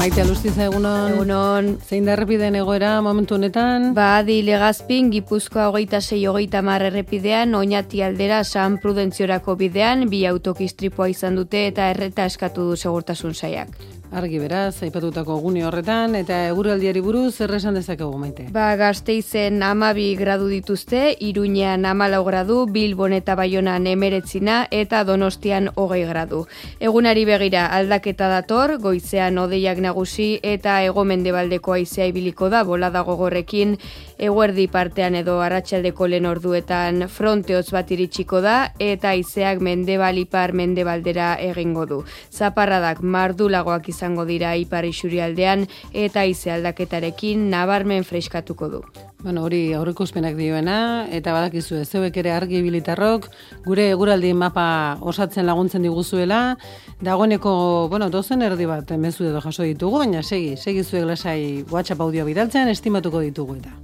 Maite 0.00 0.22
alustiz 0.22 0.54
egunon. 0.56 1.10
Egunon. 1.12 1.66
Zein 1.84 2.06
da 2.08 2.14
errepideen 2.14 2.54
egoera 2.56 2.94
momentu 3.04 3.36
honetan? 3.36 3.90
Ba, 3.92 4.22
di 4.24 4.38
legazpin, 4.46 5.10
Gipuzkoa 5.12 5.66
hogeita 5.68 6.00
zei 6.00 6.22
hogeita 6.24 6.64
mar 6.64 6.80
errepidean, 6.88 7.52
oinati 7.58 8.00
aldera 8.00 8.40
San 8.48 8.78
Prudentziorako 8.80 9.58
bidean, 9.60 10.08
bi 10.08 10.24
autokistripoa 10.24 11.12
izan 11.12 11.36
dute 11.36 11.66
eta 11.68 11.92
erreta 11.92 12.24
eskatu 12.32 12.70
du 12.70 12.80
segurtasun 12.80 13.36
saiak. 13.36 13.76
Argi 14.10 14.40
beraz, 14.42 14.82
aipatutako 14.82 15.36
gune 15.38 15.60
horretan, 15.62 16.16
eta 16.18 16.34
eguraldiari 16.48 16.98
buruz, 17.04 17.36
erresan 17.44 17.76
dezakegu 17.78 18.16
maite. 18.18 18.48
Ba, 18.50 18.72
gazteizen 18.74 19.62
amabi 19.62 20.08
gradu 20.18 20.48
dituzte, 20.50 21.12
iruñean 21.22 21.86
amalau 21.86 22.24
gradu, 22.26 22.64
bilbon 22.66 23.14
eta 23.14 23.36
baionan 23.38 23.86
emeretzina, 23.86 24.64
eta 24.74 25.04
donostian 25.06 25.70
hogei 25.76 26.02
gradu. 26.08 26.40
Egunari 26.80 27.22
begira 27.28 27.68
aldaketa 27.76 28.26
dator, 28.32 28.80
goizean 28.82 29.38
odeiak 29.38 29.78
nagusi, 29.78 30.40
eta 30.42 30.80
ego 30.82 31.06
mendebaldeko 31.06 31.78
aizea 31.78 32.10
ibiliko 32.10 32.50
da, 32.50 32.64
bola 32.66 32.90
dago 32.90 33.14
gorrekin, 33.14 33.76
eguerdi 34.20 34.68
partean 34.68 35.16
edo 35.16 35.38
arratsaldeko 35.40 36.10
lehen 36.12 36.28
orduetan 36.28 37.06
fronteotz 37.08 37.70
bat 37.72 37.90
iritsiko 37.90 38.44
da, 38.44 38.74
eta 38.78 39.14
aizeak 39.16 39.64
mendebalipar 39.64 40.52
mendebaldera 40.52 41.32
egingo 41.40 41.88
du. 41.88 42.02
Zaparradak 42.30 43.00
mardulagoak 43.00 43.88
izan 43.88 44.10
izango 44.10 44.24
dira 44.26 44.56
ipar 44.56 44.84
isurialdean 44.84 45.66
eta 45.94 46.24
ize 46.26 46.50
aldaketarekin 46.50 47.50
nabarmen 47.50 48.04
freskatuko 48.04 48.68
du. 48.68 48.80
Bueno, 49.22 49.44
hori 49.44 49.74
aurrikuspenak 49.76 50.34
dioena 50.34 51.06
eta 51.12 51.32
badakizu 51.36 51.76
ez 51.82 51.88
zeuek 51.88 52.16
ere 52.16 52.32
argi 52.32 52.62
bilitarrok 52.64 53.28
gure 53.66 53.90
eguraldi 53.90 54.32
mapa 54.32 54.96
osatzen 55.00 55.46
laguntzen 55.46 55.82
diguzuela 55.82 56.56
dagoeneko, 57.00 57.88
bueno, 57.90 58.08
dozen 58.10 58.42
erdi 58.42 58.66
bat 58.66 58.90
mezu 58.96 59.28
edo 59.28 59.40
jaso 59.44 59.62
ditugu, 59.62 59.98
baina 59.98 60.22
segi, 60.22 60.56
segi 60.56 60.82
zuek 60.82 61.06
lasai 61.06 61.64
WhatsApp 61.70 62.00
audio 62.00 62.24
bidaltzen 62.24 62.68
estimatuko 62.68 63.20
ditugu 63.20 63.60
eta. 63.60 63.76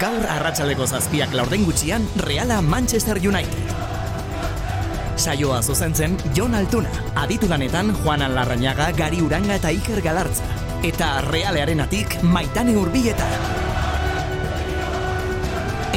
Gaur 0.00 0.22
arratsaleko 0.32 0.86
zazpiak 0.88 1.34
laurden 1.36 1.66
gutxian 1.68 2.06
Reala 2.24 2.62
Manchester 2.64 3.18
United. 3.20 3.72
Saioa 5.20 5.58
zuzentzen 5.60 6.14
Jon 6.36 6.54
Altuna, 6.56 6.88
aditu 7.20 7.48
lanetan 7.50 7.90
Juan 7.98 8.22
Alarrañaga, 8.24 8.86
Gari 8.96 9.20
Uranga 9.20 9.58
eta 9.60 9.68
Iker 9.76 10.00
Galartza. 10.00 10.46
Eta 10.82 11.10
Realearen 11.26 11.82
atik 11.84 12.16
Maitane 12.22 12.78
Urbieta. 12.80 13.26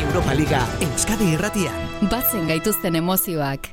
Europa 0.02 0.36
Liga 0.36 0.66
Euskadi 0.84 1.30
Irratian. 1.38 1.78
Batzen 2.12 2.52
gaituzten 2.52 2.98
emozioak. 3.00 3.70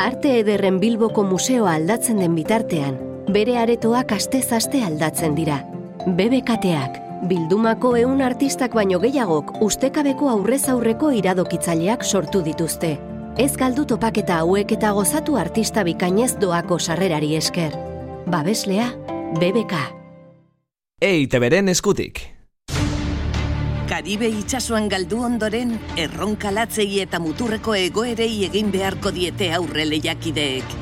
Arte 0.00 0.32
ederren 0.38 0.80
Bilboko 0.80 1.26
museoa 1.28 1.74
aldatzen 1.76 2.24
den 2.24 2.38
bitartean, 2.38 2.96
bere 3.36 3.58
aretoak 3.60 4.16
aste-zaste 4.16 4.80
aldatzen 4.86 5.36
dira. 5.36 5.60
BBKteak, 6.06 7.02
Bildumako 7.26 7.96
ehun 7.98 8.20
artistak 8.22 8.76
baino 8.78 9.00
gehiagok 9.02 9.56
ustekabeko 9.66 10.28
aurrez 10.30 10.68
aurreko 10.70 11.10
iradokitzaileak 11.10 12.04
sortu 12.04 12.44
dituzte. 12.46 12.92
Ez 13.38 13.56
galdu 13.58 13.84
topaketa 13.90 14.36
hauek 14.44 14.70
eta 14.76 14.92
gozatu 14.94 15.34
artista 15.36 15.82
bikainez 15.82 16.36
doako 16.38 16.78
sarrerari 16.78 17.34
esker. 17.34 17.74
Babeslea, 18.30 18.92
BBK. 19.40 19.80
Eite 21.02 21.40
beren 21.42 21.68
eskutik. 21.74 22.22
Karibe 23.88 24.28
itsasoan 24.28 24.86
galdu 24.88 25.18
ondoren, 25.24 25.74
erronka 25.96 26.52
latzei 26.54 27.00
eta 27.02 27.18
muturreko 27.18 27.74
egoerei 27.74 28.44
egin 28.46 28.70
beharko 28.70 29.10
diete 29.10 29.50
aurre 29.58 29.88
lehiakideek. 29.90 30.78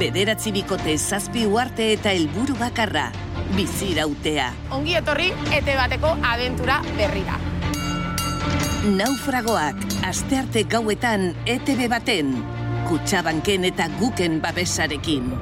Bederatzi 0.00 0.52
bikote 0.52 0.98
zazpi 0.98 1.46
uarte 1.46 1.92
eta 1.94 2.12
helburu 2.12 2.58
bakarra, 2.60 3.08
bizirautea. 3.56 4.50
Ongi 4.76 4.96
etorri, 4.98 5.30
ete 5.52 5.76
bateko 5.78 6.14
abentura 6.22 6.80
berrira. 6.96 7.38
Naufragoak, 8.96 9.76
astearte 10.08 10.64
gauetan, 10.64 11.34
ETB 11.44 11.86
baten, 11.92 12.32
kutsabanken 12.88 13.66
eta 13.68 13.90
guken 14.00 14.40
babesarekin. 14.40 15.32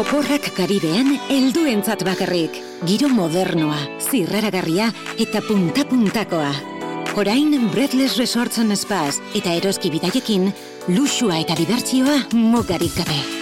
Oporrak 0.00 0.46
Karibean 0.56 1.10
helduentzat 1.28 2.04
bakarrik. 2.08 2.54
Giro 2.88 3.10
modernoa, 3.12 3.76
zirraragarria 4.00 4.86
eta 5.20 5.42
punta-puntakoa. 5.44 6.52
Orain 7.20 7.68
Breathless 7.74 8.16
Resorts 8.16 8.62
and 8.62 8.76
Spas 8.76 9.20
eta 9.34 9.52
eroski 9.58 9.90
bidaiekin, 9.92 10.48
luxua 10.94 11.42
eta 11.42 11.58
dibertsioa 11.58 12.16
mugarik 12.32 12.96
gabe. 12.96 13.39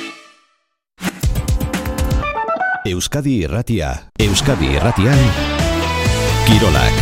Euskadi 2.88 3.42
Irratia. 3.44 3.90
Euskadi 4.16 4.70
Irratian. 4.72 5.18
Kirolak. 6.46 6.94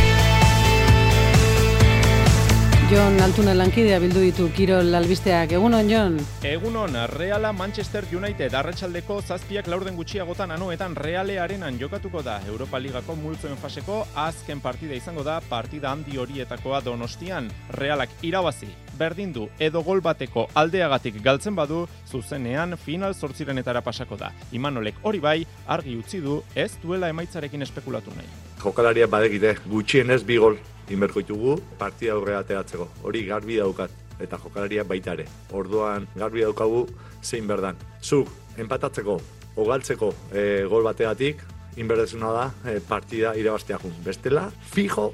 Jon 2.90 3.20
Altuna 3.22 3.54
lankidea 3.54 4.00
bildu 4.02 4.24
ditu 4.24 4.48
Kirol 4.56 4.90
albisteak. 4.98 5.54
Egunon, 5.54 5.86
Jon? 5.90 6.16
Egunon, 6.42 6.96
Reala 7.12 7.52
Manchester 7.52 8.08
United 8.10 8.54
arratsaldeko 8.58 9.20
zazpiak 9.22 9.70
laurden 9.70 9.94
gutxiagotan 9.94 10.56
anoetan 10.56 10.96
Realearenan 10.96 11.78
jokatuko 11.78 12.22
da. 12.22 12.40
Europa 12.50 12.82
Ligako 12.82 13.14
multzoen 13.22 13.54
faseko 13.56 14.00
azken 14.26 14.60
partida 14.60 14.98
izango 14.98 15.22
da 15.22 15.38
partida 15.48 15.94
handi 15.94 16.18
horietakoa 16.18 16.82
donostian. 16.82 17.46
Realak 17.78 18.10
irabazi, 18.26 18.72
berdindu 18.98 19.48
edo 19.58 19.82
gol 19.86 20.00
bateko 20.02 20.46
aldeagatik 20.54 21.20
galtzen 21.24 21.56
badu, 21.56 21.86
zuzenean 22.10 22.76
final 22.76 23.14
zortzirenetara 23.14 23.82
pasako 23.82 24.16
da. 24.20 24.32
Imanolek 24.52 25.02
hori 25.02 25.20
bai, 25.20 25.38
argi 25.66 25.96
utzi 25.98 26.20
du, 26.24 26.40
ez 26.54 26.72
duela 26.82 27.10
emaitzarekin 27.12 27.62
espekulatu 27.62 28.14
nahi. 28.16 28.28
Jokalaria 28.62 29.06
badegite, 29.06 29.56
gutxienez 29.68 30.22
bi 30.24 30.40
gol 30.42 30.58
inberko 30.90 31.22
ditugu 31.22 31.56
partida 31.78 32.14
aurrera 32.14 32.42
ateratzeko. 32.44 32.88
Hori 33.04 33.24
garbi 33.26 33.58
daukat 33.60 33.92
eta 34.22 34.38
jokalaria 34.42 34.84
baita 34.84 35.14
ere. 35.16 35.26
Orduan 35.52 36.06
garbi 36.16 36.44
daukagu 36.46 36.86
zein 37.22 37.46
berdan. 37.48 37.76
Zuk 38.02 38.30
enpatatzeko, 38.60 39.18
ogaltzeko 39.56 40.12
e, 40.32 40.64
gol 40.70 40.86
bategatik, 40.86 41.42
inberdezuna 41.76 42.32
da 42.32 42.46
e, 42.64 42.78
partida 42.80 43.34
irabazteakun. 43.36 43.92
Bestela, 44.04 44.48
fijo, 44.72 45.10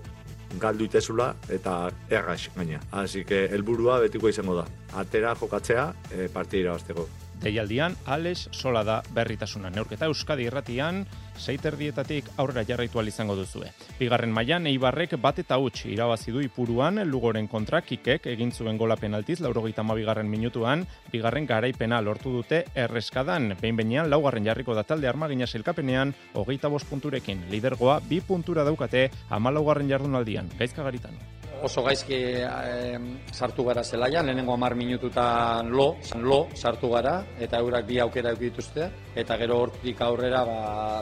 galdu 0.60 0.84
itezula 0.88 1.32
eta 1.48 1.90
errax 2.10 2.50
gaina. 2.56 2.80
Así 2.90 3.24
que 3.24 3.46
helburua 3.46 3.98
betiko 4.00 4.28
izango 4.28 4.56
da. 4.60 4.66
Atera 4.96 5.34
jokatzea 5.34 5.92
e, 6.10 6.28
partida 6.28 6.68
irabazteko. 6.68 7.08
Deialdian, 7.42 7.96
Alex 8.06 8.48
Sola 8.52 8.84
da 8.84 9.02
berritasuna. 9.14 9.70
Neurketa 9.70 10.06
Euskadi 10.06 10.46
irratian, 10.46 11.02
seiterdietatik 11.36 12.28
aurrera 12.38 12.62
jarraitu 12.68 13.02
izango 13.02 13.34
duzue. 13.34 13.72
Bigarren 13.98 14.30
mailan 14.32 14.66
Eibarrek 14.66 15.16
bat 15.20 15.38
eta 15.38 15.58
huts 15.58 15.86
irabazi 15.86 16.30
du 16.30 16.40
ipuruan 16.40 17.02
Lugoren 17.08 17.48
kontra 17.48 17.82
Kikek 17.82 18.26
egin 18.26 18.52
zuen 18.52 18.78
gola 18.78 18.96
penaltiz 18.96 19.40
82garren 19.40 20.30
minutuan, 20.30 20.86
bigarren 21.10 21.46
garaipena 21.46 22.00
lortu 22.00 22.30
dute 22.30 22.64
erreskadan. 22.74 23.56
Behin 23.60 23.76
behinean 23.76 24.10
laugarren 24.10 24.44
jarriko 24.44 24.74
da 24.74 24.84
talde 24.84 25.08
armagina 25.08 25.46
selkapenean, 25.46 26.14
hogeita 26.34 26.68
bost 26.68 26.88
punturekin. 26.88 27.44
Lidergoa 27.50 28.00
bi 28.08 28.20
puntura 28.20 28.64
daukate 28.64 29.10
14garren 29.30 29.88
jardunaldian. 29.88 30.50
Gaizka 30.58 30.82
garitan 30.82 31.18
oso 31.62 31.82
gaizki 31.86 32.18
e, 32.42 32.98
sartu 33.32 33.64
gara 33.64 33.82
zelaian, 33.82 34.26
lehenengo 34.26 34.54
amar 34.54 34.74
minututan 34.74 35.70
lo, 35.70 35.96
lo 36.20 36.48
sartu 36.54 36.90
gara, 36.90 37.22
eta 37.38 37.58
eurak 37.62 37.86
bi 37.86 37.98
aukera 38.02 38.34
dituzte 38.34 38.90
eta 39.14 39.36
gero 39.38 39.62
hortik 39.64 40.00
aurrera 40.00 40.44
ba, 40.44 40.58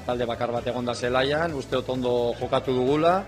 talde 0.06 0.26
bakar 0.26 0.52
bat 0.52 0.66
egonda 0.66 0.94
zelaian, 0.94 1.54
uste 1.54 1.80
ondo 1.80 2.34
jokatu 2.40 2.74
dugula, 2.76 3.24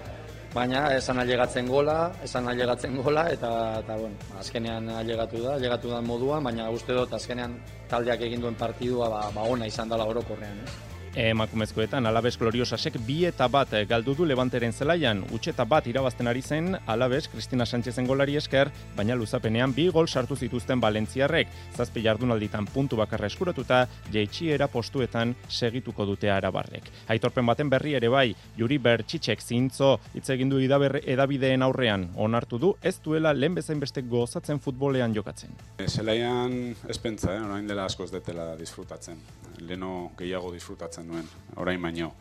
baina 0.52 0.86
esan 0.94 1.18
ailegatzen 1.24 1.68
gola, 1.68 2.12
esan 2.24 2.48
ailegatzen 2.52 2.96
gola, 3.00 3.26
eta, 3.32 3.50
eta 3.80 3.96
bueno, 3.96 4.16
azkenean 4.38 4.88
ailegatu 5.00 5.42
da, 5.42 5.56
ailegatu 5.56 5.92
da 5.94 6.00
moduan, 6.04 6.44
baina 6.44 6.68
uste 6.70 6.92
dut 6.96 7.12
azkenean 7.16 7.56
taldeak 7.88 8.28
egin 8.28 8.44
duen 8.44 8.54
partidua 8.54 9.08
ba, 9.08 9.28
ba 9.34 9.48
ona 9.48 9.66
izan 9.66 9.88
dela 9.88 10.08
orokorrean. 10.08 10.64
Eh? 10.66 10.91
Emakumezkoetan 11.16 12.06
Alabes 12.06 12.38
Gloriosasek 12.38 12.96
bi 13.06 13.24
eta 13.28 13.48
bat 13.52 13.74
galdu 13.88 14.14
du 14.16 14.24
Levanteren 14.24 14.72
zelaian, 14.72 15.22
utxeta 15.32 15.64
bat 15.68 15.86
irabazten 15.86 16.28
ari 16.28 16.42
zen 16.42 16.76
Alabes 16.86 17.28
Cristina 17.28 17.66
Sánchezen 17.66 18.06
golari 18.06 18.36
esker, 18.36 18.70
baina 18.96 19.16
luzapenean 19.16 19.74
bi 19.74 19.88
gol 19.92 20.08
sartu 20.08 20.36
zituzten 20.36 20.80
Valentziarrek, 20.80 21.48
zazpi 21.76 22.02
jardunalditan 22.02 22.66
puntu 22.66 22.96
bakarra 22.96 23.26
eskuratuta, 23.26 23.86
jeitxiera 24.12 24.68
postuetan 24.68 25.34
segituko 25.48 26.06
dute 26.06 26.30
arabarrek. 26.30 26.90
Aitorpen 27.12 27.46
baten 27.46 27.70
berri 27.70 27.94
ere 27.98 28.08
bai, 28.08 28.34
Juri 28.56 28.78
Bertxitxek 28.78 29.42
zintzo 29.42 29.98
hitz 30.14 30.28
egin 30.30 30.48
du 30.48 30.60
edabideen 30.62 31.62
aurrean, 31.62 32.08
onartu 32.16 32.58
du 32.58 32.74
ez 32.82 32.96
duela 33.04 33.32
lehen 33.32 33.54
bezain 33.54 33.80
beste 33.80 34.02
gozatzen 34.02 34.60
futbolean 34.60 35.14
jokatzen. 35.14 35.50
Zelaian 35.86 36.74
ez 36.88 36.98
pentsa, 36.98 37.34
eh? 37.34 37.42
orain 37.44 37.68
dela 37.68 37.84
askoz 37.84 38.10
detela 38.12 38.52
disfrutatzen. 38.56 39.18
Leno 39.62 40.12
gehiago 40.18 40.52
disfrutatzen 40.52 41.01
nuen, 41.06 41.28
orain 41.56 41.82
baino. 41.82 42.12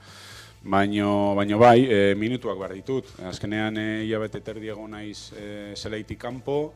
Baino, 0.62 1.34
baino 1.34 1.58
bai, 1.58 1.88
e, 1.90 2.16
minutuak 2.16 2.60
behar 2.60 2.76
ditut. 2.78 3.08
Azkenean, 3.26 3.78
e, 3.82 4.04
hilabete 4.06 4.44
terdiago 4.46 4.84
naiz 4.88 5.32
e, 5.34 5.74
zelaitik 5.76 6.20
kanpo, 6.22 6.74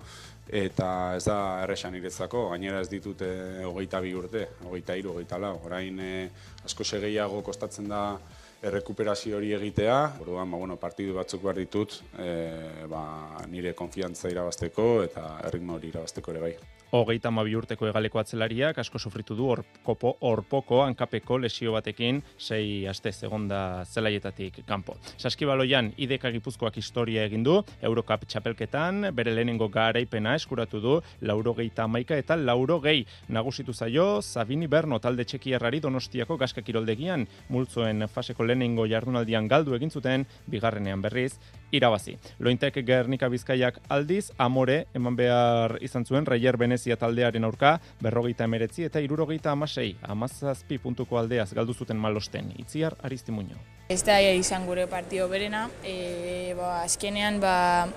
eta 0.50 0.88
ez 1.18 1.24
da 1.26 1.38
erresan 1.64 1.96
iretzako, 1.98 2.50
gainera 2.54 2.82
ez 2.82 2.90
ditut 2.90 3.22
e, 3.22 3.30
hogeita 3.66 4.02
bi 4.02 4.14
urte, 4.18 4.48
hogeita 4.66 4.96
iru, 4.98 5.14
hogeita 5.14 5.38
lau. 5.42 5.60
Orain 5.70 6.00
e, 6.02 6.16
asko 6.66 6.86
segeiago 6.86 7.44
kostatzen 7.46 7.90
da 7.90 8.02
errekuperazio 8.66 9.38
hori 9.38 9.54
egitea, 9.54 9.98
orduan 10.24 10.50
ba, 10.50 10.58
bueno, 10.58 10.78
partidu 10.82 11.14
batzuk 11.18 11.44
behar 11.44 11.60
ditut 11.62 12.00
e, 12.18 12.32
ba, 12.90 13.04
nire 13.52 13.76
konfiantza 13.78 14.32
irabazteko 14.34 14.88
eta 15.06 15.28
erritmo 15.46 15.78
hori 15.78 15.94
irabazteko 15.94 16.34
ere 16.34 16.42
bai 16.48 16.56
hogeita 17.02 17.32
mabi 17.32 17.56
urteko 17.58 17.88
egaleko 17.90 18.20
atzelariak 18.22 18.78
asko 18.80 19.00
sufritu 19.00 19.36
du 19.36 19.48
orpoko, 19.52 20.16
orpoko 20.22 20.82
hankapeko 20.84 21.38
lesio 21.42 21.74
batekin 21.76 22.22
sei 22.38 22.86
aste 22.88 23.12
segonda 23.12 23.84
zelaietatik 23.86 24.62
kanpo. 24.68 24.96
Saskibaloian 25.18 25.92
ideka 25.98 26.32
gipuzkoak 26.32 26.78
historia 26.78 27.26
egin 27.26 27.44
du, 27.44 27.58
Eurocup 27.82 28.26
txapelketan, 28.28 29.10
bere 29.16 29.34
lehenengo 29.36 29.68
garaipena 29.70 30.36
eskuratu 30.40 30.82
du, 30.82 30.96
lauro 31.22 31.56
geita 31.58 31.88
maika 31.88 32.18
eta 32.18 32.38
lauro 32.40 32.80
gehi 32.84 33.06
nagusitu 33.30 33.74
zaio, 33.74 34.22
Sabini 34.22 34.68
Berno 34.68 35.00
talde 35.00 35.26
txekiarrari 35.26 35.82
donostiako 35.84 36.38
gaska 36.38 36.62
kiroldegian, 36.62 37.28
multzoen 37.50 38.08
faseko 38.08 38.46
lehenengo 38.46 38.88
jardunaldian 38.88 39.48
galdu 39.48 39.76
egin 39.76 39.92
zuten, 39.92 40.26
bigarrenean 40.48 41.02
berriz, 41.02 41.36
irabazi. 41.72 42.18
Lointek 42.40 42.80
Gernika 42.86 43.30
Bizkaiak 43.30 43.80
aldiz, 43.90 44.32
amore 44.38 44.86
eman 44.94 45.16
behar 45.16 45.78
izan 45.82 46.06
zuen 46.06 46.26
Reier 46.26 46.58
Venezia 46.58 46.98
taldearen 46.98 47.44
aurka, 47.44 47.80
berrogeita 48.02 48.46
emeretzi 48.46 48.86
eta 48.90 49.02
irurogeita 49.04 49.52
amasei, 49.52 49.96
amazazpi 50.02 50.78
puntuko 50.78 51.20
aldeaz 51.20 51.54
galdu 51.54 51.74
zuten 51.74 51.98
malosten. 51.98 52.52
Itziar 52.58 52.98
Aristimuño. 53.04 53.58
Ez 53.90 54.02
da 54.04 54.18
izan 54.20 54.66
gure 54.66 54.88
partio 54.88 55.28
berena, 55.30 55.68
e, 55.84 56.54
ba, 56.58 56.82
azkenean 56.84 57.40
ba, 57.40 57.88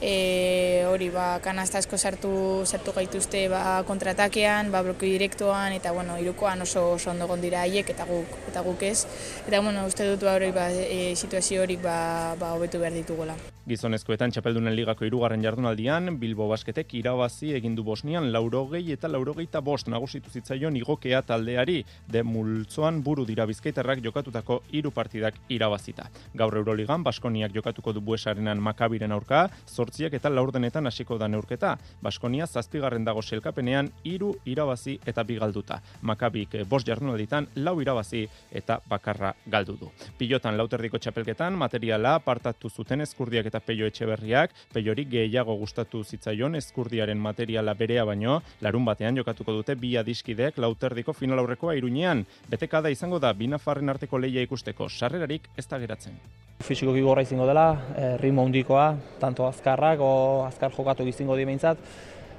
e, 0.00 0.84
hori 0.88 1.10
ba, 1.10 1.38
kanasta 1.44 1.78
asko 1.82 1.98
sartu, 1.98 2.32
sartu 2.66 2.94
gaituzte 2.96 3.46
ba, 3.52 3.82
kontratakean, 3.88 4.72
ba, 4.72 4.82
blokio 4.86 5.10
direktoan, 5.10 5.74
eta 5.78 5.92
bueno, 5.92 6.18
irukoan 6.18 6.62
oso, 6.62 6.92
oso 6.94 7.10
ondo 7.10 7.26
gondira 7.26 7.62
haiek 7.66 7.90
eta 7.94 8.06
guk, 8.08 8.38
eta 8.48 8.62
guk 8.66 8.82
ez. 8.82 9.04
Eta 9.46 9.60
bueno, 9.60 9.86
uste 9.86 10.08
dut 10.08 10.24
ba, 10.26 10.38
hori 10.38 10.50
ba, 10.54 10.70
e, 10.72 11.14
situazio 11.16 11.62
hori 11.62 11.78
ba, 11.82 12.34
ba, 12.40 12.54
hobetu 12.56 12.82
behar 12.82 12.96
ditugola. 12.96 13.36
Gizonezkoetan 13.68 14.32
txapeldunen 14.32 14.72
ligako 14.72 15.04
irugarren 15.04 15.42
jardunaldian, 15.44 16.14
Bilbo 16.16 16.46
Basketek 16.48 16.94
irabazi 16.96 17.50
egindu 17.52 17.82
Bosnian 17.84 18.30
laurogei 18.32 18.94
eta 18.94 19.10
laurogeita 19.12 19.60
bost 19.60 19.90
nagusitu 19.92 20.32
zitzaion 20.32 20.78
igokea 20.80 21.20
taldeari 21.28 21.82
de 22.08 22.22
multzoan 22.24 23.02
buru 23.04 23.26
dira 23.28 23.44
bizkaitarrak 23.50 24.00
jokatutako 24.06 24.62
hiru 24.72 24.88
partidak 24.96 25.36
irabazita. 25.52 26.08
Gaur 26.32 26.56
Euroligan, 26.56 27.04
Baskoniak 27.04 27.52
jokatuko 27.52 27.92
du 27.92 28.00
buesarenan 28.00 28.62
makabiren 28.64 29.12
aurka, 29.12 29.50
zortziak 29.88 30.14
eta 30.18 30.30
laurdenetan 30.30 30.86
hasiko 30.86 31.16
da 31.18 31.28
neurketa. 31.28 31.76
Baskonia 32.04 32.46
zazpigarren 32.46 33.04
dago 33.04 33.22
selkapenean 33.22 33.88
hiru 34.04 34.34
irabazi 34.44 34.98
eta 35.06 35.24
bigalduta. 35.24 35.80
Makabik 36.02 36.58
bost 36.68 36.88
jardunalditan 36.88 37.48
lau 37.56 37.78
irabazi 37.80 38.26
eta 38.52 38.80
bakarra 38.88 39.32
galdu 39.46 39.76
du. 39.80 39.90
Pilotan 40.18 40.58
lauterdiko 40.58 40.98
txapelketan 40.98 41.56
materiala 41.56 42.18
partatu 42.24 42.68
zuten 42.68 43.00
eskurdiak 43.00 43.46
eta 43.48 43.60
peio 43.60 43.86
etxeberriak, 43.88 44.52
peiori 44.74 45.06
gehiago 45.08 45.56
gustatu 45.56 46.02
zitzaion 46.04 46.58
eskurdiaren 46.60 47.18
materiala 47.18 47.74
berea 47.74 48.04
baino, 48.04 48.40
larun 48.60 48.84
batean 48.84 49.16
jokatuko 49.16 49.54
dute 49.60 49.76
bi 49.76 49.96
adiskidek 49.96 50.58
lauterdiko 50.58 51.12
final 51.12 51.38
aurrekoa 51.38 51.78
iruñean. 51.78 52.26
Betekada 52.50 52.92
izango 52.92 53.18
da 53.18 53.32
binafarren 53.32 53.88
arteko 53.88 54.18
leia 54.18 54.44
ikusteko, 54.44 54.88
sarrerarik 54.88 55.48
ez 55.56 55.66
da 55.68 55.78
geratzen. 55.78 56.20
Fisiko 56.58 56.90
gigorra 56.90 57.22
izango 57.22 57.44
dela, 57.46 57.68
e, 57.94 58.06
ritmo 58.18 58.42
handikoa, 58.42 58.88
tanto 59.22 59.46
azkarrak 59.78 60.00
o 60.00 60.44
azkar 60.46 60.72
jokatu 60.72 61.06
izango 61.06 61.36
di 61.36 61.44
behintzat, 61.44 61.78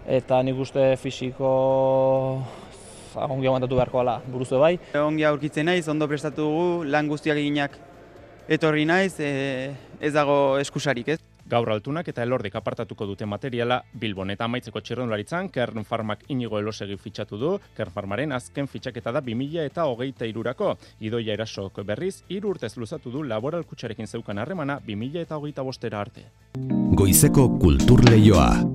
eta 0.07 0.41
nik 0.43 0.59
uste 0.59 0.97
fisiko 0.97 2.43
ongi 3.15 3.47
aguantatu 3.47 3.75
beharko 3.75 3.99
ala 3.99 4.19
buruzu 4.27 4.59
bai. 4.59 4.77
Ongi 4.95 5.23
aurkitzen 5.23 5.65
naiz, 5.65 5.87
ondo 5.87 6.07
prestatu 6.07 6.43
dugu, 6.43 6.83
lan 6.83 7.07
guztiak 7.07 7.37
eginak 7.37 7.79
etorri 8.49 8.85
naiz, 8.85 9.19
e, 9.19 9.71
ez 10.01 10.13
dago 10.13 10.57
eskusarik, 10.59 11.15
ez? 11.15 11.28
Gaur 11.49 11.71
altunak 11.73 12.07
eta 12.11 12.21
elordik 12.21 12.53
apartatuko 12.59 13.07
dute 13.09 13.25
materiala 13.25 13.79
Bilbon 14.01 14.29
eta 14.29 14.45
amaitzeko 14.45 14.83
txirrendularitzan 14.85 15.49
Kern 15.49 15.81
Farmak 15.81 16.27
inigo 16.29 16.59
elosegi 16.61 16.97
fitxatu 17.01 17.39
du, 17.41 17.55
Kern 17.77 17.93
Farmaren 17.95 18.35
azken 18.37 18.69
fitxaketa 18.69 19.15
da 19.15 19.23
2000 19.25 19.65
eta 19.65 19.87
hogeita 19.89 20.29
irurako. 20.29 20.75
Idoia 21.01 21.33
erasok 21.33 21.81
berriz, 21.89 22.19
iru 22.29 22.53
urtez 22.53 22.75
luzatu 22.77 23.09
du 23.09 23.23
laboral 23.25 23.65
kutsarekin 23.65 24.07
zeukan 24.07 24.37
harremana 24.37 24.77
2000 24.85 25.25
eta 25.25 25.41
hogeita 25.41 25.65
bostera 25.65 26.05
arte. 26.05 26.29
Goizeko 26.93 27.49
kultur 27.57 28.05
lehioa. 28.05 28.68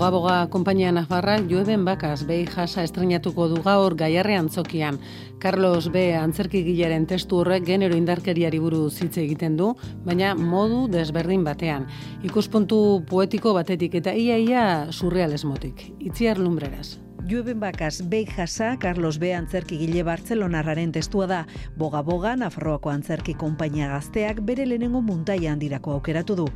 Boga-boga 0.00 0.46
kompainia 0.48 0.88
Navarra 0.96 1.34
Jueben 1.44 1.82
Bakas 1.84 2.22
behi 2.24 2.46
jasa 2.48 2.86
estrenatuko 2.86 3.50
du 3.50 3.58
gaur 3.60 3.92
gaiarrean 3.92 4.48
zokian. 4.48 4.96
Carlos 5.42 5.90
B. 5.92 6.14
antzerkigilaren 6.16 7.04
testu 7.10 7.42
horrek 7.42 7.66
genero 7.66 7.98
indarkeriari 8.00 8.62
buru 8.64 8.86
zitze 8.88 9.20
egiten 9.26 9.58
du, 9.60 9.74
baina 10.06 10.32
modu 10.34 10.86
desberdin 10.88 11.44
batean. 11.44 11.84
Ikuspuntu 12.24 12.80
poetiko 13.12 13.52
batetik 13.52 14.00
eta 14.00 14.16
ia-ia 14.16 14.64
surrealismotik. 14.88 15.90
Itziar 16.00 16.40
lumbreraz. 16.40 16.96
Jueben 17.28 17.60
bakaz, 17.60 18.00
behi 18.08 18.24
jasa, 18.26 18.78
Carlos 18.78 19.18
B. 19.18 19.34
antzerki 19.34 19.76
gile 19.78 20.02
Bartzelonarraren 20.02 20.92
testua 20.92 21.26
da. 21.26 21.40
Boga-boga, 21.76 22.32
Nafarroako 22.36 22.90
antzerki 22.90 23.34
konpainia 23.34 23.90
gazteak 23.92 24.40
bere 24.46 24.64
lehenengo 24.66 25.02
muntaia 25.04 25.52
handirako 25.52 25.92
aukeratu 25.98 26.36
du. 26.36 26.46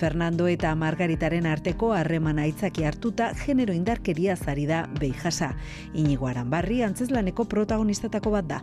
Fernando 0.00 0.48
eta 0.48 0.74
Margaritaren 0.74 1.46
arteko 1.46 1.92
harreman 1.92 2.38
aitzaki 2.38 2.84
hartuta 2.84 3.32
genero 3.44 3.74
indarkeria 3.76 4.36
zari 4.36 4.66
da 4.66 4.86
behi 5.00 5.12
jasa. 5.22 5.52
Inigo 5.92 6.26
Aranbarri 6.26 6.82
antzeslaneko 6.82 7.44
protagonistetako 7.44 8.36
bat 8.38 8.50
da. 8.56 8.62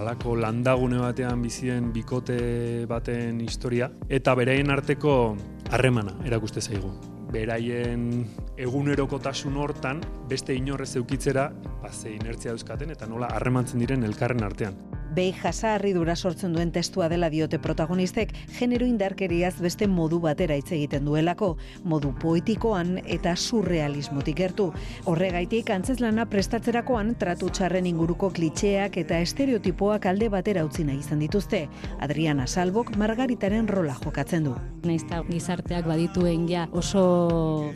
Alako 0.00 0.36
landagune 0.40 0.98
batean 1.02 1.42
bizien 1.44 1.92
bikote 1.92 2.86
baten 2.88 3.40
historia 3.44 3.90
eta 4.08 4.34
bereien 4.34 4.70
arteko 4.72 5.36
harremana 5.70 6.16
erakuste 6.24 6.64
zaigu 6.64 7.11
beraien 7.32 8.26
egunerokotasun 8.60 9.56
hortan 9.56 10.02
beste 10.28 10.54
inorrez 10.54 10.94
eukitzera 11.00 11.50
ba, 11.82 11.92
ze 11.92 12.14
inertzia 12.14 12.52
euskaten 12.52 12.90
eta 12.90 13.08
nola 13.08 13.32
harremantzen 13.36 13.80
diren 13.80 14.04
elkarren 14.04 14.44
artean 14.44 14.76
behi 15.14 15.32
jasa 15.36 15.76
dura 15.92 16.14
sortzen 16.16 16.52
duen 16.52 16.72
testua 16.72 17.08
dela 17.08 17.28
diote 17.30 17.58
protagonistek, 17.58 18.32
genero 18.58 18.86
indarkeriaz 18.86 19.58
beste 19.60 19.86
modu 19.86 20.20
batera 20.20 20.56
hitz 20.56 20.72
egiten 20.72 21.04
duelako, 21.04 21.56
modu 21.84 22.14
poetikoan 22.20 22.98
eta 23.04 23.34
surrealismotik 23.36 24.36
gertu. 24.36 24.72
Horregaitik, 25.04 25.70
antzeslana 25.70 26.26
prestatzerakoan 26.26 27.14
tratu 27.18 27.50
txarren 27.50 27.86
inguruko 27.86 28.30
klitxeak 28.30 28.96
eta 28.96 29.20
estereotipoak 29.20 30.06
alde 30.06 30.28
batera 30.32 30.64
utzi 30.64 30.84
nahi 30.84 31.02
izan 31.04 31.20
dituzte. 31.20 31.66
Adriana 32.00 32.46
Salbok 32.46 32.96
margaritaren 32.96 33.68
rola 33.68 33.96
jokatzen 34.04 34.48
du. 34.48 34.56
Naizta 34.86 35.22
gizarteak 35.28 35.86
badituen 35.86 36.48
ja 36.48 36.68
oso 36.72 37.21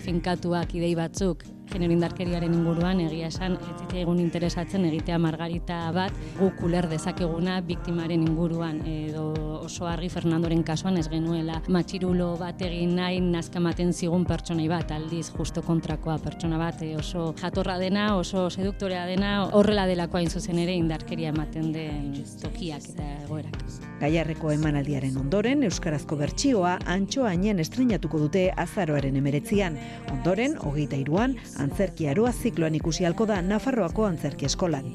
finkatuak 0.05 0.75
idei 0.79 0.95
batzuk 0.99 1.45
genero 1.73 1.93
indarkeriaren 1.93 2.55
inguruan 2.55 3.01
egia 3.05 3.31
esan 3.33 3.57
ez 3.57 4.01
egun 4.03 4.21
interesatzen 4.21 4.85
egitea 4.89 5.19
margarita 5.23 5.79
bat 5.97 6.13
guk 6.39 6.63
uler 6.69 6.89
dezakeguna 6.91 7.61
biktimaren 7.67 8.23
inguruan 8.27 8.81
edo 8.87 9.27
oso 9.67 9.87
argi 9.91 10.09
Fernandoren 10.13 10.63
kasuan 10.67 10.99
ez 11.01 11.09
genuela 11.11 11.61
matxirulo 11.69 12.33
bat 12.41 12.61
egin 12.63 12.95
nahi 12.99 13.21
nazkamaten 13.25 13.93
zigun 13.93 14.27
pertsonai 14.29 14.69
bat 14.71 14.93
aldiz 14.95 15.31
justo 15.37 15.63
kontrakoa 15.67 16.19
pertsona 16.23 16.59
bat 16.61 16.83
e, 16.83 16.95
oso 16.97 17.33
jatorra 17.41 17.79
dena 17.83 18.09
oso 18.17 18.49
seduktorea 18.51 19.07
dena 19.07 19.33
horrela 19.59 19.87
delakoa 19.87 20.25
zuzen 20.27 20.59
ere 20.59 20.75
indarkeria 20.75 21.33
ematen 21.35 21.73
den 21.73 22.15
tokiak 22.43 22.89
eta 22.95 23.07
egoerak. 23.25 23.59
Gaiarreko 24.01 24.51
emanaldiaren 24.53 25.17
ondoren, 25.17 25.63
Euskarazko 25.65 26.19
bertsioa 26.21 26.75
antxo 26.93 27.25
hainen 27.25 27.63
estrenatuko 27.63 28.21
dute 28.27 28.43
azaroaren 28.65 29.17
emeretzian. 29.17 29.79
Ondoren, 30.13 30.57
hogeita 30.61 30.99
iruan, 31.01 31.37
antzerki 31.59 32.09
aroa 32.09 32.33
zikloan 32.33 32.75
ikusi 32.75 33.05
halko 33.05 33.27
da 33.27 33.41
Nafarroako 33.43 34.05
antzerki 34.07 34.47
eskolan. 34.47 34.95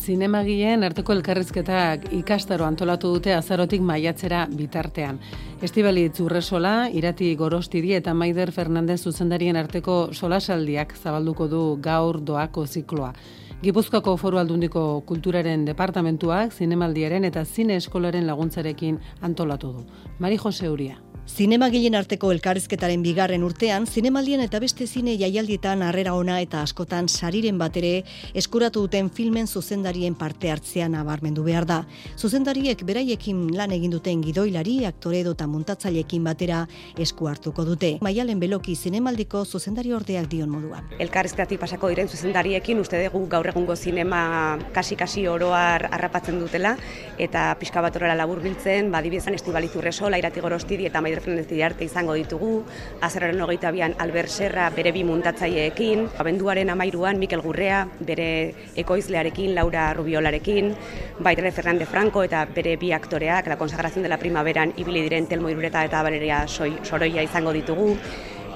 Zinemagien 0.00 0.84
arteko 0.86 1.12
elkarrizketak 1.12 2.06
ikastaro 2.16 2.64
antolatu 2.64 3.10
dute 3.14 3.34
azarotik 3.34 3.82
maiatzera 3.84 4.46
bitartean. 4.48 5.18
Estibali 5.62 6.06
Zurresola, 6.08 6.88
Irati 6.88 7.34
Gorostidi 7.36 7.92
eta 7.98 8.14
Maider 8.14 8.52
Fernandez 8.52 9.00
zuzendarien 9.02 9.56
arteko 9.60 9.98
solasaldiak 10.12 10.94
zabalduko 10.96 11.48
du 11.48 11.62
gaur 11.82 12.20
doako 12.20 12.66
zikloa. 12.66 13.12
Gipuzkoako 13.60 14.16
foru 14.16 14.38
aldundiko 14.40 15.02
kulturaren 15.04 15.66
departamentuak 15.68 16.56
zinemaldiaren 16.56 17.28
eta 17.28 17.44
zine 17.44 17.76
eskolaren 17.76 18.26
laguntzarekin 18.26 18.98
antolatu 19.20 19.74
du. 19.76 19.86
Mari 20.18 20.40
Jose 20.40 20.70
Uria. 20.70 21.09
Zinemagilen 21.26 21.94
arteko 21.94 22.30
elkarrizketaren 22.34 23.02
bigarren 23.04 23.44
urtean, 23.46 23.86
zinemaldien 23.86 24.40
eta 24.42 24.58
beste 24.60 24.86
zine 24.86 25.14
jaialdietan 25.20 25.82
harrera 25.86 26.14
ona 26.18 26.40
eta 26.42 26.62
askotan 26.64 27.08
sariren 27.08 27.58
batere 27.58 28.02
eskuratu 28.34 28.82
duten 28.86 29.10
filmen 29.10 29.46
zuzendarien 29.46 30.14
parte 30.14 30.50
hartzean 30.50 30.92
nabarmendu 30.92 31.44
behar 31.44 31.66
da. 31.68 31.78
Zuzendariek 32.18 32.82
beraiekin 32.84 33.46
lan 33.56 33.72
egin 33.76 33.94
duten 33.94 34.24
gidoilari, 34.24 34.84
aktore 34.88 35.20
edo 35.20 35.32
eta 35.36 35.46
muntatzailekin 35.46 36.24
batera 36.24 36.64
esku 36.98 37.28
hartuko 37.30 37.64
dute. 37.64 37.92
Maialen 38.02 38.40
Beloki 38.40 38.74
zinemaldiko 38.76 39.44
zuzendari 39.44 39.94
ordeak 39.96 40.28
dion 40.32 40.50
moduan. 40.50 40.90
Elkarrizketatik 40.98 41.60
pasako 41.60 41.92
diren 41.94 42.08
zuzendariekin 42.08 42.80
uste 42.80 43.00
dugu 43.04 43.26
gaur 43.30 43.48
egungo 43.52 43.76
zinema 43.76 44.58
kasi-kasi 44.74 45.28
oroar 45.28 45.88
harrapatzen 45.92 46.40
dutela 46.40 46.76
eta 47.18 47.54
pixka 47.60 47.80
bat 47.80 47.96
horrela 47.96 48.18
laburbiltzen, 48.18 48.90
badibizan 48.90 49.38
estibalizurreso, 49.38 50.10
lairati 50.10 50.40
gorostidi 50.40 50.90
eta 50.90 51.00
maider 51.00 51.19
Fernández 51.20 51.62
arte 51.62 51.84
izango 51.84 52.14
ditugu, 52.18 52.64
azararen 53.00 53.40
hogeita 53.40 53.70
bian 53.70 53.94
Albert 53.98 54.28
Serra 54.28 54.68
bere 54.74 54.92
bi 54.92 55.04
muntatzaileekin, 55.04 56.06
abenduaren 56.18 56.70
amairuan 56.70 57.18
Mikel 57.18 57.42
Gurrea 57.44 57.84
bere 58.00 58.54
ekoizlearekin, 58.76 59.54
Laura 59.54 59.92
Rubiolarekin, 59.94 60.74
baitare 61.20 61.52
Fernández 61.52 61.88
Franco 61.88 62.24
eta 62.24 62.44
bere 62.54 62.76
bi 62.76 62.92
aktoreak, 62.92 63.46
la 63.46 63.58
consagración 63.58 64.02
de 64.02 64.08
la 64.08 64.18
primaveran 64.18 64.74
ibili 64.76 65.02
diren 65.02 65.26
Telmo 65.26 65.50
Irureta 65.50 65.84
eta 65.84 66.02
Valeria 66.02 66.46
Soroia 66.48 67.22
izango 67.22 67.52
ditugu, 67.52 67.96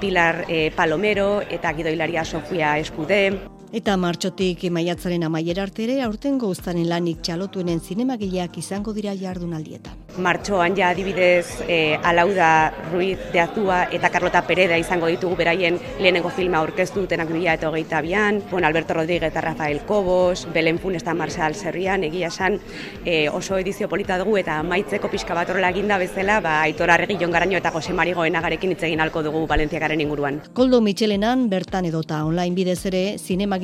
Pilar 0.01 0.45
eh, 0.49 0.71
Palomero 0.75 1.43
eta 1.49 1.73
gidoilaria 1.73 2.25
Sofia 2.25 2.79
Eskude, 2.79 3.55
Eta 3.75 3.97
martxotik 3.99 4.61
maiatzaren 4.71 5.25
amaiera 5.27 5.65
artere, 5.67 5.97
aurten 6.05 6.37
goztanen 6.39 6.87
lanik 6.87 7.25
txalotuenen 7.27 7.81
zinemagileak 7.83 8.61
izango 8.61 8.93
dira 8.95 9.17
jardunaldietan. 9.19 10.05
Martxoan 10.23 10.77
ja 10.79 10.93
adibidez 10.95 11.65
e, 11.67 11.97
Alauda 12.07 12.71
Ruiz 12.93 13.19
de 13.33 13.41
Azua 13.43 13.81
eta 13.91 14.13
Carlota 14.15 14.45
Pereda 14.47 14.79
izango 14.79 15.09
ditugu 15.11 15.35
beraien 15.41 15.81
lehenengo 15.99 16.31
filma 16.31 16.61
aurkeztu 16.61 17.03
dutenak 17.03 17.33
bila 17.35 17.57
eta 17.59 17.67
hogeita 17.67 17.99
bian, 18.07 18.39
bon, 18.53 18.63
Alberto 18.63 18.95
Rodríguez 18.95 19.33
eta 19.33 19.43
Rafael 19.43 19.81
Cobos, 19.89 20.47
Belen 20.55 20.79
Fun 20.79 20.95
eta 20.95 21.17
Marshall 21.19 21.59
Serrian, 21.59 22.05
egia 22.07 22.31
esan 22.31 22.61
e, 23.05 23.29
oso 23.29 23.59
edizio 23.59 23.89
polita 23.89 24.21
dugu 24.23 24.37
eta 24.39 24.61
maitzeko 24.63 25.11
pixka 25.11 25.35
bat 25.35 25.51
horrela 25.51 25.73
eginda 25.75 25.99
bezala, 25.99 26.39
ba, 26.39 26.61
Aitor 26.63 26.95
Arregi 26.95 27.19
Jon 27.19 27.35
Garaño 27.35 27.59
eta 27.59 27.75
Jose 27.75 27.93
Marigoen 27.93 28.39
agarekin 28.39 28.77
itzegin 28.77 29.03
alko 29.03 29.25
dugu 29.27 29.49
Valentziakaren 29.51 30.07
inguruan. 30.07 30.45
Koldo 30.55 30.79
Michelenan 30.81 31.49
bertan 31.51 31.91
edota 31.91 32.23
online 32.25 32.55
bidez 32.55 32.87
ere 32.87 33.05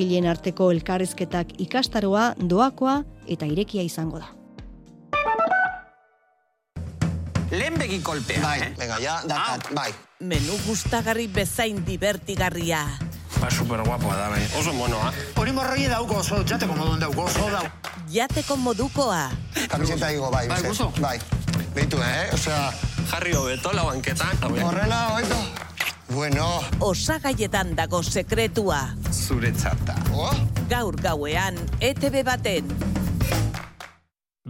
zinemagileen 0.00 0.26
arteko 0.30 0.70
elkarrizketak 0.72 1.48
ikastaroa, 1.60 2.34
doakoa 2.48 3.02
eta 3.28 3.46
irekia 3.46 3.82
izango 3.82 4.18
da. 4.18 4.28
Lehen 7.50 7.74
begi 7.78 7.98
kolpea. 8.02 8.40
Bai, 8.42 8.60
eh? 8.62 8.70
venga, 8.78 8.98
ya, 9.02 9.20
dakat, 9.26 9.66
Ah. 9.70 9.74
bai. 9.74 9.92
Menu 10.20 10.56
gustagarri 10.66 11.26
bezain 11.28 11.84
divertigarria. 11.84 12.84
Ba, 13.40 13.50
super 13.50 13.82
guapoa 13.82 14.16
da, 14.16 14.28
bai. 14.30 14.42
Oso 14.58 14.72
monoa. 14.72 15.12
Hori 15.36 15.52
morroi 15.52 15.88
dauko 15.88 16.16
oso, 16.20 16.42
jateko 16.44 16.74
modun 16.76 17.00
dauko 17.00 17.24
oso 17.24 17.50
dau. 17.50 17.64
Jateko 18.08 18.56
modukoa. 18.56 19.30
Kamiseta 19.68 20.10
igo, 20.12 20.30
bai, 20.30 20.46
Bai, 20.48 20.60
bai, 20.62 20.68
gusto? 20.68 20.92
bai. 21.00 21.18
Beitu, 21.74 21.98
eh? 22.02 22.30
Osea, 22.32 22.72
Jarri 23.10 23.32
hobeto 23.34 23.72
la 23.72 23.82
banketan. 23.84 24.36
horrela, 24.42 25.08
hobeto. 25.12 25.36
Bueno. 26.14 26.60
Osagaietan 26.80 27.76
dago 27.78 28.02
sekretua. 28.02 28.80
Zure 29.12 29.52
txarta. 29.54 29.94
Oh? 30.12 30.32
Gaur 30.70 30.98
gauean, 30.98 31.58
ETV 31.80 32.24
baten. 32.26 32.74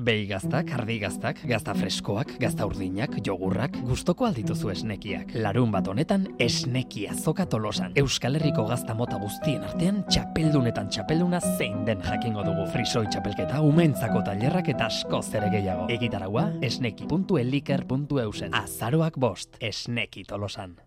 Behi 0.00 0.22
gaztak, 0.30 0.70
ardi 0.72 0.96
gaztak, 1.02 1.42
gazta 1.44 1.74
freskoak, 1.76 2.30
gazta 2.40 2.64
urdinak, 2.64 3.18
jogurrak, 3.26 3.74
gustoko 3.84 4.24
aldituzu 4.24 4.70
esnekiak. 4.72 5.34
Larun 5.36 5.74
bat 5.74 5.90
honetan, 5.92 6.24
esnekia 6.40 7.12
zoka 7.12 7.44
tolosan. 7.44 7.92
Euskal 8.00 8.38
Herriko 8.38 8.64
gazta 8.70 8.94
mota 8.96 9.18
guztien 9.20 9.66
artean, 9.66 10.00
txapeldunetan 10.08 10.88
txapelduna 10.88 11.42
zein 11.58 11.84
den 11.84 12.00
jakingo 12.06 12.46
dugu. 12.46 12.64
Frisoi 12.72 13.04
txapelketa, 13.12 13.60
umentzako 13.66 14.22
tailerrak 14.30 14.72
eta 14.72 14.88
asko 14.88 15.20
zere 15.20 15.50
gehiago. 15.52 15.90
Egitaragua, 15.92 16.46
esneki.eliker.eusen. 16.64 18.54
Azaroak 18.56 19.20
bost, 19.20 19.60
esneki 19.60 20.24
tolosan. 20.24 20.78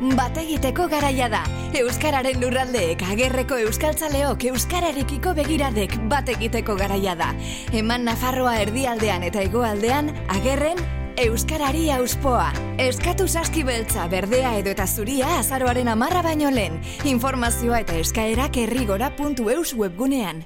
Bat 0.00 0.38
egiteko 0.42 0.88
garaia 0.90 1.28
da. 1.30 1.44
Euskararen 1.78 2.40
lurraldeek, 2.42 3.02
agerreko 3.12 3.60
euskaltzaleok, 3.68 4.48
euskararekiko 4.50 5.34
begiradek 5.38 5.94
bat 6.10 6.28
egiteko 6.34 6.74
garaia 6.78 7.14
da. 7.18 7.30
Eman 7.72 8.04
Nafarroa 8.08 8.56
erdialdean 8.64 9.22
eta 9.30 9.44
hegoaldean, 9.46 10.10
agerren 10.34 10.82
Euskarari 11.14 11.92
auspoa. 11.94 12.48
Eskatu 12.82 13.28
saskibeltza, 13.28 14.08
berdea 14.10 14.56
edo 14.58 14.72
eta 14.74 14.86
zuria 14.86 15.36
azaroaren 15.38 15.88
amarra 15.92 16.24
baino 16.26 16.50
lehen. 16.50 16.80
Informazioa 17.06 17.84
eta 17.86 17.94
eskaerak 18.02 18.58
errigora.eus 18.64 19.76
webgunean. 19.78 20.42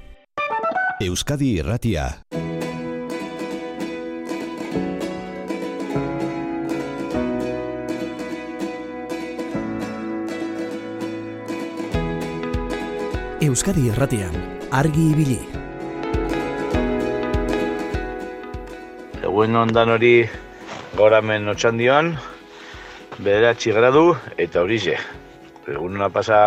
Euskadi 1.00 1.54
Irratia. 1.62 2.10
Euskadi 13.48 13.86
Erratian, 13.88 14.34
argi 14.76 15.06
ibili. 15.08 15.38
Egun 19.24 19.54
ondan 19.56 19.92
hori 19.94 20.26
goramen 20.98 21.48
otxandioan, 21.48 22.10
bederatzi 23.16 23.72
gradu 23.72 24.02
eta 24.36 24.60
horixe. 24.60 24.98
Egun 25.64 25.96
ona 25.96 26.10
pasa. 26.12 26.40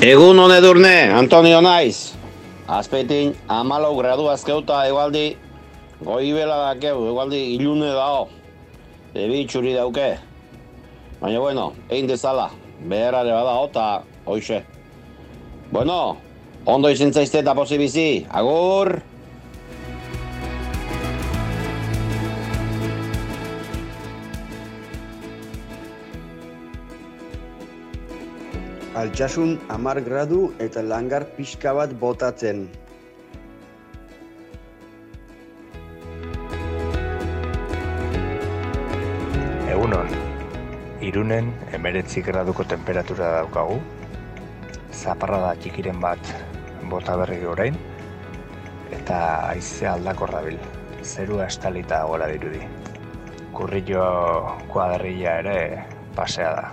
Egun 0.00 0.40
hone 0.40 0.62
durne, 0.64 0.94
Antonio 1.18 1.60
naiz. 1.60 2.14
Azpetin, 2.78 3.34
amalau 3.48 3.92
gradu 3.98 4.30
azkeuta 4.32 4.86
egualdi, 4.88 5.26
goibela 6.00 6.56
dakeu, 6.70 7.04
egualdi 7.12 7.42
ilune 7.58 7.92
dao. 7.92 8.30
Ebi 9.12 9.44
txuri 9.44 9.76
dauke. 9.76 10.08
Baina 11.18 11.38
bueno, 11.42 11.72
egin 11.90 12.06
dezala, 12.06 12.46
beherare 12.86 13.32
bada 13.34 13.54
eta 13.64 13.84
hoixe. 14.24 14.62
Bueno, 15.72 16.16
ondo 16.64 16.90
izin 16.94 17.10
zaizte 17.12 17.40
eta 17.42 17.54
posi 17.58 17.78
bizi, 17.78 18.26
agur! 18.30 19.00
Altsasun 28.98 29.58
amar 29.74 30.00
gradu 30.06 30.52
eta 30.62 30.82
langar 30.82 31.26
pixka 31.34 31.74
bat 31.74 31.98
botatzen. 31.98 32.64
Egunon, 39.74 40.27
irunen 41.08 41.52
emeretzi 41.72 42.20
graduko 42.20 42.64
temperatura 42.68 43.30
daukagu, 43.38 43.78
zaparrada 44.92 45.54
txikiren 45.56 46.00
bat 46.02 46.32
bota 46.90 47.16
berri 47.20 47.38
orain, 47.48 47.78
eta 48.92 49.20
haize 49.48 49.88
aldakorra 49.88 50.42
bil, 50.44 50.58
zerua 51.02 51.46
estalita 51.48 52.02
gora 52.10 52.28
dirudi. 52.28 52.60
Kurrillo 53.56 54.04
kuadrilla 54.68 55.38
ere 55.40 55.56
pasea 56.16 56.50
da. 56.58 56.66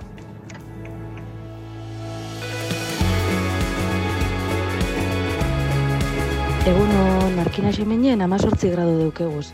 Eguno 6.66 7.02
narkina 7.38 7.72
xemenien 7.72 8.22
amazortzi 8.26 8.72
gradu 8.74 8.98
deukeguz. 9.00 9.48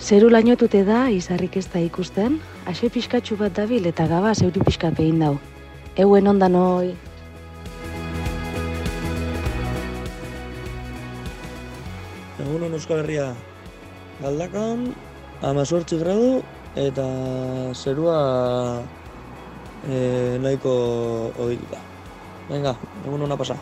Zeru 0.00 0.30
lainotute 0.32 0.80
da, 0.88 1.10
izarrik 1.12 1.58
ez 1.60 1.66
da 1.68 1.80
ikusten, 1.84 2.38
ase 2.70 2.88
pixkatxu 2.88 3.36
bat 3.36 3.52
dabil 3.52 3.84
eta 3.84 4.06
gaba 4.08 4.32
zeuri 4.32 4.62
pixkat 4.64 4.94
behin 4.96 5.18
dau. 5.20 5.34
Euen 6.00 6.30
ondan 6.30 6.54
hoi. 6.56 6.94
Egunon 12.40 12.78
Euskal 12.78 13.02
Herria 13.02 13.26
galdakan, 14.22 14.86
amazortzi 15.44 15.98
gradu 16.00 16.40
eta 16.80 17.04
zerua 17.74 18.16
e, 19.84 20.00
nahiko 20.40 20.72
ohituta. 21.36 21.84
Venga, 22.48 22.72
egun 23.04 23.28
hona 23.28 23.36
pasa. 23.36 23.58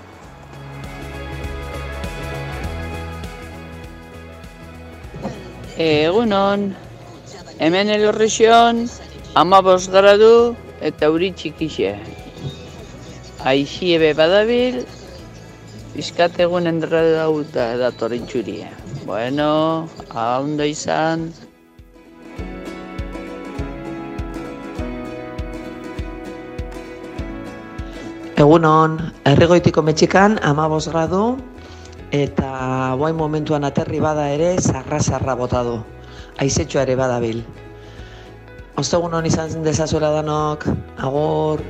Egunon, 5.78 6.74
hemen 7.62 7.88
elorrixion, 7.88 8.88
ama 9.38 9.60
gradu 9.62 10.56
eta 10.82 11.06
euri 11.06 11.30
txikixe. 11.30 11.92
Aixi 13.46 13.92
ebe 13.94 14.10
badabil, 14.18 14.80
bizkat 15.94 16.40
egun 16.42 16.66
endrada 16.66 17.22
dauta 17.22 17.76
datorren 17.78 18.26
txuria. 18.26 18.72
Bueno, 19.06 19.86
a 20.10 20.40
ondo 20.42 20.66
izan. 20.66 21.30
Egunon, 28.34 28.98
erregoitiko 29.22 29.86
metxikan, 29.86 30.40
amabos 30.42 30.88
gradu, 30.90 31.38
eta 32.12 32.94
boain 32.96 33.16
momentuan 33.16 33.64
aterri 33.64 34.00
bada 34.00 34.28
ere, 34.32 34.56
zarra-zarra 34.60 35.34
bota 35.36 35.62
du. 35.64 35.78
Aizetxoa 36.40 36.86
ere 36.86 36.96
badabil. 36.96 37.42
Ostegun 38.78 39.14
hon 39.14 39.26
izan 39.26 39.64
dezazuela 39.64 40.12
danok, 40.14 40.64
agur. 40.96 41.64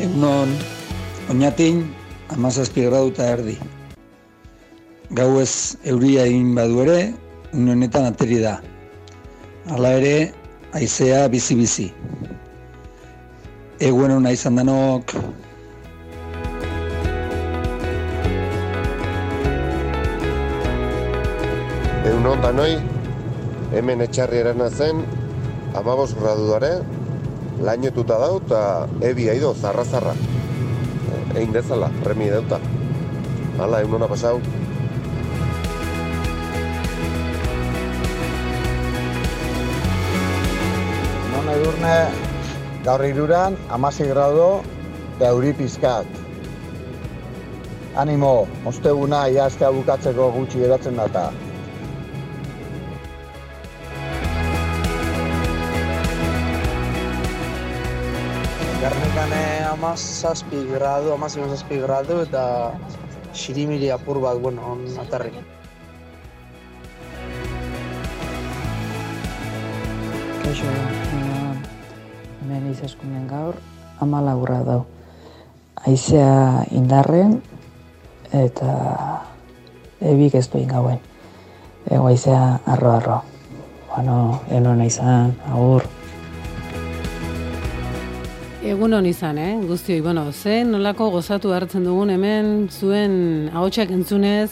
Egunon, 0.00 0.52
oinatin, 1.30 1.84
amazazpi 2.34 2.88
gradu 2.88 3.12
eta 3.14 3.28
erdi. 3.36 3.56
Gau 5.14 5.30
ez 5.40 5.76
euria 5.84 6.26
egin 6.26 6.54
badu 6.56 6.82
ere, 6.86 6.98
une 7.52 7.72
honetan 7.76 8.08
ateri 8.10 8.40
da. 8.42 8.58
Hala 9.68 9.92
ere, 9.98 10.32
aizea 10.72 11.28
bizi-bizi. 11.28 11.90
Eguen 13.80 14.14
hona 14.16 14.32
izan 14.32 14.56
danok, 14.56 15.12
Egunon 22.10 22.40
danoi, 22.40 22.72
hemen 23.76 24.00
etxarri 24.04 24.40
erana 24.40 24.70
zen, 24.70 25.02
amabos 25.76 26.14
graduare, 26.16 26.70
lainotuta 27.60 28.16
dau 28.22 28.38
eta 28.40 28.60
ebi 29.08 29.28
aido, 29.28 29.52
zarra 29.54 29.84
zarra. 29.84 30.14
Egin 31.34 31.52
dezala, 31.54 31.92
remi 32.08 32.30
dauta. 32.32 32.58
Hala, 33.60 33.84
egun 33.84 34.00
hona 34.00 34.08
pasau. 34.08 34.40
Edurne, 41.70 42.10
gaur 42.82 43.02
iruran, 43.06 43.56
amasi 43.70 44.04
grado, 44.08 44.62
eta 45.16 45.28
euri 45.30 45.52
pizkat. 45.54 46.06
Animo, 47.94 48.48
osteguna 48.66 49.28
iaztea 49.30 49.70
bukatzeko 49.70 50.30
gutxi 50.34 50.62
geratzen 50.64 50.98
data. 50.98 51.30
Gernikane 58.80 59.42
amazazpi 59.70 60.64
gradu, 60.72 61.12
amazazpi 61.14 61.78
gradu 61.84 62.22
eta 62.24 62.44
xirimiri 63.34 63.92
apur 63.94 64.18
bat, 64.18 64.42
bueno, 64.42 64.72
on 64.74 64.82
aterri. 65.04 65.30
Kaixo, 70.42 70.99
hemen 72.50 72.72
izaskunen 72.72 73.28
gaur, 73.30 73.54
ama 74.02 74.20
laburra 74.24 74.62
dau. 74.66 74.80
Aizea 75.86 76.64
indarren, 76.74 77.36
eta 78.34 78.72
ebik 80.02 80.34
ez 80.34 80.48
duin 80.50 80.66
gauen. 80.68 80.98
Ego 81.86 82.08
aizea 82.10 82.58
arro-arro. 82.66 83.20
Bueno, 83.94 84.40
enon 84.50 84.82
izan, 84.82 85.36
agur. 85.46 85.86
Egun 88.66 88.98
hon 88.98 89.06
izan, 89.06 89.38
eh? 89.38 89.54
Guztioi, 89.66 90.00
bueno, 90.02 90.26
zen 90.32 90.74
nolako 90.74 91.08
gozatu 91.14 91.54
hartzen 91.54 91.86
dugun 91.86 92.10
hemen 92.10 92.68
zuen 92.68 93.48
ahotsak 93.54 93.94
entzunez, 93.94 94.50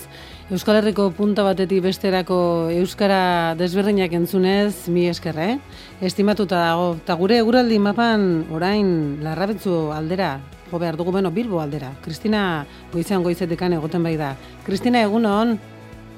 Euskal 0.49 0.79
Herriko 0.79 1.11
punta 1.13 1.43
batetik 1.45 1.83
besterako 1.85 2.37
euskara 2.73 3.53
desberdinak 3.61 4.15
entzunez, 4.17 4.89
mi 4.89 5.05
esker, 5.05 5.37
eh? 5.45 5.59
Estimatuta 6.01 6.63
dago. 6.63 6.87
Ta 7.05 7.19
gure 7.21 7.37
eguraldi 7.43 7.77
mapan 7.77 8.47
orain 8.57 8.89
larrabetzu 9.21 9.91
aldera, 9.93 10.39
jo 10.71 10.81
behar 10.81 10.97
dugu 10.97 11.13
beno 11.19 11.29
Bilbo 11.37 11.61
aldera. 11.61 11.91
Kristina 12.01 12.65
goizean 12.95 13.27
goizetekan 13.27 13.77
egoten 13.77 14.09
bai 14.09 14.15
da. 14.17 14.31
Kristina 14.65 15.05
egun 15.05 15.29
hon, 15.29 15.59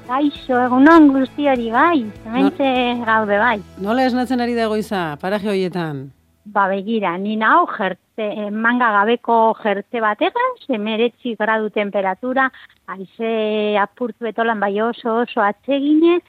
Kaixo, 0.07 0.57
egunon 0.59 1.11
guztiori 1.11 1.69
bai, 1.71 1.99
hementxe 2.25 2.71
gaude 3.05 3.37
bai. 3.39 3.59
nola 3.79 4.07
esnatzen 4.07 4.41
ari 4.43 4.55
da 4.55 4.65
goiza, 4.67 5.17
paraje 5.21 5.47
hoietan? 5.47 6.09
Ba 6.45 6.65
begira, 6.67 7.17
ni 7.17 7.35
nao 7.35 7.67
jertze, 7.77 8.10
eh, 8.21 8.51
manga 8.51 8.91
gabeko 8.91 9.37
jertze 9.63 10.01
bategaz, 10.03 10.57
emeretzi 10.69 11.35
gradu 11.39 11.69
temperatura, 11.69 12.49
aize 12.87 13.77
apurtu 13.81 14.27
betolan 14.27 14.59
bai 14.59 14.75
oso 14.81 15.21
oso 15.23 15.41
atseginez, 15.41 16.21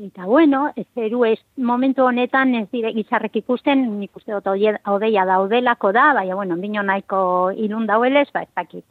eta 0.00 0.24
bueno, 0.24 0.70
ez 0.76 0.86
zeru 0.94 1.24
ez 1.28 1.38
momentu 1.56 2.06
honetan 2.06 2.54
ez 2.54 2.68
dire 2.70 2.92
gizarrek 2.96 3.36
ikusten, 3.42 3.84
nik 4.00 4.16
uste 4.16 4.32
dut 4.32 4.46
odeia 4.94 5.26
daudelako 5.28 5.92
da, 5.92 6.12
baina 6.14 6.38
bueno, 6.38 6.54
ondino 6.54 6.82
nahiko 6.82 7.20
irun 7.56 7.86
dauelez, 7.86 8.28
ba 8.32 8.46
ez 8.46 8.52
dakit. 8.56 8.84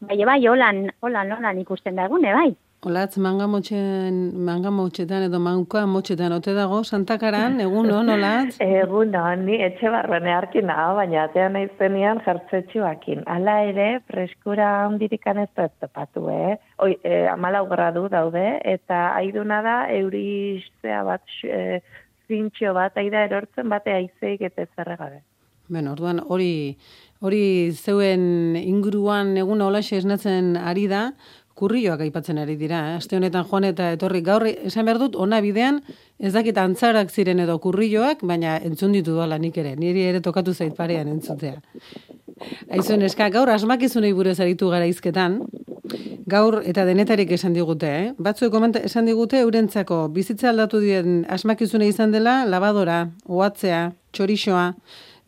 Bai, 0.00 0.24
bai, 0.24 0.40
holan, 0.46 0.88
holan, 1.02 1.32
holan 1.36 1.58
ikusten 1.58 1.96
da 1.98 2.06
egune, 2.06 2.32
bai. 2.32 2.52
Olatz, 2.86 3.16
manga 3.18 3.48
motxen, 3.50 4.18
manga 4.46 4.70
motxetan 4.70 5.24
edo 5.26 5.40
manka 5.42 5.80
motxetan 5.90 6.30
ote 6.36 6.52
dago, 6.54 6.84
santakaran, 6.86 7.56
egun 7.64 7.88
hon, 7.90 8.12
olatz? 8.14 8.60
Egun 8.82 9.16
hon, 9.18 9.40
ni 9.48 9.56
etxe 9.66 9.90
barrone 9.90 10.30
harkin 10.30 10.68
nago, 10.70 10.92
baina 11.00 11.24
atean 11.24 11.56
naizenian 11.58 12.20
jartzetxuakin. 12.22 13.24
Hala 13.34 13.56
ere, 13.66 13.88
freskura 14.06 14.68
handirikan 14.84 15.40
ez 15.42 15.48
ez 15.56 15.72
topatu, 15.82 16.28
eh? 16.30 16.54
Oi, 16.86 16.92
eh, 17.02 17.26
amalau 17.32 17.64
gradu 17.66 18.04
daude, 18.12 18.44
eta 18.62 19.00
aiduna 19.16 19.58
da, 19.66 19.74
eurizea 19.96 21.02
bat, 21.08 21.26
eh, 21.50 21.80
zintxo 22.30 22.76
bat, 22.78 22.94
aida 22.94 23.24
erortzen 23.26 23.74
bate 23.74 23.90
aizeik 23.96 24.46
eta 24.52 24.62
ez 24.62 24.70
gabe. 24.86 25.24
Bueno, 25.68 25.92
orduan 25.98 26.22
hori 26.24 26.78
hori 27.20 27.72
zeuen 27.74 28.54
inguruan 28.56 29.34
egun 29.36 29.60
holaxe 29.60 29.98
esnatzen 29.98 30.54
ari 30.56 30.86
da, 30.88 31.10
kurrioak 31.58 32.04
aipatzen 32.06 32.38
ari 32.38 32.56
dira. 32.60 32.80
Eh? 32.92 32.98
Aste 33.00 33.18
honetan 33.18 33.46
joan 33.50 33.66
eta 33.68 33.90
etorri 33.96 34.22
gaur 34.26 34.46
esan 34.48 34.86
behar 34.86 35.00
dut, 35.02 35.18
ona 35.18 35.40
bidean 35.44 35.80
ez 36.18 36.32
dakit 36.34 36.58
antzarak 36.58 37.10
ziren 37.10 37.42
edo 37.42 37.58
kurrioak, 37.62 38.22
baina 38.22 38.58
entzun 38.70 38.94
ditu 38.94 39.16
doala 39.16 39.38
nik 39.42 39.58
ere. 39.58 39.74
Niri 39.76 40.06
ere 40.12 40.22
tokatu 40.24 40.54
zait 40.54 40.76
parean 40.76 41.10
entzutea. 41.10 41.58
Aizuen 42.70 43.02
eska, 43.02 43.28
gaur 43.34 43.50
asmakizunei 43.50 44.12
buruz 44.14 44.38
aritu 44.40 44.68
gara 44.70 44.86
izketan, 44.86 45.40
gaur 46.30 46.60
eta 46.62 46.84
denetarik 46.86 47.32
esan 47.34 47.56
digute, 47.56 47.88
eh? 47.88 48.08
Batzuek 48.22 48.52
komenta 48.52 48.82
esan 48.84 49.08
digute 49.10 49.40
eurentzako 49.42 50.04
bizitza 50.14 50.52
aldatu 50.52 50.80
dien 50.84 51.24
asmakizune 51.28 51.88
izan 51.88 52.14
dela 52.14 52.42
labadora, 52.46 53.00
ohatzea, 53.26 53.88
txorixoa, 54.12 54.66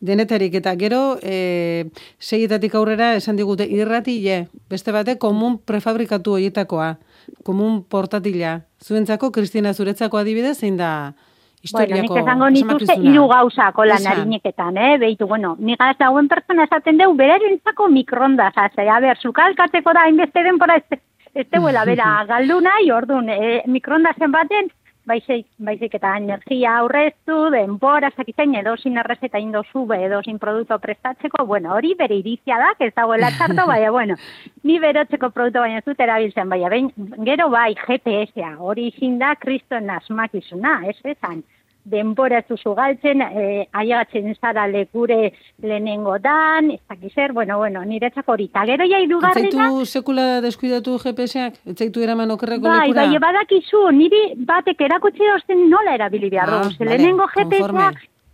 denetarik 0.01 0.55
eta 0.57 0.73
gero 0.75 1.17
e, 1.21 1.85
seietatik 2.19 2.75
aurrera 2.75 3.13
esan 3.15 3.37
digute 3.37 3.67
irratile, 3.69 4.47
beste 4.69 4.91
bate 4.91 5.17
komun 5.21 5.59
prefabrikatu 5.65 6.37
horietakoa, 6.37 6.95
komun 7.45 7.83
portatila. 7.83 8.61
Zuentzako, 8.81 9.31
Kristina, 9.31 9.73
zuretzako 9.73 10.17
adibidez, 10.17 10.57
zein 10.59 10.77
da 10.77 11.13
Bueno, 11.61 11.85
historiako 11.85 12.15
nik 12.15 12.23
esango 12.23 12.47
nituzte 12.49 12.93
hiru 13.05 13.27
gauzako 13.29 13.83
lan 13.85 13.99
Esan. 14.01 14.11
harineketan, 14.11 14.77
eh? 14.77 14.97
Beitu, 14.97 15.27
bueno, 15.27 15.55
nigaz 15.59 15.93
dauen 15.99 16.27
pertsona 16.27 16.63
esaten 16.65 16.97
deu, 16.97 17.13
berarentzako 17.13 17.87
mikronda, 17.87 18.49
zase, 18.55 18.87
a 18.89 18.99
ber, 18.99 19.19
zukalkatzeko 19.21 19.93
da, 19.93 20.07
hainbeste 20.09 20.41
denpora 20.41 20.79
ez, 20.81 20.99
ez 21.35 21.45
bera, 21.85 22.07
galdu 22.31 22.59
nahi, 22.61 22.89
orduan, 22.91 23.29
eh, 23.29 23.61
mikrondazen 23.67 24.31
baten, 24.31 24.71
baizik, 25.07 25.47
baizik 25.57 25.95
eta 25.97 26.13
energia 26.19 26.75
aurreztu, 26.81 27.37
denbora, 27.53 28.11
zakizain, 28.15 28.53
edozin 28.59 28.99
errezeta 29.01 29.41
indozu, 29.41 29.85
be, 29.89 29.97
edozin 30.07 30.39
produktu 30.39 30.77
prestatzeko, 30.81 31.45
bueno, 31.49 31.73
hori 31.75 31.93
bere 31.99 32.19
irizia 32.21 32.59
da, 32.61 32.71
ez 32.79 32.93
dagoela 32.95 33.31
txarto, 33.37 33.65
baina, 33.71 33.91
bueno, 33.91 34.17
ni 34.67 34.77
berotzeko 34.83 35.31
produktu 35.31 35.63
baina 35.65 35.81
ez 35.81 35.87
dut 35.87 36.03
erabiltzen, 36.05 36.51
baina, 36.51 36.69
behin, 36.73 36.91
gero 37.27 37.49
bai, 37.53 37.71
GPS-a, 37.85 38.55
hori 38.59 38.91
izin 38.91 39.17
da, 39.21 39.33
kriston 39.41 39.89
asmakizuna, 39.89 40.79
ez 40.91 40.99
esan, 41.15 41.41
denbora 41.85 42.37
ez 42.39 42.45
duzu 42.49 42.73
galtzen, 42.75 43.21
eh, 43.21 43.65
aiagatzen 43.73 44.35
zara 44.41 44.67
lekure 44.67 45.33
lehenengo 45.61 46.17
dan, 46.19 46.71
ez 46.71 46.79
dakiz 46.89 47.13
zer, 47.13 47.33
bueno, 47.33 47.57
bueno, 47.57 47.83
niretzako 47.85 48.31
hori. 48.33 48.47
Ta 48.49 48.65
gero 48.65 48.85
ja 48.85 48.99
hirugarrena, 48.99 49.47
Etzaitu 49.47 49.85
sekula 49.85 50.41
deskuidatu 50.41 50.97
GPS-ak? 51.03 51.53
Etzaitu 51.65 52.01
eraman 52.03 52.31
okerreko 52.31 52.67
bai, 52.67 52.87
lekura? 52.89 53.07
bai, 53.07 53.19
badakizu, 53.19 53.89
niri 53.91 54.21
batek 54.37 54.81
erakutsi 54.81 55.19
dozten 55.33 55.69
nola 55.69 55.95
erabili 55.95 56.29
behar 56.29 56.49
Ah, 56.49 56.63
dugu. 56.63 56.75
Vale, 56.79 56.89
lehenengo. 56.97 57.27
GPS-a 57.35 57.91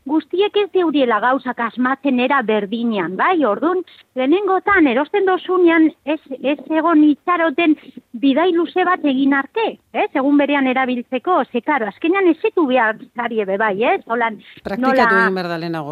guztiek 0.07 0.55
ez 0.63 0.67
deuriela 0.73 1.19
gauzak 1.23 1.59
asmatzen 1.67 2.19
era 2.23 2.41
berdinean, 2.47 3.15
bai, 3.19 3.43
ordun 3.45 3.83
lehenengotan 4.17 4.87
erosten 4.87 5.27
dozunean 5.27 5.89
ez, 6.05 6.19
ez 6.41 6.57
egon 6.71 7.03
itxaroten 7.09 7.75
bidai 8.17 8.49
luze 8.55 8.85
bat 8.87 9.03
egin 9.05 9.35
arte, 9.37 9.65
ez, 9.93 10.09
egun 10.13 10.39
berean 10.39 10.67
erabiltzeko, 10.71 11.43
ze, 11.51 11.61
karo, 11.61 11.89
azkenean 11.91 12.31
ez 12.31 12.37
zetu 12.41 12.65
behar 12.69 12.97
zari 13.15 13.43
ebe, 13.43 13.59
bai, 13.61 13.75
ez, 13.83 14.01
holan, 14.07 14.39
orduan, 14.65 15.37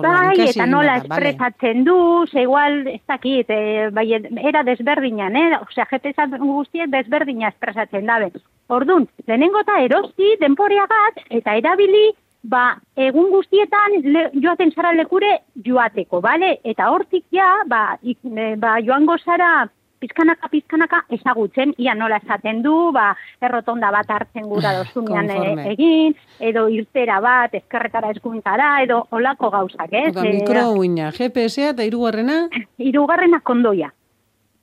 Bai, 0.05 0.49
eta 0.49 0.65
nola 0.69 0.97
espresatzen 1.03 1.85
du, 1.85 1.97
ze 2.31 2.45
igual, 2.47 2.81
ez 2.87 3.01
dakit, 3.07 3.49
e, 3.49 3.89
bai, 3.93 4.07
era 4.15 4.63
desberdinan, 4.63 5.35
eh? 5.35 5.47
Osea, 5.61 5.87
GPS 5.91 6.41
guztiek 6.41 6.91
desberdina 6.91 7.51
espresatzen 7.53 8.05
dabe. 8.09 8.31
Ordun, 8.73 9.07
lehenengo 9.27 9.61
eta 9.61 9.79
erosti, 9.85 10.35
denporeagat, 10.41 11.25
eta 11.29 11.53
erabili, 11.59 12.07
ba, 12.49 12.77
egun 12.95 13.31
guztietan 13.33 13.95
le, 14.03 14.27
joaten 14.41 14.71
zara 14.75 14.91
lekure 14.93 15.31
joateko, 15.65 16.21
bale? 16.21 16.59
Eta 16.63 16.91
hortik 16.93 17.25
ja, 17.33 17.49
ba, 17.67 17.97
ik, 18.03 18.19
e, 18.25 18.55
ba 18.61 18.77
joango 18.85 19.17
zara 19.17 19.67
pizkanaka, 19.99 20.49
pizkanaka 20.51 20.99
ezagutzen, 21.15 21.71
ia 21.81 21.95
nola 21.97 22.19
esaten 22.21 22.59
du, 22.61 22.91
ba, 22.93 23.07
errotonda 23.41 23.89
bat 23.95 24.09
hartzen 24.11 24.45
gura 24.51 24.73
dozunean 24.77 25.29
e, 25.31 25.69
egin, 25.71 26.13
edo 26.39 26.67
irtera 26.69 27.19
bat, 27.23 27.53
ezkerretara 27.57 28.11
eskuntara, 28.13 28.81
edo 28.83 29.05
olako 29.15 29.49
gauzak, 29.55 29.89
ez? 29.91 30.11
Oda, 30.11 30.25
Eh, 30.27 30.33
mikrouina, 30.41 31.11
GPS-a 31.15 31.71
eta 31.73 31.87
hirugarrena, 31.87 32.43
hirugarrena 32.89 33.39
kondoia. 33.41 33.91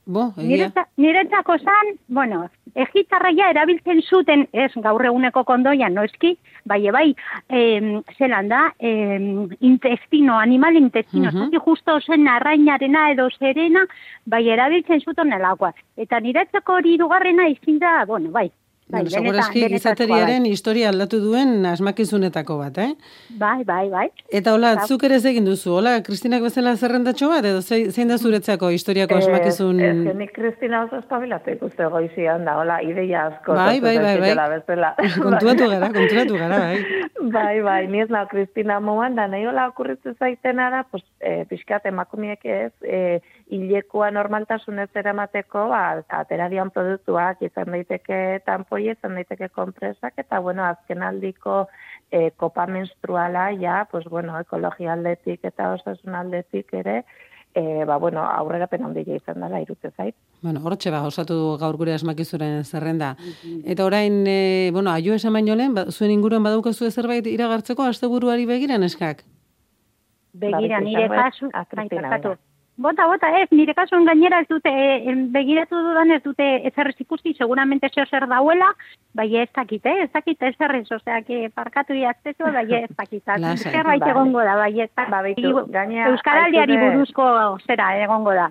bo, 0.05 0.33
egia. 0.39 0.71
Niretzako 0.99 1.57
zan, 1.59 1.97
bueno, 2.09 2.45
egitarraia 2.75 3.51
erabiltzen 3.53 4.01
zuten, 4.03 4.47
ez 4.53 4.71
gaur 4.85 5.05
eguneko 5.05 5.45
kondoia, 5.45 5.89
noizki, 5.93 6.37
bai, 6.65 6.81
bai, 6.95 7.15
em, 7.49 8.03
zelan 8.19 8.49
da, 8.49 8.63
em, 8.79 9.49
intestino, 9.61 10.39
animal 10.39 10.77
intestino, 10.77 11.31
uh 11.31 11.61
justo 11.63 12.01
zen 12.01 12.27
arrainarena 12.29 13.11
edo 13.13 13.29
zerena, 13.39 13.87
bai, 14.27 14.49
erabiltzen 14.49 15.01
zuten 15.01 15.33
elakoa. 15.33 15.73
Eta 15.97 16.21
niretzako 16.21 16.75
hori 16.81 16.95
hirugarrena 16.95 17.49
izin 17.49 17.79
da, 17.79 18.05
bueno, 18.07 18.31
bai, 18.31 18.51
bai, 18.89 19.03
Bueno, 19.03 19.11
segurazki 19.11 19.63
gizateriaren 19.73 20.45
historia 20.47 20.89
aldatu 20.91 21.19
duen 21.23 21.65
asmakizunetako 21.67 22.59
bat, 22.59 22.79
eh? 22.79 22.91
Bai, 23.41 23.63
bai, 23.65 23.89
bai. 23.91 24.09
Eta 24.31 24.53
hola, 24.55 24.73
Eta- 24.77 24.87
zuk 24.87 25.05
ere 25.05 25.17
ez 25.17 25.25
egin 25.25 25.45
duzu, 25.49 25.73
hola, 25.79 26.03
Kristinak 26.03 26.43
bezala 26.43 26.75
zerrendatxo 26.77 27.29
bat, 27.31 27.45
edo 27.45 27.63
ze- 27.63 27.91
zein 27.91 28.09
da 28.09 28.19
zuretzako 28.19 28.71
historiako 28.71 29.17
asmakizun... 29.17 29.81
Eh, 29.81 29.91
Ez, 30.11 30.17
nik 30.17 30.33
Kristina 30.37 30.85
oso 30.85 30.99
espabilatu 30.99 31.51
ikuste 31.55 31.87
goizian 31.87 32.45
da, 32.45 32.59
hola, 32.61 32.81
ideia 32.83 33.27
asko. 33.31 33.55
Bai, 33.55 33.81
bai, 33.81 33.97
bai, 33.99 34.17
bai. 34.21 34.35
Bezala, 34.59 34.95
konturatu 35.25 35.71
gara, 35.71 35.89
konturatu 35.95 36.37
gara, 36.39 36.59
bai. 36.59 36.85
bai, 37.33 37.61
bai, 37.63 37.87
ni 37.89 38.01
ez 38.03 38.11
nao 38.11 38.27
Kristina 38.31 38.81
moan, 38.81 39.15
da 39.17 39.27
nahi 39.27 39.47
hola 39.47 39.69
okurritzen 39.73 40.17
zaitena 40.19 40.69
da, 40.71 40.83
pues, 40.91 41.05
e, 41.21 41.45
pixkat 41.49 41.87
emakumiek 41.87 42.45
ez, 42.45 42.73
e, 42.83 43.21
hilekoa 43.53 44.11
normaltasunez 44.15 44.89
eramateko, 44.97 45.67
ba, 45.73 45.83
atera 46.21 46.49
dian 46.53 46.71
produktuak, 46.73 47.43
izan 47.45 47.73
daiteke 47.75 48.41
tampoi, 48.47 48.87
izan 48.95 49.19
daiteke 49.19 49.51
kompresak, 49.53 50.17
eta, 50.25 50.41
bueno, 50.41 50.65
azken 50.65 51.03
aldiko 51.05 51.67
e, 52.11 52.31
kopa 52.41 52.67
menstruala, 52.67 53.51
ja, 53.61 53.83
pues, 53.91 54.09
bueno, 54.09 54.39
ekologia 54.41 54.95
aldetik 54.95 55.45
eta 55.45 55.73
osasun 55.75 56.17
aldetik 56.17 56.73
ere, 56.81 57.03
e, 57.55 57.85
ba, 57.85 57.99
bueno, 57.99 58.23
aurrerapen 58.25 58.87
handia 58.87 59.17
izan 59.17 59.45
dela, 59.45 59.61
irutze 59.61 59.91
zait. 59.97 60.17
Bueno, 60.43 60.63
hortxe 60.65 60.91
ba, 60.91 61.03
osatu 61.07 61.37
du 61.37 61.51
gaur 61.61 61.77
gure 61.77 61.93
asmakizuren 61.95 62.65
zerrenda. 62.65 63.15
Eta 63.65 63.85
orain, 63.85 64.23
e, 64.27 64.71
bueno, 64.73 64.91
aio 64.91 65.19
esan 65.19 65.37
baino 65.37 65.59
lehen, 65.59 65.75
ba, 65.77 65.87
zuen 65.91 66.15
inguruan 66.15 66.43
badaukazu 66.43 66.91
zerbait 66.91 67.29
iragartzeko 67.29 67.85
asteburuari 67.85 68.49
begira 68.49 68.81
neskak? 68.81 69.27
Begira, 70.33 70.81
Ba, 70.81 70.85
nire 70.87 71.09
kasu, 71.13 71.51
Bota, 72.77 73.05
bota, 73.07 73.29
ez, 73.37 73.49
nire 73.53 73.75
kasuan 73.77 74.07
gainera 74.09 74.39
ez 74.41 74.47
dute, 74.49 74.71
eh, 74.73 75.15
begiratu 75.35 75.77
dudan 75.77 76.11
ez 76.15 76.23
dute 76.25 76.45
ezer 76.71 76.89
ez 76.89 76.95
ikusti, 77.05 77.35
seguramente 77.37 77.91
zeo 77.93 78.07
zer 78.07 78.25
dauela, 78.31 78.71
bai 79.13 79.27
ez 79.37 79.51
dakit, 79.53 79.85
eh, 79.87 80.05
ez 80.05 80.11
dakit 80.13 80.41
ezer 80.43 80.75
ez, 80.79 80.87
osea, 80.91 81.21
que 81.23 81.51
parkatu 81.55 81.93
iaztezu, 81.93 82.45
bai 82.45 82.65
ez 82.81 82.89
dakit, 82.97 83.23
zerbait 83.75 84.01
Vale. 84.01 84.11
egongo 84.11 84.41
da, 84.41 84.57
bai 84.57 84.81
ez 84.81 84.89
Ba, 84.97 85.21
beitu, 85.21 85.67
gainera, 85.69 86.09
Euskaraldiari 86.15 86.79
buruzko 86.79 87.59
zera 87.67 87.91
egongo 88.01 88.33
da. 88.33 88.49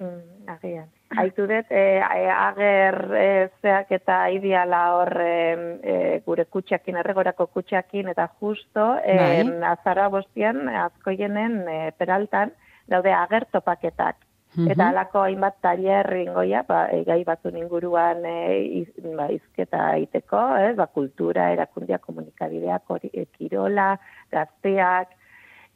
Mm, 0.00 0.48
agian. 0.48 0.88
Aitu 1.20 1.44
dut, 1.50 1.66
e, 1.74 2.00
ager 2.00 2.96
e, 3.18 3.28
zeak 3.60 3.90
eta 3.92 4.22
ideala 4.30 4.80
hor 4.94 5.10
e, 5.20 5.34
e, 5.82 5.94
gure 6.24 6.46
kutxakin, 6.46 6.96
erregorako 7.02 7.48
kutxakin, 7.50 8.08
eta 8.14 8.28
justo 8.40 8.94
e, 9.04 9.18
Bai. 9.18 9.70
azara 9.72 10.08
bostian, 10.08 10.68
azkoienen 10.86 11.60
e, 11.68 11.78
peraltan, 11.98 12.54
daude 12.90 13.12
ager 13.14 13.46
topaketak. 13.52 14.26
Mhm. 14.56 14.70
Eta 14.72 14.88
halako 14.90 15.22
hainbat 15.22 15.60
tailer 15.62 16.08
ingoia, 16.24 16.64
ba, 16.66 16.88
gai 17.06 17.20
batzun 17.24 17.56
inguruan 17.60 18.24
e, 18.26 18.38
iz, 18.80 18.88
ba, 19.14 19.28
izketa 19.30 19.92
egiteko, 20.00 20.40
ez, 20.58 20.74
ba, 20.76 20.88
kultura, 20.90 21.52
erakundia, 21.54 22.00
komunikabideak, 22.02 22.90
e, 23.12 23.26
kirola, 23.38 23.92
gazteak, 24.32 25.14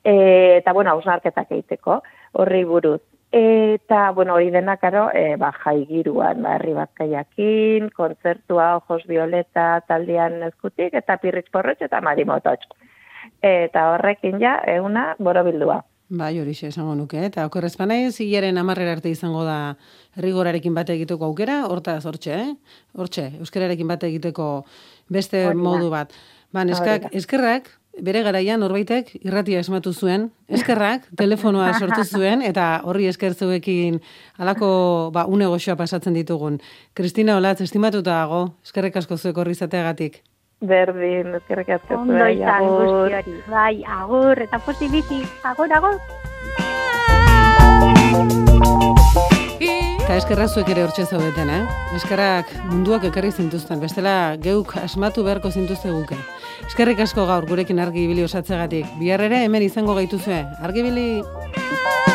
e, 0.02 0.14
eta, 0.58 0.74
bueno, 0.74 0.90
hausnarketak 0.90 1.54
egiteko, 1.54 2.00
horri 2.32 2.64
buruz. 2.64 3.00
Eta, 3.34 4.10
bueno, 4.14 4.34
hori 4.34 4.50
dena, 4.50 4.76
karo, 4.82 5.06
e, 5.14 5.36
ba, 5.38 5.52
jaigiruan, 5.62 6.42
ba, 6.42 6.58
herri 6.58 6.74
bazkaiakin, 6.74 7.88
kontzertua, 7.94 8.74
ojos 8.82 9.02
violeta, 9.06 9.84
taldean 9.86 10.42
eskutik, 10.50 10.98
eta 10.98 11.18
pirritz 11.22 11.46
porrotx, 11.54 11.86
eta 11.86 12.02
marimototx. 12.02 12.90
Eta 13.42 13.88
horrekin 13.94 14.42
ja, 14.42 14.58
euna, 14.66 15.12
borobildua. 15.18 15.82
Bai, 16.12 16.34
hori 16.38 16.52
esango 16.52 16.94
nuke, 16.94 17.16
eta 17.24 17.46
okorrezpa 17.48 17.86
naiz, 17.88 18.18
hilaren 18.20 18.58
amarrera 18.60 18.92
arte 18.92 19.08
izango 19.08 19.40
da 19.44 19.76
herrigorarekin 20.18 20.74
bate 20.76 20.92
egiteko 20.92 21.24
aukera, 21.30 21.62
hortaz, 21.64 22.04
hortxe, 22.04 22.34
eh? 22.34 22.74
Hortxe, 22.92 23.30
euskararekin 23.40 23.88
bate 23.88 24.10
egiteko 24.10 24.66
beste 25.08 25.46
Hori 25.46 25.56
da. 25.56 25.62
modu 25.64 25.88
bat. 25.90 26.12
Ba, 26.52 26.66
neskak, 26.68 27.08
eskerrak, 27.16 27.70
bere 28.04 28.20
garaian 28.22 28.60
norbaitek 28.60 29.14
irratia 29.22 29.62
esmatu 29.64 29.94
zuen, 29.94 30.28
eskerrak, 30.48 31.08
telefonoa 31.22 31.72
sortu 31.78 32.04
zuen, 32.04 32.44
eta 32.44 32.82
horri 32.84 33.08
eskertzuekin 33.08 33.96
alako 34.36 35.10
ba, 35.14 35.24
une 35.24 35.48
goxoa 35.48 35.78
pasatzen 35.80 36.12
ditugun. 36.12 36.60
Kristina 36.92 37.38
Olatz, 37.40 37.62
estimatuta 37.64 38.10
dago, 38.10 38.44
eskerrek 38.62 39.00
asko 39.00 39.16
zuek 39.16 39.40
horri 39.40 39.56
izateagatik. 39.56 40.20
Berdin, 40.64 41.34
ezkerrek 41.38 41.74
asko 41.76 41.98
Ondo 42.00 42.26
izan 42.32 42.66
guzti 42.68 43.34
bai, 43.50 43.82
agur, 44.00 44.40
eta 44.46 44.60
posibizi, 44.64 45.20
agur, 45.44 45.72
agur. 45.76 45.98
Eta 50.04 50.16
eskerrak 50.20 50.52
zuek 50.52 50.68
ere 50.72 50.84
hortxe 50.84 51.06
zaudeten, 51.08 51.50
eh? 51.50 51.62
Eskerrak 51.96 52.50
munduak 52.70 53.04
ekarri 53.08 53.32
zintuzten, 53.32 53.80
bestela 53.80 54.36
geuk 54.40 54.76
asmatu 54.80 55.24
beharko 55.26 55.50
zintuzte 55.50 55.92
guke. 55.92 56.18
Eskerrik 56.68 57.00
asko 57.04 57.26
gaur 57.28 57.48
gurekin 57.48 57.80
argi 57.80 58.04
ibili 58.04 58.24
osatzegatik. 58.24 58.88
Bihar 59.00 59.24
ere 59.24 59.44
hemen 59.44 59.64
izango 59.64 59.96
gaituzue. 60.00 60.44
Argi 60.60 60.84
ibili! 60.84 62.13